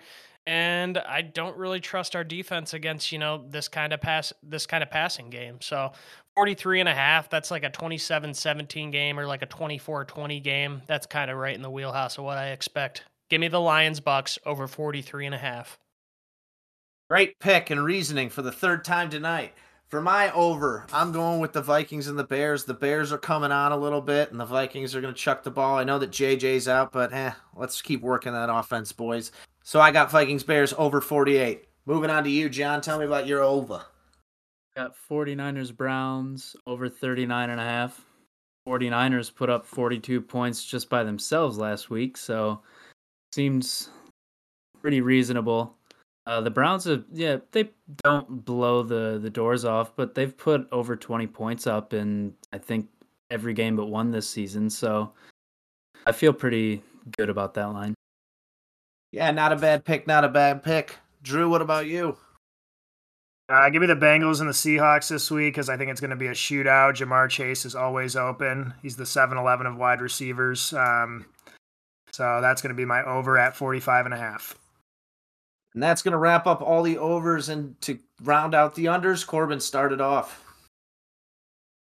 And 0.50 0.98
I 0.98 1.22
don't 1.22 1.56
really 1.58 1.80
trust 1.80 2.16
our 2.16 2.24
defense 2.24 2.74
against, 2.74 3.12
you 3.12 3.20
know, 3.20 3.46
this 3.52 3.68
kind 3.68 3.94
of 3.94 4.02
pass 4.02 4.34
this 4.42 4.66
kind 4.66 4.82
of 4.82 4.90
passing 4.90 5.30
game. 5.30 5.62
So 5.62 5.92
43 6.36 6.80
and 6.80 6.90
a 6.90 6.96
half, 6.96 7.30
that's 7.30 7.52
like 7.52 7.64
a 7.64 7.70
27-17 7.70 8.92
game 8.92 9.20
or 9.20 9.28
like 9.28 9.44
a 9.44 9.48
24-20 9.48 10.42
game. 10.42 10.82
That's 10.88 11.06
kind 11.06 11.30
of 11.30 11.38
right 11.38 11.56
in 11.56 11.62
the 11.62 11.70
wheelhouse 11.70 12.18
of 12.18 12.24
what 12.24 12.40
I 12.40 12.48
expect. 12.50 13.04
Give 13.30 13.40
me 13.40 13.48
the 13.48 13.62
Lions 13.62 14.02
Bucs 14.02 14.40
over 14.44 14.68
43 14.68 15.28
and 15.28 15.36
a 15.36 15.38
half. 15.38 15.78
Great 17.12 17.38
pick 17.40 17.70
and 17.70 17.84
reasoning 17.84 18.32
for 18.32 18.42
the 18.42 18.52
third 18.52 18.84
time 18.84 19.12
tonight. 19.12 19.54
For 19.90 20.02
my 20.02 20.32
over, 20.32 20.88
I'm 20.92 21.12
going 21.12 21.40
with 21.40 21.54
the 21.54 21.62
Vikings 21.62 22.08
and 22.08 22.18
the 22.18 22.24
Bears. 22.24 22.64
The 22.64 22.74
Bears 22.74 23.12
are 23.12 23.18
coming 23.20 23.52
on 23.52 23.72
a 23.72 23.78
little 23.78 24.02
bit, 24.02 24.30
and 24.32 24.40
the 24.40 24.46
Vikings 24.46 24.96
are 24.96 25.02
going 25.02 25.14
to 25.14 25.20
chuck 25.20 25.44
the 25.44 25.50
ball. 25.50 25.78
I 25.78 25.84
know 25.84 25.98
that 25.98 26.12
JJ's 26.12 26.68
out, 26.68 26.92
but 26.92 27.12
eh, 27.14 27.32
let's 27.56 27.82
keep 27.82 28.02
working 28.02 28.34
that 28.34 28.52
offense, 28.52 28.92
boys. 28.92 29.32
So 29.70 29.80
I 29.80 29.92
got 29.92 30.10
Vikings 30.10 30.42
Bears 30.42 30.74
over 30.80 31.00
48. 31.00 31.64
Moving 31.86 32.10
on 32.10 32.24
to 32.24 32.30
you, 32.32 32.50
John. 32.50 32.82
Tell 32.82 32.98
me 32.98 33.06
about 33.06 33.28
your 33.28 33.44
over. 33.44 33.86
Got 34.76 34.96
49ers 35.08 35.78
Browns 35.78 36.56
over 36.66 36.90
39 36.90 37.52
and 37.52 37.62
a 37.62 37.64
half. 37.64 38.04
49ers 38.68 39.36
put 39.36 39.48
up 39.48 39.68
42 39.68 40.22
points 40.22 40.66
just 40.66 40.90
by 40.90 41.04
themselves 41.04 41.60
last 41.60 41.92
week, 41.92 42.18
so 42.18 42.62
seems 43.32 43.92
pretty 44.82 45.02
reasonable. 45.02 45.78
Uh, 46.26 46.42
the 46.42 46.50
Browns 46.50 46.86
have 46.86 47.04
yeah, 47.14 47.38
they 47.52 47.70
don't 48.04 48.44
blow 48.44 48.82
the 48.82 49.20
the 49.22 49.30
doors 49.30 49.66
off, 49.66 49.96
but 49.96 50.16
they've 50.16 50.36
put 50.36 50.68
over 50.72 50.96
20 50.96 51.28
points 51.28 51.68
up 51.68 51.94
in 51.94 52.34
I 52.52 52.58
think 52.58 52.90
every 53.30 53.54
game 53.54 53.76
but 53.76 53.86
one 53.86 54.10
this 54.10 54.28
season, 54.28 54.68
so 54.68 55.14
I 56.08 56.12
feel 56.12 56.34
pretty 56.34 56.82
good 57.20 57.30
about 57.30 57.54
that 57.54 57.72
line. 57.72 57.94
Yeah, 59.12 59.32
not 59.32 59.52
a 59.52 59.56
bad 59.56 59.86
pick, 59.86 60.08
not 60.08 60.24
a 60.24 60.30
bad 60.30 60.64
pick. 60.64 60.98
Drew, 61.22 61.50
what 61.50 61.62
about 61.62 61.88
you? 61.88 62.18
Uh, 63.50 63.68
give 63.72 63.82
me 63.82 63.88
the 63.88 63.96
Bengals 63.96 64.42
and 64.42 64.48
the 64.48 64.54
Seahawks 64.54 65.10
this 65.10 65.32
week 65.32 65.56
because 65.56 65.70
I 65.70 65.78
think 65.78 65.90
it's 65.90 66.00
going 66.00 66.12
to 66.12 66.16
be 66.16 66.28
a 66.28 66.34
shootout. 66.34 66.98
Ja'Marr 66.98 67.30
Chase 67.30 67.66
is 67.66 67.74
always 67.74 68.16
open. 68.16 68.76
He's 68.84 68.96
the 68.96 69.08
7 69.08 69.38
11 69.38 69.66
of 69.66 69.76
wide 69.76 70.02
receivers. 70.02 70.72
Um, 70.74 71.26
so 72.12 72.42
that's 72.42 72.62
going 72.62 72.70
to 72.70 72.78
be 72.78 72.86
my 72.86 73.04
over 73.04 73.40
at 73.40 73.56
45 73.56 74.06
and 74.06 74.14
a 74.14 74.18
half. 74.18 74.56
And 75.74 75.82
that's 75.82 76.04
going 76.04 76.12
to 76.12 76.18
wrap 76.20 76.46
up 76.46 76.62
all 76.62 76.84
the 76.84 77.00
overs. 77.00 77.50
And 77.50 77.80
to 77.82 77.98
round 78.22 78.54
out 78.54 78.76
the 78.76 78.86
unders, 78.86 79.26
Corbin 79.26 79.60
started 79.60 80.00
off. 80.00 80.46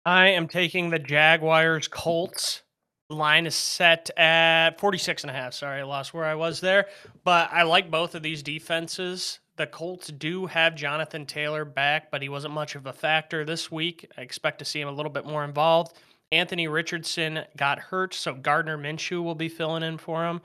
I 0.05 0.29
am 0.29 0.47
taking 0.47 0.91
the 0.91 0.99
Jaguars 0.99 1.87
Colts. 1.87 2.61
Line 3.09 3.45
is 3.45 3.55
set 3.55 4.09
at 4.17 4.79
46 4.79 5.23
and 5.23 5.31
a 5.31 5.33
half. 5.33 5.53
Sorry, 5.53 5.81
I 5.81 5.83
lost 5.83 6.13
where 6.13 6.25
I 6.25 6.35
was 6.35 6.59
there. 6.59 6.87
But 7.23 7.49
I 7.51 7.63
like 7.63 7.91
both 7.91 8.15
of 8.15 8.23
these 8.23 8.41
defenses. 8.41 9.39
The 9.57 9.67
Colts 9.67 10.07
do 10.07 10.47
have 10.47 10.75
Jonathan 10.75 11.25
Taylor 11.25 11.65
back, 11.65 12.11
but 12.11 12.21
he 12.21 12.29
wasn't 12.29 12.53
much 12.53 12.75
of 12.75 12.87
a 12.87 12.93
factor 12.93 13.45
this 13.45 13.71
week. 13.71 14.11
I 14.17 14.21
expect 14.21 14.59
to 14.59 14.65
see 14.65 14.81
him 14.81 14.87
a 14.87 14.91
little 14.91 15.11
bit 15.11 15.25
more 15.25 15.45
involved. 15.45 15.95
Anthony 16.31 16.67
Richardson 16.67 17.41
got 17.55 17.79
hurt, 17.79 18.13
so 18.13 18.33
Gardner 18.33 18.77
Minshew 18.77 19.23
will 19.23 19.35
be 19.35 19.47
filling 19.47 19.83
in 19.83 19.97
for 19.97 20.25
him. 20.25 20.41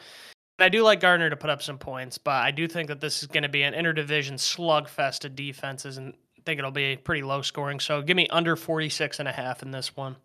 I 0.58 0.68
do 0.68 0.82
like 0.82 1.00
Gardner 1.00 1.30
to 1.30 1.36
put 1.36 1.50
up 1.50 1.62
some 1.62 1.78
points, 1.78 2.18
but 2.18 2.44
I 2.44 2.50
do 2.50 2.68
think 2.68 2.88
that 2.88 3.00
this 3.00 3.22
is 3.22 3.28
going 3.28 3.42
to 3.42 3.48
be 3.48 3.62
an 3.62 3.72
interdivision 3.72 4.34
slugfest 4.34 5.24
of 5.24 5.34
defenses 5.34 5.96
and 5.96 6.14
think 6.44 6.58
it'll 6.58 6.70
be 6.70 6.96
pretty 6.96 7.22
low 7.22 7.42
scoring. 7.42 7.80
So 7.80 8.02
give 8.02 8.16
me 8.16 8.28
under 8.28 8.56
46 8.56 9.18
and 9.18 9.28
a 9.28 9.32
half 9.32 9.62
in 9.62 9.70
this 9.70 9.96
one. 9.96 10.16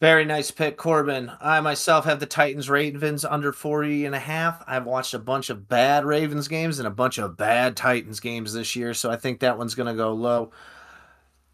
Very 0.00 0.24
nice 0.24 0.52
pick, 0.52 0.76
Corbin. 0.76 1.32
I 1.40 1.60
myself 1.60 2.04
have 2.04 2.20
the 2.20 2.26
Titans 2.26 2.70
Ravens 2.70 3.24
under 3.24 3.52
40 3.52 4.04
and 4.04 4.14
a 4.14 4.20
half. 4.20 4.62
I've 4.64 4.86
watched 4.86 5.12
a 5.12 5.18
bunch 5.18 5.50
of 5.50 5.68
bad 5.68 6.04
Ravens 6.04 6.46
games 6.46 6.78
and 6.78 6.86
a 6.86 6.90
bunch 6.90 7.18
of 7.18 7.36
bad 7.36 7.76
Titans 7.76 8.20
games 8.20 8.52
this 8.52 8.76
year, 8.76 8.94
so 8.94 9.10
I 9.10 9.16
think 9.16 9.40
that 9.40 9.58
one's 9.58 9.74
going 9.74 9.88
to 9.88 10.00
go 10.00 10.12
low. 10.12 10.52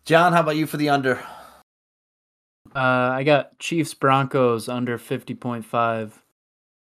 John, 0.04 0.34
how 0.34 0.40
about 0.40 0.56
you 0.56 0.66
for 0.66 0.76
the 0.76 0.90
under? 0.90 1.24
Uh, 2.74 3.12
I 3.14 3.22
got 3.22 3.58
Chiefs 3.58 3.94
Broncos 3.94 4.68
under 4.68 4.98
50.5. 4.98 6.12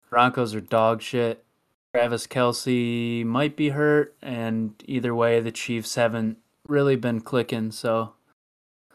Broncos 0.09 0.55
are 0.55 0.61
dog 0.61 1.03
shit. 1.03 1.45
Travis 1.93 2.25
Kelce 2.25 3.23
might 3.23 3.55
be 3.55 3.69
hurt, 3.69 4.15
and 4.23 4.73
either 4.85 5.13
way, 5.13 5.39
the 5.39 5.51
Chiefs 5.51 5.93
haven't 5.93 6.39
really 6.67 6.95
been 6.95 7.21
clicking. 7.21 7.69
So, 7.69 8.13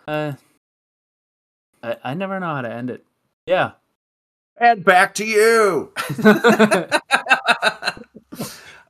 uh, 0.09 0.33
I, 1.83 1.97
I 2.05 2.15
never 2.15 2.39
know 2.41 2.55
how 2.55 2.63
to 2.63 2.73
end 2.73 2.91
it. 2.91 3.05
Yeah. 3.47 3.73
And 4.57 4.85
back 4.85 5.15
to 5.17 5.25
you. 5.25 5.93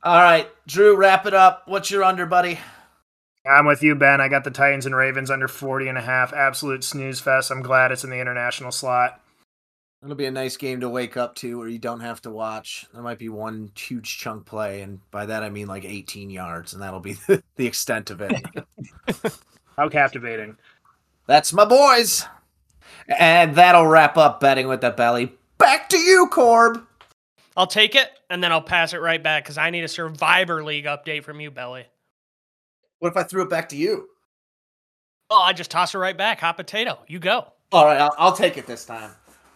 All 0.01 0.21
right, 0.21 0.49
Drew, 0.65 0.95
wrap 0.95 1.25
it 1.25 1.33
up. 1.33 1.63
What's 1.67 1.91
your 1.91 2.03
under, 2.03 2.25
buddy? 2.25 2.59
I'm 3.45 3.65
with 3.65 3.83
you, 3.83 3.95
Ben. 3.95 4.21
I 4.21 4.27
got 4.27 4.43
the 4.43 4.51
Titans 4.51 4.85
and 4.85 4.95
Ravens 4.95 5.29
under 5.29 5.47
40 5.47 5.87
and 5.87 5.97
a 5.97 6.01
half. 6.01 6.33
Absolute 6.33 6.83
snooze 6.83 7.19
fest. 7.19 7.51
I'm 7.51 7.61
glad 7.61 7.91
it's 7.91 8.03
in 8.03 8.09
the 8.09 8.19
international 8.19 8.71
slot. 8.71 9.21
It'll 10.01 10.15
be 10.15 10.25
a 10.25 10.31
nice 10.31 10.55
game 10.55 10.79
to 10.79 10.89
wake 10.89 11.17
up 11.17 11.35
to 11.35 11.57
where 11.57 11.67
you 11.67 11.79
don't 11.79 11.99
have 11.99 12.21
to 12.21 12.31
watch. 12.31 12.85
There 12.93 13.01
might 13.03 13.19
be 13.19 13.27
one 13.27 13.71
huge 13.75 14.17
chunk 14.17 14.45
play, 14.45 14.81
and 14.81 15.01
by 15.11 15.25
that 15.25 15.43
I 15.43 15.49
mean 15.49 15.67
like 15.67 15.83
18 15.83 16.29
yards, 16.29 16.73
and 16.73 16.81
that'll 16.81 17.01
be 17.01 17.13
the, 17.27 17.43
the 17.57 17.67
extent 17.67 18.09
of 18.09 18.21
it. 18.21 18.33
How 19.77 19.89
captivating. 19.89 20.57
That's 21.27 21.51
my 21.51 21.65
boys. 21.65 22.25
And 23.17 23.55
that'll 23.55 23.87
wrap 23.87 24.17
up 24.17 24.39
betting 24.39 24.67
with 24.67 24.81
the 24.81 24.91
belly. 24.91 25.33
Back 25.57 25.89
to 25.89 25.97
you, 25.97 26.27
Corb. 26.27 26.85
I'll 27.57 27.67
take 27.67 27.95
it 27.95 28.09
and 28.29 28.43
then 28.43 28.51
I'll 28.51 28.61
pass 28.61 28.93
it 28.93 29.01
right 29.01 29.21
back 29.21 29.43
because 29.43 29.57
I 29.57 29.69
need 29.69 29.83
a 29.83 29.87
Survivor 29.87 30.63
League 30.63 30.85
update 30.85 31.23
from 31.23 31.41
you, 31.41 31.51
Belly. 31.51 31.85
What 32.99 33.09
if 33.09 33.17
I 33.17 33.23
threw 33.23 33.41
it 33.41 33.49
back 33.49 33.69
to 33.69 33.75
you? 33.75 34.07
Oh, 35.29 35.41
I 35.41 35.53
just 35.53 35.71
toss 35.71 35.93
it 35.93 35.97
right 35.97 36.17
back. 36.17 36.39
Hot 36.39 36.57
potato. 36.57 36.99
You 37.07 37.19
go. 37.19 37.51
All 37.71 37.85
right, 37.85 37.99
I'll, 37.99 38.15
I'll 38.17 38.35
take 38.35 38.57
it 38.57 38.65
this 38.65 38.85
time. 38.85 39.11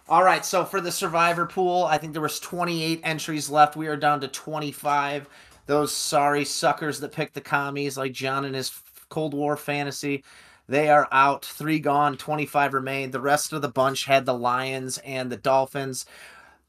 All 0.10 0.24
right, 0.24 0.46
so 0.46 0.66
for 0.66 0.82
the 0.82 0.92
survivor 0.92 1.46
pool, 1.46 1.86
I 1.86 1.98
think 1.98 2.14
there 2.14 2.22
was 2.22 2.40
28 2.40 3.02
entries 3.04 3.50
left. 3.50 3.76
We 3.76 3.88
are 3.88 3.96
down 3.96 4.20
to 4.22 4.28
25. 4.28 5.30
Those 5.66 5.94
sorry 5.94 6.44
suckers 6.44 7.00
that 7.00 7.14
picked 7.14 7.34
the 7.34 7.42
commies, 7.42 7.98
like 7.98 8.12
John 8.12 8.46
and 8.46 8.54
his 8.54 8.78
Cold 9.10 9.34
War 9.34 9.56
fantasy, 9.56 10.24
they 10.68 10.90
are 10.90 11.08
out. 11.12 11.46
Three 11.46 11.80
gone, 11.80 12.18
25 12.18 12.74
remain. 12.74 13.12
The 13.12 13.22
rest 13.22 13.54
of 13.54 13.62
the 13.62 13.70
bunch 13.70 14.06
had 14.06 14.26
the 14.26 14.34
Lions 14.34 14.98
and 15.00 15.32
the 15.32 15.38
Dolphins. 15.38 16.06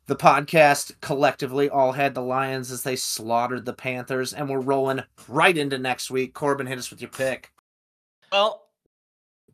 The 0.06 0.16
podcast 0.16 1.00
collectively 1.00 1.70
all 1.70 1.92
had 1.92 2.14
the 2.14 2.22
Lions 2.22 2.70
as 2.70 2.82
they 2.82 2.96
slaughtered 2.96 3.64
the 3.64 3.72
Panthers, 3.72 4.34
and 4.34 4.48
we're 4.48 4.60
rolling 4.60 5.02
right 5.28 5.56
into 5.56 5.78
next 5.78 6.10
week. 6.10 6.34
Corbin, 6.34 6.66
hit 6.66 6.78
us 6.78 6.90
with 6.90 7.00
your 7.00 7.10
pick. 7.10 7.52
Well, 8.30 8.64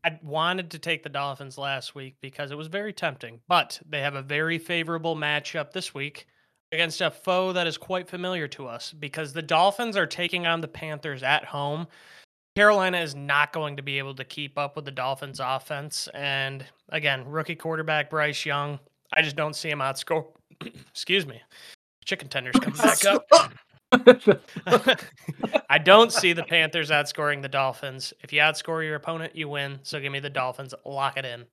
I 0.02 0.18
wanted 0.22 0.70
to 0.70 0.78
take 0.78 1.02
the 1.02 1.08
Dolphins 1.08 1.58
last 1.58 1.94
week 1.94 2.16
because 2.20 2.50
it 2.50 2.56
was 2.56 2.68
very 2.68 2.92
tempting, 2.92 3.40
but 3.46 3.80
they 3.88 4.00
have 4.00 4.14
a 4.14 4.22
very 4.22 4.58
favorable 4.58 5.14
matchup 5.14 5.72
this 5.72 5.94
week 5.94 6.26
against 6.72 7.00
a 7.00 7.10
foe 7.10 7.52
that 7.52 7.66
is 7.66 7.76
quite 7.76 8.08
familiar 8.08 8.48
to 8.48 8.66
us 8.66 8.92
because 8.92 9.32
the 9.32 9.42
Dolphins 9.42 9.96
are 9.96 10.06
taking 10.06 10.46
on 10.46 10.60
the 10.60 10.68
Panthers 10.68 11.22
at 11.22 11.44
home. 11.44 11.86
Carolina 12.56 12.98
is 13.00 13.14
not 13.14 13.52
going 13.52 13.76
to 13.76 13.82
be 13.82 13.98
able 13.98 14.14
to 14.14 14.24
keep 14.24 14.58
up 14.58 14.76
with 14.76 14.84
the 14.84 14.90
Dolphins 14.90 15.40
offense. 15.42 16.08
And 16.14 16.64
again, 16.88 17.24
rookie 17.26 17.54
quarterback 17.54 18.10
Bryce 18.10 18.44
Young, 18.44 18.80
I 19.12 19.22
just 19.22 19.36
don't 19.36 19.54
see 19.54 19.70
him 19.70 19.78
outscore. 19.78 20.26
Excuse 20.90 21.26
me. 21.26 21.40
Chicken 22.04 22.28
tenders 22.28 22.56
coming 22.56 22.76
back 22.76 23.04
up. 23.04 23.26
I 25.70 25.78
don't 25.78 26.12
see 26.12 26.32
the 26.32 26.44
Panthers 26.44 26.90
outscoring 26.90 27.42
the 27.42 27.48
Dolphins. 27.48 28.12
If 28.22 28.32
you 28.32 28.40
outscore 28.40 28.84
your 28.84 28.96
opponent, 28.96 29.36
you 29.36 29.48
win. 29.48 29.78
So 29.82 30.00
give 30.00 30.12
me 30.12 30.20
the 30.20 30.30
Dolphins. 30.30 30.74
Lock 30.84 31.16
it 31.16 31.24
in. 31.24 31.44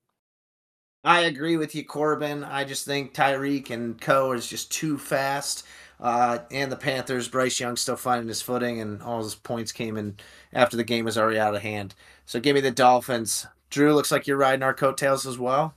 I 1.03 1.21
agree 1.21 1.57
with 1.57 1.73
you, 1.75 1.85
Corbin. 1.85 2.43
I 2.43 2.63
just 2.63 2.85
think 2.85 3.13
Tyreek 3.13 3.69
and 3.69 3.99
Co 4.01 4.33
is 4.33 4.47
just 4.47 4.71
too 4.71 4.97
fast. 4.97 5.65
Uh, 5.99 6.39
and 6.51 6.71
the 6.71 6.75
Panthers, 6.75 7.27
Bryce 7.27 7.59
Young 7.59 7.75
still 7.75 7.95
finding 7.95 8.27
his 8.27 8.41
footing, 8.41 8.79
and 8.79 9.01
all 9.01 9.23
his 9.23 9.35
points 9.35 9.71
came 9.71 9.97
in 9.97 10.17
after 10.53 10.77
the 10.77 10.83
game 10.83 11.05
was 11.05 11.17
already 11.17 11.39
out 11.39 11.55
of 11.55 11.61
hand. 11.61 11.95
So 12.25 12.39
give 12.39 12.53
me 12.53 12.61
the 12.61 12.71
Dolphins. 12.71 13.47
Drew, 13.69 13.93
looks 13.93 14.11
like 14.11 14.27
you're 14.27 14.37
riding 14.37 14.63
our 14.63 14.73
coattails 14.73 15.25
as 15.25 15.39
well. 15.39 15.73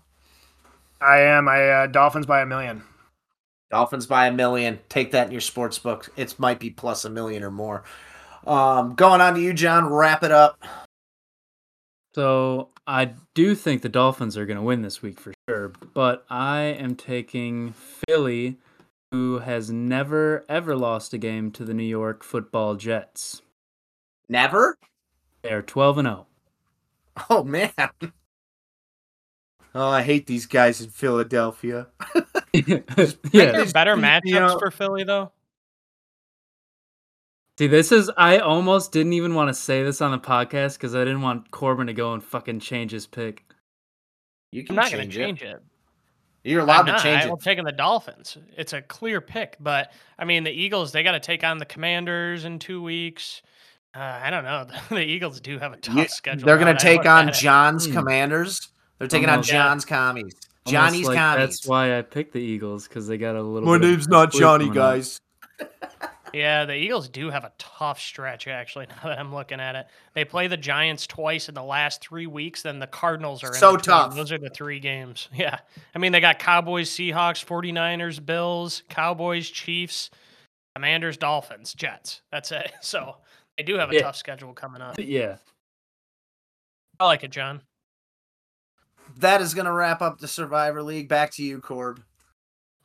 I 1.00 1.20
am. 1.20 1.48
I 1.48 1.68
uh, 1.68 1.86
Dolphins 1.86 2.26
by 2.26 2.42
a 2.42 2.46
million. 2.46 2.82
Dolphins 3.70 4.06
by 4.06 4.26
a 4.26 4.32
million. 4.32 4.80
Take 4.88 5.12
that 5.12 5.26
in 5.26 5.32
your 5.32 5.40
sports 5.40 5.78
book. 5.78 6.10
It 6.16 6.38
might 6.38 6.58
be 6.58 6.70
plus 6.70 7.04
a 7.04 7.10
million 7.10 7.42
or 7.42 7.50
more. 7.50 7.84
Um, 8.46 8.94
going 8.94 9.20
on 9.20 9.34
to 9.34 9.40
you, 9.40 9.54
John. 9.54 9.88
Wrap 9.88 10.22
it 10.22 10.32
up. 10.32 10.62
So 12.14 12.70
I 12.86 13.12
do 13.34 13.54
think 13.54 13.82
the 13.82 13.88
Dolphins 13.88 14.36
are 14.36 14.46
going 14.46 14.56
to 14.56 14.62
win 14.62 14.82
this 14.82 15.00
week 15.00 15.20
for 15.20 15.32
sure, 15.48 15.72
but 15.94 16.24
I 16.28 16.60
am 16.62 16.96
taking 16.96 17.72
Philly, 17.72 18.58
who 19.10 19.38
has 19.40 19.70
never 19.70 20.44
ever 20.48 20.76
lost 20.76 21.12
a 21.14 21.18
game 21.18 21.50
to 21.52 21.64
the 21.64 21.74
New 21.74 21.84
York 21.84 22.22
Football 22.22 22.76
Jets. 22.76 23.42
Never. 24.28 24.78
They 25.42 25.50
are 25.52 25.62
twelve 25.62 25.98
and 25.98 26.06
zero. 26.06 26.26
Oh 27.28 27.44
man. 27.44 27.72
Oh, 29.74 29.88
I 29.88 30.02
hate 30.02 30.26
these 30.26 30.46
guys 30.46 30.80
in 30.80 30.90
Philadelphia. 30.90 31.86
yeah. 32.52 32.80
There 33.32 33.60
are 33.60 33.66
better 33.66 33.94
beat 33.94 34.02
me 34.02 34.32
matchups 34.32 34.58
for 34.58 34.70
Philly, 34.70 35.04
though. 35.04 35.32
See, 37.58 37.66
this 37.66 37.92
is 37.92 38.10
I 38.16 38.38
almost 38.38 38.90
didn't 38.90 39.12
even 39.12 39.34
want 39.34 39.48
to 39.48 39.54
say 39.54 39.82
this 39.82 40.00
on 40.00 40.12
the 40.12 40.18
podcast 40.18 40.74
because 40.74 40.94
I 40.94 41.00
didn't 41.00 41.20
want 41.22 41.50
Corbin 41.50 41.86
to 41.88 41.92
go 41.92 42.14
and 42.14 42.24
fucking 42.24 42.60
change 42.60 42.90
his 42.90 43.06
pick. 43.06 43.44
You 44.50 44.62
I'm 44.62 44.66
can 44.66 44.76
not 44.76 44.90
going 44.90 45.10
change 45.10 45.14
to 45.14 45.20
change 45.20 45.42
it. 45.42 45.48
it. 45.48 45.62
You're 46.44 46.62
I'm 46.62 46.68
allowed 46.68 46.82
to 46.84 46.92
not. 46.92 47.02
change 47.02 47.24
I'm 47.24 47.30
it. 47.32 47.40
taking 47.40 47.64
the 47.64 47.72
Dolphins. 47.72 48.38
It's 48.56 48.72
a 48.72 48.80
clear 48.82 49.20
pick, 49.20 49.56
but 49.60 49.92
I 50.18 50.24
mean, 50.24 50.44
the 50.44 50.50
Eagles, 50.50 50.92
they 50.92 51.02
got 51.02 51.12
to 51.12 51.20
take 51.20 51.44
on 51.44 51.58
the 51.58 51.66
Commanders 51.66 52.44
in 52.44 52.58
two 52.58 52.82
weeks. 52.82 53.42
Uh, 53.94 53.98
I 54.22 54.30
don't 54.30 54.44
know. 54.44 54.66
The 54.88 55.00
Eagles 55.02 55.40
do 55.40 55.58
have 55.58 55.72
a 55.72 55.76
tough 55.76 55.96
You- 55.96 56.08
schedule. 56.08 56.46
They're 56.46 56.58
going 56.58 56.74
to 56.74 56.80
take 56.82 57.04
on 57.06 57.28
at 57.28 57.36
it. 57.36 57.40
John's 57.40 57.86
Hmm. 57.86 57.92
Commanders. 57.92 58.68
They're 58.98 59.08
taking 59.08 59.28
on 59.28 59.34
Almost- 59.36 59.48
Yeah. 59.50 59.54
John's 59.68 59.84
commies. 59.84 60.34
Johnny's 60.66 61.06
like 61.08 61.16
commies. 61.18 61.46
That's 61.48 61.66
why 61.66 61.98
I 61.98 62.02
picked 62.02 62.32
the 62.34 62.38
Eagles 62.40 62.86
because 62.86 63.06
they 63.08 63.16
got 63.18 63.34
a 63.34 63.42
little. 63.42 63.68
My 63.68 63.78
bit 63.78 63.84
of 63.86 63.90
name's 63.90 64.08
not 64.08 64.30
Johnny, 64.32 64.68
guys. 64.70 65.18
Yeah, 66.32 66.64
the 66.64 66.74
Eagles 66.74 67.08
do 67.08 67.30
have 67.30 67.44
a 67.44 67.52
tough 67.58 68.00
stretch, 68.00 68.46
actually, 68.48 68.86
now 69.02 69.08
that 69.08 69.18
I'm 69.18 69.34
looking 69.34 69.60
at 69.60 69.74
it. 69.76 69.86
They 70.14 70.24
play 70.24 70.46
the 70.46 70.56
Giants 70.56 71.06
twice 71.06 71.48
in 71.48 71.54
the 71.54 71.62
last 71.62 72.00
three 72.02 72.26
weeks, 72.26 72.62
then 72.62 72.78
the 72.78 72.86
Cardinals 72.86 73.42
are 73.44 73.48
in 73.48 73.54
So 73.54 73.76
tough. 73.76 74.14
Those 74.14 74.32
are 74.32 74.38
the 74.38 74.50
three 74.50 74.80
games. 74.80 75.28
Yeah. 75.34 75.58
I 75.94 75.98
mean, 75.98 76.12
they 76.12 76.20
got 76.20 76.38
Cowboys, 76.38 76.90
Seahawks, 76.90 77.44
49ers, 77.44 78.24
Bills, 78.24 78.82
Cowboys, 78.88 79.48
Chiefs, 79.48 80.10
Commanders, 80.74 81.16
Dolphins, 81.16 81.72
Jets. 81.74 82.22
That's 82.30 82.52
it. 82.52 82.72
So 82.82 83.16
they 83.56 83.62
do 83.64 83.76
have 83.76 83.90
a 83.90 83.94
Yeah. 83.94 84.02
tough 84.02 84.16
schedule 84.16 84.52
coming 84.52 84.82
up. 84.82 84.96
Yeah. 84.98 85.36
I 86.98 87.06
like 87.06 87.24
it, 87.24 87.30
John. 87.30 87.62
That 89.18 89.40
is 89.40 89.54
going 89.54 89.64
to 89.66 89.72
wrap 89.72 90.02
up 90.02 90.18
the 90.18 90.28
Survivor 90.28 90.82
League. 90.82 91.08
Back 91.08 91.32
to 91.32 91.42
you, 91.42 91.60
Corb. 91.60 92.02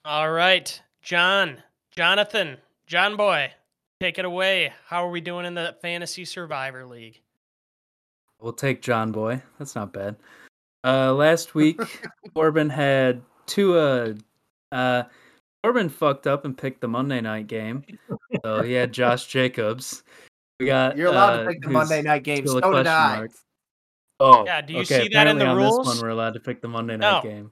All 0.03 0.31
right, 0.31 0.81
John, 1.01 1.63
Jonathan, 1.95 2.57
John 2.87 3.15
Boy, 3.17 3.51
take 3.99 4.17
it 4.19 4.25
away. 4.25 4.71
How 4.87 5.05
are 5.05 5.09
we 5.09 5.21
doing 5.21 5.45
in 5.45 5.53
the 5.53 5.75
Fantasy 5.81 6.25
Survivor 6.25 6.85
League? 6.85 7.21
We'll 8.39 8.53
take 8.53 8.81
John 8.81 9.11
Boy. 9.11 9.41
That's 9.57 9.75
not 9.75 9.91
bad. 9.93 10.15
Uh, 10.83 11.13
last 11.13 11.55
week, 11.55 11.79
Corbin 12.35 12.69
had 12.69 13.21
two. 13.47 13.77
Uh, 13.77 14.13
uh, 14.71 15.03
Corbin 15.63 15.89
fucked 15.89 16.27
up 16.27 16.45
and 16.45 16.55
picked 16.55 16.81
the 16.81 16.87
Monday 16.87 17.21
night 17.21 17.47
game. 17.47 17.83
So 18.43 18.61
he 18.61 18.73
had 18.73 18.91
Josh 18.93 19.25
Jacobs. 19.27 20.03
We 20.59 20.67
got. 20.67 20.95
You're 20.95 21.07
allowed 21.07 21.39
uh, 21.39 21.43
to 21.43 21.49
pick 21.49 21.61
the 21.63 21.69
Monday 21.69 22.01
night 22.03 22.23
game. 22.23 22.45
still 22.45 22.59
a 22.59 22.61
So 22.61 22.73
did 22.73 22.87
I. 22.87 23.15
mark. 23.17 23.31
Oh, 24.19 24.45
Yeah, 24.45 24.61
do 24.61 24.73
you 24.73 24.79
okay, 24.81 25.03
see 25.03 25.07
that 25.09 25.27
in 25.27 25.37
the 25.37 25.43
apparently 25.43 25.65
on 25.65 25.71
rules? 25.73 25.87
This 25.87 25.95
one, 25.97 26.03
we're 26.05 26.09
allowed 26.13 26.35
to 26.35 26.39
pick 26.39 26.61
the 26.61 26.67
Monday 26.69 26.95
night 26.97 27.23
No. 27.23 27.29
game. 27.29 27.51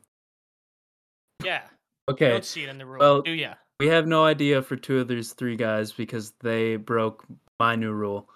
Yeah, 1.44 1.64
Okay, 2.10 2.30
don't 2.30 2.46
see 2.46 2.64
it 2.64 2.70
in 2.70 2.78
the 2.78 2.86
rules, 2.86 3.00
well- 3.02 3.22
do 3.22 3.32
ya? 3.32 3.56
We 3.84 3.90
have 3.90 4.08
no 4.08 4.24
idea 4.24 4.62
for 4.62 4.78
two 4.78 5.00
of 5.00 5.10
these 5.10 5.34
three 5.34 5.58
guys 5.58 5.92
because 5.92 6.32
they 6.40 6.78
broke 6.78 7.26
my 7.60 7.76
new 7.76 7.92
rule. 7.92 8.30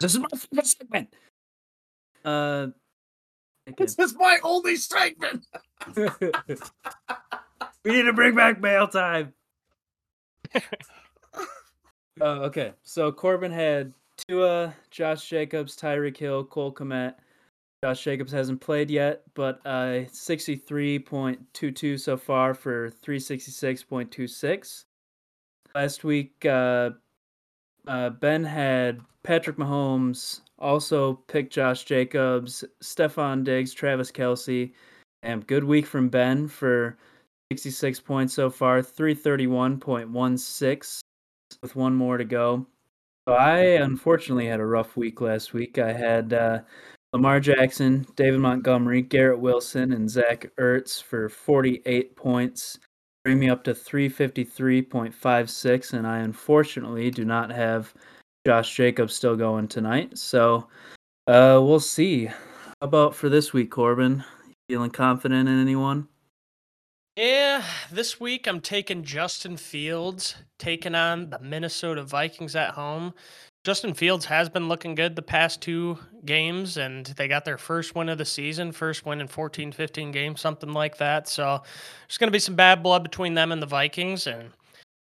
This 0.00 0.16
is 0.16 0.18
my 0.18 0.26
favorite 0.36 0.66
segment. 0.66 1.14
Uh, 2.24 2.66
This 3.78 3.96
is 3.96 4.16
my 4.16 4.40
only 4.42 4.74
segment. 4.74 5.46
we 5.96 6.10
need 7.84 8.02
to 8.02 8.12
bring 8.12 8.34
back 8.34 8.60
mail 8.60 8.88
time. 8.88 9.32
uh, 10.56 10.60
okay, 12.20 12.72
so 12.82 13.12
Corbin 13.12 13.52
had 13.52 13.94
Tua, 14.26 14.74
Josh 14.90 15.28
Jacobs, 15.28 15.76
Tyreek 15.76 16.16
Hill, 16.16 16.42
Cole 16.42 16.74
Kmet. 16.74 17.14
Josh 17.84 18.02
Jacobs 18.02 18.32
hasn't 18.32 18.62
played 18.62 18.88
yet, 18.88 19.24
but 19.34 19.60
uh, 19.66 20.08
63.22 20.08 22.00
so 22.00 22.16
far 22.16 22.54
for 22.54 22.88
366.26. 22.88 24.84
Last 25.74 26.02
week, 26.02 26.46
uh, 26.46 26.92
uh, 27.86 28.08
Ben 28.08 28.42
had 28.42 29.02
Patrick 29.22 29.58
Mahomes, 29.58 30.40
also 30.58 31.12
picked 31.28 31.52
Josh 31.52 31.84
Jacobs, 31.84 32.64
Stefon 32.82 33.44
Diggs, 33.44 33.74
Travis 33.74 34.10
Kelce, 34.10 34.72
and 35.22 35.46
good 35.46 35.64
week 35.64 35.84
from 35.84 36.08
Ben 36.08 36.48
for 36.48 36.96
66 37.52 38.00
points 38.00 38.32
so 38.32 38.48
far, 38.48 38.80
331.16 38.80 41.00
with 41.60 41.76
one 41.76 41.94
more 41.94 42.16
to 42.16 42.24
go. 42.24 42.66
So 43.28 43.34
I 43.34 43.58
unfortunately 43.58 44.46
had 44.46 44.60
a 44.60 44.66
rough 44.66 44.96
week 44.96 45.20
last 45.20 45.52
week. 45.52 45.76
I 45.76 45.92
had 45.92 46.32
uh, 46.32 46.60
Lamar 47.14 47.38
Jackson, 47.38 48.04
David 48.16 48.40
Montgomery, 48.40 49.00
Garrett 49.00 49.38
Wilson, 49.38 49.92
and 49.92 50.10
Zach 50.10 50.50
Ertz 50.56 51.00
for 51.00 51.28
48 51.28 52.16
points, 52.16 52.80
bring 53.22 53.38
me 53.38 53.48
up 53.48 53.62
to 53.62 53.72
353.56, 53.72 55.92
and 55.92 56.08
I 56.08 56.18
unfortunately 56.18 57.12
do 57.12 57.24
not 57.24 57.52
have 57.52 57.94
Josh 58.44 58.74
Jacobs 58.74 59.14
still 59.14 59.36
going 59.36 59.68
tonight. 59.68 60.18
So 60.18 60.66
uh, 61.28 61.60
we'll 61.62 61.78
see. 61.78 62.24
How 62.26 62.34
about 62.80 63.14
for 63.14 63.28
this 63.28 63.52
week, 63.52 63.70
Corbin? 63.70 64.24
Feeling 64.68 64.90
confident 64.90 65.48
in 65.48 65.60
anyone? 65.60 66.08
Yeah, 67.14 67.62
this 67.92 68.18
week 68.18 68.48
I'm 68.48 68.60
taking 68.60 69.04
Justin 69.04 69.56
Fields, 69.56 70.34
taking 70.58 70.96
on 70.96 71.30
the 71.30 71.38
Minnesota 71.38 72.02
Vikings 72.02 72.56
at 72.56 72.70
home. 72.70 73.14
Justin 73.64 73.94
Fields 73.94 74.26
has 74.26 74.50
been 74.50 74.68
looking 74.68 74.94
good 74.94 75.16
the 75.16 75.22
past 75.22 75.62
two 75.62 75.98
games, 76.26 76.76
and 76.76 77.06
they 77.06 77.26
got 77.26 77.46
their 77.46 77.56
first 77.56 77.94
win 77.94 78.10
of 78.10 78.18
the 78.18 78.24
season, 78.26 78.72
first 78.72 79.06
win 79.06 79.22
in 79.22 79.26
14, 79.26 79.72
15 79.72 80.12
games, 80.12 80.42
something 80.42 80.74
like 80.74 80.98
that. 80.98 81.26
So 81.28 81.62
there's 82.06 82.18
going 82.18 82.28
to 82.28 82.32
be 82.32 82.38
some 82.38 82.56
bad 82.56 82.82
blood 82.82 83.02
between 83.02 83.32
them 83.32 83.52
and 83.52 83.62
the 83.62 83.66
Vikings. 83.66 84.26
And 84.26 84.50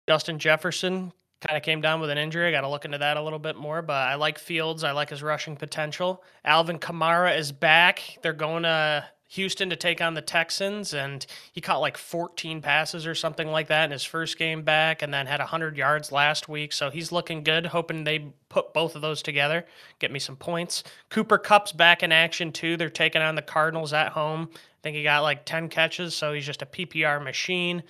Justin 0.07 0.39
Jefferson 0.39 1.11
kind 1.41 1.57
of 1.57 1.63
came 1.63 1.81
down 1.81 1.99
with 1.99 2.09
an 2.09 2.17
injury. 2.17 2.47
I 2.47 2.51
got 2.51 2.61
to 2.61 2.69
look 2.69 2.85
into 2.85 2.99
that 2.99 3.17
a 3.17 3.21
little 3.21 3.37
bit 3.37 3.57
more, 3.57 3.81
but 3.81 4.07
I 4.07 4.15
like 4.15 4.39
Fields. 4.39 4.85
I 4.85 4.91
like 4.91 5.09
his 5.09 5.21
rushing 5.21 5.57
potential. 5.57 6.23
Alvin 6.45 6.79
Kamara 6.79 7.37
is 7.37 7.51
back. 7.51 8.17
They're 8.21 8.31
going 8.31 8.63
to 8.63 9.03
Houston 9.33 9.67
to 9.71 9.75
take 9.75 9.99
on 9.99 10.13
the 10.13 10.21
Texans, 10.21 10.93
and 10.93 11.25
he 11.51 11.59
caught 11.59 11.81
like 11.81 11.97
14 11.97 12.61
passes 12.61 13.07
or 13.07 13.15
something 13.15 13.47
like 13.47 13.67
that 13.67 13.85
in 13.85 13.91
his 13.91 14.03
first 14.03 14.37
game 14.37 14.61
back, 14.61 15.01
and 15.01 15.11
then 15.11 15.25
had 15.25 15.39
100 15.39 15.75
yards 15.75 16.11
last 16.11 16.47
week. 16.47 16.71
So 16.71 16.91
he's 16.91 17.11
looking 17.11 17.43
good. 17.43 17.65
Hoping 17.65 18.03
they 18.03 18.31
put 18.49 18.75
both 18.75 18.95
of 18.95 19.01
those 19.01 19.23
together, 19.23 19.65
get 19.97 20.11
me 20.11 20.19
some 20.19 20.35
points. 20.35 20.83
Cooper 21.09 21.39
Kupp's 21.39 21.71
back 21.71 22.03
in 22.03 22.11
action 22.11 22.51
too. 22.51 22.77
They're 22.77 22.91
taking 22.91 23.23
on 23.23 23.33
the 23.33 23.41
Cardinals 23.41 23.91
at 23.91 24.11
home. 24.11 24.49
I 24.53 24.57
think 24.83 24.95
he 24.95 25.01
got 25.01 25.23
like 25.23 25.45
10 25.45 25.69
catches, 25.69 26.13
so 26.13 26.31
he's 26.31 26.45
just 26.45 26.61
a 26.61 26.67
PPR 26.67 27.23
machine. 27.23 27.81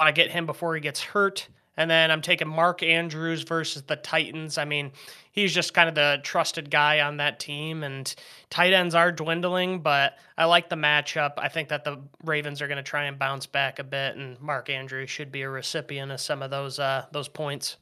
Want 0.00 0.12
to 0.12 0.20
get 0.20 0.32
him 0.32 0.44
before 0.44 0.74
he 0.74 0.80
gets 0.80 1.00
hurt. 1.00 1.46
And 1.76 1.88
then 1.88 2.10
I'm 2.10 2.20
taking 2.20 2.48
Mark 2.48 2.82
Andrews 2.82 3.42
versus 3.42 3.82
the 3.82 3.96
Titans. 3.96 4.58
I 4.58 4.64
mean, 4.64 4.90
he's 5.40 5.54
just 5.54 5.74
kind 5.74 5.88
of 5.88 5.94
the 5.94 6.20
trusted 6.22 6.70
guy 6.70 7.00
on 7.00 7.16
that 7.16 7.40
team, 7.40 7.82
and 7.82 8.14
tight 8.50 8.72
ends 8.72 8.94
are 8.94 9.10
dwindling, 9.10 9.80
but 9.80 10.18
I 10.36 10.44
like 10.44 10.68
the 10.68 10.76
matchup. 10.76 11.32
I 11.38 11.48
think 11.48 11.68
that 11.68 11.84
the 11.84 11.98
Ravens 12.24 12.62
are 12.62 12.68
going 12.68 12.76
to 12.76 12.82
try 12.82 13.04
and 13.04 13.18
bounce 13.18 13.46
back 13.46 13.78
a 13.78 13.84
bit, 13.84 14.16
and 14.16 14.40
Mark 14.40 14.70
Andrews 14.70 15.10
should 15.10 15.32
be 15.32 15.42
a 15.42 15.50
recipient 15.50 16.12
of 16.12 16.20
some 16.20 16.42
of 16.42 16.50
those 16.50 16.78
uh, 16.78 17.06
those 17.12 17.28
points. 17.28 17.76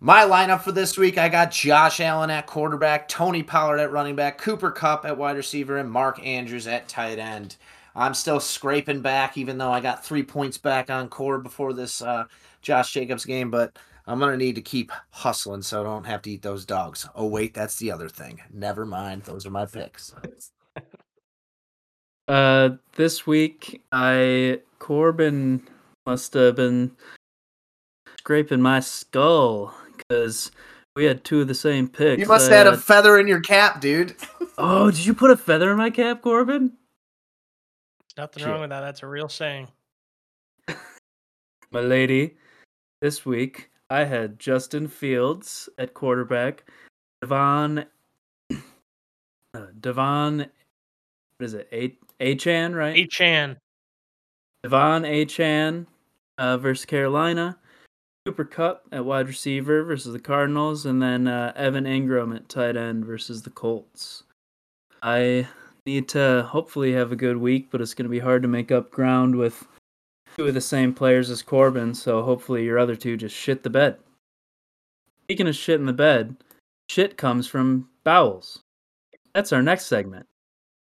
My 0.00 0.22
lineup 0.22 0.62
for 0.62 0.70
this 0.70 0.96
week, 0.96 1.18
I 1.18 1.28
got 1.28 1.50
Josh 1.50 1.98
Allen 1.98 2.30
at 2.30 2.46
quarterback, 2.46 3.08
Tony 3.08 3.42
Pollard 3.42 3.80
at 3.80 3.90
running 3.90 4.14
back, 4.14 4.38
Cooper 4.38 4.70
Kupp 4.70 5.04
at 5.04 5.18
wide 5.18 5.36
receiver, 5.36 5.78
and 5.78 5.90
Mark 5.90 6.24
Andrews 6.24 6.68
at 6.68 6.88
tight 6.88 7.18
end. 7.18 7.56
I'm 7.96 8.14
still 8.14 8.38
scraping 8.38 9.00
back, 9.00 9.36
even 9.36 9.58
though 9.58 9.72
I 9.72 9.80
got 9.80 10.04
three 10.04 10.22
points 10.22 10.56
back 10.56 10.88
on 10.88 11.08
core 11.08 11.38
before 11.38 11.72
this 11.72 12.00
uh, 12.00 12.26
Josh 12.62 12.92
Jacobs 12.92 13.24
game. 13.24 13.50
But 13.50 13.76
I'm 14.08 14.18
gonna 14.18 14.38
need 14.38 14.54
to 14.54 14.62
keep 14.62 14.90
hustling 15.10 15.60
so 15.60 15.82
I 15.82 15.84
don't 15.84 16.06
have 16.06 16.22
to 16.22 16.30
eat 16.30 16.40
those 16.40 16.64
dogs. 16.64 17.06
Oh 17.14 17.26
wait, 17.26 17.52
that's 17.52 17.76
the 17.76 17.92
other 17.92 18.08
thing. 18.08 18.40
Never 18.50 18.86
mind. 18.86 19.24
Those 19.24 19.46
are 19.46 19.50
my 19.50 19.66
picks. 19.66 20.14
Uh, 22.26 22.76
this 22.96 23.26
week 23.26 23.82
I 23.90 24.60
Corbin 24.78 25.66
must 26.04 26.34
have 26.34 26.56
been 26.56 26.94
scraping 28.18 28.60
my 28.60 28.80
skull 28.80 29.74
because 29.96 30.50
we 30.94 31.06
had 31.06 31.24
two 31.24 31.40
of 31.40 31.48
the 31.48 31.54
same 31.54 31.88
picks. 31.88 32.20
You 32.20 32.26
must 32.26 32.50
have 32.50 32.66
had 32.66 32.74
a 32.74 32.76
feather 32.76 33.18
in 33.18 33.28
your 33.28 33.40
cap, 33.40 33.80
dude. 33.80 34.14
Oh, 34.60 34.90
did 34.90 35.06
you 35.06 35.14
put 35.14 35.30
a 35.30 35.36
feather 35.36 35.70
in 35.70 35.78
my 35.78 35.88
cap, 35.88 36.20
Corbin? 36.20 36.72
Nothing 38.16 38.42
Shit. 38.42 38.50
wrong 38.50 38.60
with 38.60 38.70
that. 38.70 38.80
That's 38.80 39.04
a 39.04 39.06
real 39.06 39.28
saying. 39.28 39.68
My 41.70 41.80
lady, 41.80 42.36
this 43.00 43.24
week 43.24 43.70
I 43.90 44.04
had 44.04 44.38
Justin 44.38 44.88
Fields 44.88 45.68
at 45.78 45.94
quarterback, 45.94 46.64
Devon, 47.22 47.86
uh, 48.50 49.66
Devon, 49.80 50.38
what 50.38 51.44
is 51.44 51.54
it? 51.54 51.68
A 51.72 51.96
Achane, 52.20 52.74
right? 52.74 52.96
Achane. 52.96 53.56
De'Von 54.64 55.06
Achane 55.06 55.86
uh, 56.36 56.58
versus 56.58 56.84
Carolina, 56.84 57.56
Cooper 58.26 58.44
Kupp 58.44 58.86
at 58.90 59.04
wide 59.04 59.28
receiver 59.28 59.84
versus 59.84 60.12
the 60.12 60.18
Cardinals, 60.18 60.84
and 60.84 61.00
then 61.00 61.28
uh, 61.28 61.52
Evan 61.54 61.84
Engram 61.84 62.34
at 62.34 62.48
tight 62.48 62.76
end 62.76 63.04
versus 63.04 63.42
the 63.42 63.50
Colts. 63.50 64.24
I 65.02 65.46
need 65.86 66.08
to 66.08 66.42
hopefully 66.50 66.92
have 66.92 67.12
a 67.12 67.16
good 67.16 67.36
week, 67.36 67.68
but 67.70 67.80
it's 67.80 67.94
going 67.94 68.04
to 68.04 68.10
be 68.10 68.18
hard 68.18 68.42
to 68.42 68.48
make 68.48 68.72
up 68.72 68.90
ground 68.90 69.36
with 69.36 69.66
two 70.38 70.46
of 70.46 70.54
the 70.54 70.60
same 70.60 70.94
players 70.94 71.30
as 71.30 71.42
Corbin, 71.42 71.92
so 71.94 72.22
hopefully 72.22 72.64
your 72.64 72.78
other 72.78 72.94
two 72.94 73.16
just 73.16 73.34
shit 73.34 73.62
the 73.62 73.70
bed. 73.70 73.98
Speaking 75.24 75.48
of 75.48 75.56
shit 75.56 75.80
in 75.80 75.86
the 75.86 75.92
bed, 75.92 76.36
shit 76.88 77.16
comes 77.16 77.46
from 77.46 77.88
bowels. 78.04 78.60
That's 79.34 79.52
our 79.52 79.62
next 79.62 79.86
segment. 79.86 80.26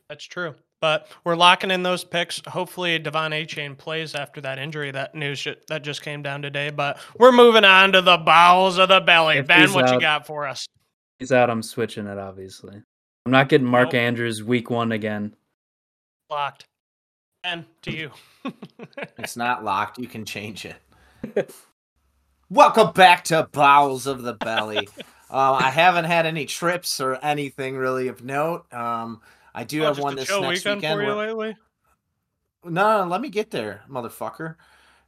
That's 0.09 0.25
true. 0.25 0.55
But 0.81 1.07
we're 1.23 1.37
locking 1.37 1.71
in 1.71 1.85
those 1.85 2.03
picks. 2.03 2.43
Hopefully, 2.49 2.99
De'Von 2.99 3.31
Achane 3.31 3.79
plays 3.79 4.17
after 4.17 4.41
that 4.41 4.59
injury. 4.59 4.91
That 4.91 5.15
news 5.15 5.47
that 5.69 5.85
just 5.85 6.03
came 6.03 6.23
down 6.23 6.43
today. 6.43 6.71
But 6.71 6.99
we're 7.19 7.31
moving 7.31 7.65
on 7.65 7.93
to 7.93 8.03
the 8.03 8.17
bowels 8.17 8.79
of 8.79 8.89
the 8.89 9.01
belly. 9.01 9.37
If 9.39 9.47
ben, 9.47 9.61
he's 9.61 9.73
what 9.73 9.89
you 9.91 9.95
out- 9.95 10.01
got 10.01 10.27
for 10.27 10.49
us? 10.49 10.67
He's 11.21 11.31
out, 11.31 11.51
I'm 11.51 11.63
switching 11.63 12.09
it, 12.09 12.19
obviously. 12.19 12.83
I'm 13.27 13.33
not 13.33 13.49
getting 13.49 13.67
Mark 13.67 13.93
Nope. 13.93 14.03
Andrews 14.03 14.43
week 14.43 14.71
one 14.71 14.91
again. 14.91 15.37
Locked. 16.29 16.65
Ben, 17.43 17.65
to 17.83 17.91
you. 17.93 18.11
It's 19.19 19.37
not 19.37 19.65
locked. 19.65 19.99
You 19.99 20.07
can 20.09 20.25
change 20.25 20.65
it. 20.67 20.77
Welcome 22.51 22.93
back 22.93 23.25
to 23.25 23.49
Bowels 23.53 24.07
of 24.07 24.23
the 24.23 24.35
Belly. 24.35 24.89
Uh, 25.35 25.53
I 25.63 25.71
haven't 25.71 26.05
had 26.05 26.27
any 26.27 26.45
trips 26.45 27.01
or 27.01 27.15
anything 27.25 27.75
really 27.79 28.09
of 28.09 28.23
note. 28.23 28.71
Um, 28.71 29.23
I 29.55 29.65
do 29.65 29.81
Oh, 29.83 29.87
have 29.87 29.99
one 29.99 30.15
this 30.15 30.29
next 30.29 30.47
weekend 30.67 30.77
weekend. 30.83 30.99
where- 31.01 31.17
lately. 31.17 31.57
No, 32.65 33.03
no, 33.05 33.09
let 33.09 33.23
me 33.23 33.31
get 33.31 33.51
there, 33.51 33.81
motherfucker. 33.89 34.57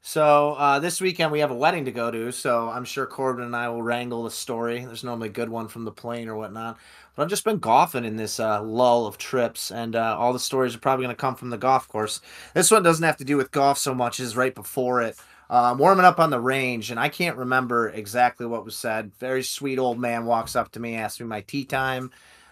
So 0.06 0.52
uh, 0.52 0.80
this 0.80 1.00
weekend 1.00 1.32
we 1.32 1.40
have 1.40 1.50
a 1.50 1.54
wedding 1.56 1.86
to 1.86 1.90
go 1.90 2.10
to, 2.10 2.30
so 2.30 2.68
I'm 2.68 2.84
sure 2.84 3.06
Corbin 3.06 3.46
and 3.46 3.56
I 3.56 3.70
will 3.70 3.82
wrangle 3.82 4.22
the 4.22 4.30
story. 4.30 4.84
There's 4.84 5.02
normally 5.02 5.30
a 5.30 5.32
good 5.32 5.48
one 5.48 5.66
from 5.66 5.86
the 5.86 5.90
plane 5.90 6.28
or 6.28 6.36
whatnot. 6.36 6.76
But 7.16 7.22
I've 7.22 7.30
just 7.30 7.42
been 7.42 7.58
golfing 7.58 8.04
in 8.04 8.16
this 8.16 8.38
uh, 8.38 8.62
lull 8.62 9.06
of 9.06 9.16
trips, 9.16 9.70
and 9.70 9.96
uh, 9.96 10.14
all 10.18 10.34
the 10.34 10.38
stories 10.38 10.74
are 10.74 10.78
probably 10.78 11.06
going 11.06 11.16
to 11.16 11.20
come 11.20 11.36
from 11.36 11.48
the 11.48 11.56
golf 11.56 11.88
course. 11.88 12.20
This 12.52 12.70
one 12.70 12.82
doesn't 12.82 13.02
have 13.02 13.16
to 13.16 13.24
do 13.24 13.38
with 13.38 13.50
golf 13.50 13.78
so 13.78 13.94
much 13.94 14.20
as 14.20 14.36
right 14.36 14.54
before 14.54 15.00
it. 15.00 15.16
I'm 15.48 15.78
warming 15.78 16.04
up 16.04 16.20
on 16.20 16.28
the 16.28 16.38
range, 16.38 16.90
and 16.90 17.00
I 17.00 17.08
can't 17.08 17.38
remember 17.38 17.88
exactly 17.88 18.44
what 18.44 18.66
was 18.66 18.76
said. 18.76 19.12
Very 19.18 19.42
sweet 19.42 19.78
old 19.78 19.98
man 19.98 20.26
walks 20.26 20.54
up 20.54 20.70
to 20.72 20.80
me, 20.80 20.96
asks 20.96 21.18
me 21.18 21.26
my 21.26 21.40
tee 21.40 21.64
time. 21.64 22.10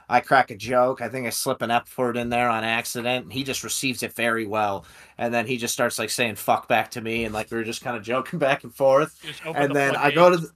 I 0.09 0.21
crack 0.21 0.51
a 0.51 0.57
joke. 0.57 1.01
I 1.01 1.09
think 1.09 1.27
I 1.27 1.31
slip 1.31 1.63
an 1.63 1.71
F 1.71 1.97
word 1.97 2.17
in 2.17 2.29
there 2.29 2.49
on 2.49 2.65
accident. 2.65 3.33
He 3.33 3.45
just 3.45 3.65
receives 3.65 4.03
it 4.03 4.13
very 4.15 4.47
well. 4.47 4.85
And 5.19 5.33
then 5.33 5.47
he 5.47 5.57
just 5.57 5.75
starts 5.75 5.99
like 5.99 6.11
saying 6.11 6.37
fuck 6.37 6.69
back 6.69 6.91
to 6.93 7.01
me. 7.01 7.25
And 7.25 7.35
like 7.35 7.51
we 7.51 7.57
were 7.57 7.65
just 7.65 7.83
kind 7.83 7.97
of 7.97 8.03
joking 8.03 8.39
back 8.41 8.65
and 8.65 8.75
forth. 8.75 9.19
And 9.55 9.71
the 9.71 9.75
then 9.75 9.97
I 9.97 10.11
go 10.11 10.31
to, 10.31 10.37
the, 10.37 10.51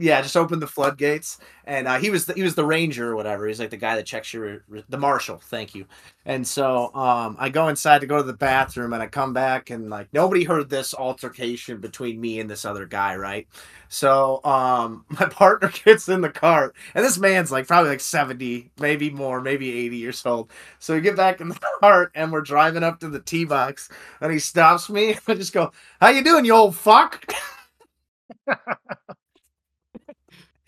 yeah, 0.00 0.20
just 0.22 0.36
open 0.36 0.60
the 0.60 0.66
floodgates. 0.66 1.38
And 1.66 1.88
uh, 1.88 1.98
he 1.98 2.10
was 2.10 2.26
the, 2.26 2.34
he 2.34 2.42
was 2.42 2.54
the 2.54 2.64
ranger 2.64 3.10
or 3.10 3.16
whatever. 3.16 3.46
He's 3.46 3.60
like 3.60 3.70
the 3.70 3.76
guy 3.76 3.96
that 3.96 4.06
checks 4.06 4.32
your 4.32 4.64
the 4.88 4.98
marshal. 4.98 5.38
Thank 5.38 5.74
you. 5.74 5.86
And 6.26 6.46
so 6.46 6.94
um, 6.94 7.36
I 7.38 7.48
go 7.48 7.68
inside 7.68 8.00
to 8.00 8.06
go 8.06 8.16
to 8.18 8.22
the 8.22 8.32
bathroom, 8.32 8.92
and 8.92 9.02
I 9.02 9.06
come 9.06 9.32
back, 9.32 9.70
and 9.70 9.90
like 9.90 10.08
nobody 10.12 10.44
heard 10.44 10.68
this 10.68 10.94
altercation 10.94 11.78
between 11.80 12.20
me 12.20 12.40
and 12.40 12.50
this 12.50 12.64
other 12.64 12.86
guy, 12.86 13.16
right? 13.16 13.46
So 13.88 14.40
um, 14.44 15.04
my 15.20 15.26
partner 15.26 15.70
gets 15.84 16.08
in 16.08 16.20
the 16.20 16.30
cart, 16.30 16.74
and 16.94 17.04
this 17.04 17.18
man's 17.18 17.52
like 17.52 17.66
probably 17.66 17.90
like 17.90 18.00
seventy, 18.00 18.70
maybe 18.78 19.10
more, 19.10 19.40
maybe 19.40 19.70
eighty 19.72 19.96
years 19.96 20.24
old. 20.26 20.50
So 20.78 20.94
we 20.94 21.00
get 21.00 21.16
back 21.16 21.40
in 21.40 21.48
the 21.48 21.58
cart, 21.80 22.12
and 22.14 22.32
we're 22.32 22.42
driving 22.42 22.82
up 22.82 23.00
to 23.00 23.08
the 23.08 23.20
tee 23.20 23.44
box, 23.44 23.88
and 24.20 24.32
he 24.32 24.38
stops 24.38 24.88
me. 24.90 25.16
I 25.28 25.34
just 25.34 25.52
go, 25.52 25.72
"How 26.00 26.08
you 26.08 26.22
doing, 26.24 26.44
you 26.44 26.54
old 26.54 26.76
fuck?" 26.76 27.24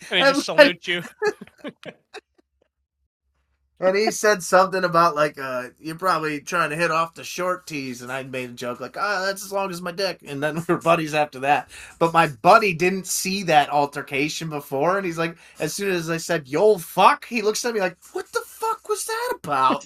And 0.11 0.19
he 0.19 0.25
I'm 0.25 0.33
just 0.35 0.47
like- 0.49 0.59
salute 0.83 0.87
you. 0.87 1.03
And 3.79 3.95
he 3.95 4.09
said 4.09 4.41
something 4.41 4.83
about 4.83 5.15
like 5.15 5.37
uh 5.39 5.69
you're 5.79 5.93
probably 5.97 6.41
trying 6.41 6.71
to 6.71 6.75
hit 6.75 6.89
off 6.89 7.13
the 7.13 7.23
short 7.23 7.67
tees 7.67 8.01
and 8.01 8.11
I 8.11 8.23
made 8.23 8.49
a 8.49 8.53
joke 8.53 8.79
like 8.79 8.97
ah 8.97 9.23
that's 9.25 9.45
as 9.45 9.53
long 9.53 9.69
as 9.69 9.83
my 9.83 9.91
dick 9.91 10.21
and 10.25 10.41
then 10.41 10.55
we 10.55 10.61
were 10.69 10.77
buddies 10.81 11.13
after 11.13 11.39
that. 11.41 11.69
But 11.99 12.11
my 12.11 12.25
buddy 12.27 12.73
didn't 12.73 13.05
see 13.05 13.43
that 13.43 13.69
altercation 13.69 14.49
before 14.49 14.97
and 14.97 15.05
he's 15.05 15.19
like 15.19 15.37
as 15.59 15.75
soon 15.75 15.91
as 15.93 16.09
I 16.09 16.17
said 16.17 16.47
yo 16.47 16.79
fuck 16.79 17.25
he 17.25 17.43
looks 17.43 17.63
at 17.65 17.73
me 17.75 17.79
like 17.79 17.97
what 18.13 18.25
the 18.31 18.41
fuck 18.47 18.89
was 18.89 19.05
that 19.05 19.33
about? 19.43 19.85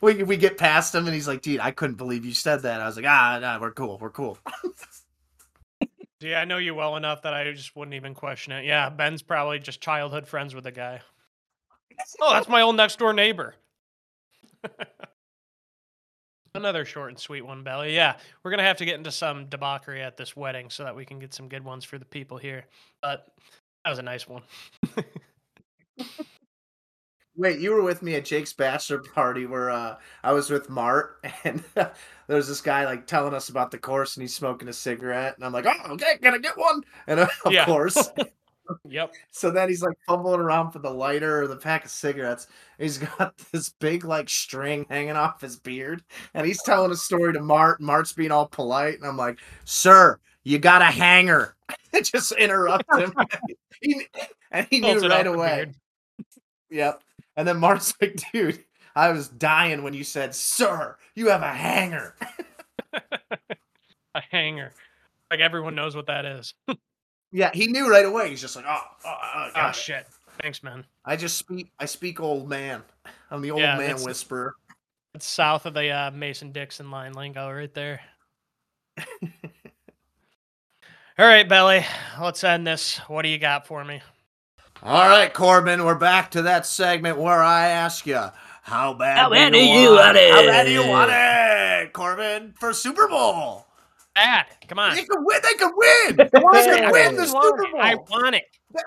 we 0.00 0.22
we 0.22 0.36
get 0.36 0.56
past 0.56 0.94
him 0.94 1.06
and 1.06 1.14
he's 1.14 1.26
like 1.26 1.42
dude 1.42 1.58
I 1.58 1.72
couldn't 1.72 1.96
believe 1.96 2.24
you 2.24 2.32
said 2.34 2.62
that. 2.62 2.80
I 2.80 2.86
was 2.86 2.94
like 2.94 3.06
ah 3.08 3.38
nah, 3.40 3.58
we're 3.60 3.72
cool 3.72 3.98
we're 4.00 4.10
cool. 4.10 4.38
Yeah, 6.20 6.40
I 6.40 6.44
know 6.44 6.58
you 6.58 6.74
well 6.74 6.96
enough 6.96 7.22
that 7.22 7.32
I 7.34 7.50
just 7.52 7.76
wouldn't 7.76 7.94
even 7.94 8.14
question 8.14 8.52
it. 8.52 8.64
Yeah, 8.64 8.88
Ben's 8.88 9.22
probably 9.22 9.60
just 9.60 9.80
childhood 9.80 10.26
friends 10.26 10.54
with 10.54 10.64
the 10.64 10.72
guy. 10.72 11.00
Oh, 12.20 12.32
that's 12.32 12.48
my 12.48 12.62
old 12.62 12.76
next 12.76 12.98
door 12.98 13.12
neighbor. 13.12 13.54
Another 16.54 16.84
short 16.84 17.10
and 17.10 17.18
sweet 17.18 17.42
one, 17.46 17.62
Belly. 17.62 17.94
Yeah, 17.94 18.16
we're 18.42 18.50
gonna 18.50 18.64
have 18.64 18.78
to 18.78 18.84
get 18.84 18.96
into 18.96 19.12
some 19.12 19.46
debauchery 19.46 20.02
at 20.02 20.16
this 20.16 20.36
wedding 20.36 20.70
so 20.70 20.82
that 20.84 20.96
we 20.96 21.04
can 21.04 21.18
get 21.18 21.34
some 21.34 21.48
good 21.48 21.64
ones 21.64 21.84
for 21.84 21.98
the 21.98 22.04
people 22.04 22.36
here. 22.36 22.64
But 23.00 23.26
that 23.84 23.90
was 23.90 23.98
a 23.98 24.02
nice 24.02 24.26
one. 24.26 24.42
Wait, 27.38 27.60
you 27.60 27.70
were 27.70 27.82
with 27.82 28.02
me 28.02 28.16
at 28.16 28.24
Jake's 28.24 28.52
bachelor 28.52 28.98
party 28.98 29.46
where 29.46 29.70
uh, 29.70 29.96
I 30.24 30.32
was 30.32 30.50
with 30.50 30.68
Mart, 30.68 31.24
and 31.44 31.62
there 31.76 31.92
was 32.26 32.48
this 32.48 32.60
guy 32.60 32.84
like 32.84 33.06
telling 33.06 33.32
us 33.32 33.48
about 33.48 33.70
the 33.70 33.78
course, 33.78 34.16
and 34.16 34.22
he's 34.22 34.34
smoking 34.34 34.66
a 34.68 34.72
cigarette, 34.72 35.36
and 35.36 35.44
I'm 35.44 35.52
like, 35.52 35.64
"Oh, 35.64 35.92
okay, 35.92 36.18
can 36.20 36.34
I 36.34 36.38
get 36.38 36.58
one?" 36.58 36.82
And 37.06 37.20
uh, 37.20 37.28
of 37.44 37.52
Yeah. 37.52 37.64
course, 37.64 38.10
Yep. 38.88 39.14
So 39.30 39.50
then 39.52 39.68
he's 39.68 39.82
like 39.82 39.96
fumbling 40.06 40.40
around 40.40 40.72
for 40.72 40.80
the 40.80 40.90
lighter 40.90 41.40
or 41.42 41.46
the 41.46 41.56
pack 41.56 41.84
of 41.84 41.92
cigarettes. 41.92 42.48
He's 42.76 42.98
got 42.98 43.38
this 43.52 43.70
big 43.70 44.04
like 44.04 44.28
string 44.28 44.84
hanging 44.90 45.16
off 45.16 45.40
his 45.40 45.56
beard, 45.56 46.02
and 46.34 46.44
he's 46.44 46.62
telling 46.62 46.90
a 46.90 46.96
story 46.96 47.32
to 47.34 47.40
Mart. 47.40 47.80
Mart's 47.80 48.12
being 48.12 48.32
all 48.32 48.48
polite, 48.48 48.98
and 48.98 49.06
I'm 49.06 49.16
like, 49.16 49.38
"Sir, 49.64 50.18
you 50.42 50.58
got 50.58 50.82
a 50.82 50.86
hanger." 50.86 51.54
Just 52.02 52.32
interrupt 52.32 52.92
him. 52.96 53.14
he, 53.80 54.06
and 54.50 54.66
he 54.70 54.80
knew 54.80 54.94
Pulls 55.00 55.06
right 55.08 55.26
away. 55.26 55.72
Yep. 56.70 57.00
And 57.38 57.48
then 57.48 57.56
Mart's 57.58 57.94
like, 58.02 58.20
"Dude, 58.32 58.62
I 58.94 59.10
was 59.12 59.28
dying 59.28 59.82
when 59.82 59.94
you 59.94 60.04
said, 60.04 60.34
sir, 60.34 60.96
you 61.14 61.28
have 61.30 61.42
a 61.42 61.48
hanger." 61.54 62.14
A 64.14 64.20
hanger. 64.30 64.72
Like 65.30 65.40
everyone 65.40 65.74
knows 65.74 65.94
what 65.96 66.06
that 66.08 66.26
is. 66.26 66.52
Yeah, 67.30 67.50
he 67.52 67.66
knew 67.66 67.90
right 67.90 68.06
away. 68.06 68.30
He's 68.30 68.40
just 68.40 68.56
like, 68.56 68.64
"Oh, 68.66 68.80
oh, 69.04 69.14
oh, 69.34 69.50
Oh 69.54 69.72
shit. 69.72 70.06
Thanks, 70.40 70.62
man. 70.62 70.82
I 71.04 71.14
just 71.14 71.36
speak. 71.36 71.70
I 71.78 71.84
speak 71.84 72.20
old 72.20 72.48
man. 72.48 72.82
I'm 73.30 73.42
the 73.42 73.50
old 73.50 73.60
Yeah, 73.60 73.76
man 73.76 73.88
that's- 73.88 74.04
whisperer." 74.06 74.54
It's 75.14 75.26
south 75.26 75.66
of 75.66 75.74
the 75.74 75.90
uh, 75.90 76.10
Mason 76.10 76.52
Dixon 76.52 76.90
line 76.90 77.12
lingo 77.12 77.50
right 77.50 77.72
there. 77.74 78.00
All 81.18 81.26
right, 81.26 81.46
Belly. 81.46 81.84
Let's 82.18 82.42
end 82.44 82.66
this. 82.66 82.96
What 83.08 83.22
do 83.22 83.28
you 83.28 83.38
got 83.38 83.66
for 83.66 83.84
me? 83.84 84.00
All 84.82 85.08
right, 85.08 85.32
Corbin, 85.32 85.84
we're 85.84 85.96
back 85.96 86.30
to 86.32 86.42
that 86.42 86.64
segment 86.64 87.18
where 87.18 87.42
I 87.42 87.68
ask 87.68 88.06
you, 88.06 88.22
how 88.62 88.94
bad, 88.94 89.18
How 89.18 89.30
bad 89.30 89.52
do 89.52 89.58
do 89.58 89.64
you 89.64 89.90
want 89.92 90.16
it? 90.16 90.30
How 90.30 90.46
bad 90.46 90.64
do 90.66 90.72
you 90.72 90.86
want 90.86 91.10
it, 91.12 91.92
Corbin, 91.92 92.54
for 92.60 92.72
Super 92.72 93.08
Bowl? 93.08 93.66
Bad. 94.14 94.46
Come 94.68 94.78
on. 94.78 94.94
They 94.94 95.04
could 95.04 95.18
win. 95.22 95.40
They 95.42 95.54
could 95.54 95.72
win. 95.76 96.16
They 96.16 96.28
could 96.28 96.92
win 96.92 97.16
the 97.16 97.26
I 97.26 97.32
want 97.32 97.58
Super 97.58 97.64
it. 97.64 97.72
Bowl. 97.72 97.80
I 97.80 97.94
want 97.94 98.34
it. 98.36 98.44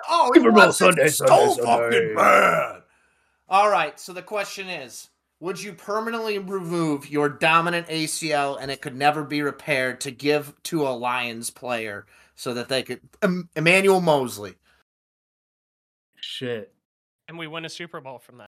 Oh, 0.10 0.32
he 0.34 0.40
Super 0.40 0.52
Bowl 0.52 0.66
wants 0.66 0.82
it 0.82 0.96
Sunday, 0.96 1.08
so 1.10 1.26
Sunday, 1.26 1.56
fucking 1.58 1.92
Sunday. 1.92 2.16
bad. 2.16 2.82
All 3.50 3.70
right, 3.70 4.00
so 4.00 4.14
the 4.14 4.22
question 4.22 4.70
is, 4.70 5.10
would 5.42 5.62
you 5.62 5.74
permanently 5.74 6.40
remove 6.40 7.10
your 7.10 7.28
dominant 7.30 7.88
ACL 7.88 8.58
and 8.62 8.72
it 8.72 8.82
could 8.82 8.96
never 8.96 9.24
be 9.24 9.42
repaired 9.42 10.00
to 10.02 10.12
give 10.12 10.54
to 10.64 10.88
a 10.88 10.90
Lions 10.90 11.50
player 11.50 12.06
so 12.36 12.54
that 12.54 12.70
they 12.70 12.84
could 12.84 13.02
Em- 13.22 13.50
Emmanuel 13.56 14.00
Moseley? 14.02 14.56
Shit. 16.22 16.74
And 17.28 17.38
we 17.38 17.48
win 17.48 17.66
a 17.66 17.70
Super 17.70 18.00
Bowl 18.02 18.20
from 18.20 18.38
that. 18.38 18.50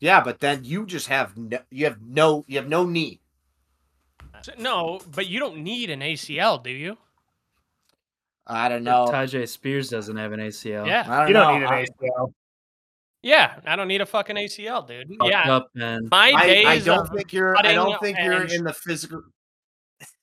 Yeah, 0.00 0.20
but 0.22 0.40
then 0.40 0.64
you 0.64 0.84
just 0.86 1.06
have 1.08 1.36
no, 1.36 1.58
you 1.70 1.84
have 1.84 2.00
no 2.02 2.44
you 2.48 2.56
have 2.58 2.68
no 2.68 2.84
knee. 2.84 3.20
So- 4.42 4.52
No, 4.58 5.00
but 5.14 5.28
you 5.28 5.38
don't 5.38 5.58
need 5.58 5.90
an 5.90 6.00
ACL, 6.00 6.62
do 6.62 6.70
you? 6.70 6.96
I 8.46 8.68
don't 8.68 8.82
know. 8.82 9.06
Tyjae 9.08 9.48
Spears 9.48 9.88
doesn't 9.88 10.16
have 10.16 10.32
an 10.32 10.40
ACL. 10.40 10.86
Yeah. 10.86 11.04
I 11.08 11.18
don't 11.20 11.28
You 11.28 11.34
don't 11.34 11.54
need 11.60 11.66
an 11.66 11.72
I- 11.72 11.84
ACL. 11.86 12.32
Yeah. 13.22 13.60
I 13.64 13.76
don't 13.76 13.86
need 13.86 14.00
a 14.00 14.06
fucking 14.06 14.34
ACL, 14.36 14.86
dude. 14.86 15.08
Fucked 15.20 15.30
Yeah. 15.30 15.54
up, 15.56 15.68
man. 15.74 16.08
My 16.10 16.32
I, 16.34 16.46
days 16.46 16.66
I 16.66 16.78
don't 16.80 17.08
think 17.14 17.32
you're. 17.32 17.56
I 17.56 17.72
don't 17.72 18.00
think 18.00 18.18
you're 18.18 18.42
in 18.46 18.64
the 18.64 18.72
physical. 18.72 19.22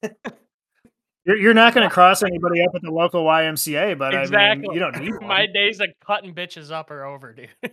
You're, 1.25 1.37
you're 1.37 1.53
not 1.53 1.73
going 1.73 1.87
to 1.87 1.93
cross 1.93 2.23
anybody 2.23 2.61
up 2.63 2.73
at 2.73 2.81
the 2.81 2.91
local 2.91 3.23
YMCA, 3.23 3.97
but 3.97 4.15
I 4.15 4.55
mean, 4.55 4.71
you 4.71 4.79
don't 4.79 4.97
need 4.99 5.11
one. 5.11 5.27
My 5.27 5.45
days 5.45 5.79
of 5.79 5.87
cutting 6.05 6.33
bitches 6.33 6.71
up 6.71 6.91
are 6.91 7.05
over, 7.05 7.33
dude. 7.33 7.49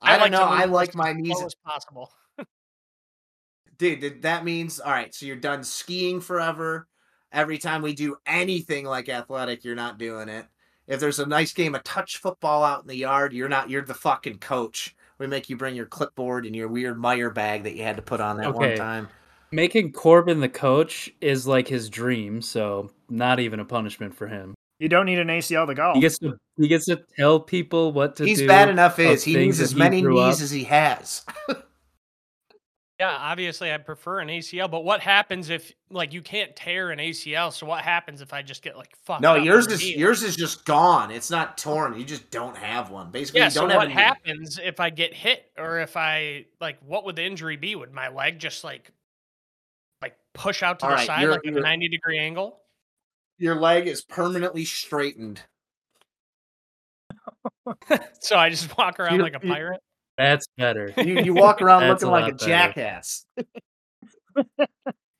I, 0.00 0.12
don't 0.12 0.20
like 0.20 0.32
know. 0.32 0.42
I 0.42 0.64
like 0.64 0.94
my 0.94 1.12
knees. 1.12 1.40
as 1.42 1.54
possible. 1.54 2.10
Dude, 3.78 4.22
that 4.22 4.44
means 4.44 4.80
all 4.80 4.92
right. 4.92 5.14
So 5.14 5.26
you're 5.26 5.36
done 5.36 5.62
skiing 5.62 6.20
forever. 6.20 6.88
Every 7.32 7.58
time 7.58 7.82
we 7.82 7.92
do 7.92 8.16
anything 8.24 8.86
like 8.86 9.08
athletic, 9.08 9.64
you're 9.64 9.74
not 9.74 9.98
doing 9.98 10.28
it. 10.28 10.46
If 10.86 11.00
there's 11.00 11.18
a 11.18 11.26
nice 11.26 11.52
game 11.52 11.74
of 11.74 11.82
touch 11.84 12.18
football 12.18 12.62
out 12.62 12.82
in 12.82 12.86
the 12.86 12.96
yard, 12.96 13.32
you're 13.32 13.48
not. 13.48 13.68
You're 13.68 13.82
the 13.82 13.92
fucking 13.92 14.38
coach. 14.38 14.94
We 15.18 15.26
make 15.26 15.50
you 15.50 15.56
bring 15.56 15.74
your 15.74 15.86
clipboard 15.86 16.46
and 16.46 16.54
your 16.54 16.68
weird 16.68 16.98
Meyer 16.98 17.30
bag 17.30 17.64
that 17.64 17.74
you 17.74 17.82
had 17.82 17.96
to 17.96 18.02
put 18.02 18.20
on 18.20 18.36
that 18.38 18.54
one 18.54 18.76
time. 18.76 19.08
Making 19.52 19.92
Corbin 19.92 20.40
the 20.40 20.48
coach 20.48 21.10
is 21.20 21.46
like 21.46 21.68
his 21.68 21.88
dream, 21.88 22.42
so 22.42 22.90
not 23.08 23.40
even 23.40 23.60
a 23.60 23.64
punishment 23.64 24.14
for 24.14 24.26
him. 24.26 24.54
You 24.78 24.88
don't 24.88 25.06
need 25.06 25.18
an 25.18 25.28
ACL 25.28 25.66
to 25.66 25.74
golf. 25.74 25.94
He 25.94 26.00
gets 26.00 26.18
to 26.18 26.36
he 26.58 26.68
gets 26.68 26.84
to 26.86 27.00
tell 27.18 27.40
people 27.40 27.92
what 27.92 28.16
to 28.16 28.24
He's 28.24 28.38
do. 28.38 28.42
He's 28.44 28.48
bad 28.48 28.68
enough. 28.68 28.98
Is 28.98 29.24
he 29.24 29.36
needs 29.36 29.60
as 29.60 29.72
he 29.72 29.78
many 29.78 30.02
knees 30.02 30.36
up. 30.36 30.42
as 30.42 30.50
he 30.50 30.64
has. 30.64 31.24
Yeah, 32.98 33.10
obviously 33.10 33.70
I 33.70 33.76
prefer 33.76 34.20
an 34.20 34.28
ACL, 34.28 34.70
but 34.70 34.82
what 34.82 35.00
happens 35.00 35.50
if 35.50 35.70
like 35.90 36.14
you 36.14 36.22
can't 36.22 36.56
tear 36.56 36.90
an 36.90 36.98
ACL? 36.98 37.52
So 37.52 37.66
what 37.66 37.82
happens 37.82 38.22
if 38.22 38.32
I 38.32 38.40
just 38.40 38.62
get 38.62 38.74
like 38.74 38.96
fucked? 39.04 39.20
No, 39.20 39.36
up 39.36 39.44
yours 39.44 39.66
is 39.66 39.80
knee? 39.82 39.96
yours 39.98 40.22
is 40.22 40.34
just 40.34 40.64
gone. 40.64 41.10
It's 41.10 41.30
not 41.30 41.58
torn. 41.58 41.98
You 41.98 42.06
just 42.06 42.30
don't 42.30 42.56
have 42.56 42.90
one. 42.90 43.10
Basically, 43.10 43.40
Yeah, 43.40 43.46
you 43.46 43.50
so 43.50 43.60
don't 43.62 43.70
have 43.70 43.78
what 43.80 43.90
happens 43.90 44.58
if 44.62 44.80
I 44.80 44.88
get 44.88 45.12
hit 45.12 45.50
or 45.58 45.78
if 45.80 45.94
I 45.94 46.46
like 46.58 46.78
what 46.86 47.04
would 47.04 47.16
the 47.16 47.24
injury 47.24 47.58
be? 47.58 47.76
Would 47.76 47.92
my 47.92 48.08
leg 48.08 48.38
just 48.38 48.64
like 48.64 48.90
like 50.02 50.16
push 50.34 50.62
out 50.62 50.78
to 50.80 50.84
All 50.86 50.90
the 50.90 50.96
right, 50.96 51.06
side 51.06 51.20
you're- 51.22 51.32
like 51.32 51.42
a 51.44 51.48
you're- 51.50 51.62
90 51.62 51.88
degree 51.88 52.18
angle? 52.18 52.60
Your 53.38 53.54
leg 53.56 53.86
is 53.86 54.02
permanently 54.02 54.64
straightened. 54.64 55.42
So 58.20 58.36
I 58.36 58.48
just 58.50 58.76
walk 58.78 58.98
around 59.00 59.16
You- 59.16 59.22
like 59.22 59.34
a 59.34 59.40
pirate? 59.40 59.80
That's 60.16 60.46
better. 60.56 60.92
You 60.98 61.20
you 61.20 61.34
walk 61.34 61.60
around 61.60 61.86
looking 61.88 62.08
a 62.08 62.10
like 62.10 62.32
a 62.32 62.36
better. 62.36 62.46
jackass. 62.46 63.26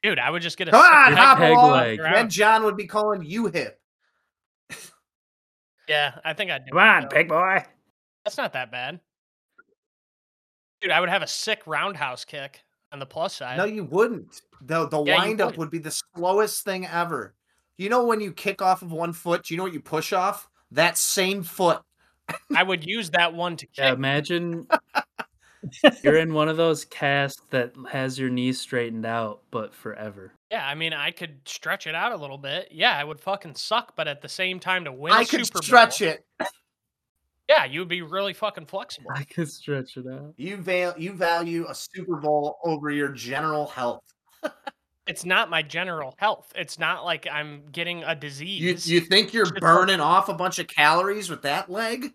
Dude, 0.02 0.18
I 0.18 0.30
would 0.30 0.42
just 0.42 0.56
get 0.56 0.68
a 0.68 0.70
ah, 0.74 1.04
Come 1.06 1.12
on, 1.12 1.16
hop 1.16 1.38
peg 1.38 1.46
peg 1.48 1.52
along. 1.56 1.70
leg. 1.72 2.00
around. 2.00 2.14
Then 2.14 2.30
John 2.30 2.64
would 2.64 2.76
be 2.76 2.86
calling 2.86 3.22
you 3.24 3.46
hip. 3.48 3.78
Yeah, 5.88 6.18
I 6.24 6.32
think 6.32 6.50
I'd 6.50 6.64
do 6.64 6.70
Come 6.70 6.78
on, 6.78 7.02
though. 7.02 7.08
pig 7.08 7.28
boy. 7.28 7.64
That's 8.24 8.36
not 8.36 8.52
that 8.54 8.72
bad. 8.72 9.00
Dude, 10.80 10.90
I 10.90 11.00
would 11.00 11.08
have 11.08 11.22
a 11.22 11.26
sick 11.28 11.62
roundhouse 11.66 12.24
kick 12.24 12.62
on 12.92 12.98
the 12.98 13.06
plus 13.06 13.34
side. 13.34 13.56
No, 13.58 13.64
you 13.64 13.84
wouldn't. 13.84 14.40
The 14.62 14.86
the 14.88 15.02
Yeah, 15.02 15.18
wind 15.18 15.40
up 15.40 15.50
would. 15.52 15.58
would 15.58 15.70
be 15.70 15.78
the 15.78 15.90
slowest 16.14 16.64
thing 16.64 16.86
ever. 16.86 17.34
You 17.78 17.88
know 17.90 18.04
when 18.04 18.20
you 18.20 18.32
kick 18.32 18.62
off 18.62 18.82
of 18.82 18.92
one 18.92 19.12
foot, 19.12 19.44
do 19.44 19.54
you 19.54 19.58
know 19.58 19.64
what 19.64 19.72
you 19.74 19.80
push 19.80 20.12
off? 20.12 20.48
That 20.70 20.96
same 20.98 21.42
foot. 21.42 21.82
I 22.56 22.62
would 22.62 22.84
use 22.84 23.10
that 23.10 23.34
one 23.34 23.56
to 23.56 23.66
kick. 23.66 23.76
Yeah, 23.78 23.92
imagine 23.92 24.66
you're 26.02 26.16
in 26.16 26.32
one 26.34 26.48
of 26.48 26.56
those 26.56 26.84
casts 26.84 27.40
that 27.50 27.72
has 27.90 28.18
your 28.18 28.30
knees 28.30 28.60
straightened 28.60 29.06
out, 29.06 29.42
but 29.50 29.74
forever. 29.74 30.32
Yeah, 30.50 30.66
I 30.66 30.74
mean, 30.74 30.92
I 30.92 31.10
could 31.10 31.40
stretch 31.44 31.86
it 31.86 31.94
out 31.94 32.12
a 32.12 32.16
little 32.16 32.38
bit. 32.38 32.68
Yeah, 32.70 32.96
I 32.96 33.04
would 33.04 33.20
fucking 33.20 33.54
suck, 33.56 33.94
but 33.96 34.08
at 34.08 34.22
the 34.22 34.28
same 34.28 34.58
time, 34.60 34.84
to 34.84 34.92
win, 34.92 35.12
a 35.12 35.16
I 35.16 35.24
could 35.24 35.44
Super 35.46 35.62
stretch 35.62 35.98
Bowl, 36.00 36.08
it. 36.08 36.24
Yeah, 37.48 37.64
you 37.64 37.80
would 37.80 37.88
be 37.88 38.02
really 38.02 38.32
fucking 38.32 38.66
flexible. 38.66 39.10
I 39.14 39.22
could 39.24 39.48
stretch 39.50 39.96
it 39.96 40.06
out. 40.12 40.34
You 40.36 40.56
val- 40.56 40.98
you 40.98 41.12
value 41.12 41.66
a 41.68 41.74
Super 41.74 42.16
Bowl 42.16 42.58
over 42.64 42.90
your 42.90 43.08
general 43.10 43.66
health. 43.66 44.02
It's 45.06 45.24
not 45.24 45.48
my 45.50 45.62
general 45.62 46.16
health. 46.18 46.52
It's 46.56 46.78
not 46.80 47.04
like 47.04 47.28
I'm 47.30 47.62
getting 47.70 48.02
a 48.02 48.14
disease. 48.16 48.90
you 48.90 49.00
think 49.00 49.32
you're 49.32 49.44
Just 49.44 49.60
burning 49.60 50.00
off 50.00 50.28
a 50.28 50.34
bunch 50.34 50.58
of 50.58 50.66
calories 50.66 51.30
with 51.30 51.42
that 51.42 51.70
leg? 51.70 52.12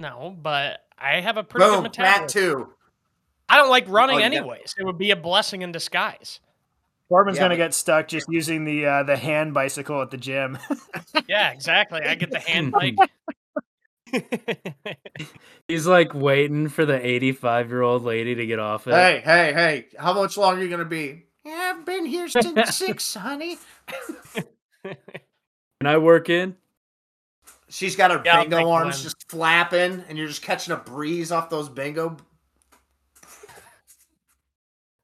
no, 0.00 0.34
but 0.40 0.80
I 0.98 1.20
have 1.20 1.36
a 1.36 1.44
pretty 1.44 1.66
Boom, 1.66 1.82
good 1.82 1.92
that 1.94 2.22
metabolism. 2.22 2.28
too. 2.64 2.68
I 3.48 3.56
don't 3.56 3.68
like 3.70 3.86
running 3.88 4.16
Oh, 4.16 4.18
you 4.20 4.24
got- 4.30 4.36
anyways. 4.36 4.74
It 4.78 4.84
would 4.84 4.98
be 4.98 5.10
a 5.10 5.16
blessing 5.16 5.62
in 5.62 5.70
disguise. 5.72 6.40
Corbin's 7.10 7.36
Yeah, 7.36 7.42
going 7.42 7.50
to 7.50 7.56
get 7.58 7.74
stuck 7.74 8.08
just 8.08 8.26
using 8.30 8.64
the 8.64 8.86
uh, 8.86 9.02
the 9.02 9.16
hand 9.16 9.52
bicycle 9.52 10.00
at 10.00 10.10
the 10.10 10.16
gym. 10.16 10.58
Yeah, 11.28 11.52
exactly. 11.52 12.00
I 12.02 12.14
get 12.16 12.30
the 12.30 12.40
hand 12.40 12.72
bike. 12.72 12.96
He's 15.68 15.86
like 15.86 16.14
waiting 16.14 16.68
for 16.68 16.84
the 16.84 17.04
85 17.04 17.70
year 17.70 17.82
old 17.82 18.02
lady 18.04 18.34
to 18.34 18.46
get 18.46 18.58
off 18.58 18.86
it. 18.86 18.92
Hey, 18.94 19.20
hey, 19.24 19.52
hey! 19.52 19.86
How 19.98 20.12
much 20.12 20.36
longer 20.36 20.60
are 20.60 20.64
you 20.64 20.70
gonna 20.70 20.84
be? 20.84 21.24
Yeah, 21.44 21.74
I've 21.76 21.84
been 21.84 22.06
here 22.06 22.28
since 22.28 22.76
six, 22.76 23.14
honey. 23.14 23.58
Can 24.84 24.96
I 25.86 25.98
work 25.98 26.28
in? 26.28 26.56
She's 27.68 27.96
got 27.96 28.10
her 28.12 28.22
Yeah, 28.24 28.42
bingo 28.42 28.70
arms 28.70 28.96
one. 28.96 29.02
just 29.02 29.28
flapping, 29.28 30.04
and 30.08 30.16
you're 30.16 30.28
just 30.28 30.42
catching 30.42 30.72
a 30.72 30.76
breeze 30.76 31.32
off 31.32 31.50
those 31.50 31.68
bingo. 31.68 32.16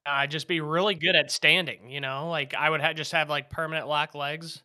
I'd 0.05 0.31
just 0.31 0.47
be 0.47 0.61
really 0.61 0.95
good 0.95 1.15
at 1.15 1.29
standing, 1.31 1.89
you 1.89 2.01
know? 2.01 2.29
Like 2.29 2.53
I 2.55 2.69
would 2.69 2.81
ha- 2.81 2.93
just 2.93 3.11
have 3.11 3.29
like 3.29 3.49
permanent 3.49 3.87
lock 3.87 4.15
legs. 4.15 4.61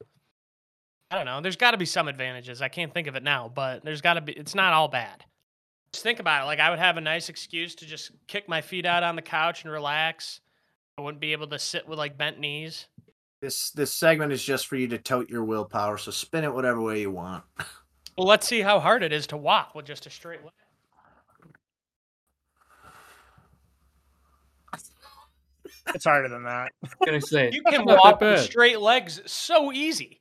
I 1.11 1.17
don't 1.17 1.27
know. 1.27 1.41
There's 1.41 1.57
got 1.57 1.71
to 1.71 1.77
be 1.77 1.87
some 1.87 2.09
advantages. 2.09 2.61
I 2.61 2.69
can't 2.69 2.93
think 2.93 3.07
of 3.07 3.15
it 3.15 3.23
now, 3.23 3.51
but 3.53 3.85
there's 3.85 4.01
got 4.01 4.15
to 4.15 4.21
be 4.21 4.33
it's 4.33 4.55
not 4.55 4.73
all 4.73 4.89
bad. 4.89 5.25
Just 5.93 6.03
think 6.03 6.19
about 6.19 6.43
it. 6.43 6.47
Like 6.47 6.59
I 6.59 6.71
would 6.71 6.79
have 6.79 6.97
a 6.97 7.01
nice 7.01 7.29
excuse 7.29 7.75
to 7.77 7.87
just 7.87 8.11
kick 8.27 8.49
my 8.49 8.61
feet 8.61 8.87
out 8.87 9.03
on 9.03 9.17
the 9.17 9.23
couch 9.23 9.63
and 9.63 9.73
relax. 9.73 10.41
I 10.99 11.03
wouldn't 11.03 11.21
be 11.21 11.33
able 11.33 11.47
to 11.49 11.59
sit 11.59 11.87
with 11.87 11.99
like 11.99 12.19
bent 12.19 12.41
knees. 12.41 12.87
This 13.41 13.71
this 13.71 13.95
segment 13.95 14.33
is 14.33 14.43
just 14.43 14.67
for 14.67 14.77
you 14.77 14.89
to 14.89 14.99
tote 14.99 15.29
your 15.29 15.45
willpower, 15.45 15.99
so 15.99 16.11
spin 16.11 16.43
it 16.43 16.53
whatever 16.53 16.81
way 16.81 17.01
you 17.01 17.11
want. 17.11 17.45
Well, 18.19 18.27
let's 18.27 18.49
see 18.49 18.63
how 18.63 18.81
hard 18.81 19.03
it 19.03 19.13
is 19.13 19.27
to 19.27 19.37
walk 19.37 19.75
with 19.75 19.85
just 19.85 20.07
a 20.07 20.11
straight 20.11 20.43
leg. 20.43 20.53
it's 25.95 26.05
harder 26.05 26.29
than 26.29 26.45
that. 26.45 26.73
Can 27.05 27.15
I 27.15 27.19
say? 27.19 27.51
You 27.53 27.63
can 27.63 27.85
walk 27.85 28.21
with 28.23 28.41
straight 28.41 28.81
legs 28.81 29.21
so 29.27 29.71
easy. 29.71 30.19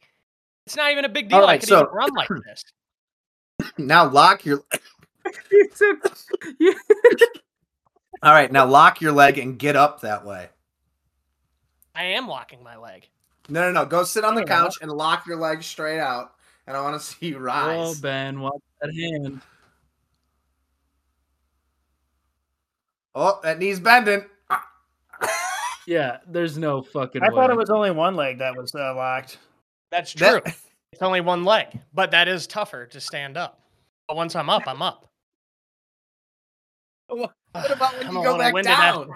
It's 0.66 0.76
not 0.76 0.92
even 0.92 1.06
a 1.06 1.10
big 1.10 1.30
deal. 1.30 1.40
All 1.40 1.46
I 1.46 1.54
right, 1.54 1.60
could 1.60 1.70
so- 1.70 1.82
even 1.82 1.94
run 1.94 2.10
like 2.16 2.28
this. 2.46 2.64
Now 3.78 4.10
lock 4.10 4.46
your. 4.46 4.64
You 5.52 5.70
took- 5.76 6.18
you- 6.60 6.76
All 8.22 8.32
right, 8.34 8.52
now 8.52 8.66
lock 8.66 9.02
your 9.02 9.12
leg 9.12 9.38
and 9.38 9.58
get 9.58 9.76
up 9.76 10.02
that 10.02 10.26
way. 10.26 10.50
I 11.96 12.04
am 12.04 12.28
locking 12.28 12.62
my 12.64 12.76
leg. 12.78 13.08
No, 13.48 13.62
no, 13.62 13.72
no. 13.72 13.86
Go 13.86 14.04
sit 14.04 14.24
on 14.26 14.36
the 14.36 14.42
Fair 14.42 14.58
enough. 14.58 14.66
couch 14.74 14.78
and 14.82 14.92
lock 14.92 15.26
your 15.26 15.38
leg 15.38 15.64
straight 15.64 16.00
out, 16.00 16.34
and 16.68 16.76
I 16.76 16.82
want 16.82 17.00
to 17.00 17.06
see 17.06 17.28
you 17.28 17.38
Oh. 17.50 17.96
Ben, 18.02 18.40
watch 18.42 18.62
that 18.82 18.94
hand. 18.94 19.42
Oh, 23.14 23.40
that 23.44 23.60
knee's 23.60 23.80
bending. 23.80 24.26
Yeah, 25.88 26.18
there's 26.28 26.58
no 26.58 26.82
fucking 26.82 27.22
I 27.24 27.30
way. 27.30 27.36
thought 27.36 27.52
it 27.52 27.56
was 27.58 27.70
only 27.70 27.92
one 27.92 28.16
leg 28.16 28.40
that 28.40 28.58
was 28.58 28.74
uh, 28.76 28.94
locked. 28.96 29.38
That's 29.92 30.14
true. 30.14 30.42
That- 30.44 30.56
It's 30.92 31.02
only 31.02 31.20
one 31.22 31.44
leg, 31.44 31.68
but 31.94 32.12
that 32.12 32.28
is 32.30 32.48
tougher 32.48 32.86
to 32.88 33.02
stand 33.02 33.36
up. 33.36 33.60
But 34.08 34.16
once 34.16 34.34
I'm 34.36 34.50
up, 34.50 34.64
I'm 34.66 34.82
up. 34.82 35.10
What 37.08 37.34
about 37.54 37.98
when 37.98 38.08
I'm 38.08 38.14
you 38.14 38.20
a 38.20 38.24
go 38.24 38.32
little 38.32 38.38
back 38.38 38.54
winded 38.54 38.72
down? 38.72 39.10
After, 39.12 39.14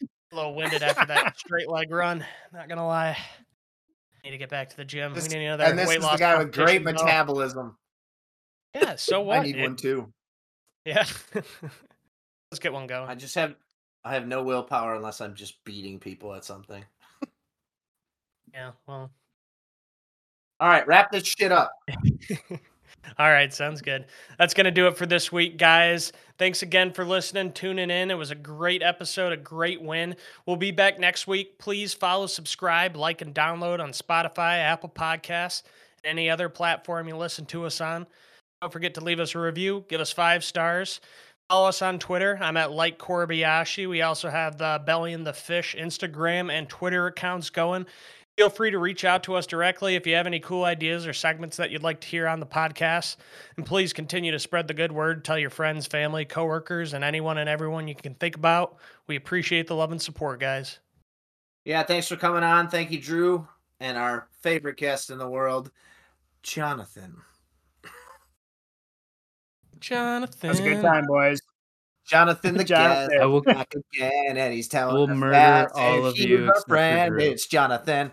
a 0.32 0.36
little 0.36 0.54
winded 0.54 0.82
after 0.82 1.06
that 1.06 1.38
straight 1.38 1.68
leg 1.68 1.90
run. 1.90 2.24
Not 2.52 2.68
gonna 2.68 2.86
lie. 2.86 3.16
Need 4.24 4.30
to 4.32 4.38
get 4.38 4.50
back 4.50 4.68
to 4.70 4.76
the 4.76 4.84
gym. 4.84 5.14
This- 5.14 5.28
we 5.28 5.38
need 5.38 5.46
another 5.46 5.64
and 5.64 5.78
this 5.78 5.88
weight 5.88 5.98
is 5.98 6.04
loss 6.04 6.12
the 6.14 6.18
guy 6.18 6.38
with 6.38 6.52
great 6.52 6.84
competition, 6.84 6.84
though. 6.96 7.04
metabolism. 7.04 7.76
Yeah. 8.74 8.96
So 8.96 9.20
what? 9.22 9.38
I 9.40 9.42
need 9.42 9.52
dude? 9.54 9.62
one 9.62 9.76
too. 9.76 10.12
Yeah. 10.84 11.06
Let's 12.50 12.58
get 12.60 12.72
one 12.72 12.86
going. 12.86 13.08
I 13.08 13.14
just 13.14 13.34
have, 13.36 13.54
I 14.04 14.14
have 14.14 14.26
no 14.26 14.42
willpower 14.42 14.94
unless 14.96 15.20
I'm 15.20 15.34
just 15.34 15.62
beating 15.64 15.98
people 15.98 16.34
at 16.34 16.44
something. 16.44 16.84
Yeah. 18.52 18.72
Well. 18.86 19.10
All 20.62 20.68
right, 20.68 20.86
wrap 20.86 21.10
this 21.10 21.26
shit 21.26 21.50
up. 21.50 21.72
All 23.18 23.28
right, 23.28 23.52
sounds 23.52 23.82
good. 23.82 24.04
That's 24.38 24.54
going 24.54 24.66
to 24.66 24.70
do 24.70 24.86
it 24.86 24.96
for 24.96 25.06
this 25.06 25.32
week, 25.32 25.56
guys. 25.58 26.12
Thanks 26.38 26.62
again 26.62 26.92
for 26.92 27.04
listening, 27.04 27.50
tuning 27.50 27.90
in. 27.90 28.12
It 28.12 28.16
was 28.16 28.30
a 28.30 28.36
great 28.36 28.80
episode, 28.80 29.32
a 29.32 29.36
great 29.36 29.82
win. 29.82 30.14
We'll 30.46 30.54
be 30.54 30.70
back 30.70 31.00
next 31.00 31.26
week. 31.26 31.58
Please 31.58 31.94
follow, 31.94 32.28
subscribe, 32.28 32.94
like, 32.94 33.22
and 33.22 33.34
download 33.34 33.80
on 33.80 33.90
Spotify, 33.90 34.58
Apple 34.58 34.88
Podcasts, 34.88 35.64
any 36.04 36.30
other 36.30 36.48
platform 36.48 37.08
you 37.08 37.16
listen 37.16 37.44
to 37.46 37.64
us 37.64 37.80
on. 37.80 38.06
Don't 38.60 38.72
forget 38.72 38.94
to 38.94 39.00
leave 39.00 39.18
us 39.18 39.34
a 39.34 39.40
review, 39.40 39.84
give 39.88 40.00
us 40.00 40.12
five 40.12 40.44
stars. 40.44 41.00
Follow 41.50 41.68
us 41.68 41.82
on 41.82 41.98
Twitter. 41.98 42.38
I'm 42.40 42.56
at 42.56 42.70
Like 42.70 42.98
Kobayashi. 42.98 43.88
We 43.88 44.00
also 44.00 44.30
have 44.30 44.56
the 44.58 44.80
Belly 44.86 45.12
and 45.12 45.26
the 45.26 45.32
Fish 45.32 45.74
Instagram 45.76 46.52
and 46.52 46.68
Twitter 46.68 47.08
accounts 47.08 47.50
going. 47.50 47.84
Feel 48.38 48.48
free 48.48 48.70
to 48.70 48.78
reach 48.78 49.04
out 49.04 49.22
to 49.24 49.34
us 49.34 49.46
directly 49.46 49.94
if 49.94 50.06
you 50.06 50.14
have 50.14 50.26
any 50.26 50.40
cool 50.40 50.64
ideas 50.64 51.06
or 51.06 51.12
segments 51.12 51.58
that 51.58 51.70
you'd 51.70 51.82
like 51.82 52.00
to 52.00 52.08
hear 52.08 52.26
on 52.26 52.40
the 52.40 52.46
podcast. 52.46 53.16
And 53.56 53.66
please 53.66 53.92
continue 53.92 54.32
to 54.32 54.38
spread 54.38 54.68
the 54.68 54.74
good 54.74 54.90
word. 54.90 55.22
Tell 55.22 55.38
your 55.38 55.50
friends, 55.50 55.86
family, 55.86 56.24
coworkers, 56.24 56.94
and 56.94 57.04
anyone 57.04 57.36
and 57.36 57.48
everyone 57.48 57.88
you 57.88 57.94
can 57.94 58.14
think 58.14 58.34
about. 58.34 58.76
We 59.06 59.16
appreciate 59.16 59.66
the 59.66 59.76
love 59.76 59.92
and 59.92 60.00
support, 60.00 60.40
guys. 60.40 60.78
Yeah, 61.64 61.82
thanks 61.82 62.08
for 62.08 62.16
coming 62.16 62.42
on. 62.42 62.68
Thank 62.68 62.90
you, 62.90 62.98
Drew, 62.98 63.46
and 63.80 63.98
our 63.98 64.28
favorite 64.40 64.78
guest 64.78 65.10
in 65.10 65.18
the 65.18 65.28
world, 65.28 65.70
Jonathan. 66.42 67.16
Jonathan. 69.78 70.38
That 70.40 70.48
was 70.48 70.60
a 70.60 70.62
good 70.62 70.80
time, 70.80 71.06
boys. 71.06 71.40
Jonathan 72.06 72.56
the 72.56 72.64
Jonathan. 72.64 73.08
guest. 73.10 73.22
I 73.22 73.26
will 73.26 73.42
back 73.42 73.74
again, 73.94 74.36
and 74.36 74.52
he's 74.52 74.68
telling 74.68 74.94
will 74.94 75.10
us 75.10 75.16
murder 75.16 75.32
that 75.32 75.72
all 75.74 76.04
of 76.06 76.14
he's 76.16 76.24
you 76.26 76.46
our 76.54 76.60
friend. 76.62 77.10
Drew. 77.12 77.20
It's 77.20 77.46
Jonathan. 77.46 78.12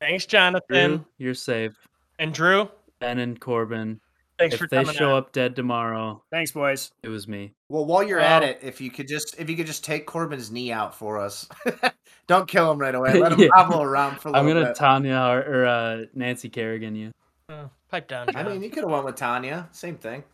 Thanks, 0.00 0.26
Jonathan. 0.26 0.90
Drew, 0.96 1.06
you're 1.18 1.34
safe. 1.34 1.72
And 2.18 2.34
Drew, 2.34 2.68
Ben 3.00 3.18
and 3.18 3.38
Corbin. 3.40 4.00
thanks 4.38 4.54
if 4.54 4.60
for 4.60 4.66
they 4.68 4.84
show 4.84 5.10
on. 5.12 5.18
up 5.18 5.32
dead 5.32 5.54
tomorrow, 5.54 6.22
Thanks, 6.32 6.50
boys. 6.52 6.90
it 7.02 7.08
was 7.08 7.28
me. 7.28 7.52
Well, 7.68 7.84
while 7.86 8.02
you're 8.02 8.18
at 8.20 8.42
it, 8.42 8.58
if 8.62 8.80
you 8.80 8.90
could 8.90 9.06
just 9.08 9.38
if 9.38 9.48
you 9.48 9.56
could 9.56 9.66
just 9.66 9.84
take 9.84 10.06
Corbin's 10.06 10.50
knee 10.50 10.72
out 10.72 10.94
for 10.94 11.18
us. 11.18 11.48
Don't 12.26 12.46
kill 12.48 12.70
him 12.70 12.78
right 12.78 12.94
away. 12.94 13.14
Let 13.18 13.32
him 13.32 13.40
Yeah. 13.40 13.48
hobble 13.54 13.82
around 13.82 14.20
for 14.20 14.28
a 14.28 14.32
little 14.32 14.48
I'm 14.48 14.54
gonna 14.54 14.66
bit. 14.68 14.76
Tonya 14.76 15.30
or, 15.46 15.62
or 15.62 15.66
uh, 15.66 15.98
Nancy 16.14 16.48
Kerrigan 16.48 16.94
you 16.96 17.12
Oh, 17.48 17.70
pipe 17.90 18.08
down, 18.08 18.28
I 18.34 18.42
mean, 18.44 18.62
you 18.62 18.70
could 18.70 18.82
have 18.84 18.90
went 18.90 19.04
with 19.04 19.16
Tonya. 19.16 19.66
Same 19.74 19.96
thing. 19.98 20.24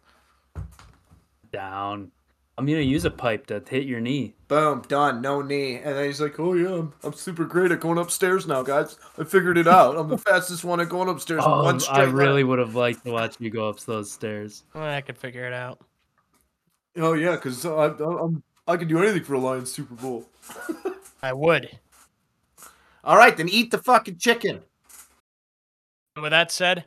Down. 1.50 2.12
I'm 2.56 2.66
gonna 2.66 2.80
use 2.80 3.04
a 3.04 3.10
pipe 3.10 3.46
to 3.46 3.62
hit 3.68 3.84
your 3.84 4.00
knee. 4.00 4.34
Boom, 4.48 4.82
done. 4.88 5.20
No 5.20 5.42
knee. 5.42 5.76
And 5.76 5.94
then 5.94 6.06
he's 6.06 6.20
like, 6.20 6.40
"Oh 6.40 6.54
yeah, 6.54 6.74
I'm, 6.74 6.92
I'm 7.04 7.12
super 7.12 7.44
great 7.44 7.70
at 7.70 7.78
going 7.78 7.98
upstairs 7.98 8.48
now, 8.48 8.64
guys. 8.64 8.98
I 9.16 9.22
figured 9.22 9.58
it 9.58 9.68
out. 9.68 9.96
I'm 9.96 10.08
the 10.08 10.18
fastest 10.18 10.64
one 10.64 10.80
at 10.80 10.88
going 10.88 11.08
upstairs. 11.08 11.42
Oh, 11.44 11.62
one 11.62 11.80
I 11.88 12.02
really 12.02 12.42
would 12.42 12.58
have 12.58 12.74
liked 12.74 13.04
to 13.04 13.12
watch 13.12 13.36
you 13.38 13.50
go 13.50 13.68
up 13.68 13.78
those 13.80 14.10
stairs. 14.10 14.64
Well, 14.74 14.82
I 14.82 15.00
could 15.02 15.16
figure 15.16 15.46
it 15.46 15.52
out. 15.52 15.78
Oh 16.96 17.12
yeah, 17.12 17.36
because 17.36 17.64
I, 17.64 17.86
I'm 17.86 18.42
I 18.66 18.76
can 18.76 18.88
do 18.88 18.98
anything 19.00 19.22
for 19.22 19.34
a 19.34 19.38
Lions 19.38 19.70
Super 19.70 19.94
Bowl. 19.94 20.28
I 21.22 21.32
would. 21.32 21.78
All 23.04 23.16
right, 23.16 23.36
then 23.36 23.48
eat 23.48 23.70
the 23.70 23.78
fucking 23.78 24.18
chicken. 24.18 24.62
And 26.16 26.22
with 26.24 26.32
that 26.32 26.50
said, 26.50 26.86